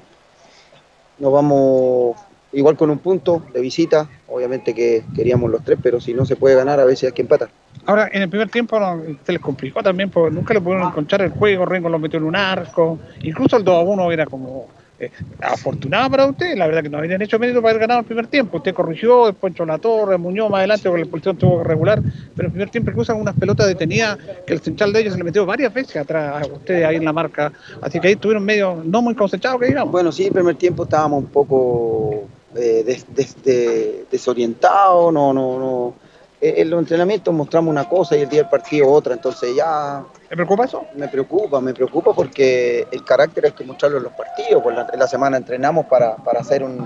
nos 1.19 1.31
vamos 1.31 2.15
igual 2.53 2.77
con 2.77 2.89
un 2.89 2.99
punto 2.99 3.43
de 3.53 3.61
visita, 3.61 4.09
obviamente 4.27 4.73
que 4.73 5.03
queríamos 5.15 5.51
los 5.51 5.63
tres, 5.63 5.77
pero 5.81 5.99
si 5.99 6.13
no 6.13 6.25
se 6.25 6.35
puede 6.35 6.55
ganar 6.55 6.79
a 6.79 6.85
veces 6.85 7.09
hay 7.09 7.13
que 7.13 7.21
empatar. 7.21 7.49
Ahora, 7.85 8.09
en 8.11 8.21
el 8.21 8.29
primer 8.29 8.49
tiempo 8.49 8.79
se 9.23 9.33
les 9.33 9.41
complicó 9.41 9.83
también 9.83 10.09
porque 10.09 10.33
nunca 10.33 10.53
le 10.53 10.61
pudieron 10.61 10.87
encontrar 10.87 11.21
el 11.21 11.31
juego, 11.31 11.65
Rengo 11.65 11.89
lo 11.89 11.99
metió 11.99 12.17
en 12.17 12.25
un 12.25 12.35
arco, 12.35 12.97
incluso 13.21 13.57
el 13.57 13.63
2 13.63 13.75
a 13.75 13.81
1 13.81 14.11
era 14.11 14.25
como 14.25 14.67
eh, 14.99 15.11
afortunado 15.41 16.09
para 16.09 16.25
usted, 16.25 16.55
la 16.55 16.67
verdad 16.67 16.83
que 16.83 16.89
no 16.89 16.97
habían 16.99 17.21
hecho 17.21 17.37
mérito 17.37 17.61
para 17.61 17.71
haber 17.71 17.81
ganado 17.81 17.99
el 18.01 18.05
primer 18.05 18.27
tiempo, 18.27 18.57
usted 18.57 18.73
corrigió, 18.73 19.25
después 19.27 19.51
entró 19.51 19.65
la 19.65 19.77
torre, 19.77 20.17
Muñoz 20.17 20.49
más 20.49 20.59
adelante 20.59 20.87
porque 20.89 20.99
la 21.01 21.03
expulsión 21.05 21.37
tuvo 21.37 21.57
que 21.61 21.67
regular, 21.67 22.01
pero 22.35 22.47
el 22.47 22.51
primer 22.51 22.69
tiempo 22.69 22.91
incluso 22.91 23.15
unas 23.15 23.35
pelotas 23.35 23.67
detenidas 23.67 24.17
que 24.45 24.53
el 24.53 24.61
central 24.61 24.93
de 24.93 25.01
ellos 25.01 25.13
se 25.13 25.17
le 25.17 25.23
metió 25.25 25.45
varias 25.45 25.73
veces 25.73 25.97
atrás 25.97 26.41
a 26.41 26.45
ustedes 26.53 26.85
ahí 26.85 26.95
en 26.95 27.05
la 27.05 27.13
marca, 27.13 27.51
así 27.81 27.99
que 27.99 28.07
ahí 28.07 28.13
estuvieron 28.13 28.43
medio 28.43 28.81
no 28.85 29.01
muy 29.01 29.15
concentrados 29.15 29.59
que 29.59 29.67
digamos. 29.67 29.91
Bueno, 29.91 30.11
sí, 30.11 30.25
el 30.27 30.31
primer 30.31 30.55
tiempo 30.55 30.83
estábamos 30.83 31.23
un 31.23 31.29
poco 31.29 32.23
eh, 32.55 32.83
des- 32.85 33.05
des- 33.13 33.43
de- 33.43 34.05
desorientados, 34.09 35.13
no, 35.13 35.33
no, 35.33 35.59
no. 35.59 35.93
Eh, 36.41 36.55
En 36.57 36.69
los 36.69 36.79
entrenamientos 36.79 37.33
mostramos 37.33 37.71
una 37.71 37.87
cosa 37.87 38.17
y 38.17 38.21
el 38.21 38.29
día 38.29 38.41
del 38.41 38.49
partido 38.49 38.89
otra, 38.91 39.13
entonces 39.13 39.55
ya... 39.55 40.03
¿Me 40.29 40.35
preocupa 40.35 40.65
eso? 40.65 40.85
Me 40.95 41.07
preocupa, 41.07 41.61
me 41.61 41.73
preocupa 41.73 42.13
porque 42.13 42.87
el 42.91 43.03
carácter 43.03 43.45
hay 43.45 43.51
que 43.53 43.63
mostrarlo 43.63 43.97
en 43.97 44.03
los 44.03 44.13
partidos, 44.13 44.61
pues 44.61 44.75
la- 44.75 44.87
en 44.91 44.99
la 44.99 45.07
semana 45.07 45.37
entrenamos 45.37 45.85
para, 45.85 46.17
para 46.17 46.41
hacer 46.41 46.63
un, 46.63 46.79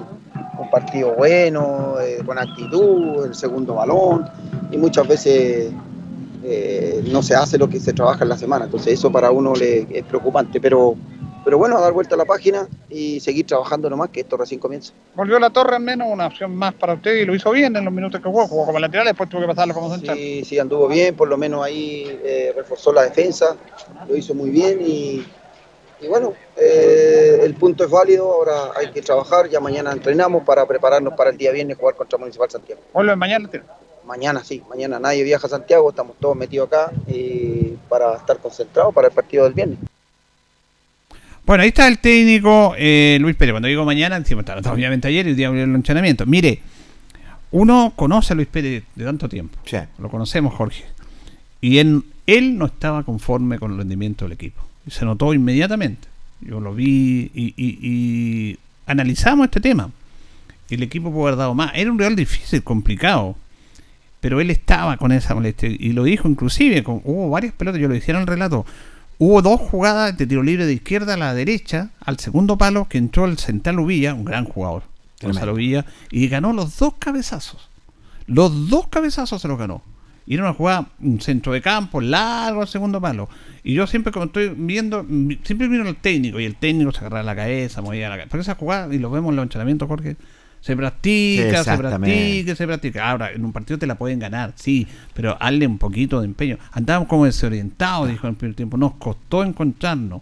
un 0.60 0.70
partido 0.70 1.14
bueno, 1.16 2.00
eh, 2.00 2.22
con 2.26 2.38
actitud, 2.38 3.26
el 3.26 3.34
segundo 3.36 3.76
balón, 3.76 4.30
y 4.72 4.78
muchas 4.78 5.08
veces 5.08 5.72
eh, 6.44 7.04
no 7.12 7.22
se 7.24 7.36
hace 7.36 7.58
lo 7.58 7.68
que 7.68 7.80
se 7.80 7.94
trabaja 7.94 8.24
en 8.24 8.30
la 8.30 8.38
semana, 8.38 8.66
entonces 8.66 8.94
eso 8.94 9.12
para 9.12 9.32
uno 9.32 9.54
le, 9.56 9.88
es 9.98 10.04
preocupante, 10.06 10.60
pero, 10.62 10.96
pero 11.44 11.58
bueno, 11.58 11.78
a 11.78 11.82
dar 11.82 11.94
vuelta 11.94 12.16
a 12.16 12.18
la 12.18 12.26
página 12.26 12.68
y 12.90 13.20
seguir 13.20 13.46
trabajando 13.46 13.90
nomás, 13.90 14.10
que 14.10 14.22
esto 14.22 14.38
recién 14.38 14.60
comienza. 14.60 14.94
Volvió 15.16 15.40
la 15.40 15.50
torre 15.50 15.76
al 15.76 15.82
menos, 15.82 16.08
una 16.12 16.28
opción 16.28 16.56
más 16.56 16.74
para 16.74 16.94
usted 16.94 17.16
y 17.16 17.26
lo 17.26 17.34
hizo 17.36 17.52
bien 17.52 17.76
en 17.76 17.86
los 17.86 17.94
minutos 17.94 18.22
que 18.22 18.28
jugó, 18.28 18.48
jugó 18.48 18.66
como 18.66 18.80
lateral, 18.80 19.06
después 19.06 19.30
tuvo 19.30 19.42
que 19.42 19.48
pasarlo 19.48 19.74
como 19.74 19.92
central. 19.92 20.18
Sí, 20.18 20.44
sí, 20.46 20.60
anduvo 20.60 20.88
bien, 20.88 21.16
por 21.16 21.28
lo 21.28 21.38
menos 21.38 21.64
ahí 21.64 22.20
eh, 22.24 22.54
reforzó 22.56 22.92
la 22.92 23.04
defensa, 23.04 23.56
lo 24.08 24.16
hizo 24.16 24.34
muy 24.34 24.50
bien 24.50 24.80
y, 24.82 25.26
y 26.02 26.08
bueno, 26.08 26.34
eh, 26.56 27.40
el 27.44 27.56
punto 27.56 27.84
es 27.84 27.90
válido, 27.90 28.32
ahora 28.32 28.72
hay 28.76 28.92
que 28.92 29.02
trabajar, 29.02 29.50
ya 29.50 29.60
mañana 29.60 29.92
entrenamos 29.92 30.44
para 30.44 30.66
prepararnos 30.66 31.14
para 31.14 31.30
el 31.30 31.38
día 31.38 31.52
viernes 31.52 31.78
jugar 31.78 31.96
contra 31.96 32.18
Municipal 32.18 32.50
Santiago. 32.50 32.82
Vuelve 32.94 33.16
mañana, 33.16 33.50
Mañana 34.06 34.44
sí, 34.44 34.64
mañana 34.68 35.00
nadie 35.00 35.24
viaja 35.24 35.46
a 35.46 35.50
Santiago, 35.50 35.90
estamos 35.90 36.16
todos 36.20 36.36
metidos 36.36 36.68
acá 36.68 36.92
y 37.06 37.78
para 37.88 38.16
estar 38.16 38.40
concentrados 38.40 38.94
para 38.94 39.08
el 39.10 39.14
partido 39.14 39.44
del 39.44 39.54
viernes. 39.54 39.78
Bueno, 41.46 41.64
ahí 41.64 41.70
está 41.70 41.88
el 41.88 41.98
técnico 42.00 42.76
eh, 42.78 43.18
Luis 43.22 43.36
Pérez. 43.36 43.54
Cuando 43.54 43.68
digo 43.68 43.84
mañana, 43.86 44.20
decimos, 44.20 44.46
está- 44.48 44.72
obviamente 44.72 45.08
ayer 45.08 45.26
y 45.28 45.32
el 45.32 45.36
día 45.36 45.50
del 45.52 45.74
entrenamiento. 45.74 46.26
Mire, 46.26 46.60
uno 47.52 47.94
conoce 47.96 48.34
a 48.34 48.36
Luis 48.36 48.48
Pérez 48.48 48.84
de 48.96 49.04
tanto 49.06 49.28
tiempo. 49.28 49.58
Lo 49.98 50.10
conocemos, 50.10 50.54
Jorge. 50.54 50.84
Y 51.62 51.80
en, 51.80 52.04
él 52.28 52.58
no 52.58 52.68
estaba 52.68 53.04
conforme 53.04 53.58
con 53.58 53.72
el 53.72 53.78
rendimiento 53.80 54.26
del 54.26 54.34
equipo. 54.34 54.62
Se 54.88 55.06
notó 55.06 55.34
inmediatamente. 55.34 56.08
Yo 56.42 56.60
lo 56.60 56.74
vi 56.74 57.32
y, 57.34 57.54
y- 57.58 57.80
y 57.82 58.58
analizamos 58.86 59.46
este 59.46 59.60
tema. 59.60 59.90
El 60.70 60.84
equipo 60.84 61.12
pudo 61.12 61.28
haber 61.28 61.38
dado 61.38 61.56
más. 61.56 61.72
Era 61.74 61.92
un 61.92 61.98
real 61.98 62.16
difícil, 62.16 62.64
complicado. 62.64 63.36
Pero 64.22 64.40
él 64.40 64.52
estaba 64.52 64.98
con 64.98 65.12
esa 65.12 65.34
molestia. 65.34 65.68
Y 65.70 65.94
lo 65.94 66.04
dijo 66.04 66.28
inclusive. 66.30 66.84
Con, 66.84 67.02
hubo 67.04 67.30
varias 67.32 67.54
pelotas, 67.54 67.82
yo 67.82 67.88
lo 67.88 67.96
decía 67.96 68.14
en 68.14 68.22
el 68.22 68.28
relato. 68.28 68.66
Hubo 69.22 69.42
dos 69.42 69.60
jugadas 69.60 70.18
de 70.18 70.26
tiro 70.26 70.42
libre 70.44 70.66
de 70.66 70.72
izquierda 70.72 71.16
a 71.16 71.18
la 71.18 71.34
derecha, 71.34 71.90
al 72.00 72.20
segundo 72.20 72.58
palo, 72.58 72.88
que 72.88 72.98
entró 72.98 73.26
el 73.26 73.38
central 73.38 73.78
Uvilla, 73.80 74.14
un 74.14 74.24
gran 74.24 74.46
jugador, 74.46 74.84
Gonzalo 75.22 75.56
Villa, 75.56 75.86
y 76.10 76.30
ganó 76.30 76.54
los 76.54 76.80
dos 76.80 76.94
cabezazos. 77.00 77.68
Los 78.28 78.70
dos 78.70 78.88
cabezazos 78.88 79.42
se 79.42 79.50
los 79.50 79.60
ganó. 79.60 79.82
Y 80.26 80.36
era 80.36 80.44
una 80.44 80.54
jugada, 80.54 80.88
un 81.02 81.20
centro 81.20 81.52
de 81.52 81.62
campo, 81.62 82.00
largo 82.00 82.62
al 82.62 82.70
segundo 82.70 83.02
palo. 83.02 83.28
Y 83.62 83.74
yo 83.74 83.88
siempre, 83.88 84.14
como 84.14 84.28
estoy 84.28 84.54
viendo, 84.56 85.06
siempre 85.44 85.68
miro 85.68 85.86
al 85.86 85.98
técnico, 85.98 86.40
y 86.40 86.46
el 86.46 86.56
técnico 86.56 86.94
se 86.94 87.00
agarra 87.00 87.22
la 87.22 87.36
cabeza, 87.36 87.82
movía 87.82 88.08
la 88.08 88.16
cabeza. 88.16 88.30
Porque 88.30 88.42
esa 88.44 88.56
jugada, 88.56 88.96
y 88.96 89.00
lo 89.00 89.12
vemos 89.12 89.32
en 89.32 89.36
los 89.36 89.44
entrenamientos, 89.44 89.90
Jorge, 89.90 90.16
se 90.62 90.76
practica, 90.76 91.64
se 91.64 91.78
practica, 91.78 92.56
se 92.56 92.68
practica. 92.68 93.10
Ahora, 93.10 93.32
en 93.32 93.46
un 93.46 93.54
partido 93.54 93.80
te 93.80 93.88
la 93.88 93.96
pueden 93.96 94.20
ganar, 94.20 94.54
sí, 94.56 94.88
pero 95.14 95.38
hazle 95.40 95.66
un 95.68 95.78
poquito 95.78 96.20
de 96.20 96.26
empeño. 96.26 96.58
Andábamos 96.72 97.08
como 97.08 97.26
desorientados, 97.26 98.10
dijo 98.10 98.28
en 98.28 98.32
el 98.32 98.38
primer 98.38 98.56
tiempo. 98.56 98.78
Nos 98.78 98.94
costó 98.96 99.44
encontrarnos. 99.44 100.22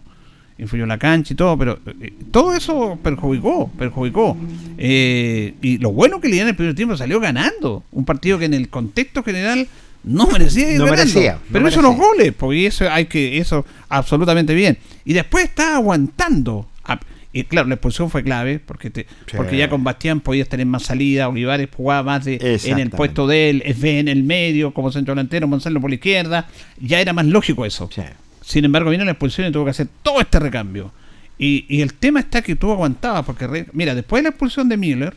influyó 0.56 0.86
la 0.86 0.98
cancha 0.98 1.34
y 1.34 1.36
todo, 1.36 1.56
pero 1.56 1.78
eh, 2.00 2.12
todo 2.30 2.54
eso 2.54 2.98
perjudicó, 3.02 3.70
perjudicó. 3.78 4.36
Eh, 4.76 5.54
y 5.60 5.78
lo 5.78 5.92
bueno 5.92 6.20
que 6.20 6.28
le 6.28 6.40
en 6.40 6.48
el 6.48 6.56
primer 6.56 6.74
tiempo 6.74 6.96
salió 6.96 7.18
ganando. 7.20 7.82
Un 7.92 8.04
partido 8.04 8.38
que 8.38 8.44
en 8.44 8.54
el 8.54 8.68
contexto 8.68 9.22
general 9.22 9.66
no 10.04 10.28
merecía 10.28 10.70
ir 10.72 10.78
No 10.78 10.86
merecía, 10.86 11.34
no 11.34 11.40
pero 11.52 11.68
eso 11.68 11.82
merecía. 11.82 11.82
los 11.82 11.96
goles, 11.96 12.32
porque 12.36 12.66
eso 12.66 12.88
hay 12.90 13.06
que, 13.06 13.38
eso 13.38 13.66
absolutamente 13.88 14.54
bien. 14.54 14.78
Y 15.04 15.14
después 15.14 15.44
está 15.44 15.76
aguantando. 15.76 16.68
Y 17.32 17.44
claro, 17.44 17.68
la 17.68 17.74
expulsión 17.74 18.08
fue 18.10 18.22
clave, 18.24 18.58
porque 18.58 18.88
te, 18.90 19.02
Sí. 19.26 19.36
porque 19.36 19.56
ya 19.58 19.68
con 19.68 19.84
Bastián 19.84 20.20
podías 20.20 20.48
tener 20.48 20.64
más 20.66 20.84
salida, 20.84 21.28
Olivares 21.28 21.68
jugaba 21.76 22.02
más 22.02 22.24
de, 22.24 22.58
en 22.64 22.78
el 22.78 22.90
puesto 22.90 23.26
de 23.26 23.50
él, 23.50 23.62
FB 23.66 23.98
en 24.00 24.08
el 24.08 24.22
medio, 24.22 24.72
como 24.72 24.90
centro 24.90 25.14
delantero, 25.14 25.46
Monsalvo 25.46 25.80
por 25.82 25.90
la 25.90 25.94
izquierda, 25.96 26.48
ya 26.80 27.00
era 27.00 27.12
más 27.12 27.26
lógico 27.26 27.66
eso. 27.66 27.88
Sin 28.42 28.64
embargo, 28.64 28.88
vino 28.90 29.04
la 29.04 29.10
expulsión 29.10 29.46
y 29.46 29.52
tuvo 29.52 29.64
que 29.64 29.70
hacer 29.72 29.88
todo 30.02 30.20
este 30.22 30.38
recambio. 30.38 30.90
Y, 31.38 31.66
y 31.68 31.82
el 31.82 31.92
tema 31.94 32.20
está 32.20 32.40
que 32.42 32.56
tú 32.56 32.72
aguantabas, 32.72 33.24
porque 33.26 33.46
Re- 33.46 33.66
mira, 33.72 33.94
después 33.94 34.20
de 34.20 34.22
la 34.24 34.28
expulsión 34.30 34.68
de 34.68 34.76
Miller, 34.78 35.14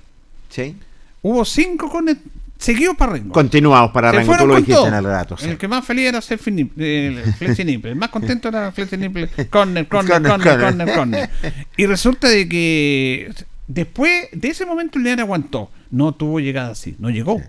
Sí. 0.50 0.76
hubo 1.22 1.46
cinco 1.46 1.90
con 1.90 2.10
seguidos 2.62 2.96
para 2.96 3.14
Rengo. 3.14 3.34
Continuamos 3.34 3.92
para 3.92 4.12
Rengo, 4.12 4.38
tú 4.38 4.46
lo 4.48 4.54
con 4.54 4.62
dijiste 4.62 4.74
todo. 4.74 4.88
en 4.88 4.94
el 4.94 5.04
relato. 5.04 5.38
sí. 5.38 5.50
El 5.50 5.58
que 5.58 5.68
más 5.68 5.84
feliz 5.86 6.06
era 6.08 6.20
eh, 6.20 7.24
Flexi 7.38 7.66
Nipple. 7.66 7.92
El 7.92 7.98
más 7.98 8.10
contento 8.10 8.48
era 8.50 8.72
Flexi 8.72 8.98
Nipple. 8.98 9.28
Corner, 9.50 9.88
corner, 9.88 10.22
Corner, 10.22 10.60
corner, 10.60 10.96
corner. 10.96 11.30
Y 11.78 11.86
resulta 11.86 12.28
de 12.30 12.48
que 12.48 13.34
después 13.68 14.30
de 14.32 14.48
ese 14.50 14.66
momento 14.66 14.98
el 15.00 15.06
León 15.06 15.20
aguantó. 15.20 15.70
No 15.90 16.14
tuvo 16.14 16.40
llegada 16.40 16.72
así, 16.72 16.96
no 17.00 17.10
llegó. 17.10 17.42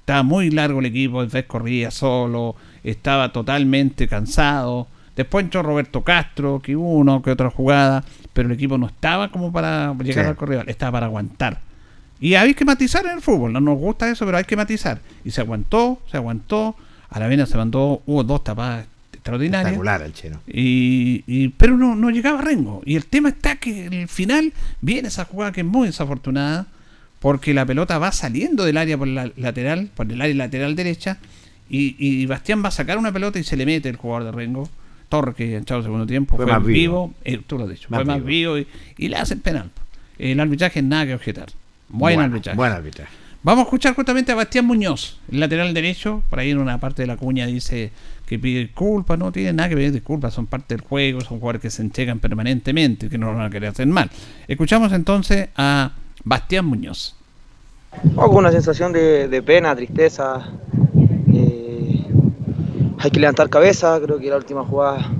Estaba 0.00 0.22
muy 0.22 0.50
largo 0.50 0.80
el 0.80 0.86
equipo, 0.86 1.22
el 1.22 1.28
vez 1.28 1.44
corría 1.46 1.90
solo, 1.90 2.56
estaba 2.82 3.32
totalmente 3.32 4.08
cansado. 4.08 4.88
Después 5.16 5.44
entró 5.44 5.62
Roberto 5.62 6.02
Castro, 6.04 6.60
que 6.62 6.76
hubo 6.76 6.92
uno 6.94 7.22
que 7.22 7.30
otra 7.30 7.50
jugada, 7.50 8.04
pero 8.32 8.48
el 8.48 8.54
equipo 8.54 8.78
no 8.78 8.86
estaba 8.86 9.30
como 9.30 9.52
para 9.52 9.92
llegar 9.94 10.24
Sí. 10.24 10.28
al 10.30 10.36
corredor, 10.36 10.70
estaba 10.70 10.92
para 10.92 11.06
aguantar. 11.06 11.60
Y 12.20 12.34
hay 12.34 12.54
que 12.54 12.64
matizar 12.64 13.04
en 13.06 13.12
el 13.12 13.20
fútbol, 13.22 13.52
no 13.52 13.60
nos 13.60 13.78
gusta 13.78 14.10
eso, 14.10 14.24
pero 14.26 14.38
hay 14.38 14.44
que 14.44 14.56
matizar. 14.56 15.00
Y 15.24 15.30
se 15.30 15.40
aguantó, 15.40 16.00
se 16.10 16.16
aguantó. 16.16 16.74
Aravena 17.10 17.46
se 17.46 17.56
mandó, 17.56 18.02
hubo 18.06 18.22
dos 18.24 18.44
tapadas 18.44 18.86
extraordinarias. 19.12 19.72
Espectacular 19.72 20.02
el 20.02 20.12
chino. 20.12 20.40
Y, 20.46 21.24
y- 21.26 21.48
pero 21.50 21.76
no, 21.76 21.94
no 21.94 22.10
llegaba 22.10 22.42
Rengo. 22.42 22.82
Y 22.84 22.96
el 22.96 23.06
tema 23.06 23.30
está 23.30 23.56
que 23.56 23.86
en 23.86 23.92
el 23.94 24.08
final 24.08 24.52
viene 24.80 25.08
esa 25.08 25.24
jugada 25.24 25.52
que 25.52 25.60
es 25.62 25.66
muy 25.66 25.86
desafortunada, 25.86 26.66
porque 27.20 27.54
la 27.54 27.64
pelota 27.66 27.98
va 27.98 28.12
saliendo 28.12 28.64
del 28.64 28.76
área 28.76 28.98
por 28.98 29.08
la 29.08 29.30
lateral, 29.36 29.88
por 29.94 30.10
el 30.10 30.20
área 30.20 30.34
lateral 30.34 30.76
derecha, 30.76 31.18
y, 31.70 31.96
y 31.98 32.26
Bastián 32.26 32.62
va 32.64 32.68
a 32.68 32.72
sacar 32.72 32.98
una 32.98 33.12
pelota 33.12 33.38
y 33.38 33.44
se 33.44 33.56
le 33.56 33.64
mete 33.66 33.88
el 33.88 33.96
jugador 33.96 34.24
de 34.24 34.32
Rengo. 34.32 34.68
Torre 35.08 35.34
que 35.34 35.56
entrado 35.56 35.78
el 35.80 35.84
segundo 35.86 36.06
tiempo 36.06 36.36
Fue 36.36 36.44
fue, 36.44 36.52
más 36.52 36.62
vivo, 36.64 37.08
vivo. 37.08 37.14
eh, 37.24 37.40
tú 37.46 37.56
lo 37.56 37.64
has 37.64 37.70
dicho, 37.70 37.88
Más 37.90 37.98
fue 38.02 38.04
más 38.04 38.22
vivo 38.24 38.58
y, 38.58 38.66
y 38.98 39.08
le 39.08 39.16
hacen 39.16 39.40
penal. 39.40 39.70
El 40.18 40.38
arbitraje 40.40 40.82
nada 40.82 41.06
que 41.06 41.14
objetar. 41.14 41.46
Buen 41.88 42.16
Bueno, 42.16 42.22
arbitraje. 42.22 42.56
Buen 42.56 42.72
arbitraje. 42.72 43.10
Vamos 43.42 43.62
a 43.62 43.64
escuchar 43.66 43.94
justamente 43.94 44.32
a 44.32 44.34
Bastián 44.34 44.66
Muñoz, 44.66 45.18
el 45.30 45.40
lateral 45.40 45.72
derecho. 45.72 46.22
Por 46.28 46.40
ahí 46.40 46.50
en 46.50 46.58
una 46.58 46.78
parte 46.78 47.02
de 47.02 47.06
la 47.06 47.16
cuña 47.16 47.46
dice 47.46 47.92
que 48.26 48.38
pide 48.38 48.60
disculpas. 48.60 49.18
No 49.18 49.30
tiene 49.32 49.52
nada 49.52 49.68
que 49.68 49.76
pedir 49.76 49.92
disculpas, 49.92 50.34
son 50.34 50.46
parte 50.46 50.74
del 50.74 50.84
juego, 50.84 51.20
son 51.20 51.38
jugadores 51.38 51.62
que 51.62 51.70
se 51.70 51.82
entregan 51.82 52.18
permanentemente, 52.18 53.08
que 53.08 53.16
no 53.16 53.30
lo 53.30 53.38
van 53.38 53.46
a 53.46 53.50
querer 53.50 53.70
hacer 53.70 53.86
mal. 53.86 54.10
Escuchamos 54.48 54.92
entonces 54.92 55.48
a 55.56 55.92
Bastián 56.24 56.66
Muñoz. 56.66 57.14
Con 58.14 58.36
una 58.36 58.50
sensación 58.52 58.92
de, 58.92 59.28
de 59.28 59.42
pena, 59.42 59.74
tristeza. 59.74 60.50
eh, 61.32 62.04
hay 62.98 63.10
que 63.10 63.20
levantar 63.20 63.48
cabeza, 63.48 63.98
creo 64.02 64.18
que 64.18 64.28
la 64.28 64.36
última 64.36 64.64
jugada 64.64 65.10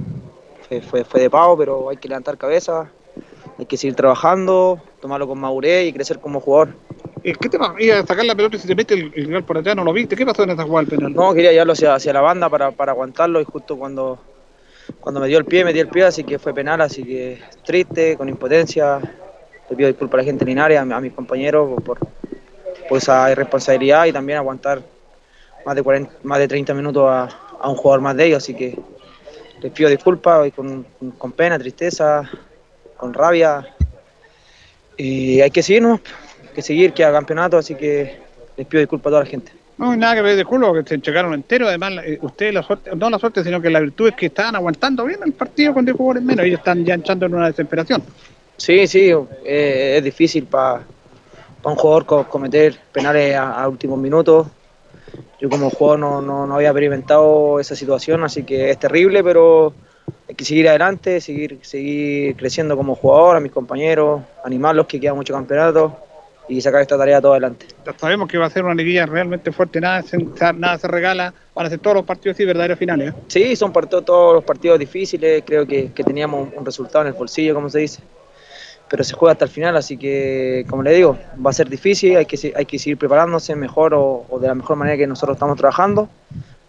fue, 0.69 0.81
fue, 0.83 1.05
fue 1.05 1.21
de 1.21 1.31
pavo, 1.31 1.57
pero 1.57 1.89
hay 1.89 1.97
que 1.97 2.09
levantar 2.09 2.37
cabeza, 2.37 2.91
hay 3.59 3.67
que 3.67 3.77
seguir 3.77 3.97
trabajando, 3.97 4.81
tomarlo 5.01 5.27
con 5.27 5.39
madurez 5.41 5.89
y 5.89 5.93
crecer 5.93 6.21
como 6.21 6.41
jugador. 6.41 6.75
¿Qué 7.23 7.49
te 7.49 7.59
va? 7.59 7.75
Iba 7.79 7.99
a 7.99 8.07
sacar 8.07 8.25
la 8.25 8.35
pelota 8.35 8.57
y 8.57 8.61
se 8.61 8.69
te 8.69 8.75
mete 8.75 8.95
el, 8.95 9.13
el 9.15 9.33
gol 9.33 9.45
por 9.45 9.59
allá, 9.59 9.75
¿no 9.75 9.85
lo 9.85 9.93
viste? 9.93 10.17
¿Qué 10.17 10.25
pasó 10.25 10.45
en 10.45 10.51
esa 10.51 10.63
jugada 10.63 10.87
del 10.87 10.99
penal? 10.99 11.13
No, 11.13 11.35
quería 11.35 11.51
llevarlo 11.53 11.73
hacia, 11.73 11.95
hacia 11.95 12.13
la 12.13 12.21
banda 12.21 12.49
para, 12.49 12.71
para 12.71 12.93
aguantarlo 12.93 13.41
y 13.41 13.45
justo 13.45 13.77
cuando, 13.77 14.19
cuando 15.01 15.21
me 15.21 15.27
dio 15.29 15.39
el 15.39 15.45
pie, 15.45 15.65
me 15.65 15.73
dio 15.73 15.83
el 15.83 15.89
pie, 15.89 16.05
así 16.05 16.23
que 16.25 16.39
fue 16.39 16.55
penal, 16.55 16.81
así 16.81 17.05
que 17.05 17.41
triste, 17.65 18.17
con 18.17 18.29
impotencia. 18.29 19.01
Le 19.69 19.77
pido 19.77 19.89
disculpas 19.89 20.15
a 20.15 20.23
la 20.23 20.25
gente 20.25 20.45
linaria, 20.45 20.81
a, 20.81 20.85
mi- 20.85 20.95
a 20.95 21.01
mis 21.01 21.13
compañeros 21.13 21.83
por, 21.83 21.99
por 22.89 22.99
esa 22.99 23.31
irresponsabilidad 23.31 24.07
y 24.07 24.13
también 24.13 24.39
aguantar 24.39 24.81
más 25.67 25.75
de, 25.77 25.83
40, 25.83 26.13
más 26.23 26.39
de 26.39 26.49
30 26.49 26.73
minutos 26.73 27.05
a, 27.07 27.29
a 27.61 27.69
un 27.69 27.77
jugador 27.77 28.01
más 28.01 28.17
de 28.17 28.27
ellos, 28.27 28.39
así 28.39 28.55
que 28.55 28.79
les 29.61 29.73
pido 29.73 29.91
disculpas 29.91 30.47
y 30.47 30.53
con, 30.53 30.87
con 31.19 31.33
pena, 31.33 31.59
tristeza, 31.59 32.23
con 32.99 33.15
rabia. 33.15 33.67
Y 34.97 35.41
hay 35.41 35.51
que 35.51 35.63
seguir, 35.63 35.83
¿no? 35.83 35.95
Hay 36.43 36.55
que 36.55 36.63
seguir, 36.63 36.93
que 36.93 37.05
a 37.05 37.13
campeonato, 37.13 37.57
así 37.59 37.75
que 37.75 38.19
les 38.57 38.67
pido 38.67 38.81
disculpas 38.81 39.07
a 39.07 39.11
toda 39.13 39.21
la 39.25 39.31
gente. 39.31 39.53
No 39.79 39.93
hay 39.93 39.99
nada 39.99 40.17
que 40.17 40.23
pedir 40.23 40.37
disculpas 40.39 40.71
porque 40.71 40.89
se 40.89 40.95
entregaron 40.97 41.33
entero. 41.35 41.69
Además, 41.69 41.93
eh, 42.05 42.19
ustedes 42.21 42.53
la 42.53 42.63
suerte, 42.65 42.91
no 42.97 43.09
la 43.09 43.19
suerte, 43.19 43.45
sino 43.45 43.63
que 43.63 43.71
la 43.71 43.79
virtud 43.81 44.09
es 44.09 44.15
que 44.17 44.27
estaban 44.27 44.57
aguantando 44.57 45.05
bien 45.05 45.21
el 45.25 45.33
partido 45.33 45.73
con 45.73 45.85
10 45.85 45.97
jugadores 45.97 46.23
menos. 46.25 46.45
Ellos 46.45 46.59
están 46.59 46.85
ya 46.85 46.95
entrando 46.95 47.27
en 47.27 47.35
una 47.35 47.47
desesperación. 47.47 48.03
Sí, 48.57 48.89
sí, 48.89 49.13
eh, 49.45 49.95
es 49.99 50.03
difícil 50.05 50.45
para 50.47 50.83
un 51.63 51.77
jugador 51.77 52.07
co- 52.07 52.29
cometer 52.29 52.77
penales 52.93 53.37
a, 53.37 53.63
a 53.63 53.69
últimos 53.69 53.99
minutos. 54.01 54.49
Yo 55.41 55.49
como 55.49 55.71
jugador 55.71 56.01
no, 56.01 56.21
no, 56.23 56.45
no 56.49 56.57
había 56.57 56.71
experimentado 56.71 57.61
esa 57.61 57.77
situación, 57.77 58.25
así 58.25 58.43
que 58.43 58.71
es 58.71 58.79
terrible, 58.81 59.23
pero 59.23 59.73
hay 60.29 60.35
que 60.35 60.45
seguir 60.45 60.69
adelante, 60.69 61.21
seguir, 61.21 61.59
seguir 61.63 62.37
creciendo 62.37 62.77
como 62.77 62.95
jugador, 62.95 63.37
a 63.37 63.41
mis 63.41 63.53
compañeros, 63.53 64.23
animarlos 64.45 64.87
que 64.87 65.01
queda 65.01 65.15
mucho 65.15 65.33
campeonato 65.35 65.97
y 66.49 66.61
sacar 66.61 66.81
esta 66.81 66.97
tarea 66.97 67.21
todo 67.21 67.33
adelante. 67.33 67.67
Sabemos 67.99 68.29
que 68.29 68.39
va 68.39 68.47
a 68.47 68.51
ser 68.51 68.65
una 68.65 68.75
liguilla 68.75 69.05
realmente 69.07 69.53
fuerte, 69.53 69.81
nada 69.81 70.03
se, 70.03 70.17
nada 70.57 70.79
se 70.79 70.89
regala, 70.89 71.35
van 71.55 71.67
a 71.67 71.69
ser 71.71 71.79
todos 71.79 71.97
los 71.97 72.05
partidos 72.07 72.41
y 72.41 72.45
verdaderos 72.47 72.79
finales. 72.79 73.13
¿eh? 73.13 73.17
Sí, 73.29 73.57
son 73.57 73.73
part- 73.73 74.05
todos 74.05 74.35
los 74.35 74.45
partidos 74.45 74.79
difíciles, 74.79 75.43
creo 75.47 75.67
que, 75.67 75.93
que 75.93 76.05
teníamos 76.05 76.49
un, 76.57 76.65
resultado 76.65 77.03
en 77.03 77.09
el 77.09 77.13
bolsillo, 77.13 77.55
como 77.55 77.69
se 77.69 77.81
dice, 77.81 78.03
pero 78.89 79.05
se 79.05 79.13
juega 79.13 79.33
hasta 79.33 79.45
el 79.45 79.51
final, 79.51 79.77
así 79.77 79.99
que, 79.99 80.65
como 80.71 80.83
le 80.83 80.95
digo, 80.95 81.19
va 81.45 81.51
a 81.51 81.53
ser 81.53 81.69
difícil, 81.69 82.17
hay 82.17 82.25
que, 82.25 82.55
hay 82.57 82.65
que 82.65 82.79
seguir 82.79 82.97
preparándose 82.97 83.55
mejor 83.55 83.93
o, 83.93 84.25
o 84.31 84.39
de 84.39 84.49
la 84.49 84.55
mejor 84.55 84.77
manera 84.79 84.97
que 84.97 85.07
nosotros 85.07 85.37
estamos 85.37 85.59
trabajando, 85.59 86.09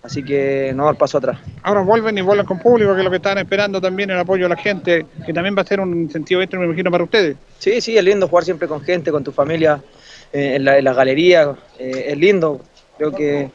así 0.03 0.23
que 0.23 0.71
no 0.75 0.85
dar 0.85 0.95
paso 0.95 1.17
atrás. 1.17 1.39
Ahora 1.63 1.81
vuelven 1.81 2.17
y 2.17 2.21
vuelven 2.21 2.45
con 2.45 2.59
público, 2.59 2.93
que 2.93 2.99
es 2.99 3.03
lo 3.03 3.09
que 3.09 3.17
están 3.17 3.37
esperando 3.37 3.81
también 3.81 4.09
el 4.09 4.19
apoyo 4.19 4.43
de 4.43 4.49
la 4.49 4.55
gente, 4.55 5.05
que 5.25 5.33
también 5.33 5.55
va 5.57 5.61
a 5.61 5.65
ser 5.65 5.79
un 5.79 6.01
incentivo 6.01 6.41
extra, 6.41 6.59
me 6.59 6.65
imagino, 6.65 6.91
para 6.91 7.03
ustedes. 7.03 7.37
Sí, 7.57 7.81
sí, 7.81 7.97
es 7.97 8.03
lindo 8.03 8.27
jugar 8.27 8.45
siempre 8.45 8.67
con 8.67 8.81
gente, 8.81 9.11
con 9.11 9.23
tu 9.23 9.31
familia, 9.31 9.81
eh, 10.31 10.55
en, 10.55 10.65
la, 10.65 10.77
en 10.77 10.85
la 10.85 10.93
galería, 10.93 11.55
eh, 11.77 12.05
es 12.07 12.17
lindo. 12.17 12.61
Creo 12.97 13.11
que 13.11 13.49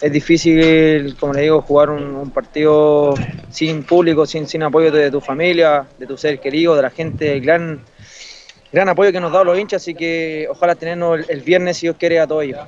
es 0.00 0.12
difícil, 0.12 1.16
como 1.18 1.32
le 1.32 1.42
digo, 1.42 1.62
jugar 1.62 1.90
un, 1.90 2.02
un 2.14 2.30
partido 2.30 3.14
sin 3.50 3.82
público, 3.82 4.26
sin, 4.26 4.46
sin 4.46 4.62
apoyo 4.62 4.90
de 4.90 5.10
tu 5.10 5.20
familia, 5.20 5.86
de 5.98 6.06
tu 6.06 6.16
ser 6.16 6.38
querido, 6.38 6.76
de 6.76 6.82
la 6.82 6.90
gente, 6.90 7.32
el 7.32 7.40
gran, 7.40 7.80
gran 8.72 8.88
apoyo 8.88 9.12
que 9.12 9.20
nos 9.20 9.32
da 9.32 9.44
los 9.44 9.58
hinchas, 9.58 9.82
así 9.82 9.94
que 9.94 10.46
ojalá 10.50 10.74
tenernos 10.74 11.20
el, 11.20 11.26
el 11.28 11.40
viernes, 11.40 11.78
si 11.78 11.86
Dios 11.86 11.96
quiere, 11.98 12.20
a 12.20 12.26
todos 12.26 12.44
ellos. 12.44 12.60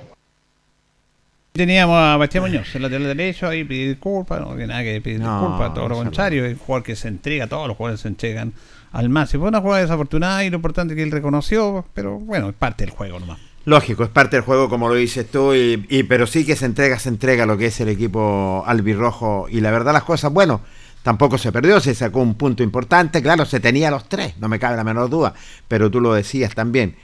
Teníamos 1.52 1.96
a 1.98 2.16
Bastián 2.16 2.44
Muñoz, 2.44 2.72
el 2.76 2.82
lateral 2.82 3.04
derecho, 3.16 3.48
ahí 3.48 3.64
pedir 3.64 3.88
disculpas, 3.88 4.40
no 4.40 4.48
tiene 4.48 4.68
nada 4.68 4.82
que 4.84 5.00
pedir 5.00 5.20
No, 5.20 5.40
disculpas, 5.40 5.74
todo 5.74 5.88
lo 5.88 5.96
contrario, 5.96 6.44
un 6.44 6.56
jugador 6.56 6.84
que 6.84 6.94
se 6.94 7.08
entrega, 7.08 7.46
todos 7.48 7.66
los 7.66 7.76
jugadores 7.76 8.00
se 8.00 8.08
entregan 8.08 8.52
al 8.92 9.08
máximo. 9.08 9.42
Fue 9.42 9.48
una 9.48 9.60
jugada 9.60 9.82
desafortunada 9.82 10.44
y 10.44 10.50
lo 10.50 10.56
importante 10.56 10.94
es 10.94 10.96
que 10.96 11.02
él 11.02 11.10
reconoció, 11.10 11.84
pero 11.94 12.18
bueno, 12.18 12.48
es 12.50 12.54
parte 12.54 12.84
del 12.84 12.94
juego 12.94 13.18
nomás. 13.18 13.38
Lógico, 13.64 14.04
es 14.04 14.08
parte 14.10 14.36
del 14.36 14.44
juego 14.44 14.68
como 14.68 14.88
lo 14.88 14.94
dices 14.94 15.28
tú, 15.30 15.52
y, 15.52 15.84
y- 15.88 16.04
pero 16.04 16.26
sí 16.26 16.46
que 16.46 16.54
se 16.54 16.64
entrega, 16.64 16.98
se 16.98 17.08
entrega 17.08 17.44
lo 17.44 17.58
que 17.58 17.66
es 17.66 17.80
el 17.80 17.88
equipo 17.88 18.62
albirrojo 18.66 19.46
y 19.50 19.60
la 19.60 19.70
verdad 19.72 19.92
las 19.92 20.04
cosas, 20.04 20.32
bueno, 20.32 20.60
tampoco 21.02 21.38
se 21.38 21.50
perdió, 21.50 21.80
se 21.80 21.94
sacó 21.94 22.20
un 22.20 22.34
punto 22.34 22.62
importante, 22.62 23.20
claro, 23.20 23.44
se 23.44 23.58
tenía 23.60 23.90
los 23.90 24.08
tres, 24.08 24.34
no 24.38 24.48
me 24.48 24.58
cabe 24.58 24.76
la 24.76 24.84
menor 24.84 25.10
duda, 25.10 25.34
pero 25.66 25.90
tú 25.90 26.00
lo 26.00 26.14
decías 26.14 26.54
también, 26.54 26.96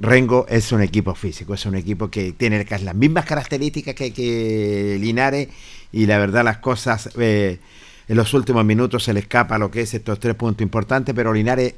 Rengo 0.00 0.46
es 0.48 0.72
un 0.72 0.82
equipo 0.82 1.14
físico, 1.14 1.54
es 1.54 1.66
un 1.66 1.76
equipo 1.76 2.10
que 2.10 2.32
tiene 2.32 2.64
las 2.64 2.94
mismas 2.94 3.24
características 3.24 3.94
que, 3.94 4.12
que 4.12 4.98
Linares 5.00 5.48
y 5.92 6.06
la 6.06 6.18
verdad 6.18 6.44
las 6.44 6.58
cosas 6.58 7.10
eh, 7.16 7.58
en 8.08 8.16
los 8.16 8.34
últimos 8.34 8.64
minutos 8.64 9.04
se 9.04 9.12
le 9.12 9.20
escapa 9.20 9.56
lo 9.56 9.70
que 9.70 9.82
es 9.82 9.94
estos 9.94 10.18
tres 10.18 10.34
puntos 10.34 10.62
importantes, 10.62 11.14
pero 11.14 11.32
Linares 11.32 11.74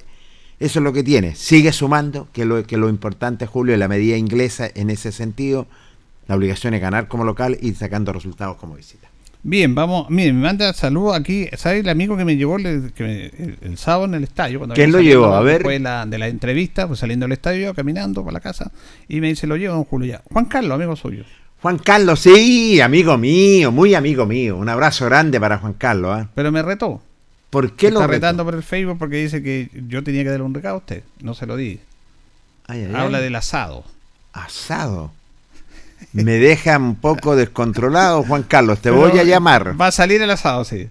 eso 0.59 0.79
es 0.79 0.83
lo 0.83 0.93
que 0.93 1.03
tiene. 1.03 1.35
Sigue 1.35 1.73
sumando, 1.73 2.29
que 2.33 2.47
lo, 2.47 2.67
que 2.67 2.79
lo 2.79 2.89
importante, 2.89 3.47
Julio, 3.47 3.75
en 3.75 3.81
la 3.81 3.89
medida 3.89 4.17
inglesa 4.17 4.71
en 4.75 4.89
ese 4.89 5.13
sentido, 5.13 5.67
la 6.29 6.35
obligación 6.35 6.73
es 6.75 6.81
ganar 6.81 7.09
como 7.09 7.25
local 7.25 7.59
y 7.61 7.75
sacando 7.75 8.13
resultados 8.13 8.57
como 8.57 8.75
visita. 8.75 9.09
Bien, 9.43 9.75
vamos, 9.77 10.11
miren, 10.11 10.37
me 10.37 10.43
manda 10.43 10.73
saludos 10.73 11.17
aquí, 11.17 11.47
¿sabes 11.57 11.81
el 11.85 11.89
amigo 11.89 12.17
que 12.17 12.25
me 12.25 12.37
llevó 12.37 12.57
el, 12.57 12.93
que 12.95 13.05
me- 13.05 13.27
el- 13.27 13.59
el 13.63 13.79
sábado 13.79 14.07
en 14.07 14.15
el 14.15 14.25
estadio? 14.25 14.59
Cuando 14.59 14.75
¿Quién 14.75 14.91
lo 14.91 15.01
llevó? 15.01 15.27
A 15.35 15.41
ver. 15.41 15.59
Después 15.59 15.75
de 15.77 15.81
la, 15.85 16.05
de 16.07 16.19
la 16.19 16.27
entrevista, 16.29 16.89
pues 16.89 16.99
saliendo 16.99 17.25
del 17.25 17.33
estadio, 17.33 17.67
yo 17.67 17.75
caminando 17.75 18.23
para 18.25 18.33
la 18.35 18.41
casa, 18.41 18.73
y 19.09 19.21
me 19.21 19.29
dice, 19.29 19.47
lo 19.47 19.57
llevo 19.57 19.75
don 19.75 19.85
Julio 19.85 20.15
ya. 20.15 20.23
Juan 20.33 20.47
Carlos, 20.47 20.73
amigo 20.75 20.97
suyo. 20.97 21.25
Juan 21.63 21.79
Carlos, 21.79 22.21
sí, 22.21 22.81
amigo 22.81 23.17
mío, 23.19 23.71
muy 23.73 23.95
amigo 23.95 24.27
mío. 24.27 24.57
Un 24.57 24.69
abrazo 24.69 25.05
grande 25.07 25.39
para 25.41 25.59
Juan 25.59 25.75
Carlos. 25.75 26.11
¿ah? 26.13 26.29
Pero 26.35 26.51
me 26.53 26.63
retó. 26.63 27.01
¿Por 27.51 27.73
qué 27.77 27.91
lo 27.91 28.01
está 28.01 28.07
retó? 28.09 28.13
retando 28.17 28.45
por 28.45 28.55
el 28.55 28.63
Facebook 28.63 28.99
porque 28.99 29.17
dice 29.17 29.43
que 29.43 29.71
yo 29.89 30.03
tenía 30.03 30.23
que 30.25 30.31
darle 30.31 30.45
un 30.45 30.53
recado 30.55 30.75
a 30.75 30.79
usted. 30.79 31.03
No 31.23 31.35
se 31.35 31.47
lo 31.47 31.57
di. 31.57 31.79
Ay, 32.67 32.85
ay, 32.89 32.93
Habla 32.95 33.19
ay. 33.19 33.25
del 33.25 33.37
asado. 33.37 33.85
Asado. 34.33 35.13
Me 36.13 36.33
deja 36.33 36.79
un 36.79 36.95
poco 36.97 37.37
descontrolado, 37.37 38.23
Juan 38.23 38.43
Carlos. 38.43 38.79
Te 38.81 38.91
Pero 38.91 39.09
voy 39.09 39.19
a 39.19 39.25
llamar. 39.25 39.79
Va 39.81 39.89
a 39.89 39.93
salir 39.93 40.21
el 40.23 40.31
asado, 40.31 40.65
sí. 40.65 40.89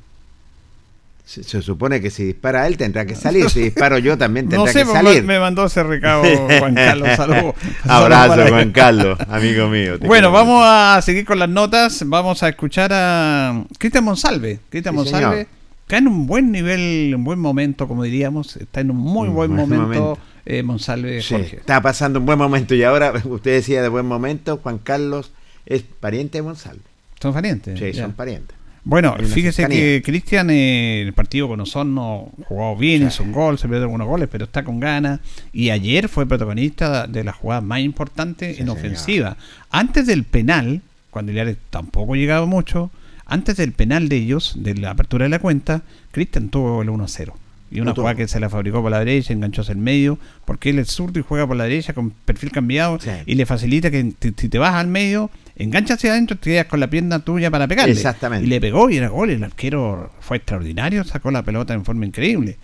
Se, 1.25 1.41
se 1.43 1.63
supone 1.63 2.01
que 2.01 2.11
si 2.11 2.23
dispara 2.23 2.67
él 2.67 2.77
tendrá 2.77 3.03
que 3.05 3.15
salir. 3.15 3.49
Si 3.49 3.59
disparo 3.59 3.97
yo 3.97 4.15
también 4.15 4.47
tendrá 4.47 4.67
No 4.67 4.71
sé, 4.71 4.85
que 4.85 4.91
salir. 4.91 5.23
me 5.23 5.39
mandó 5.39 5.65
ese 5.65 5.81
recado 5.81 6.23
Juan 6.59 6.75
Carlos. 6.75 7.09
Saludos. 7.17 7.55
Abrazo, 7.83 8.47
Juan. 8.47 8.71
Carlos, 8.71 9.17
amigo 9.27 9.67
mío. 9.67 9.97
Bueno, 10.05 10.31
vamos 10.31 10.61
a 10.63 11.01
seguir 11.01 11.25
con 11.25 11.39
las 11.39 11.49
notas. 11.49 12.03
Vamos 12.05 12.43
a 12.43 12.49
escuchar 12.49 12.91
a 12.93 13.63
Cristian 13.79 14.03
Monsalve. 14.03 14.59
Cristian 14.69 14.93
Sí, 14.93 14.97
Monsalve 14.97 15.25
señor. 15.25 15.47
está 15.81 15.97
en 15.97 16.07
un 16.07 16.27
buen 16.27 16.51
nivel, 16.51 17.13
un 17.15 17.23
buen 17.23 17.39
momento, 17.39 17.87
como 17.87 18.03
diríamos. 18.03 18.57
Está 18.57 18.81
en 18.81 18.91
un 18.91 18.97
muy 18.97 19.27
buen 19.27 19.49
buen 19.55 19.61
momento, 19.69 19.81
momento. 19.83 20.19
Eh, 20.45 20.63
Monsalve 20.63 21.21
Sí, 21.21 21.33
Jorge. 21.35 21.57
está 21.57 21.81
pasando 21.81 22.19
un 22.19 22.25
buen 22.25 22.37
momento 22.37 22.75
y 22.75 22.83
ahora 22.83 23.13
usted 23.25 23.51
decía 23.53 23.81
de 23.81 23.89
buen 23.89 24.05
momento, 24.05 24.57
Juan 24.57 24.77
Carlos 24.77 25.31
es 25.65 25.81
pariente 25.83 26.37
de 26.37 26.41
Monsalve. 26.43 26.81
¿Son 27.19 27.33
parientes? 27.33 27.79
Sí, 27.79 27.91
Ya. 27.93 28.03
son 28.03 28.13
parientes. 28.13 28.55
Bueno, 28.87 29.15
fíjese 29.17 29.63
cercanía. 29.63 29.79
que 29.79 30.01
Cristian 30.05 30.47
eh, 30.51 31.01
el 31.01 31.13
partido 31.13 31.47
con 31.47 31.59
Osorno 31.59 32.29
jugó 32.47 32.75
bien, 32.77 33.07
hizo 33.07 33.23
un 33.23 33.31
gol, 33.31 33.57
se 33.57 33.67
perdió 33.67 33.85
algunos 33.85 34.07
goles, 34.07 34.29
pero 34.31 34.45
está 34.45 34.63
con 34.63 34.79
ganas. 34.79 35.21
Y 35.51 35.71
ayer 35.71 36.07
fue 36.07 36.27
protagonista 36.27 37.07
de 37.07 37.23
la 37.23 37.31
jugada 37.33 37.61
más 37.61 37.79
importante 37.79 38.61
en 38.61 38.69
ofensiva. 38.69 39.37
Antes 39.71 40.05
del 40.05 40.23
penal, 40.23 40.81
cuando 41.09 41.31
Linares 41.31 41.57
tampoco 41.71 42.13
llegaba 42.15 42.45
mucho, 42.45 42.91
antes 43.25 43.57
del 43.57 43.71
penal 43.71 44.07
de 44.07 44.17
ellos, 44.17 44.53
de 44.55 44.75
la 44.75 44.91
apertura 44.91 45.23
de 45.23 45.29
la 45.29 45.39
cuenta, 45.39 45.81
Cristian 46.11 46.49
tuvo 46.49 46.83
el 46.83 46.89
1-0. 46.89 47.33
Y 47.71 47.79
una 47.79 47.93
jugada 47.93 48.15
que 48.15 48.27
se 48.27 48.39
la 48.39 48.49
fabricó 48.49 48.81
por 48.81 48.91
la 48.91 48.99
derecha, 48.99 49.33
enganchó 49.33 49.61
hacia 49.61 49.73
el 49.73 49.79
medio, 49.79 50.19
porque 50.45 50.69
él 50.69 50.79
es 50.79 50.89
zurdo 50.89 51.19
y 51.19 51.23
juega 51.23 51.47
por 51.47 51.57
la 51.57 51.63
derecha 51.63 51.93
con 51.93 52.11
perfil 52.11 52.51
cambiado 52.51 52.99
y 53.25 53.35
le 53.35 53.45
facilita 53.45 53.89
que 53.91 54.13
si 54.21 54.49
te 54.49 54.57
vas 54.59 54.75
al 54.75 54.87
medio, 54.87 55.31
enganchas 55.55 55.97
hacia 55.97 56.11
adentro, 56.11 56.37
te 56.37 56.51
quedas 56.51 56.67
con 56.67 56.79
la 56.79 56.89
pierna 56.89 57.19
tuya 57.19 57.49
para 57.49 57.67
pegarle. 57.67 57.93
Exactamente. 57.93 58.45
Y 58.45 58.49
le 58.49 58.61
pegó 58.61 58.89
y 58.89 58.97
era 58.97 59.09
gol. 59.09 59.31
El 59.31 59.43
arquero 59.43 60.11
fue 60.19 60.37
extraordinario, 60.37 61.03
sacó 61.03 61.31
la 61.31 61.43
pelota 61.43 61.73
en 61.73 61.83
forma 61.83 62.05
increíble. 62.05 62.57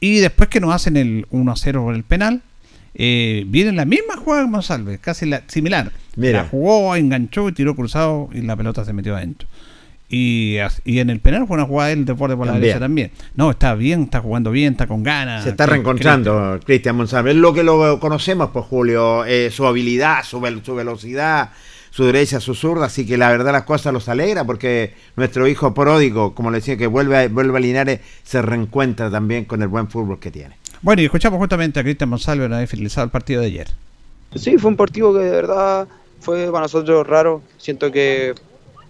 Y 0.00 0.18
después 0.18 0.48
que 0.48 0.60
nos 0.60 0.74
hacen 0.74 0.96
el 0.96 1.26
1 1.30 1.56
0 1.56 1.82
por 1.84 1.94
el 1.94 2.04
penal, 2.04 2.42
eh, 2.94 3.44
viene 3.46 3.72
la 3.72 3.84
misma 3.84 4.16
jugada 4.16 4.44
que 4.44 4.50
Monsalve, 4.50 4.98
casi 4.98 5.26
la, 5.26 5.42
similar. 5.46 5.92
Mira. 6.16 6.42
La 6.42 6.48
jugó, 6.48 6.96
enganchó 6.96 7.48
y 7.48 7.52
tiró 7.52 7.76
cruzado 7.76 8.28
y 8.32 8.40
la 8.42 8.56
pelota 8.56 8.84
se 8.84 8.92
metió 8.92 9.16
adentro. 9.16 9.48
Y, 10.10 10.56
y 10.84 11.00
en 11.00 11.10
el 11.10 11.20
penal 11.20 11.46
fue 11.46 11.56
una 11.56 11.66
jugada 11.66 11.90
del 11.90 12.06
deporte 12.06 12.34
por 12.34 12.46
la 12.46 12.52
También. 12.52 12.62
derecha 12.70 12.80
también. 12.80 13.10
No, 13.34 13.50
está 13.50 13.74
bien, 13.74 14.04
está 14.04 14.20
jugando 14.20 14.50
bien, 14.50 14.72
está 14.72 14.86
con 14.86 15.02
ganas. 15.02 15.44
Se 15.44 15.50
está 15.50 15.66
reencontrando 15.66 16.58
Cristian 16.64 16.96
Monsalve. 16.96 17.32
Es 17.32 17.36
lo 17.36 17.52
que 17.52 17.62
lo 17.62 18.00
conocemos, 18.00 18.48
pues 18.52 18.64
Julio. 18.64 19.24
eh, 19.26 19.50
su 19.50 19.66
habilidad, 19.66 20.24
su, 20.24 20.40
vel- 20.40 20.64
su 20.64 20.74
velocidad, 20.74 21.50
su 21.90 22.04
derecha, 22.06 22.40
su 22.40 22.54
zurda. 22.54 22.86
Así 22.86 23.04
que 23.06 23.18
la 23.18 23.28
verdad 23.30 23.52
las 23.52 23.64
cosas 23.64 23.92
los 23.92 24.08
alegra 24.08 24.44
porque 24.44 24.94
nuestro 25.16 25.46
hijo 25.46 25.74
pródigo, 25.74 26.34
como 26.34 26.50
le 26.50 26.58
decía, 26.58 26.78
que 26.78 26.86
vuelve 26.86 27.18
a, 27.24 27.28
vuelve 27.28 27.58
a 27.58 27.60
Linares, 27.60 28.00
se 28.22 28.40
reencuentra 28.40 29.10
también 29.10 29.44
con 29.44 29.60
el 29.60 29.68
buen 29.68 29.88
fútbol 29.88 30.18
que 30.18 30.30
tiene. 30.30 30.56
Bueno, 30.80 31.02
y 31.02 31.04
escuchamos 31.04 31.38
justamente 31.38 31.80
a 31.80 31.82
Cristian 31.82 32.08
Monsalve 32.08 32.46
una 32.46 32.58
vez 32.60 32.70
finalizado 32.70 33.04
el 33.04 33.10
partido 33.10 33.42
de 33.42 33.48
ayer. 33.48 33.68
Sí, 34.36 34.56
fue 34.56 34.70
un 34.70 34.76
partido 34.76 35.12
que 35.12 35.20
de 35.20 35.30
verdad 35.30 35.86
fue 36.20 36.46
para 36.50 36.62
nosotros 36.62 37.06
raro. 37.06 37.42
Siento 37.58 37.90
que 37.92 38.34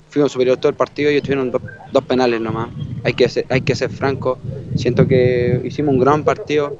fuimos 0.08 0.32
superior 0.32 0.56
todo 0.56 0.70
el 0.70 0.76
partido 0.76 1.10
y 1.10 1.14
ellos 1.14 1.24
tuvieron 1.24 1.50
dos, 1.50 1.62
dos 1.92 2.04
penales 2.04 2.40
nomás. 2.40 2.68
Hay 3.04 3.14
que, 3.14 3.28
ser, 3.28 3.46
hay 3.48 3.60
que 3.60 3.74
ser 3.74 3.90
franco. 3.90 4.38
Siento 4.76 5.06
que 5.06 5.60
hicimos 5.64 5.94
un 5.94 6.00
gran 6.00 6.24
partido. 6.24 6.78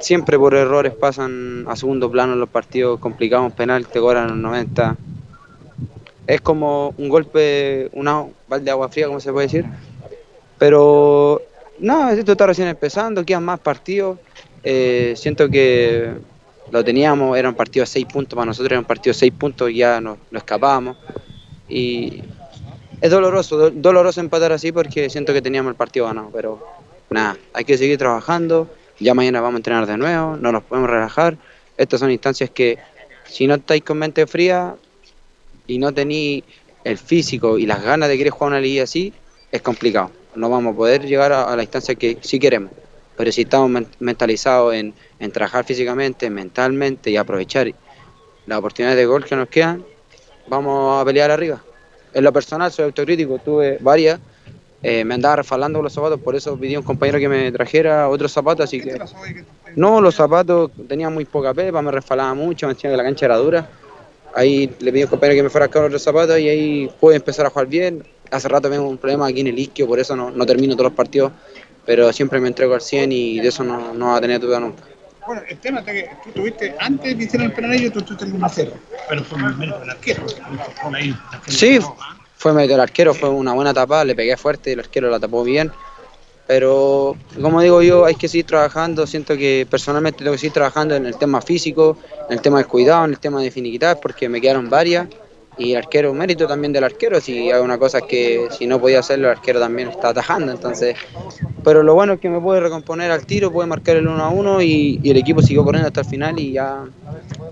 Siempre 0.00 0.38
por 0.38 0.54
errores 0.54 0.92
pasan 0.94 1.64
a 1.68 1.76
segundo 1.76 2.10
plano 2.10 2.34
los 2.36 2.48
partidos 2.48 3.00
complicados, 3.00 3.52
penal, 3.52 3.86
te 3.86 4.00
cobran 4.00 4.28
los 4.28 4.36
90. 4.36 4.96
Es 6.26 6.40
como 6.40 6.94
un 6.98 7.08
golpe, 7.08 7.88
una 7.92 8.24
balde 8.48 8.64
de 8.64 8.70
agua 8.70 8.88
fría, 8.88 9.06
como 9.06 9.20
se 9.20 9.32
puede 9.32 9.46
decir. 9.46 9.64
Pero 10.58 11.40
no, 11.78 12.10
esto 12.10 12.32
está 12.32 12.46
recién 12.46 12.68
empezando, 12.68 13.24
quedan 13.24 13.44
más 13.44 13.60
partidos. 13.60 14.18
Eh, 14.62 15.14
siento 15.16 15.48
que 15.48 16.12
lo 16.70 16.84
teníamos, 16.84 17.36
era 17.36 17.48
un 17.48 17.54
partido 17.54 17.82
de 17.82 17.86
6 17.86 18.06
puntos, 18.06 18.34
para 18.36 18.46
nosotros 18.46 18.72
era 18.72 18.80
un 18.80 18.86
partido 18.86 19.12
de 19.12 19.18
6 19.18 19.32
puntos 19.38 19.70
y 19.70 19.76
ya 19.76 20.00
nos, 20.00 20.18
nos 20.30 20.42
escapábamos. 20.42 20.96
Y 21.74 22.22
es 23.00 23.10
doloroso, 23.10 23.56
do- 23.58 23.70
doloroso 23.70 24.20
empatar 24.20 24.52
así 24.52 24.70
porque 24.70 25.10
siento 25.10 25.32
que 25.32 25.42
teníamos 25.42 25.70
el 25.70 25.76
partido 25.76 26.06
ganado, 26.06 26.30
pero 26.32 26.64
nada, 27.10 27.36
hay 27.52 27.64
que 27.64 27.76
seguir 27.76 27.98
trabajando, 27.98 28.68
ya 29.00 29.12
mañana 29.12 29.40
vamos 29.40 29.56
a 29.56 29.58
entrenar 29.58 29.86
de 29.86 29.96
nuevo, 29.96 30.36
no 30.36 30.52
nos 30.52 30.62
podemos 30.62 30.88
relajar. 30.88 31.36
Estas 31.76 31.98
son 31.98 32.12
instancias 32.12 32.50
que 32.50 32.78
si 33.26 33.48
no 33.48 33.54
estáis 33.56 33.82
con 33.82 33.98
mente 33.98 34.26
fría 34.28 34.76
y 35.66 35.78
no 35.78 35.92
tenéis 35.92 36.44
el 36.84 36.96
físico 36.96 37.58
y 37.58 37.66
las 37.66 37.82
ganas 37.82 38.08
de 38.08 38.16
querer 38.16 38.32
jugar 38.32 38.52
una 38.52 38.60
liga 38.60 38.84
así, 38.84 39.12
es 39.50 39.60
complicado. 39.62 40.12
No 40.36 40.48
vamos 40.48 40.74
a 40.74 40.76
poder 40.76 41.04
llegar 41.06 41.32
a, 41.32 41.54
la 41.56 41.62
instancia 41.62 41.94
que 41.96 42.18
sí 42.20 42.38
queremos. 42.38 42.70
Pero 43.16 43.32
si 43.32 43.42
estamos 43.42 43.70
men- 43.70 43.88
mentalizados 43.98 44.74
en, 44.74 44.94
en 45.18 45.32
trabajar 45.32 45.64
físicamente, 45.64 46.30
mentalmente 46.30 47.10
y 47.10 47.16
aprovechar 47.16 47.72
las 48.46 48.58
oportunidades 48.58 48.98
de 48.98 49.06
gol 49.06 49.24
que 49.24 49.36
nos 49.36 49.48
quedan, 49.48 49.84
vamos 50.46 51.00
a 51.00 51.04
pelear 51.04 51.30
arriba. 51.30 51.62
En 52.12 52.24
lo 52.24 52.32
personal 52.32 52.70
soy 52.70 52.84
autocrítico, 52.84 53.38
tuve 53.38 53.78
varias, 53.80 54.20
eh, 54.86 55.02
me 55.02 55.14
andaba 55.14 55.36
refalando 55.36 55.78
con 55.78 55.84
los 55.84 55.92
zapatos, 55.94 56.20
por 56.20 56.36
eso 56.36 56.58
pedí 56.58 56.74
a 56.74 56.78
un 56.78 56.84
compañero 56.84 57.18
que 57.18 57.28
me 57.28 57.50
trajera 57.50 58.08
otros 58.08 58.30
zapatos, 58.30 58.64
así 58.64 58.82
que... 58.82 59.00
No, 59.76 60.00
los 60.00 60.14
zapatos 60.14 60.70
tenían 60.86 61.12
muy 61.12 61.24
poca 61.24 61.54
pepa, 61.54 61.80
me 61.80 61.90
resfalaba 61.90 62.34
mucho, 62.34 62.66
me 62.66 62.74
decían 62.74 62.92
que 62.92 62.96
la 62.98 63.02
cancha 63.02 63.24
era 63.24 63.36
dura. 63.38 63.68
Ahí 64.34 64.70
le 64.80 64.92
pedí 64.92 65.00
a 65.00 65.04
un 65.06 65.10
compañero 65.10 65.38
que 65.38 65.42
me 65.44 65.48
fuera 65.48 65.64
a 65.64 65.68
buscar 65.68 65.84
otros 65.84 66.02
zapatos 66.02 66.38
y 66.38 66.48
ahí 66.48 66.90
pude 67.00 67.16
empezar 67.16 67.46
a 67.46 67.50
jugar 67.50 67.66
bien. 67.66 68.04
Hace 68.30 68.48
rato 68.48 68.68
tengo 68.70 68.86
un 68.86 68.98
problema 68.98 69.26
aquí 69.26 69.40
en 69.40 69.46
el 69.46 69.58
isquio, 69.58 69.86
por 69.86 69.98
eso 69.98 70.14
no, 70.14 70.30
no 70.30 70.44
termino 70.44 70.74
todos 70.74 70.90
los 70.90 70.96
partidos, 70.96 71.32
pero 71.86 72.12
siempre 72.12 72.38
me 72.38 72.48
entrego 72.48 72.74
al 72.74 72.82
100 72.82 73.10
y 73.10 73.40
de 73.40 73.48
eso 73.48 73.64
no, 73.64 73.94
no 73.94 74.08
va 74.08 74.16
a 74.18 74.20
tener 74.20 74.38
duda 74.38 74.60
nunca. 74.60 74.84
Bueno, 75.26 75.42
el 75.48 75.58
tema 75.58 75.80
es 75.80 75.86
que 75.86 76.10
tú 76.22 76.30
tuviste, 76.32 76.74
antes 76.78 77.16
de 77.16 77.24
hicieron 77.24 77.46
el 77.46 77.52
penal 77.52 77.72
ellos, 77.72 77.92
tú 77.92 78.02
tuviste 78.02 78.24
el 78.26 78.34
1-0. 78.34 78.72
Pero 79.08 79.24
fue 79.24 79.38
menos 79.38 79.80
del 79.80 79.90
arquero. 79.90 80.26
Sí, 81.46 81.78
fue 82.36 82.52
medio 82.52 82.74
el 82.74 82.80
arquero, 82.80 83.14
fue 83.14 83.30
una 83.30 83.54
buena 83.54 83.72
tapada, 83.72 84.04
le 84.04 84.14
pegué 84.14 84.36
fuerte, 84.36 84.72
el 84.72 84.80
arquero 84.80 85.08
la 85.08 85.18
tapó 85.18 85.42
bien. 85.44 85.72
Pero 86.46 87.16
como 87.40 87.62
digo 87.62 87.80
yo, 87.80 88.04
hay 88.04 88.16
que 88.16 88.28
seguir 88.28 88.44
trabajando. 88.44 89.06
Siento 89.06 89.34
que 89.36 89.66
personalmente 89.70 90.18
tengo 90.18 90.32
que 90.32 90.38
seguir 90.38 90.52
trabajando 90.52 90.94
en 90.94 91.06
el 91.06 91.16
tema 91.16 91.40
físico, 91.40 91.96
en 92.28 92.34
el 92.34 92.42
tema 92.42 92.58
del 92.58 92.66
cuidado, 92.66 93.06
en 93.06 93.12
el 93.12 93.18
tema 93.18 93.40
de 93.40 93.50
finiquitar, 93.50 93.98
porque 93.98 94.28
me 94.28 94.42
quedaron 94.42 94.68
varias. 94.68 95.08
Y 95.56 95.72
el 95.72 95.78
arquero, 95.78 96.12
mérito 96.12 96.46
también 96.48 96.72
del 96.72 96.82
arquero, 96.84 97.20
si 97.20 97.50
hay 97.50 97.60
una 97.60 97.78
cosa 97.78 98.00
que 98.00 98.48
si 98.50 98.66
no 98.66 98.80
podía 98.80 98.98
hacerlo, 99.00 99.28
el 99.30 99.36
arquero 99.38 99.60
también 99.60 99.88
está 99.88 100.08
atajando. 100.08 100.50
Entonces, 100.52 100.96
pero 101.62 101.82
lo 101.82 101.94
bueno 101.94 102.14
es 102.14 102.20
que 102.20 102.28
me 102.28 102.40
puede 102.40 102.60
recomponer 102.60 103.10
al 103.12 103.24
tiro, 103.24 103.52
puede 103.52 103.68
marcar 103.68 103.96
el 103.96 104.08
1 104.08 104.24
a 104.24 104.28
1 104.30 104.62
y, 104.62 104.98
y 105.02 105.10
el 105.10 105.16
equipo 105.16 105.42
siguió 105.42 105.64
corriendo 105.64 105.86
hasta 105.88 106.00
el 106.00 106.06
final 106.06 106.38
y 106.40 106.52
ya 106.52 106.84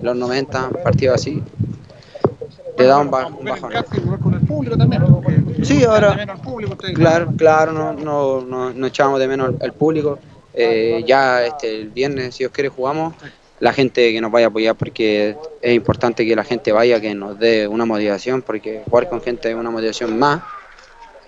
los 0.03 0.17
90 0.17 0.71
partidos 0.83 1.15
así 1.17 1.43
le 2.79 2.87
da 2.87 2.99
un, 2.99 3.11
ba- 3.11 3.27
un 3.27 3.45
bajón. 3.45 3.71
Sí, 5.63 5.85
ahora- 5.85 6.09
Claro, 6.95 7.33
claro, 7.37 7.73
no, 7.73 7.93
no, 7.93 8.41
no, 8.41 8.73
no 8.73 8.87
echábamos 8.87 9.21
de 9.21 9.29
menos 9.29 9.49
al, 9.51 9.59
al 9.61 9.73
público. 9.75 10.19
Eh, 10.55 11.03
ya 11.07 11.45
este, 11.47 11.81
el 11.83 11.89
viernes, 11.91 12.35
si 12.35 12.41
Dios 12.41 12.53
quiere, 12.53 12.69
jugamos. 12.69 13.15
La 13.63 13.73
gente 13.73 14.13
que 14.13 14.21
nos 14.21 14.33
vaya 14.33 14.47
a 14.47 14.49
apoyar 14.49 14.75
porque 14.75 15.37
es 15.61 15.73
importante 15.73 16.27
que 16.27 16.35
la 16.35 16.43
gente 16.43 16.73
vaya, 16.73 17.01
que 17.01 17.15
nos 17.15 17.39
dé 17.39 17.69
una 17.69 17.85
motivación, 17.85 18.43
porque 18.43 18.83
jugar 18.91 19.09
con 19.09 19.23
gente 19.23 19.51
es 19.51 19.55
una 19.55 19.71
motivación 19.71 20.19
más. 20.19 20.43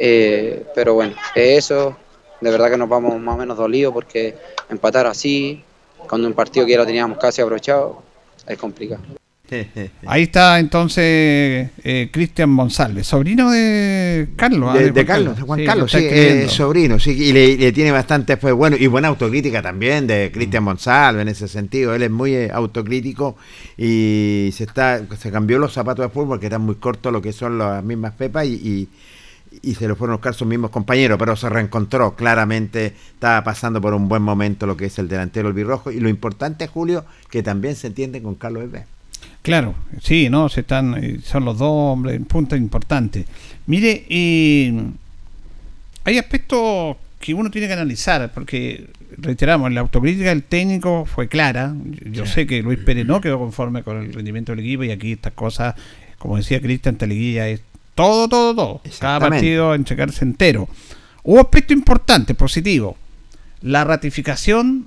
Eh, 0.01 0.67
pero 0.75 0.95
bueno, 0.95 1.15
es 1.37 1.59
eso. 1.65 1.97
De 2.41 2.51
verdad 2.51 2.73
que 2.73 2.77
nos 2.77 2.89
vamos 2.89 3.21
más 3.21 3.37
o 3.37 3.39
menos 3.39 3.57
dolidos 3.57 3.95
porque 3.95 4.35
empatar 4.69 5.07
así, 5.07 5.63
cuando 6.09 6.27
un 6.27 6.35
partido 6.35 6.67
que 6.67 6.73
ya 6.73 6.79
lo 6.79 6.87
teníamos 6.87 7.19
casi 7.19 7.41
abrochado, 7.41 8.03
es 8.49 8.59
complicado. 8.59 9.01
Ahí 10.07 10.23
está 10.23 10.59
entonces 10.59 11.71
eh, 11.85 12.09
Cristian 12.11 12.51
Monsalve, 12.51 13.05
sobrino 13.05 13.51
de 13.51 14.31
Carlos. 14.37 14.71
ah, 14.73 14.79
De, 14.79 14.91
de 14.91 15.05
Juan 15.05 15.05
Carlos, 15.05 15.37
de 15.37 15.43
Juan 15.43 15.61
Sí, 15.61 15.67
Carlos, 15.67 15.93
lo 15.93 15.99
sí, 15.99 16.07
es 16.11 16.53
sobrino, 16.53 16.99
sí, 16.99 17.11
y 17.11 17.33
le, 17.33 17.57
le 17.57 17.73
tiene 17.73 17.93
bastante, 17.93 18.37
pues 18.39 18.55
bueno, 18.55 18.77
y 18.79 18.87
buena 18.87 19.09
autocrítica 19.09 19.61
también 19.63 20.07
de 20.07 20.31
Cristian 20.33 20.65
Monsalve 20.65 21.23
en 21.23 21.29
ese 21.29 21.47
sentido. 21.47 21.95
Él 21.95 22.03
es 22.03 22.11
muy 22.11 22.35
eh, 22.35 22.51
autocrítico 22.53 23.37
y 23.77 24.51
se 24.55 24.65
está, 24.65 25.03
se 25.17 25.31
cambió 25.31 25.59
los 25.59 25.73
zapatos 25.75 26.07
de 26.07 26.09
fútbol 26.11 26.41
que 26.41 26.47
están 26.47 26.63
muy 26.63 26.77
cortos, 26.77 27.13
lo 27.13 27.21
que 27.21 27.33
son 27.33 27.59
las 27.59 27.85
mismas 27.85 28.15
pepas, 28.15 28.47
y, 28.47 28.55
y, 28.55 28.89
y 29.63 29.75
se 29.75 29.87
lo 29.87 29.95
fueron 29.95 30.15
a 30.15 30.17
buscar 30.17 30.35
sus 30.35 30.49
mismos 30.49 30.71
compañeros, 30.71 31.19
pero 31.19 31.37
se 31.37 31.49
reencontró 31.51 32.17
claramente, 32.17 32.95
estaba 33.13 33.45
pasando 33.45 33.81
por 33.81 33.93
un 33.95 34.09
buen 34.09 34.23
momento 34.23 34.67
lo 34.67 34.77
que 34.77 34.87
es 34.87 34.99
el 34.99 35.07
delantero 35.09 35.49
albirrojo, 35.49 35.91
y 35.93 36.01
lo 36.01 36.09
importante, 36.09 36.67
Julio, 36.67 37.05
que 37.31 37.43
también 37.43 37.77
se 37.77 37.89
entiende 37.89 38.23
con 38.23 38.35
Carlos 38.37 38.65
Herrera. 38.65 38.87
Claro, 39.43 39.75
sí, 40.03 40.29
no, 40.31 40.49
se 40.49 40.61
están, 40.61 40.95
eh, 41.03 41.19
son 41.23 41.45
los 41.45 41.59
dos 41.59 41.69
hombres, 41.71 42.21
punto 42.27 42.57
importante. 42.57 43.27
Mire, 43.67 44.05
y 44.09 44.73
hay 46.05 46.19
aspectos 46.19 46.97
que 47.21 47.35
uno 47.35 47.51
tiene 47.51 47.67
que 47.67 47.73
analizar, 47.75 48.31
porque 48.35 48.87
reiteramos, 49.17 49.73
la 49.73 49.81
autocrítica 49.81 50.29
del 50.31 50.43
técnico 50.43 51.07
fue 51.07 51.29
clara. 51.29 51.75
Yo 52.11 52.27
sé 52.27 52.47
que 52.47 52.63
Luis 52.63 52.79
Pérez 52.79 53.07
no 53.07 53.21
quedó 53.21 53.39
conforme 53.39 53.83
con 53.83 53.99
el 54.03 54.13
rendimiento 54.13 54.53
del 54.53 54.61
equipo 54.61 54.85
y 54.85 54.91
aquí 54.91 55.13
estas 55.13 55.33
cosas, 55.33 55.75
como 56.19 56.37
decía 56.37 56.61
Cristian 56.61 56.97
Teleguilla, 56.97 57.49
es 57.49 57.61
todo, 57.95 58.29
todo, 58.29 58.55
todo. 58.55 58.81
Cada 59.01 59.21
partido 59.31 59.75
en 59.75 59.85
checarse 59.85 60.25
entero. 60.25 60.69
Hubo 61.23 61.41
aspecto 61.41 61.73
importante, 61.73 62.35
positivo. 62.35 62.97
La 63.63 63.85
ratificación, 63.85 64.87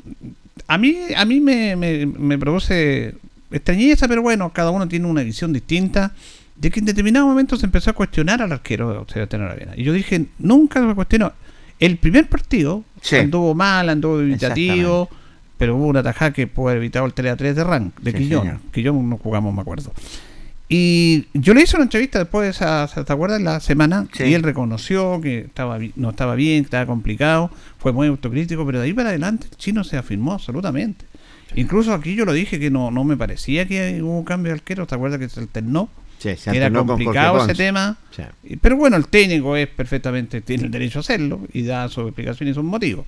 a 0.67 0.77
mí, 0.77 0.95
a 1.15 1.25
mí 1.25 1.39
me, 1.39 1.75
me- 1.75 2.05
me 2.05 2.37
produce 2.37 3.15
extrañeza, 3.51 4.07
pero 4.07 4.21
bueno, 4.21 4.51
cada 4.53 4.71
uno 4.71 4.87
tiene 4.87 5.07
una 5.07 5.23
visión 5.23 5.53
distinta. 5.53 6.13
De 6.55 6.71
que 6.71 6.79
en 6.79 6.87
determinado 6.87 7.27
momento 7.27 7.55
se 7.55 7.67
empezó 7.67 7.91
a 7.91 7.93
cuestionar 7.93 8.41
al 8.41 8.51
arquero 8.51 9.05
Sebastián 9.13 9.43
Aravena. 9.43 9.73
Y 9.77 9.83
yo 9.83 9.93
dije, 9.93 10.25
nunca 10.39 10.85
se 10.87 10.95
cuestionó. 10.95 11.31
El 11.79 11.97
primer 11.97 12.27
partido 12.27 12.83
Sí. 13.01 13.15
anduvo 13.17 13.53
mal, 13.53 13.87
anduvo 13.89 14.19
evitativo, 14.21 15.07
pero 15.59 15.75
hubo 15.75 15.85
una 15.85 16.01
tajada 16.01 16.33
que 16.33 16.47
pudo 16.47 16.69
haber 16.69 16.77
evitado 16.79 17.05
el 17.05 17.13
3 17.13 17.31
a 17.33 17.35
3 17.35 17.55
de 17.55 17.63
Rank, 17.63 17.99
de 18.01 18.11
Sí, 18.11 18.17
Quillón. 18.17 18.41
señor. 18.41 18.59
Quillón 18.73 19.07
no 19.07 19.17
jugamos, 19.17 19.53
me 19.53 19.61
acuerdo. 19.61 19.93
Y 20.69 21.27
yo 21.33 21.53
le 21.53 21.61
hice 21.61 21.77
una 21.77 21.83
entrevista 21.83 22.19
después 22.19 22.43
de 22.45 22.49
esa, 22.51 22.87
¿te 23.05 23.13
acuerdas? 23.13 23.39
La 23.41 23.59
semana, 23.61 24.05
Sí. 24.11 24.23
y 24.25 24.33
él 24.33 24.43
reconoció 24.43 25.21
que 25.21 25.39
estaba 25.41 25.77
no 25.95 26.09
estaba 26.09 26.35
bien, 26.35 26.63
que 26.63 26.65
estaba 26.65 26.85
complicado, 26.85 27.51
fue 27.77 27.93
muy 27.93 28.07
autocrítico, 28.07 28.65
pero 28.65 28.79
de 28.79 28.85
ahí 28.85 28.93
para 28.93 29.09
adelante 29.09 29.47
el 29.49 29.55
chino 29.57 29.83
se 29.85 29.95
afirmó 29.95 30.33
absolutamente. 30.33 31.05
Incluso 31.55 31.93
aquí 31.93 32.15
yo 32.15 32.25
lo 32.25 32.33
dije 32.33 32.59
que 32.59 32.69
no, 32.69 32.91
no 32.91 33.03
me 33.03 33.17
parecía 33.17 33.67
que 33.67 34.01
hubo 34.01 34.17
un 34.17 34.25
cambio 34.25 34.51
de 34.51 34.59
arquero, 34.59 34.85
¿te 34.85 34.95
acuerdas 34.95 35.19
que 35.19 35.29
se 35.29 35.39
alternó? 35.39 35.89
Sí, 36.19 36.35
se 36.35 36.55
era 36.55 36.71
complicado 36.71 37.43
ese 37.43 37.53
tema. 37.53 37.97
Sí. 38.15 38.23
Pero 38.61 38.75
bueno, 38.75 38.97
el 38.97 39.07
técnico 39.07 39.55
es 39.55 39.67
perfectamente, 39.67 40.41
tiene 40.41 40.63
el 40.63 40.71
derecho 40.71 40.99
a 40.99 41.01
hacerlo 41.01 41.41
y 41.53 41.63
da 41.63 41.87
su 41.89 42.01
explicación 42.01 42.49
y 42.49 42.53
sus 42.53 42.63
motivos. 42.63 43.05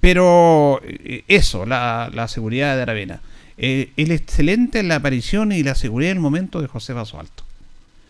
Pero 0.00 0.80
eh, 0.84 1.24
eso, 1.28 1.64
la, 1.64 2.10
la 2.12 2.28
seguridad 2.28 2.76
de 2.76 2.82
Aravena. 2.82 3.20
Eh, 3.56 3.90
el 3.96 4.12
excelente 4.12 4.78
en 4.78 4.88
la 4.88 4.96
aparición 4.96 5.50
y 5.52 5.62
la 5.62 5.74
seguridad 5.74 6.10
del 6.10 6.20
momento 6.20 6.60
de 6.60 6.68
José 6.68 6.92
Basualto. 6.92 7.44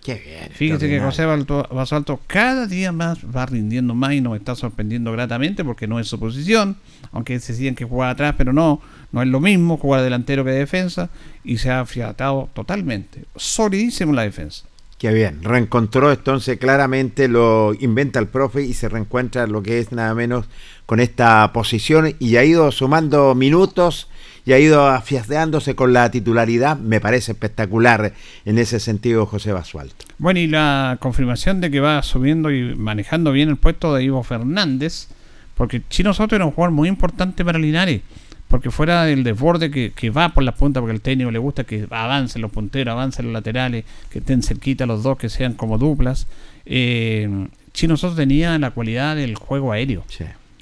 Qué 0.09 0.23
bien. 0.25 0.49
Fíjese 0.55 0.89
que. 0.89 1.01
José 1.01 1.27
Basualto 1.27 2.19
cada 2.27 2.67
día 2.67 2.93
más 2.93 3.19
va 3.25 3.45
rindiendo 3.45 3.95
más 3.95 4.15
y 4.15 4.23
nos 4.23 4.39
está 4.39 4.55
sorprendiendo 4.55 5.13
gratamente 5.13 5.65
porque 5.65 5.87
no 5.87 6.01
es 6.01 6.09
su 6.09 6.19
posición, 6.19 6.79
aunque 7.13 7.39
se 7.41 7.53
decían 7.53 7.75
que 7.75 7.85
jugaba 7.85 8.13
atrás, 8.13 8.35
pero 8.39 8.55
no, 8.55 8.81
no 9.13 9.21
es 9.21 9.29
lo 9.29 9.39
mismo 9.39 9.77
jugar 9.77 10.03
delantero 10.03 10.45
que 10.45 10.53
de 10.53 10.61
defensa 10.61 11.11
y 11.45 11.59
se 11.59 11.69
ha 11.69 11.81
afiatado 11.81 12.49
totalmente. 12.55 13.25
Solidísimo 13.37 14.15
la 14.15 14.23
defensa. 14.23 14.65
Qué 14.97 15.13
bien, 15.13 15.45
reencontró 15.45 16.11
entonces 16.11 16.59
claramente, 16.59 17.29
lo 17.29 17.75
inventa 17.79 18.19
el 18.19 18.29
profe 18.29 18.63
y 18.63 18.73
se 18.73 18.89
reencuentra 18.89 19.47
lo 19.47 19.63
que 19.63 19.79
es 19.79 19.93
nada 19.93 20.15
menos 20.15 20.47
con 20.87 21.01
esta 21.01 21.53
posición 21.53 22.15
y 22.19 22.37
ha 22.37 22.45
ido 22.45 22.73
sumando 22.73 23.35
minutos 23.35 24.09
y 24.49 24.55
ha 24.55 24.59
ido 24.59 24.87
afianzándose 24.87 25.75
con 25.75 25.93
la 25.93 26.11
titularidad, 26.11 26.79
me 26.79 27.03
parece 27.03 27.33
espectacular 27.33 28.15
en 28.47 28.57
ese 28.57 28.81
sentido 28.81 29.27
José 29.27 29.53
Basualto. 29.53 30.07
Bueno, 30.17 30.41
y 30.41 30.47
la 30.47 30.97
confirmación 31.01 31.61
de 31.61 31.71
que 31.71 31.81
va 31.81 32.03
subiendo 32.03 32.51
y 32.51 32.75
manejando 32.75 33.31
bien 33.33 33.51
el 33.51 33.59
puesto 33.59 33.95
de 33.95 34.05
Ivo 34.05 34.23
Fernández, 34.23 35.09
porque 35.55 35.83
Chino 35.91 36.15
Soto 36.15 36.35
era 36.35 36.47
un 36.47 36.53
jugador 36.53 36.75
muy 36.75 36.89
importante 36.89 37.45
para 37.45 37.59
Linares, 37.59 38.01
porque 38.49 38.71
fuera 38.71 39.05
del 39.05 39.23
desborde 39.23 39.71
que, 39.71 39.93
que 39.95 40.09
va 40.09 40.31
por 40.31 40.43
las 40.43 40.55
puntas, 40.55 40.81
porque 40.81 40.95
al 40.95 41.03
técnico 41.03 41.31
le 41.31 41.39
gusta 41.39 41.65
que 41.65 41.87
avancen 41.91 42.41
los 42.41 42.51
punteros, 42.51 42.93
avancen 42.93 43.27
los 43.27 43.35
laterales, 43.35 43.85
que 44.09 44.21
estén 44.21 44.43
cerquita 44.43 44.87
los 44.87 45.03
dos, 45.03 45.19
que 45.19 45.29
sean 45.29 45.53
como 45.53 45.77
duplas. 45.77 46.27
eh, 46.65 47.49
Chino 47.75 47.99
Soto 47.99 48.17
tenía 48.17 48.59
la 48.59 48.71
cualidad 48.71 49.15
del 49.15 49.35
juego 49.35 49.73
aéreo. 49.73 50.05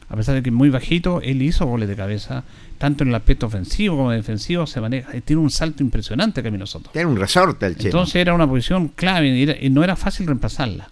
A 0.08 0.16
pesar 0.16 0.34
de 0.34 0.42
que 0.42 0.50
muy 0.50 0.70
bajito, 0.70 1.20
él 1.20 1.42
hizo 1.42 1.66
goles 1.66 1.88
de 1.88 1.96
cabeza, 1.96 2.44
tanto 2.78 3.02
en 3.04 3.08
el 3.10 3.14
aspecto 3.14 3.46
ofensivo 3.46 3.96
como 3.96 4.10
defensivo, 4.10 4.66
se 4.66 4.80
maneja, 4.80 5.12
tiene 5.24 5.42
un 5.42 5.50
salto 5.50 5.82
impresionante 5.82 6.42
Camilo 6.42 6.66
Soto. 6.66 6.90
Tiene 6.92 7.08
un 7.10 7.16
resorte 7.16 7.66
el 7.66 7.74
chino. 7.76 7.86
Entonces 7.88 8.16
era 8.16 8.34
una 8.34 8.46
posición 8.46 8.88
clave 8.88 9.28
y, 9.28 9.42
era- 9.42 9.56
y 9.60 9.70
no 9.70 9.82
era 9.84 9.96
fácil 9.96 10.26
reemplazarla. 10.26 10.90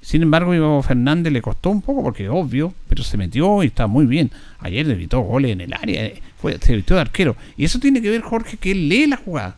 Sin 0.00 0.22
embargo, 0.22 0.54
Ivo 0.54 0.82
Fernández 0.82 1.32
le 1.32 1.40
costó 1.40 1.70
un 1.70 1.80
poco 1.80 2.02
porque 2.02 2.28
obvio, 2.28 2.74
pero 2.88 3.02
se 3.02 3.16
metió 3.16 3.62
y 3.62 3.68
está 3.68 3.86
muy 3.86 4.04
bien. 4.04 4.30
Ayer 4.58 4.88
evitó 4.90 5.20
goles 5.20 5.52
en 5.52 5.62
el 5.62 5.72
área, 5.72 6.04
eh, 6.04 6.20
fue, 6.40 6.58
se 6.60 6.74
evitó 6.74 6.94
de 6.94 7.00
arquero. 7.00 7.36
Y 7.56 7.64
eso 7.64 7.78
tiene 7.78 8.02
que 8.02 8.10
ver, 8.10 8.20
Jorge, 8.20 8.58
que 8.58 8.72
él 8.72 8.88
lee 8.88 9.06
la 9.06 9.16
jugada. 9.16 9.56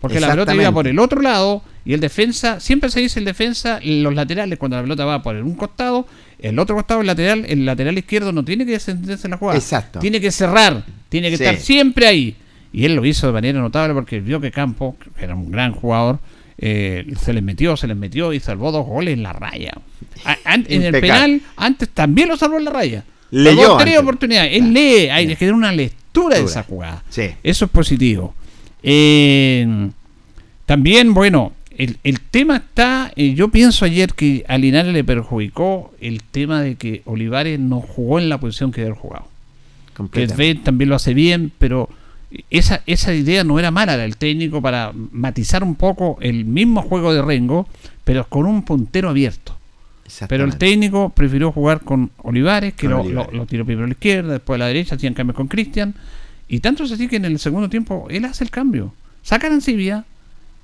Porque 0.00 0.14
la 0.20 0.28
pelota 0.34 0.52
iba 0.62 0.72
por 0.72 0.86
el 0.86 0.98
otro 0.98 1.20
lado 1.20 1.62
y 1.84 1.92
el 1.92 2.00
defensa, 2.00 2.60
siempre 2.60 2.88
se 2.88 3.00
dice 3.00 3.18
el 3.18 3.24
defensa, 3.24 3.80
los 3.82 4.14
laterales, 4.14 4.58
cuando 4.58 4.76
la 4.76 4.82
pelota 4.82 5.04
va 5.04 5.22
por 5.22 5.34
un 5.36 5.54
costado, 5.54 6.06
el 6.42 6.58
otro 6.58 6.74
costado, 6.76 7.00
el 7.00 7.06
lateral, 7.06 7.44
el 7.48 7.64
lateral 7.66 7.96
izquierdo 7.98 8.32
no 8.32 8.44
tiene 8.44 8.64
que 8.66 8.72
descenderse 8.72 9.26
en 9.26 9.32
la 9.32 9.36
jugada. 9.36 9.58
Exacto. 9.58 9.98
Tiene 10.00 10.20
que 10.20 10.30
cerrar, 10.30 10.84
tiene 11.08 11.30
que 11.30 11.36
Sí. 11.36 11.44
estar 11.44 11.58
siempre 11.60 12.06
ahí. 12.06 12.36
Y 12.72 12.84
él 12.84 12.94
lo 12.94 13.04
hizo 13.04 13.26
de 13.26 13.32
manera 13.32 13.60
notable 13.60 13.94
porque 13.94 14.20
vio 14.20 14.40
que 14.40 14.50
Campo, 14.50 14.96
que 15.18 15.24
era 15.24 15.34
un 15.34 15.50
gran 15.50 15.72
jugador, 15.72 16.18
eh, 16.58 17.06
se 17.20 17.32
les 17.32 17.42
metió, 17.42 17.76
se 17.76 17.86
les 17.86 17.96
metió 17.96 18.32
y 18.32 18.40
salvó 18.40 18.70
dos 18.70 18.86
goles 18.86 19.14
en 19.14 19.22
la 19.22 19.32
raya. 19.32 19.72
A- 20.24 20.36
an- 20.44 20.66
en 20.68 20.82
el 20.82 20.92
penal, 21.00 21.40
antes 21.56 21.88
también 21.88 22.28
lo 22.28 22.36
salvó 22.36 22.58
en 22.58 22.64
la 22.64 22.70
raya. 22.70 23.04
Leyó 23.32 23.76
tres 23.76 23.98
oportunidades. 23.98 24.56
Él 24.56 24.72
lee, 24.72 25.08
hay 25.08 25.26
que 25.28 25.36
tener 25.36 25.54
una 25.54 25.72
lectura 25.72 26.36
de 26.38 26.44
esa 26.44 26.62
jugada. 26.64 27.02
Sí. 27.08 27.30
Eso 27.42 27.64
es 27.64 27.70
positivo. 27.70 28.34
Eh, 28.82 29.88
también, 30.66 31.14
bueno, 31.14 31.52
el, 31.82 31.96
el 32.04 32.20
tema 32.20 32.56
está, 32.58 33.10
eh, 33.16 33.34
yo 33.34 33.48
pienso 33.48 33.84
ayer 33.84 34.12
que 34.14 34.44
a 34.48 34.58
Linares 34.58 34.92
le 34.92 35.02
perjudicó 35.04 35.92
el 36.00 36.22
tema 36.22 36.62
de 36.62 36.76
que 36.76 37.02
Olivares 37.04 37.58
no 37.58 37.80
jugó 37.80 38.18
en 38.18 38.28
la 38.28 38.38
posición 38.38 38.70
que 38.72 38.82
debe 38.82 38.92
haber 38.92 39.00
jugado. 39.02 39.26
También 40.62 40.88
lo 40.90 40.96
hace 40.96 41.14
bien, 41.14 41.52
pero 41.58 41.88
esa, 42.50 42.82
esa 42.86 43.12
idea 43.14 43.44
no 43.44 43.58
era 43.58 43.70
mala 43.70 43.96
del 43.96 44.16
técnico 44.16 44.62
para 44.62 44.92
matizar 45.12 45.62
un 45.64 45.74
poco 45.74 46.16
el 46.20 46.44
mismo 46.44 46.82
juego 46.82 47.12
de 47.12 47.22
Rengo, 47.22 47.66
pero 48.04 48.26
con 48.28 48.46
un 48.46 48.62
puntero 48.62 49.08
abierto. 49.08 49.56
Pero 50.28 50.44
el 50.44 50.56
técnico 50.58 51.10
prefirió 51.10 51.52
jugar 51.52 51.80
con 51.80 52.10
Olivares, 52.22 52.74
que 52.74 52.86
Con 52.88 52.96
lo, 52.96 53.00
Olivares. 53.02 53.32
lo- 53.32 53.38
lo 53.38 53.46
tiró 53.46 53.64
primero 53.64 53.84
a 53.84 53.88
la 53.88 53.92
izquierda, 53.92 54.32
después 54.34 54.56
a 54.56 54.58
la 54.58 54.66
derecha, 54.66 54.96
hacían 54.96 55.14
cambios 55.14 55.36
con 55.36 55.48
Cristian. 55.48 55.94
Y 56.48 56.60
tanto 56.60 56.82
es 56.84 56.92
así 56.92 57.06
que 57.08 57.16
en 57.16 57.24
el 57.24 57.38
segundo 57.38 57.68
tiempo 57.68 58.06
él 58.10 58.24
hace 58.24 58.42
el 58.44 58.50
cambio. 58.50 58.92
Saca 59.22 59.46
a 59.46 59.50
Arancibia 59.50 60.04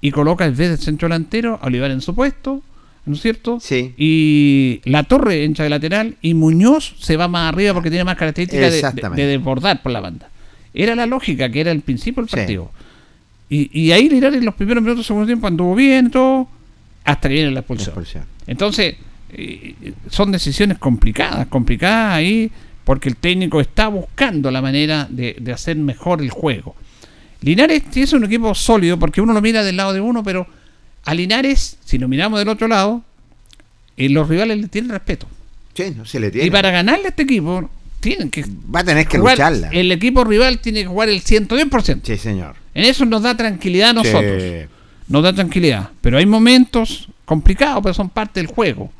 y 0.01 0.11
coloca 0.11 0.45
en 0.47 0.57
vez 0.57 0.69
del 0.71 0.79
centro 0.79 1.09
delantero 1.09 1.59
a 1.63 1.67
Olivares 1.67 1.95
en 1.95 2.01
su 2.01 2.15
puesto, 2.15 2.63
¿no 3.07 3.15
es 3.15 3.21
cierto? 3.23 3.59
Sí. 3.61 3.95
Y 3.97 4.81
la 4.85 5.05
torre 5.05 5.45
entra 5.45 5.65
de 5.65 5.71
lateral 5.71 6.17
y 6.23 6.35
Muñoz 6.35 6.95
se 7.01 7.17
va 7.17 7.29
más 7.29 7.53
arriba 7.53 7.73
porque 7.75 7.91
tiene 7.91 8.05
más 8.05 8.17
características 8.17 8.73
de- 8.73 8.81
de, 9.23 9.27
desbordar 9.27 9.83
por 9.83 9.93
la 9.93 10.01
banda. 10.01 10.29
Era 10.75 10.95
la 10.95 11.07
lógica 11.07 11.49
que 11.51 11.61
era 11.61 11.71
el 11.73 11.81
principio 11.81 12.23
del 12.23 12.29
partido. 12.41 12.71
Y, 13.49 13.71
y 13.81 13.93
ahí 13.93 14.09
Linares 14.09 14.39
en 14.39 14.45
los 14.45 14.55
primeros 14.55 14.83
minutos 14.83 14.99
del 14.99 15.07
segundo 15.07 15.27
tiempo 15.27 15.47
anduvo 15.47 15.75
bien, 15.75 16.11
todo, 16.11 16.49
hasta 17.05 17.29
que 17.29 17.35
viene 17.35 17.51
la 17.53 17.61
expulsión. 17.61 17.95
Entonces, 18.47 18.97
eh, 19.33 19.75
son 20.11 20.33
decisiones 20.33 20.79
complicadas, 20.79 21.47
complicadas 21.47 22.15
ahí, 22.15 22.51
porque 22.85 23.09
el 23.09 23.17
técnico 23.17 23.61
está 23.61 23.89
buscando 23.89 24.51
la 24.51 24.61
manera 24.61 25.07
de, 25.11 25.37
de 25.41 25.53
hacer 25.53 25.77
mejor 25.77 26.21
el 26.23 26.31
juego. 26.31 26.75
Linares 27.43 27.83
es 27.95 28.13
un 28.13 28.25
equipo 28.25 28.55
sólido, 28.55 28.99
porque 28.99 29.21
uno 29.21 29.33
lo 29.33 29.41
mira 29.41 29.63
del 29.63 29.77
lado 29.77 29.93
de 29.93 30.01
uno, 30.01 30.23
pero 30.23 30.47
a 31.05 31.15
Linares, 31.15 31.77
si 31.85 31.99
lo 31.99 32.09
miramos 32.09 32.39
del 32.39 32.49
otro 32.49 32.67
lado, 32.69 33.03
eh, 33.97 34.09
los 34.09 34.29
rivales 34.29 34.59
le 34.59 34.69
tienen 34.69 34.91
respeto. 34.91 35.29
Sí, 35.75 35.93
no 35.97 36.05
se 36.05 36.19
le 36.21 36.31
tiene. 36.31 36.47
Y 36.47 36.51
para 36.51 36.71
ganarle 36.71 37.07
a 37.07 37.09
este 37.11 37.23
equipo, 37.23 37.69
tienen 38.01 38.31
que. 38.31 38.45
Va 38.75 38.81
a 38.81 38.85
tener 38.85 39.07
que 39.07 39.19
jugar- 39.19 39.37
lucharla. 39.37 39.69
El 39.73 39.93
equipo 39.93 40.25
rival 40.25 40.59
tiene 40.61 40.83
que 40.83 40.87
jugar 40.89 41.09
el 41.09 41.21
110%. 41.23 42.01
Sí, 42.07 42.17
señor. 42.17 42.57
En 42.75 42.85
eso 42.85 43.05
nos 43.05 43.23
da 43.23 43.37
tranquilidad 43.37 43.91
a 43.91 43.93
nosotros. 43.95 44.43
Sí. 44.43 44.67
Nos 45.09 45.23
da 45.23 45.33
tranquilidad. 45.33 45.91
Pero 46.01 46.19
hay 46.19 46.27
momentos 46.27 47.09
complicados, 47.25 47.83
pero 47.83 47.95
son 47.95 48.09
parte 48.09 48.41
del 48.41 48.47
juego. 48.49 48.91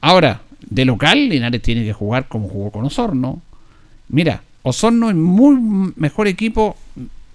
Ahora, 0.00 0.40
de 0.60 0.84
local, 0.84 1.28
Linares 1.28 1.60
tiene 1.62 1.84
que 1.84 1.92
jugar 1.92 2.28
como 2.28 2.48
jugó 2.48 2.70
con 2.70 2.84
Osorno. 2.84 3.42
Mira, 4.08 4.42
Osorno 4.62 5.10
es 5.10 5.16
muy 5.16 5.92
mejor 5.96 6.26
equipo 6.28 6.76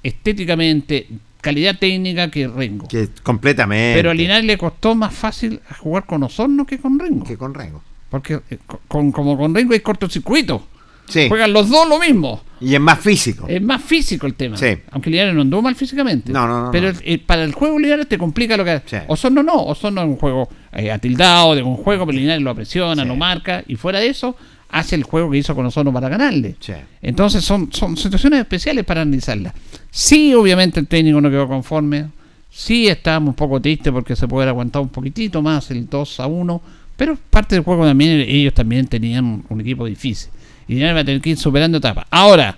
estéticamente, 0.03 1.07
calidad 1.41 1.77
técnica 1.77 2.29
que 2.29 2.47
Rengo. 2.47 2.87
Que 2.87 3.07
completamente. 3.23 3.97
Pero 3.97 4.11
a 4.11 4.13
Linares 4.13 4.45
le 4.45 4.57
costó 4.57 4.95
más 4.95 5.13
fácil 5.13 5.59
jugar 5.79 6.05
con 6.05 6.23
Osorno 6.23 6.65
que 6.65 6.77
con 6.79 6.99
Rengo. 6.99 7.25
Que 7.25 7.37
con 7.37 7.53
Rengo. 7.53 7.81
Porque 8.09 8.39
eh, 8.49 8.57
con, 8.87 9.11
como 9.11 9.37
con 9.37 9.53
Rengo 9.53 9.73
hay 9.73 9.79
cortocircuito. 9.81 10.67
Sí. 11.07 11.27
Juegan 11.27 11.53
los 11.53 11.69
dos 11.69 11.89
lo 11.89 11.97
mismo. 11.99 12.43
Y 12.61 12.75
es 12.75 12.79
más 12.79 12.99
físico. 12.99 13.47
Es 13.47 13.61
más 13.63 13.81
físico 13.81 14.27
el 14.27 14.35
tema. 14.35 14.57
Sí. 14.57 14.77
Aunque 14.91 15.09
Linares 15.09 15.33
no 15.33 15.41
anduvo 15.41 15.63
mal 15.63 15.73
físicamente. 15.73 16.31
No, 16.31 16.47
no, 16.47 16.65
no, 16.65 16.71
Pero 16.71 16.91
no. 16.93 16.99
el- 17.03 17.19
para 17.21 17.43
el 17.43 17.53
juego 17.53 17.79
Linares 17.79 18.07
te 18.07 18.17
complica 18.19 18.55
lo 18.57 18.63
que. 18.65 18.81
Sí. 18.85 18.97
Osorno 19.07 19.41
no. 19.41 19.55
Osorno 19.63 20.01
es 20.01 20.07
un 20.07 20.17
juego 20.17 20.49
eh, 20.73 20.91
atildado 20.91 21.55
de 21.55 21.63
un 21.63 21.77
juego, 21.77 22.05
pero 22.05 22.15
Linares 22.17 22.43
lo 22.43 22.53
presiona, 22.53 23.03
lo 23.05 23.15
marca. 23.15 23.63
Y 23.67 23.75
fuera 23.75 23.99
de 23.99 24.07
eso, 24.09 24.35
hace 24.69 24.95
el 24.95 25.03
juego 25.03 25.31
que 25.31 25.37
hizo 25.37 25.55
con 25.55 25.65
Osorno 25.65 25.91
para 25.91 26.09
ganarle. 26.09 26.55
Sí. 26.59 26.73
Entonces 27.01 27.43
son, 27.43 27.71
son 27.73 27.97
situaciones 27.97 28.39
especiales 28.41 28.85
para 28.85 29.01
analizarlas. 29.01 29.53
Sí, 29.91 30.33
obviamente 30.33 30.79
el 30.79 30.87
técnico 30.87 31.19
no 31.21 31.29
quedó 31.29 31.47
conforme. 31.47 32.07
Sí, 32.51 32.87
estábamos 32.87 33.29
un 33.29 33.35
poco 33.35 33.61
tristes 33.61 33.91
porque 33.93 34.15
se 34.15 34.27
puede 34.27 34.43
haber 34.43 34.49
aguantado 34.49 34.83
un 34.83 34.89
poquitito 34.89 35.41
más 35.41 35.69
el 35.71 35.87
2 35.89 36.19
a 36.19 36.27
1. 36.27 36.61
Pero 36.95 37.17
parte 37.29 37.55
del 37.55 37.63
juego 37.63 37.85
también, 37.85 38.19
ellos 38.19 38.53
también 38.53 38.87
tenían 38.87 39.43
un 39.47 39.61
equipo 39.61 39.85
difícil. 39.85 40.29
Y 40.67 40.73
Linares 40.73 40.95
va 40.97 40.99
a 41.01 41.05
tener 41.05 41.21
que 41.21 41.29
ir 41.31 41.37
superando 41.37 41.77
etapas. 41.77 42.05
Ahora, 42.11 42.57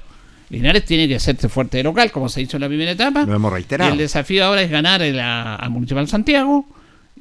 Linares 0.50 0.84
tiene 0.84 1.08
que 1.08 1.16
hacerse 1.16 1.48
fuerte 1.48 1.78
de 1.78 1.84
local, 1.84 2.12
como 2.12 2.28
se 2.28 2.42
hizo 2.42 2.58
en 2.58 2.62
la 2.62 2.68
primera 2.68 2.92
etapa. 2.92 3.24
Lo 3.26 3.36
hemos 3.36 3.52
Y 3.52 3.56
reiterado. 3.56 3.92
el 3.92 3.98
desafío 4.00 4.44
ahora 4.46 4.62
es 4.64 4.70
ganar 4.72 5.02
el- 5.02 5.20
a, 5.20 5.56
a 5.56 5.70
Municipal 5.70 6.08
Santiago. 6.08 6.66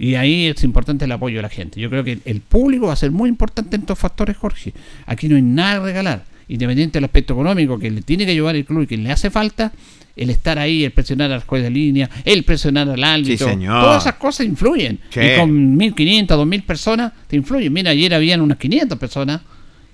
Y 0.00 0.14
ahí 0.14 0.46
es 0.46 0.64
importante 0.64 1.04
el 1.04 1.12
apoyo 1.12 1.36
de 1.36 1.42
la 1.42 1.50
gente. 1.50 1.78
Yo 1.78 1.90
creo 1.90 2.02
que 2.02 2.18
el 2.24 2.40
público 2.40 2.86
va 2.86 2.94
a 2.94 2.96
ser 2.96 3.10
muy 3.10 3.28
importante 3.28 3.76
en 3.76 3.82
estos 3.82 3.98
factores, 3.98 4.36
Jorge. 4.36 4.72
Aquí 5.06 5.28
no 5.28 5.36
hay 5.36 5.42
nada 5.42 5.78
que 5.80 5.84
regalar. 5.86 6.24
Independiente 6.48 6.94
del 6.98 7.04
aspecto 7.04 7.34
económico 7.34 7.78
que 7.78 7.90
le 7.90 8.00
tiene 8.02 8.24
que 8.24 8.32
llevar 8.32 8.56
el 8.56 8.64
club 8.64 8.82
y 8.82 8.86
que 8.86 8.96
le 8.96 9.12
hace 9.12 9.28
falta, 9.30 9.72
el 10.16 10.30
estar 10.30 10.58
ahí, 10.58 10.84
el 10.84 10.90
presionar 10.92 11.30
al 11.30 11.42
juez 11.44 11.62
de 11.62 11.70
línea, 11.70 12.08
el 12.24 12.42
presionar 12.44 12.88
al 12.88 13.04
árbitro. 13.04 13.46
Todas 13.82 14.02
esas 14.02 14.14
cosas 14.14 14.46
influyen. 14.46 14.98
Sí. 15.10 15.20
Y 15.20 15.36
con 15.38 15.78
1.500, 15.78 16.26
2.000 16.26 16.62
personas 16.64 17.12
te 17.28 17.36
influyen. 17.36 17.72
Mira, 17.72 17.90
ayer 17.90 18.12
habían 18.14 18.40
unas 18.40 18.56
500 18.58 18.98
personas 18.98 19.42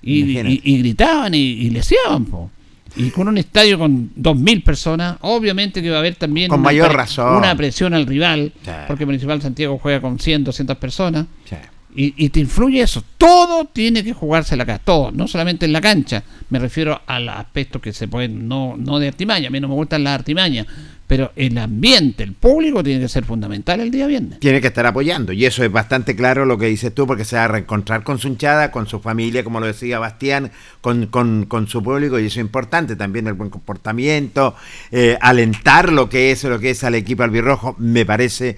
y, 0.01 0.19
Imagínate. 0.21 0.49
y- 0.51 0.61
y 0.73 0.77
gritaban 0.79 1.33
y, 1.35 1.37
y 1.39 1.69
leseaban. 1.69 2.25
po. 2.25 2.49
Y 2.95 3.09
con 3.11 3.27
un 3.27 3.37
estadio 3.37 3.77
con 3.77 4.11
2.000 4.15 4.63
personas, 4.63 5.17
obviamente 5.21 5.81
que 5.81 5.89
va 5.89 5.97
a 5.97 5.99
haber 5.99 6.15
también 6.15 6.49
Con 6.49 6.59
una 6.61 6.69
mayor 6.69 6.93
razón. 6.93 7.35
una 7.37 7.55
presión 7.55 7.93
al 7.93 8.05
rival, 8.05 8.53
Sí. 8.63 8.71
porque 8.87 9.05
Municipal 9.05 9.41
Santiago 9.41 9.77
juega 9.81 10.01
con 10.01 10.17
100, 10.19 10.43
200 10.43 10.77
personas. 10.77 11.25
Sí. 11.45 11.55
Y, 11.95 12.13
y 12.15 12.29
te 12.29 12.39
influye 12.41 12.81
eso. 12.81 13.03
Todo 13.17 13.65
tiene 13.65 14.03
que 14.03 14.13
jugársela 14.13 14.63
acá, 14.63 14.77
todo, 14.79 15.11
no 15.11 15.27
solamente 15.27 15.65
en 15.65 15.73
la 15.73 15.81
cancha. 15.81 16.23
Me 16.49 16.59
refiero 16.59 17.01
al 17.07 17.27
aspecto 17.29 17.81
que 17.81 17.91
se 17.93 18.07
pueden, 18.07 18.47
no, 18.47 18.75
no 18.77 18.99
de 18.99 19.07
artimaña, 19.07 19.47
a 19.47 19.51
mí 19.51 19.59
no 19.59 19.67
me 19.67 19.73
gustan 19.73 20.03
las 20.03 20.13
artimañas, 20.13 20.67
pero 21.07 21.31
el 21.37 21.57
ambiente, 21.57 22.21
el 22.23 22.33
público 22.33 22.83
tiene 22.83 22.99
que 22.99 23.07
ser 23.07 23.23
fundamental 23.23 23.79
el 23.79 23.89
día 23.89 24.05
viernes. 24.07 24.39
Tiene 24.39 24.59
que 24.61 24.67
estar 24.67 24.85
apoyando. 24.85 25.31
Y 25.31 25.45
eso 25.45 25.63
es 25.63 25.71
bastante 25.71 26.15
claro 26.15 26.45
lo 26.45 26.57
que 26.57 26.65
dices 26.67 26.93
tú, 26.93 27.07
porque 27.07 27.23
se 27.25 27.37
va 27.37 27.45
a 27.45 27.47
reencontrar 27.47 28.03
con 28.03 28.19
su 28.19 28.27
hinchada, 28.27 28.69
con 28.71 28.87
su 28.87 28.99
familia, 28.99 29.43
como 29.43 29.59
lo 29.61 29.65
decía 29.65 29.97
Bastián, 29.99 30.51
con, 30.81 31.07
con- 31.07 31.45
con 31.45 31.67
su 31.67 31.81
público, 31.81 32.19
y 32.19 32.25
eso 32.25 32.39
es 32.41 32.45
importante. 32.45 32.95
También 32.97 33.25
el 33.27 33.33
buen 33.33 33.49
comportamiento, 33.49 34.53
eh, 34.91 35.17
alentar 35.21 35.91
lo 35.93 36.09
que 36.09 36.31
es 36.31 36.43
lo 36.43 36.59
que 36.59 36.71
es 36.71 36.83
al 36.83 36.93
equipo 36.95 37.23
albirrojo, 37.23 37.75
me 37.79 38.05
parece 38.05 38.57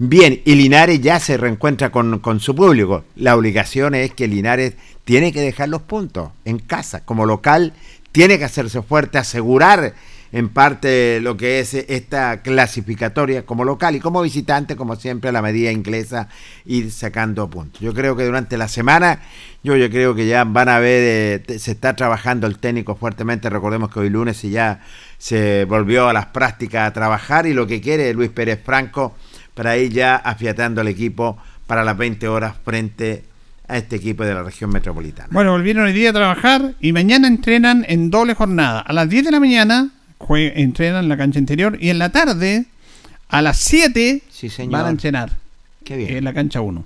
bien. 0.00 0.40
Y 0.44 0.54
Linares 0.54 1.00
ya 1.00 1.20
se 1.20 1.36
reencuentra 1.36 1.92
con, 1.92 2.18
con 2.18 2.40
su 2.40 2.54
público. 2.54 3.04
La 3.14 3.36
obligación 3.36 3.94
es 3.94 4.12
que 4.12 4.26
Linares 4.26 4.74
tiene 5.04 5.30
que 5.32 5.40
dejar 5.40 5.68
los 5.68 5.82
puntos 5.82 6.30
en 6.44 6.58
casa, 6.58 7.04
como 7.04 7.26
local, 7.26 7.74
tiene 8.10 8.38
que 8.38 8.44
hacerse 8.44 8.82
fuerte, 8.82 9.18
asegurar 9.18 9.94
en 10.32 10.48
parte 10.48 11.20
lo 11.20 11.36
que 11.36 11.58
es 11.58 11.74
esta 11.74 12.40
clasificatoria 12.42 13.44
como 13.44 13.64
local 13.64 13.96
y 13.96 14.00
como 14.00 14.22
visitante, 14.22 14.76
como 14.76 14.96
siempre, 14.96 15.30
a 15.30 15.32
la 15.32 15.42
medida 15.42 15.72
inglesa, 15.72 16.28
ir 16.64 16.92
sacando 16.92 17.50
puntos. 17.50 17.80
Yo 17.80 17.92
creo 17.92 18.16
que 18.16 18.24
durante 18.24 18.56
la 18.56 18.68
semana, 18.68 19.20
yo, 19.62 19.76
yo 19.76 19.90
creo 19.90 20.14
que 20.14 20.26
ya 20.26 20.44
van 20.44 20.68
a 20.68 20.78
ver, 20.78 21.42
eh, 21.48 21.58
se 21.58 21.72
está 21.72 21.96
trabajando 21.96 22.46
el 22.46 22.58
técnico 22.58 22.94
fuertemente. 22.94 23.50
Recordemos 23.50 23.92
que 23.92 24.00
hoy 24.00 24.10
lunes 24.10 24.42
y 24.44 24.50
ya 24.50 24.80
se 25.18 25.64
volvió 25.64 26.08
a 26.08 26.12
las 26.12 26.26
prácticas 26.26 26.88
a 26.88 26.92
trabajar 26.92 27.46
y 27.46 27.52
lo 27.52 27.66
que 27.66 27.80
quiere 27.80 28.14
Luis 28.14 28.30
Pérez 28.30 28.60
Franco 28.64 29.16
para 29.54 29.76
ir 29.76 29.92
ya 29.92 30.16
afiatando 30.16 30.80
al 30.80 30.88
equipo 30.88 31.38
para 31.66 31.84
las 31.84 31.96
20 31.96 32.26
horas 32.28 32.54
frente 32.64 33.24
a 33.68 33.76
este 33.76 33.96
equipo 33.96 34.24
de 34.24 34.34
la 34.34 34.42
región 34.42 34.70
metropolitana. 34.70 35.28
Bueno, 35.30 35.52
volvieron 35.52 35.84
hoy 35.84 35.92
día 35.92 36.10
a 36.10 36.12
trabajar 36.12 36.74
y 36.80 36.92
mañana 36.92 37.28
entrenan 37.28 37.84
en 37.88 38.10
doble 38.10 38.34
jornada. 38.34 38.80
A 38.80 38.92
las 38.92 39.08
10 39.08 39.26
de 39.26 39.30
la 39.30 39.40
mañana 39.40 39.90
entrenan 40.28 41.04
en 41.04 41.08
la 41.08 41.16
cancha 41.16 41.38
interior 41.38 41.78
y 41.80 41.90
en 41.90 41.98
la 41.98 42.10
tarde, 42.10 42.66
a 43.28 43.42
las 43.42 43.58
7, 43.58 44.22
señor. 44.30 44.72
van 44.72 44.86
a 44.86 44.90
entrenar 44.90 45.30
Qué 45.84 45.96
bien. 45.96 46.16
en 46.16 46.24
la 46.24 46.34
cancha 46.34 46.60
1. 46.60 46.84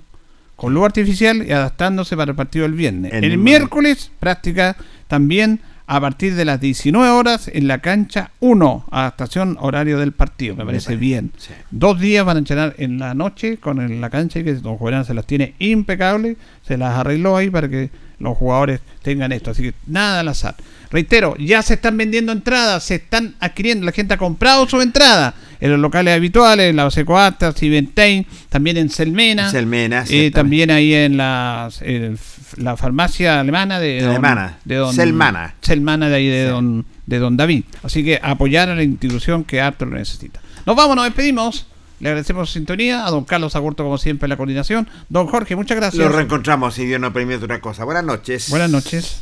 Con 0.55 0.73
luz 0.73 0.85
artificial 0.85 1.45
y 1.45 1.51
adaptándose 1.51 2.15
para 2.15 2.31
el 2.31 2.35
partido 2.37 2.63
del 2.63 2.73
viernes. 2.75 3.11
El 3.13 3.23
El, 3.25 3.37
miércoles, 3.39 4.11
práctica 4.19 4.77
también 5.07 5.59
a 5.87 6.01
partir 6.01 6.35
de 6.35 6.45
las 6.45 6.59
19 6.59 7.09
horas 7.09 7.49
en 7.53 7.67
la 7.67 7.77
cancha 7.79 8.31
1, 8.39 8.85
adaptación 8.91 9.57
horario 9.59 9.99
del 9.99 10.11
partido. 10.13 10.55
Me 10.55 10.65
parece 10.65 10.95
bien. 10.95 11.31
sí. 11.37 11.53
Dos 11.71 11.99
días 11.99 12.25
van 12.25 12.37
a 12.37 12.39
entrenar 12.39 12.73
en 12.77 12.97
la 12.97 13.13
noche 13.13 13.57
con 13.57 13.79
el- 13.81 14.01
la 14.01 14.09
cancha 14.09 14.43
que 14.43 14.53
don 14.55 14.77
Julián 14.77 15.05
se 15.05 15.13
las 15.13 15.25
tiene 15.27 15.53
impecable, 15.59 16.37
se 16.63 16.77
las 16.77 16.97
arregló 16.97 17.37
ahí 17.37 17.49
para 17.49 17.69
que 17.69 17.89
los 18.19 18.37
jugadores 18.37 18.79
tengan 19.01 19.31
esto. 19.31 19.51
Así 19.51 19.63
que 19.63 19.73
nada 19.87 20.21
al 20.21 20.27
azar. 20.27 20.55
Reitero, 20.91 21.35
ya 21.37 21.61
se 21.61 21.73
están 21.73 21.97
vendiendo 21.97 22.31
entradas, 22.31 22.83
se 22.85 22.95
están 22.95 23.35
adquiriendo, 23.39 23.85
la 23.85 23.91
gente 23.91 24.13
ha 24.13 24.17
comprado 24.17 24.67
su 24.69 24.79
entrada 24.81 25.33
en 25.59 25.71
los 25.71 25.79
locales 25.79 26.15
habituales, 26.15 26.69
en 26.69 26.75
la 26.77 26.85
Osecoata, 26.85 27.51
Siventain, 27.53 28.25
también 28.49 28.77
en 28.77 28.89
Selmena. 28.89 29.49
Selmena, 29.49 30.05
eh, 30.09 30.31
también 30.31 30.71
ahí 30.71 30.93
en 30.93 31.17
la, 31.17 31.69
en 31.81 32.17
la 32.57 32.77
farmacia 32.77 33.39
alemana 33.41 33.79
de 33.79 34.01
don- 34.01 34.11
Alemana. 34.11 34.57
de 34.63 34.75
don, 34.75 34.93
Selmana. 34.95 35.55
Selmana 35.61 36.07
de 36.09 36.15
ahí 36.15 36.27
de 36.27 36.45
don, 36.45 36.85
de 37.05 37.19
don 37.19 37.35
David. 37.35 37.63
Así 37.83 38.03
que 38.03 38.19
apoyar 38.21 38.69
a 38.69 38.75
la 38.75 38.83
institución 38.83 39.43
que 39.43 39.59
harto 39.59 39.85
lo 39.85 39.97
necesita. 39.97 40.39
Nos 40.65 40.75
vamos, 40.75 40.95
nos 40.95 41.05
despedimos. 41.05 41.65
Le 41.99 42.09
agradecemos 42.09 42.49
su 42.49 42.53
sintonía 42.53 43.05
a 43.05 43.11
don 43.11 43.23
Carlos 43.23 43.55
Agurto, 43.55 43.83
como 43.83 43.97
siempre, 43.97 44.25
en 44.25 44.31
la 44.31 44.37
coordinación. 44.37 44.87
Don 45.09 45.27
Jorge, 45.27 45.55
muchas 45.55 45.77
gracias. 45.77 46.03
Lo 46.03 46.11
reencontramos 46.11 46.73
si 46.73 46.85
Dios 46.85 46.99
nos 46.99 47.13
permite 47.13 47.43
otra 47.43 47.61
cosa. 47.61 47.85
Buenas 47.85 48.03
noches. 48.03 48.49
Buenas 48.49 48.69
noches. 48.69 49.21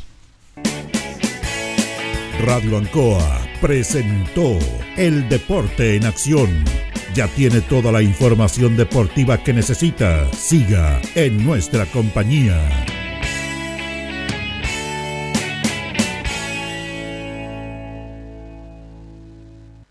Radio 2.46 2.78
Ancoa 2.78 3.40
presentó 3.62 4.58
El 4.98 5.30
Deporte 5.30 5.96
en 5.96 6.06
Acción. 6.06 6.66
Ya 7.14 7.28
tiene 7.28 7.62
toda 7.62 7.92
la 7.92 8.02
información 8.02 8.76
deportiva 8.76 9.38
que 9.38 9.54
necesita. 9.54 10.30
Siga 10.34 11.00
en 11.16 11.46
nuestra 11.46 11.86
compañía. 11.86 12.60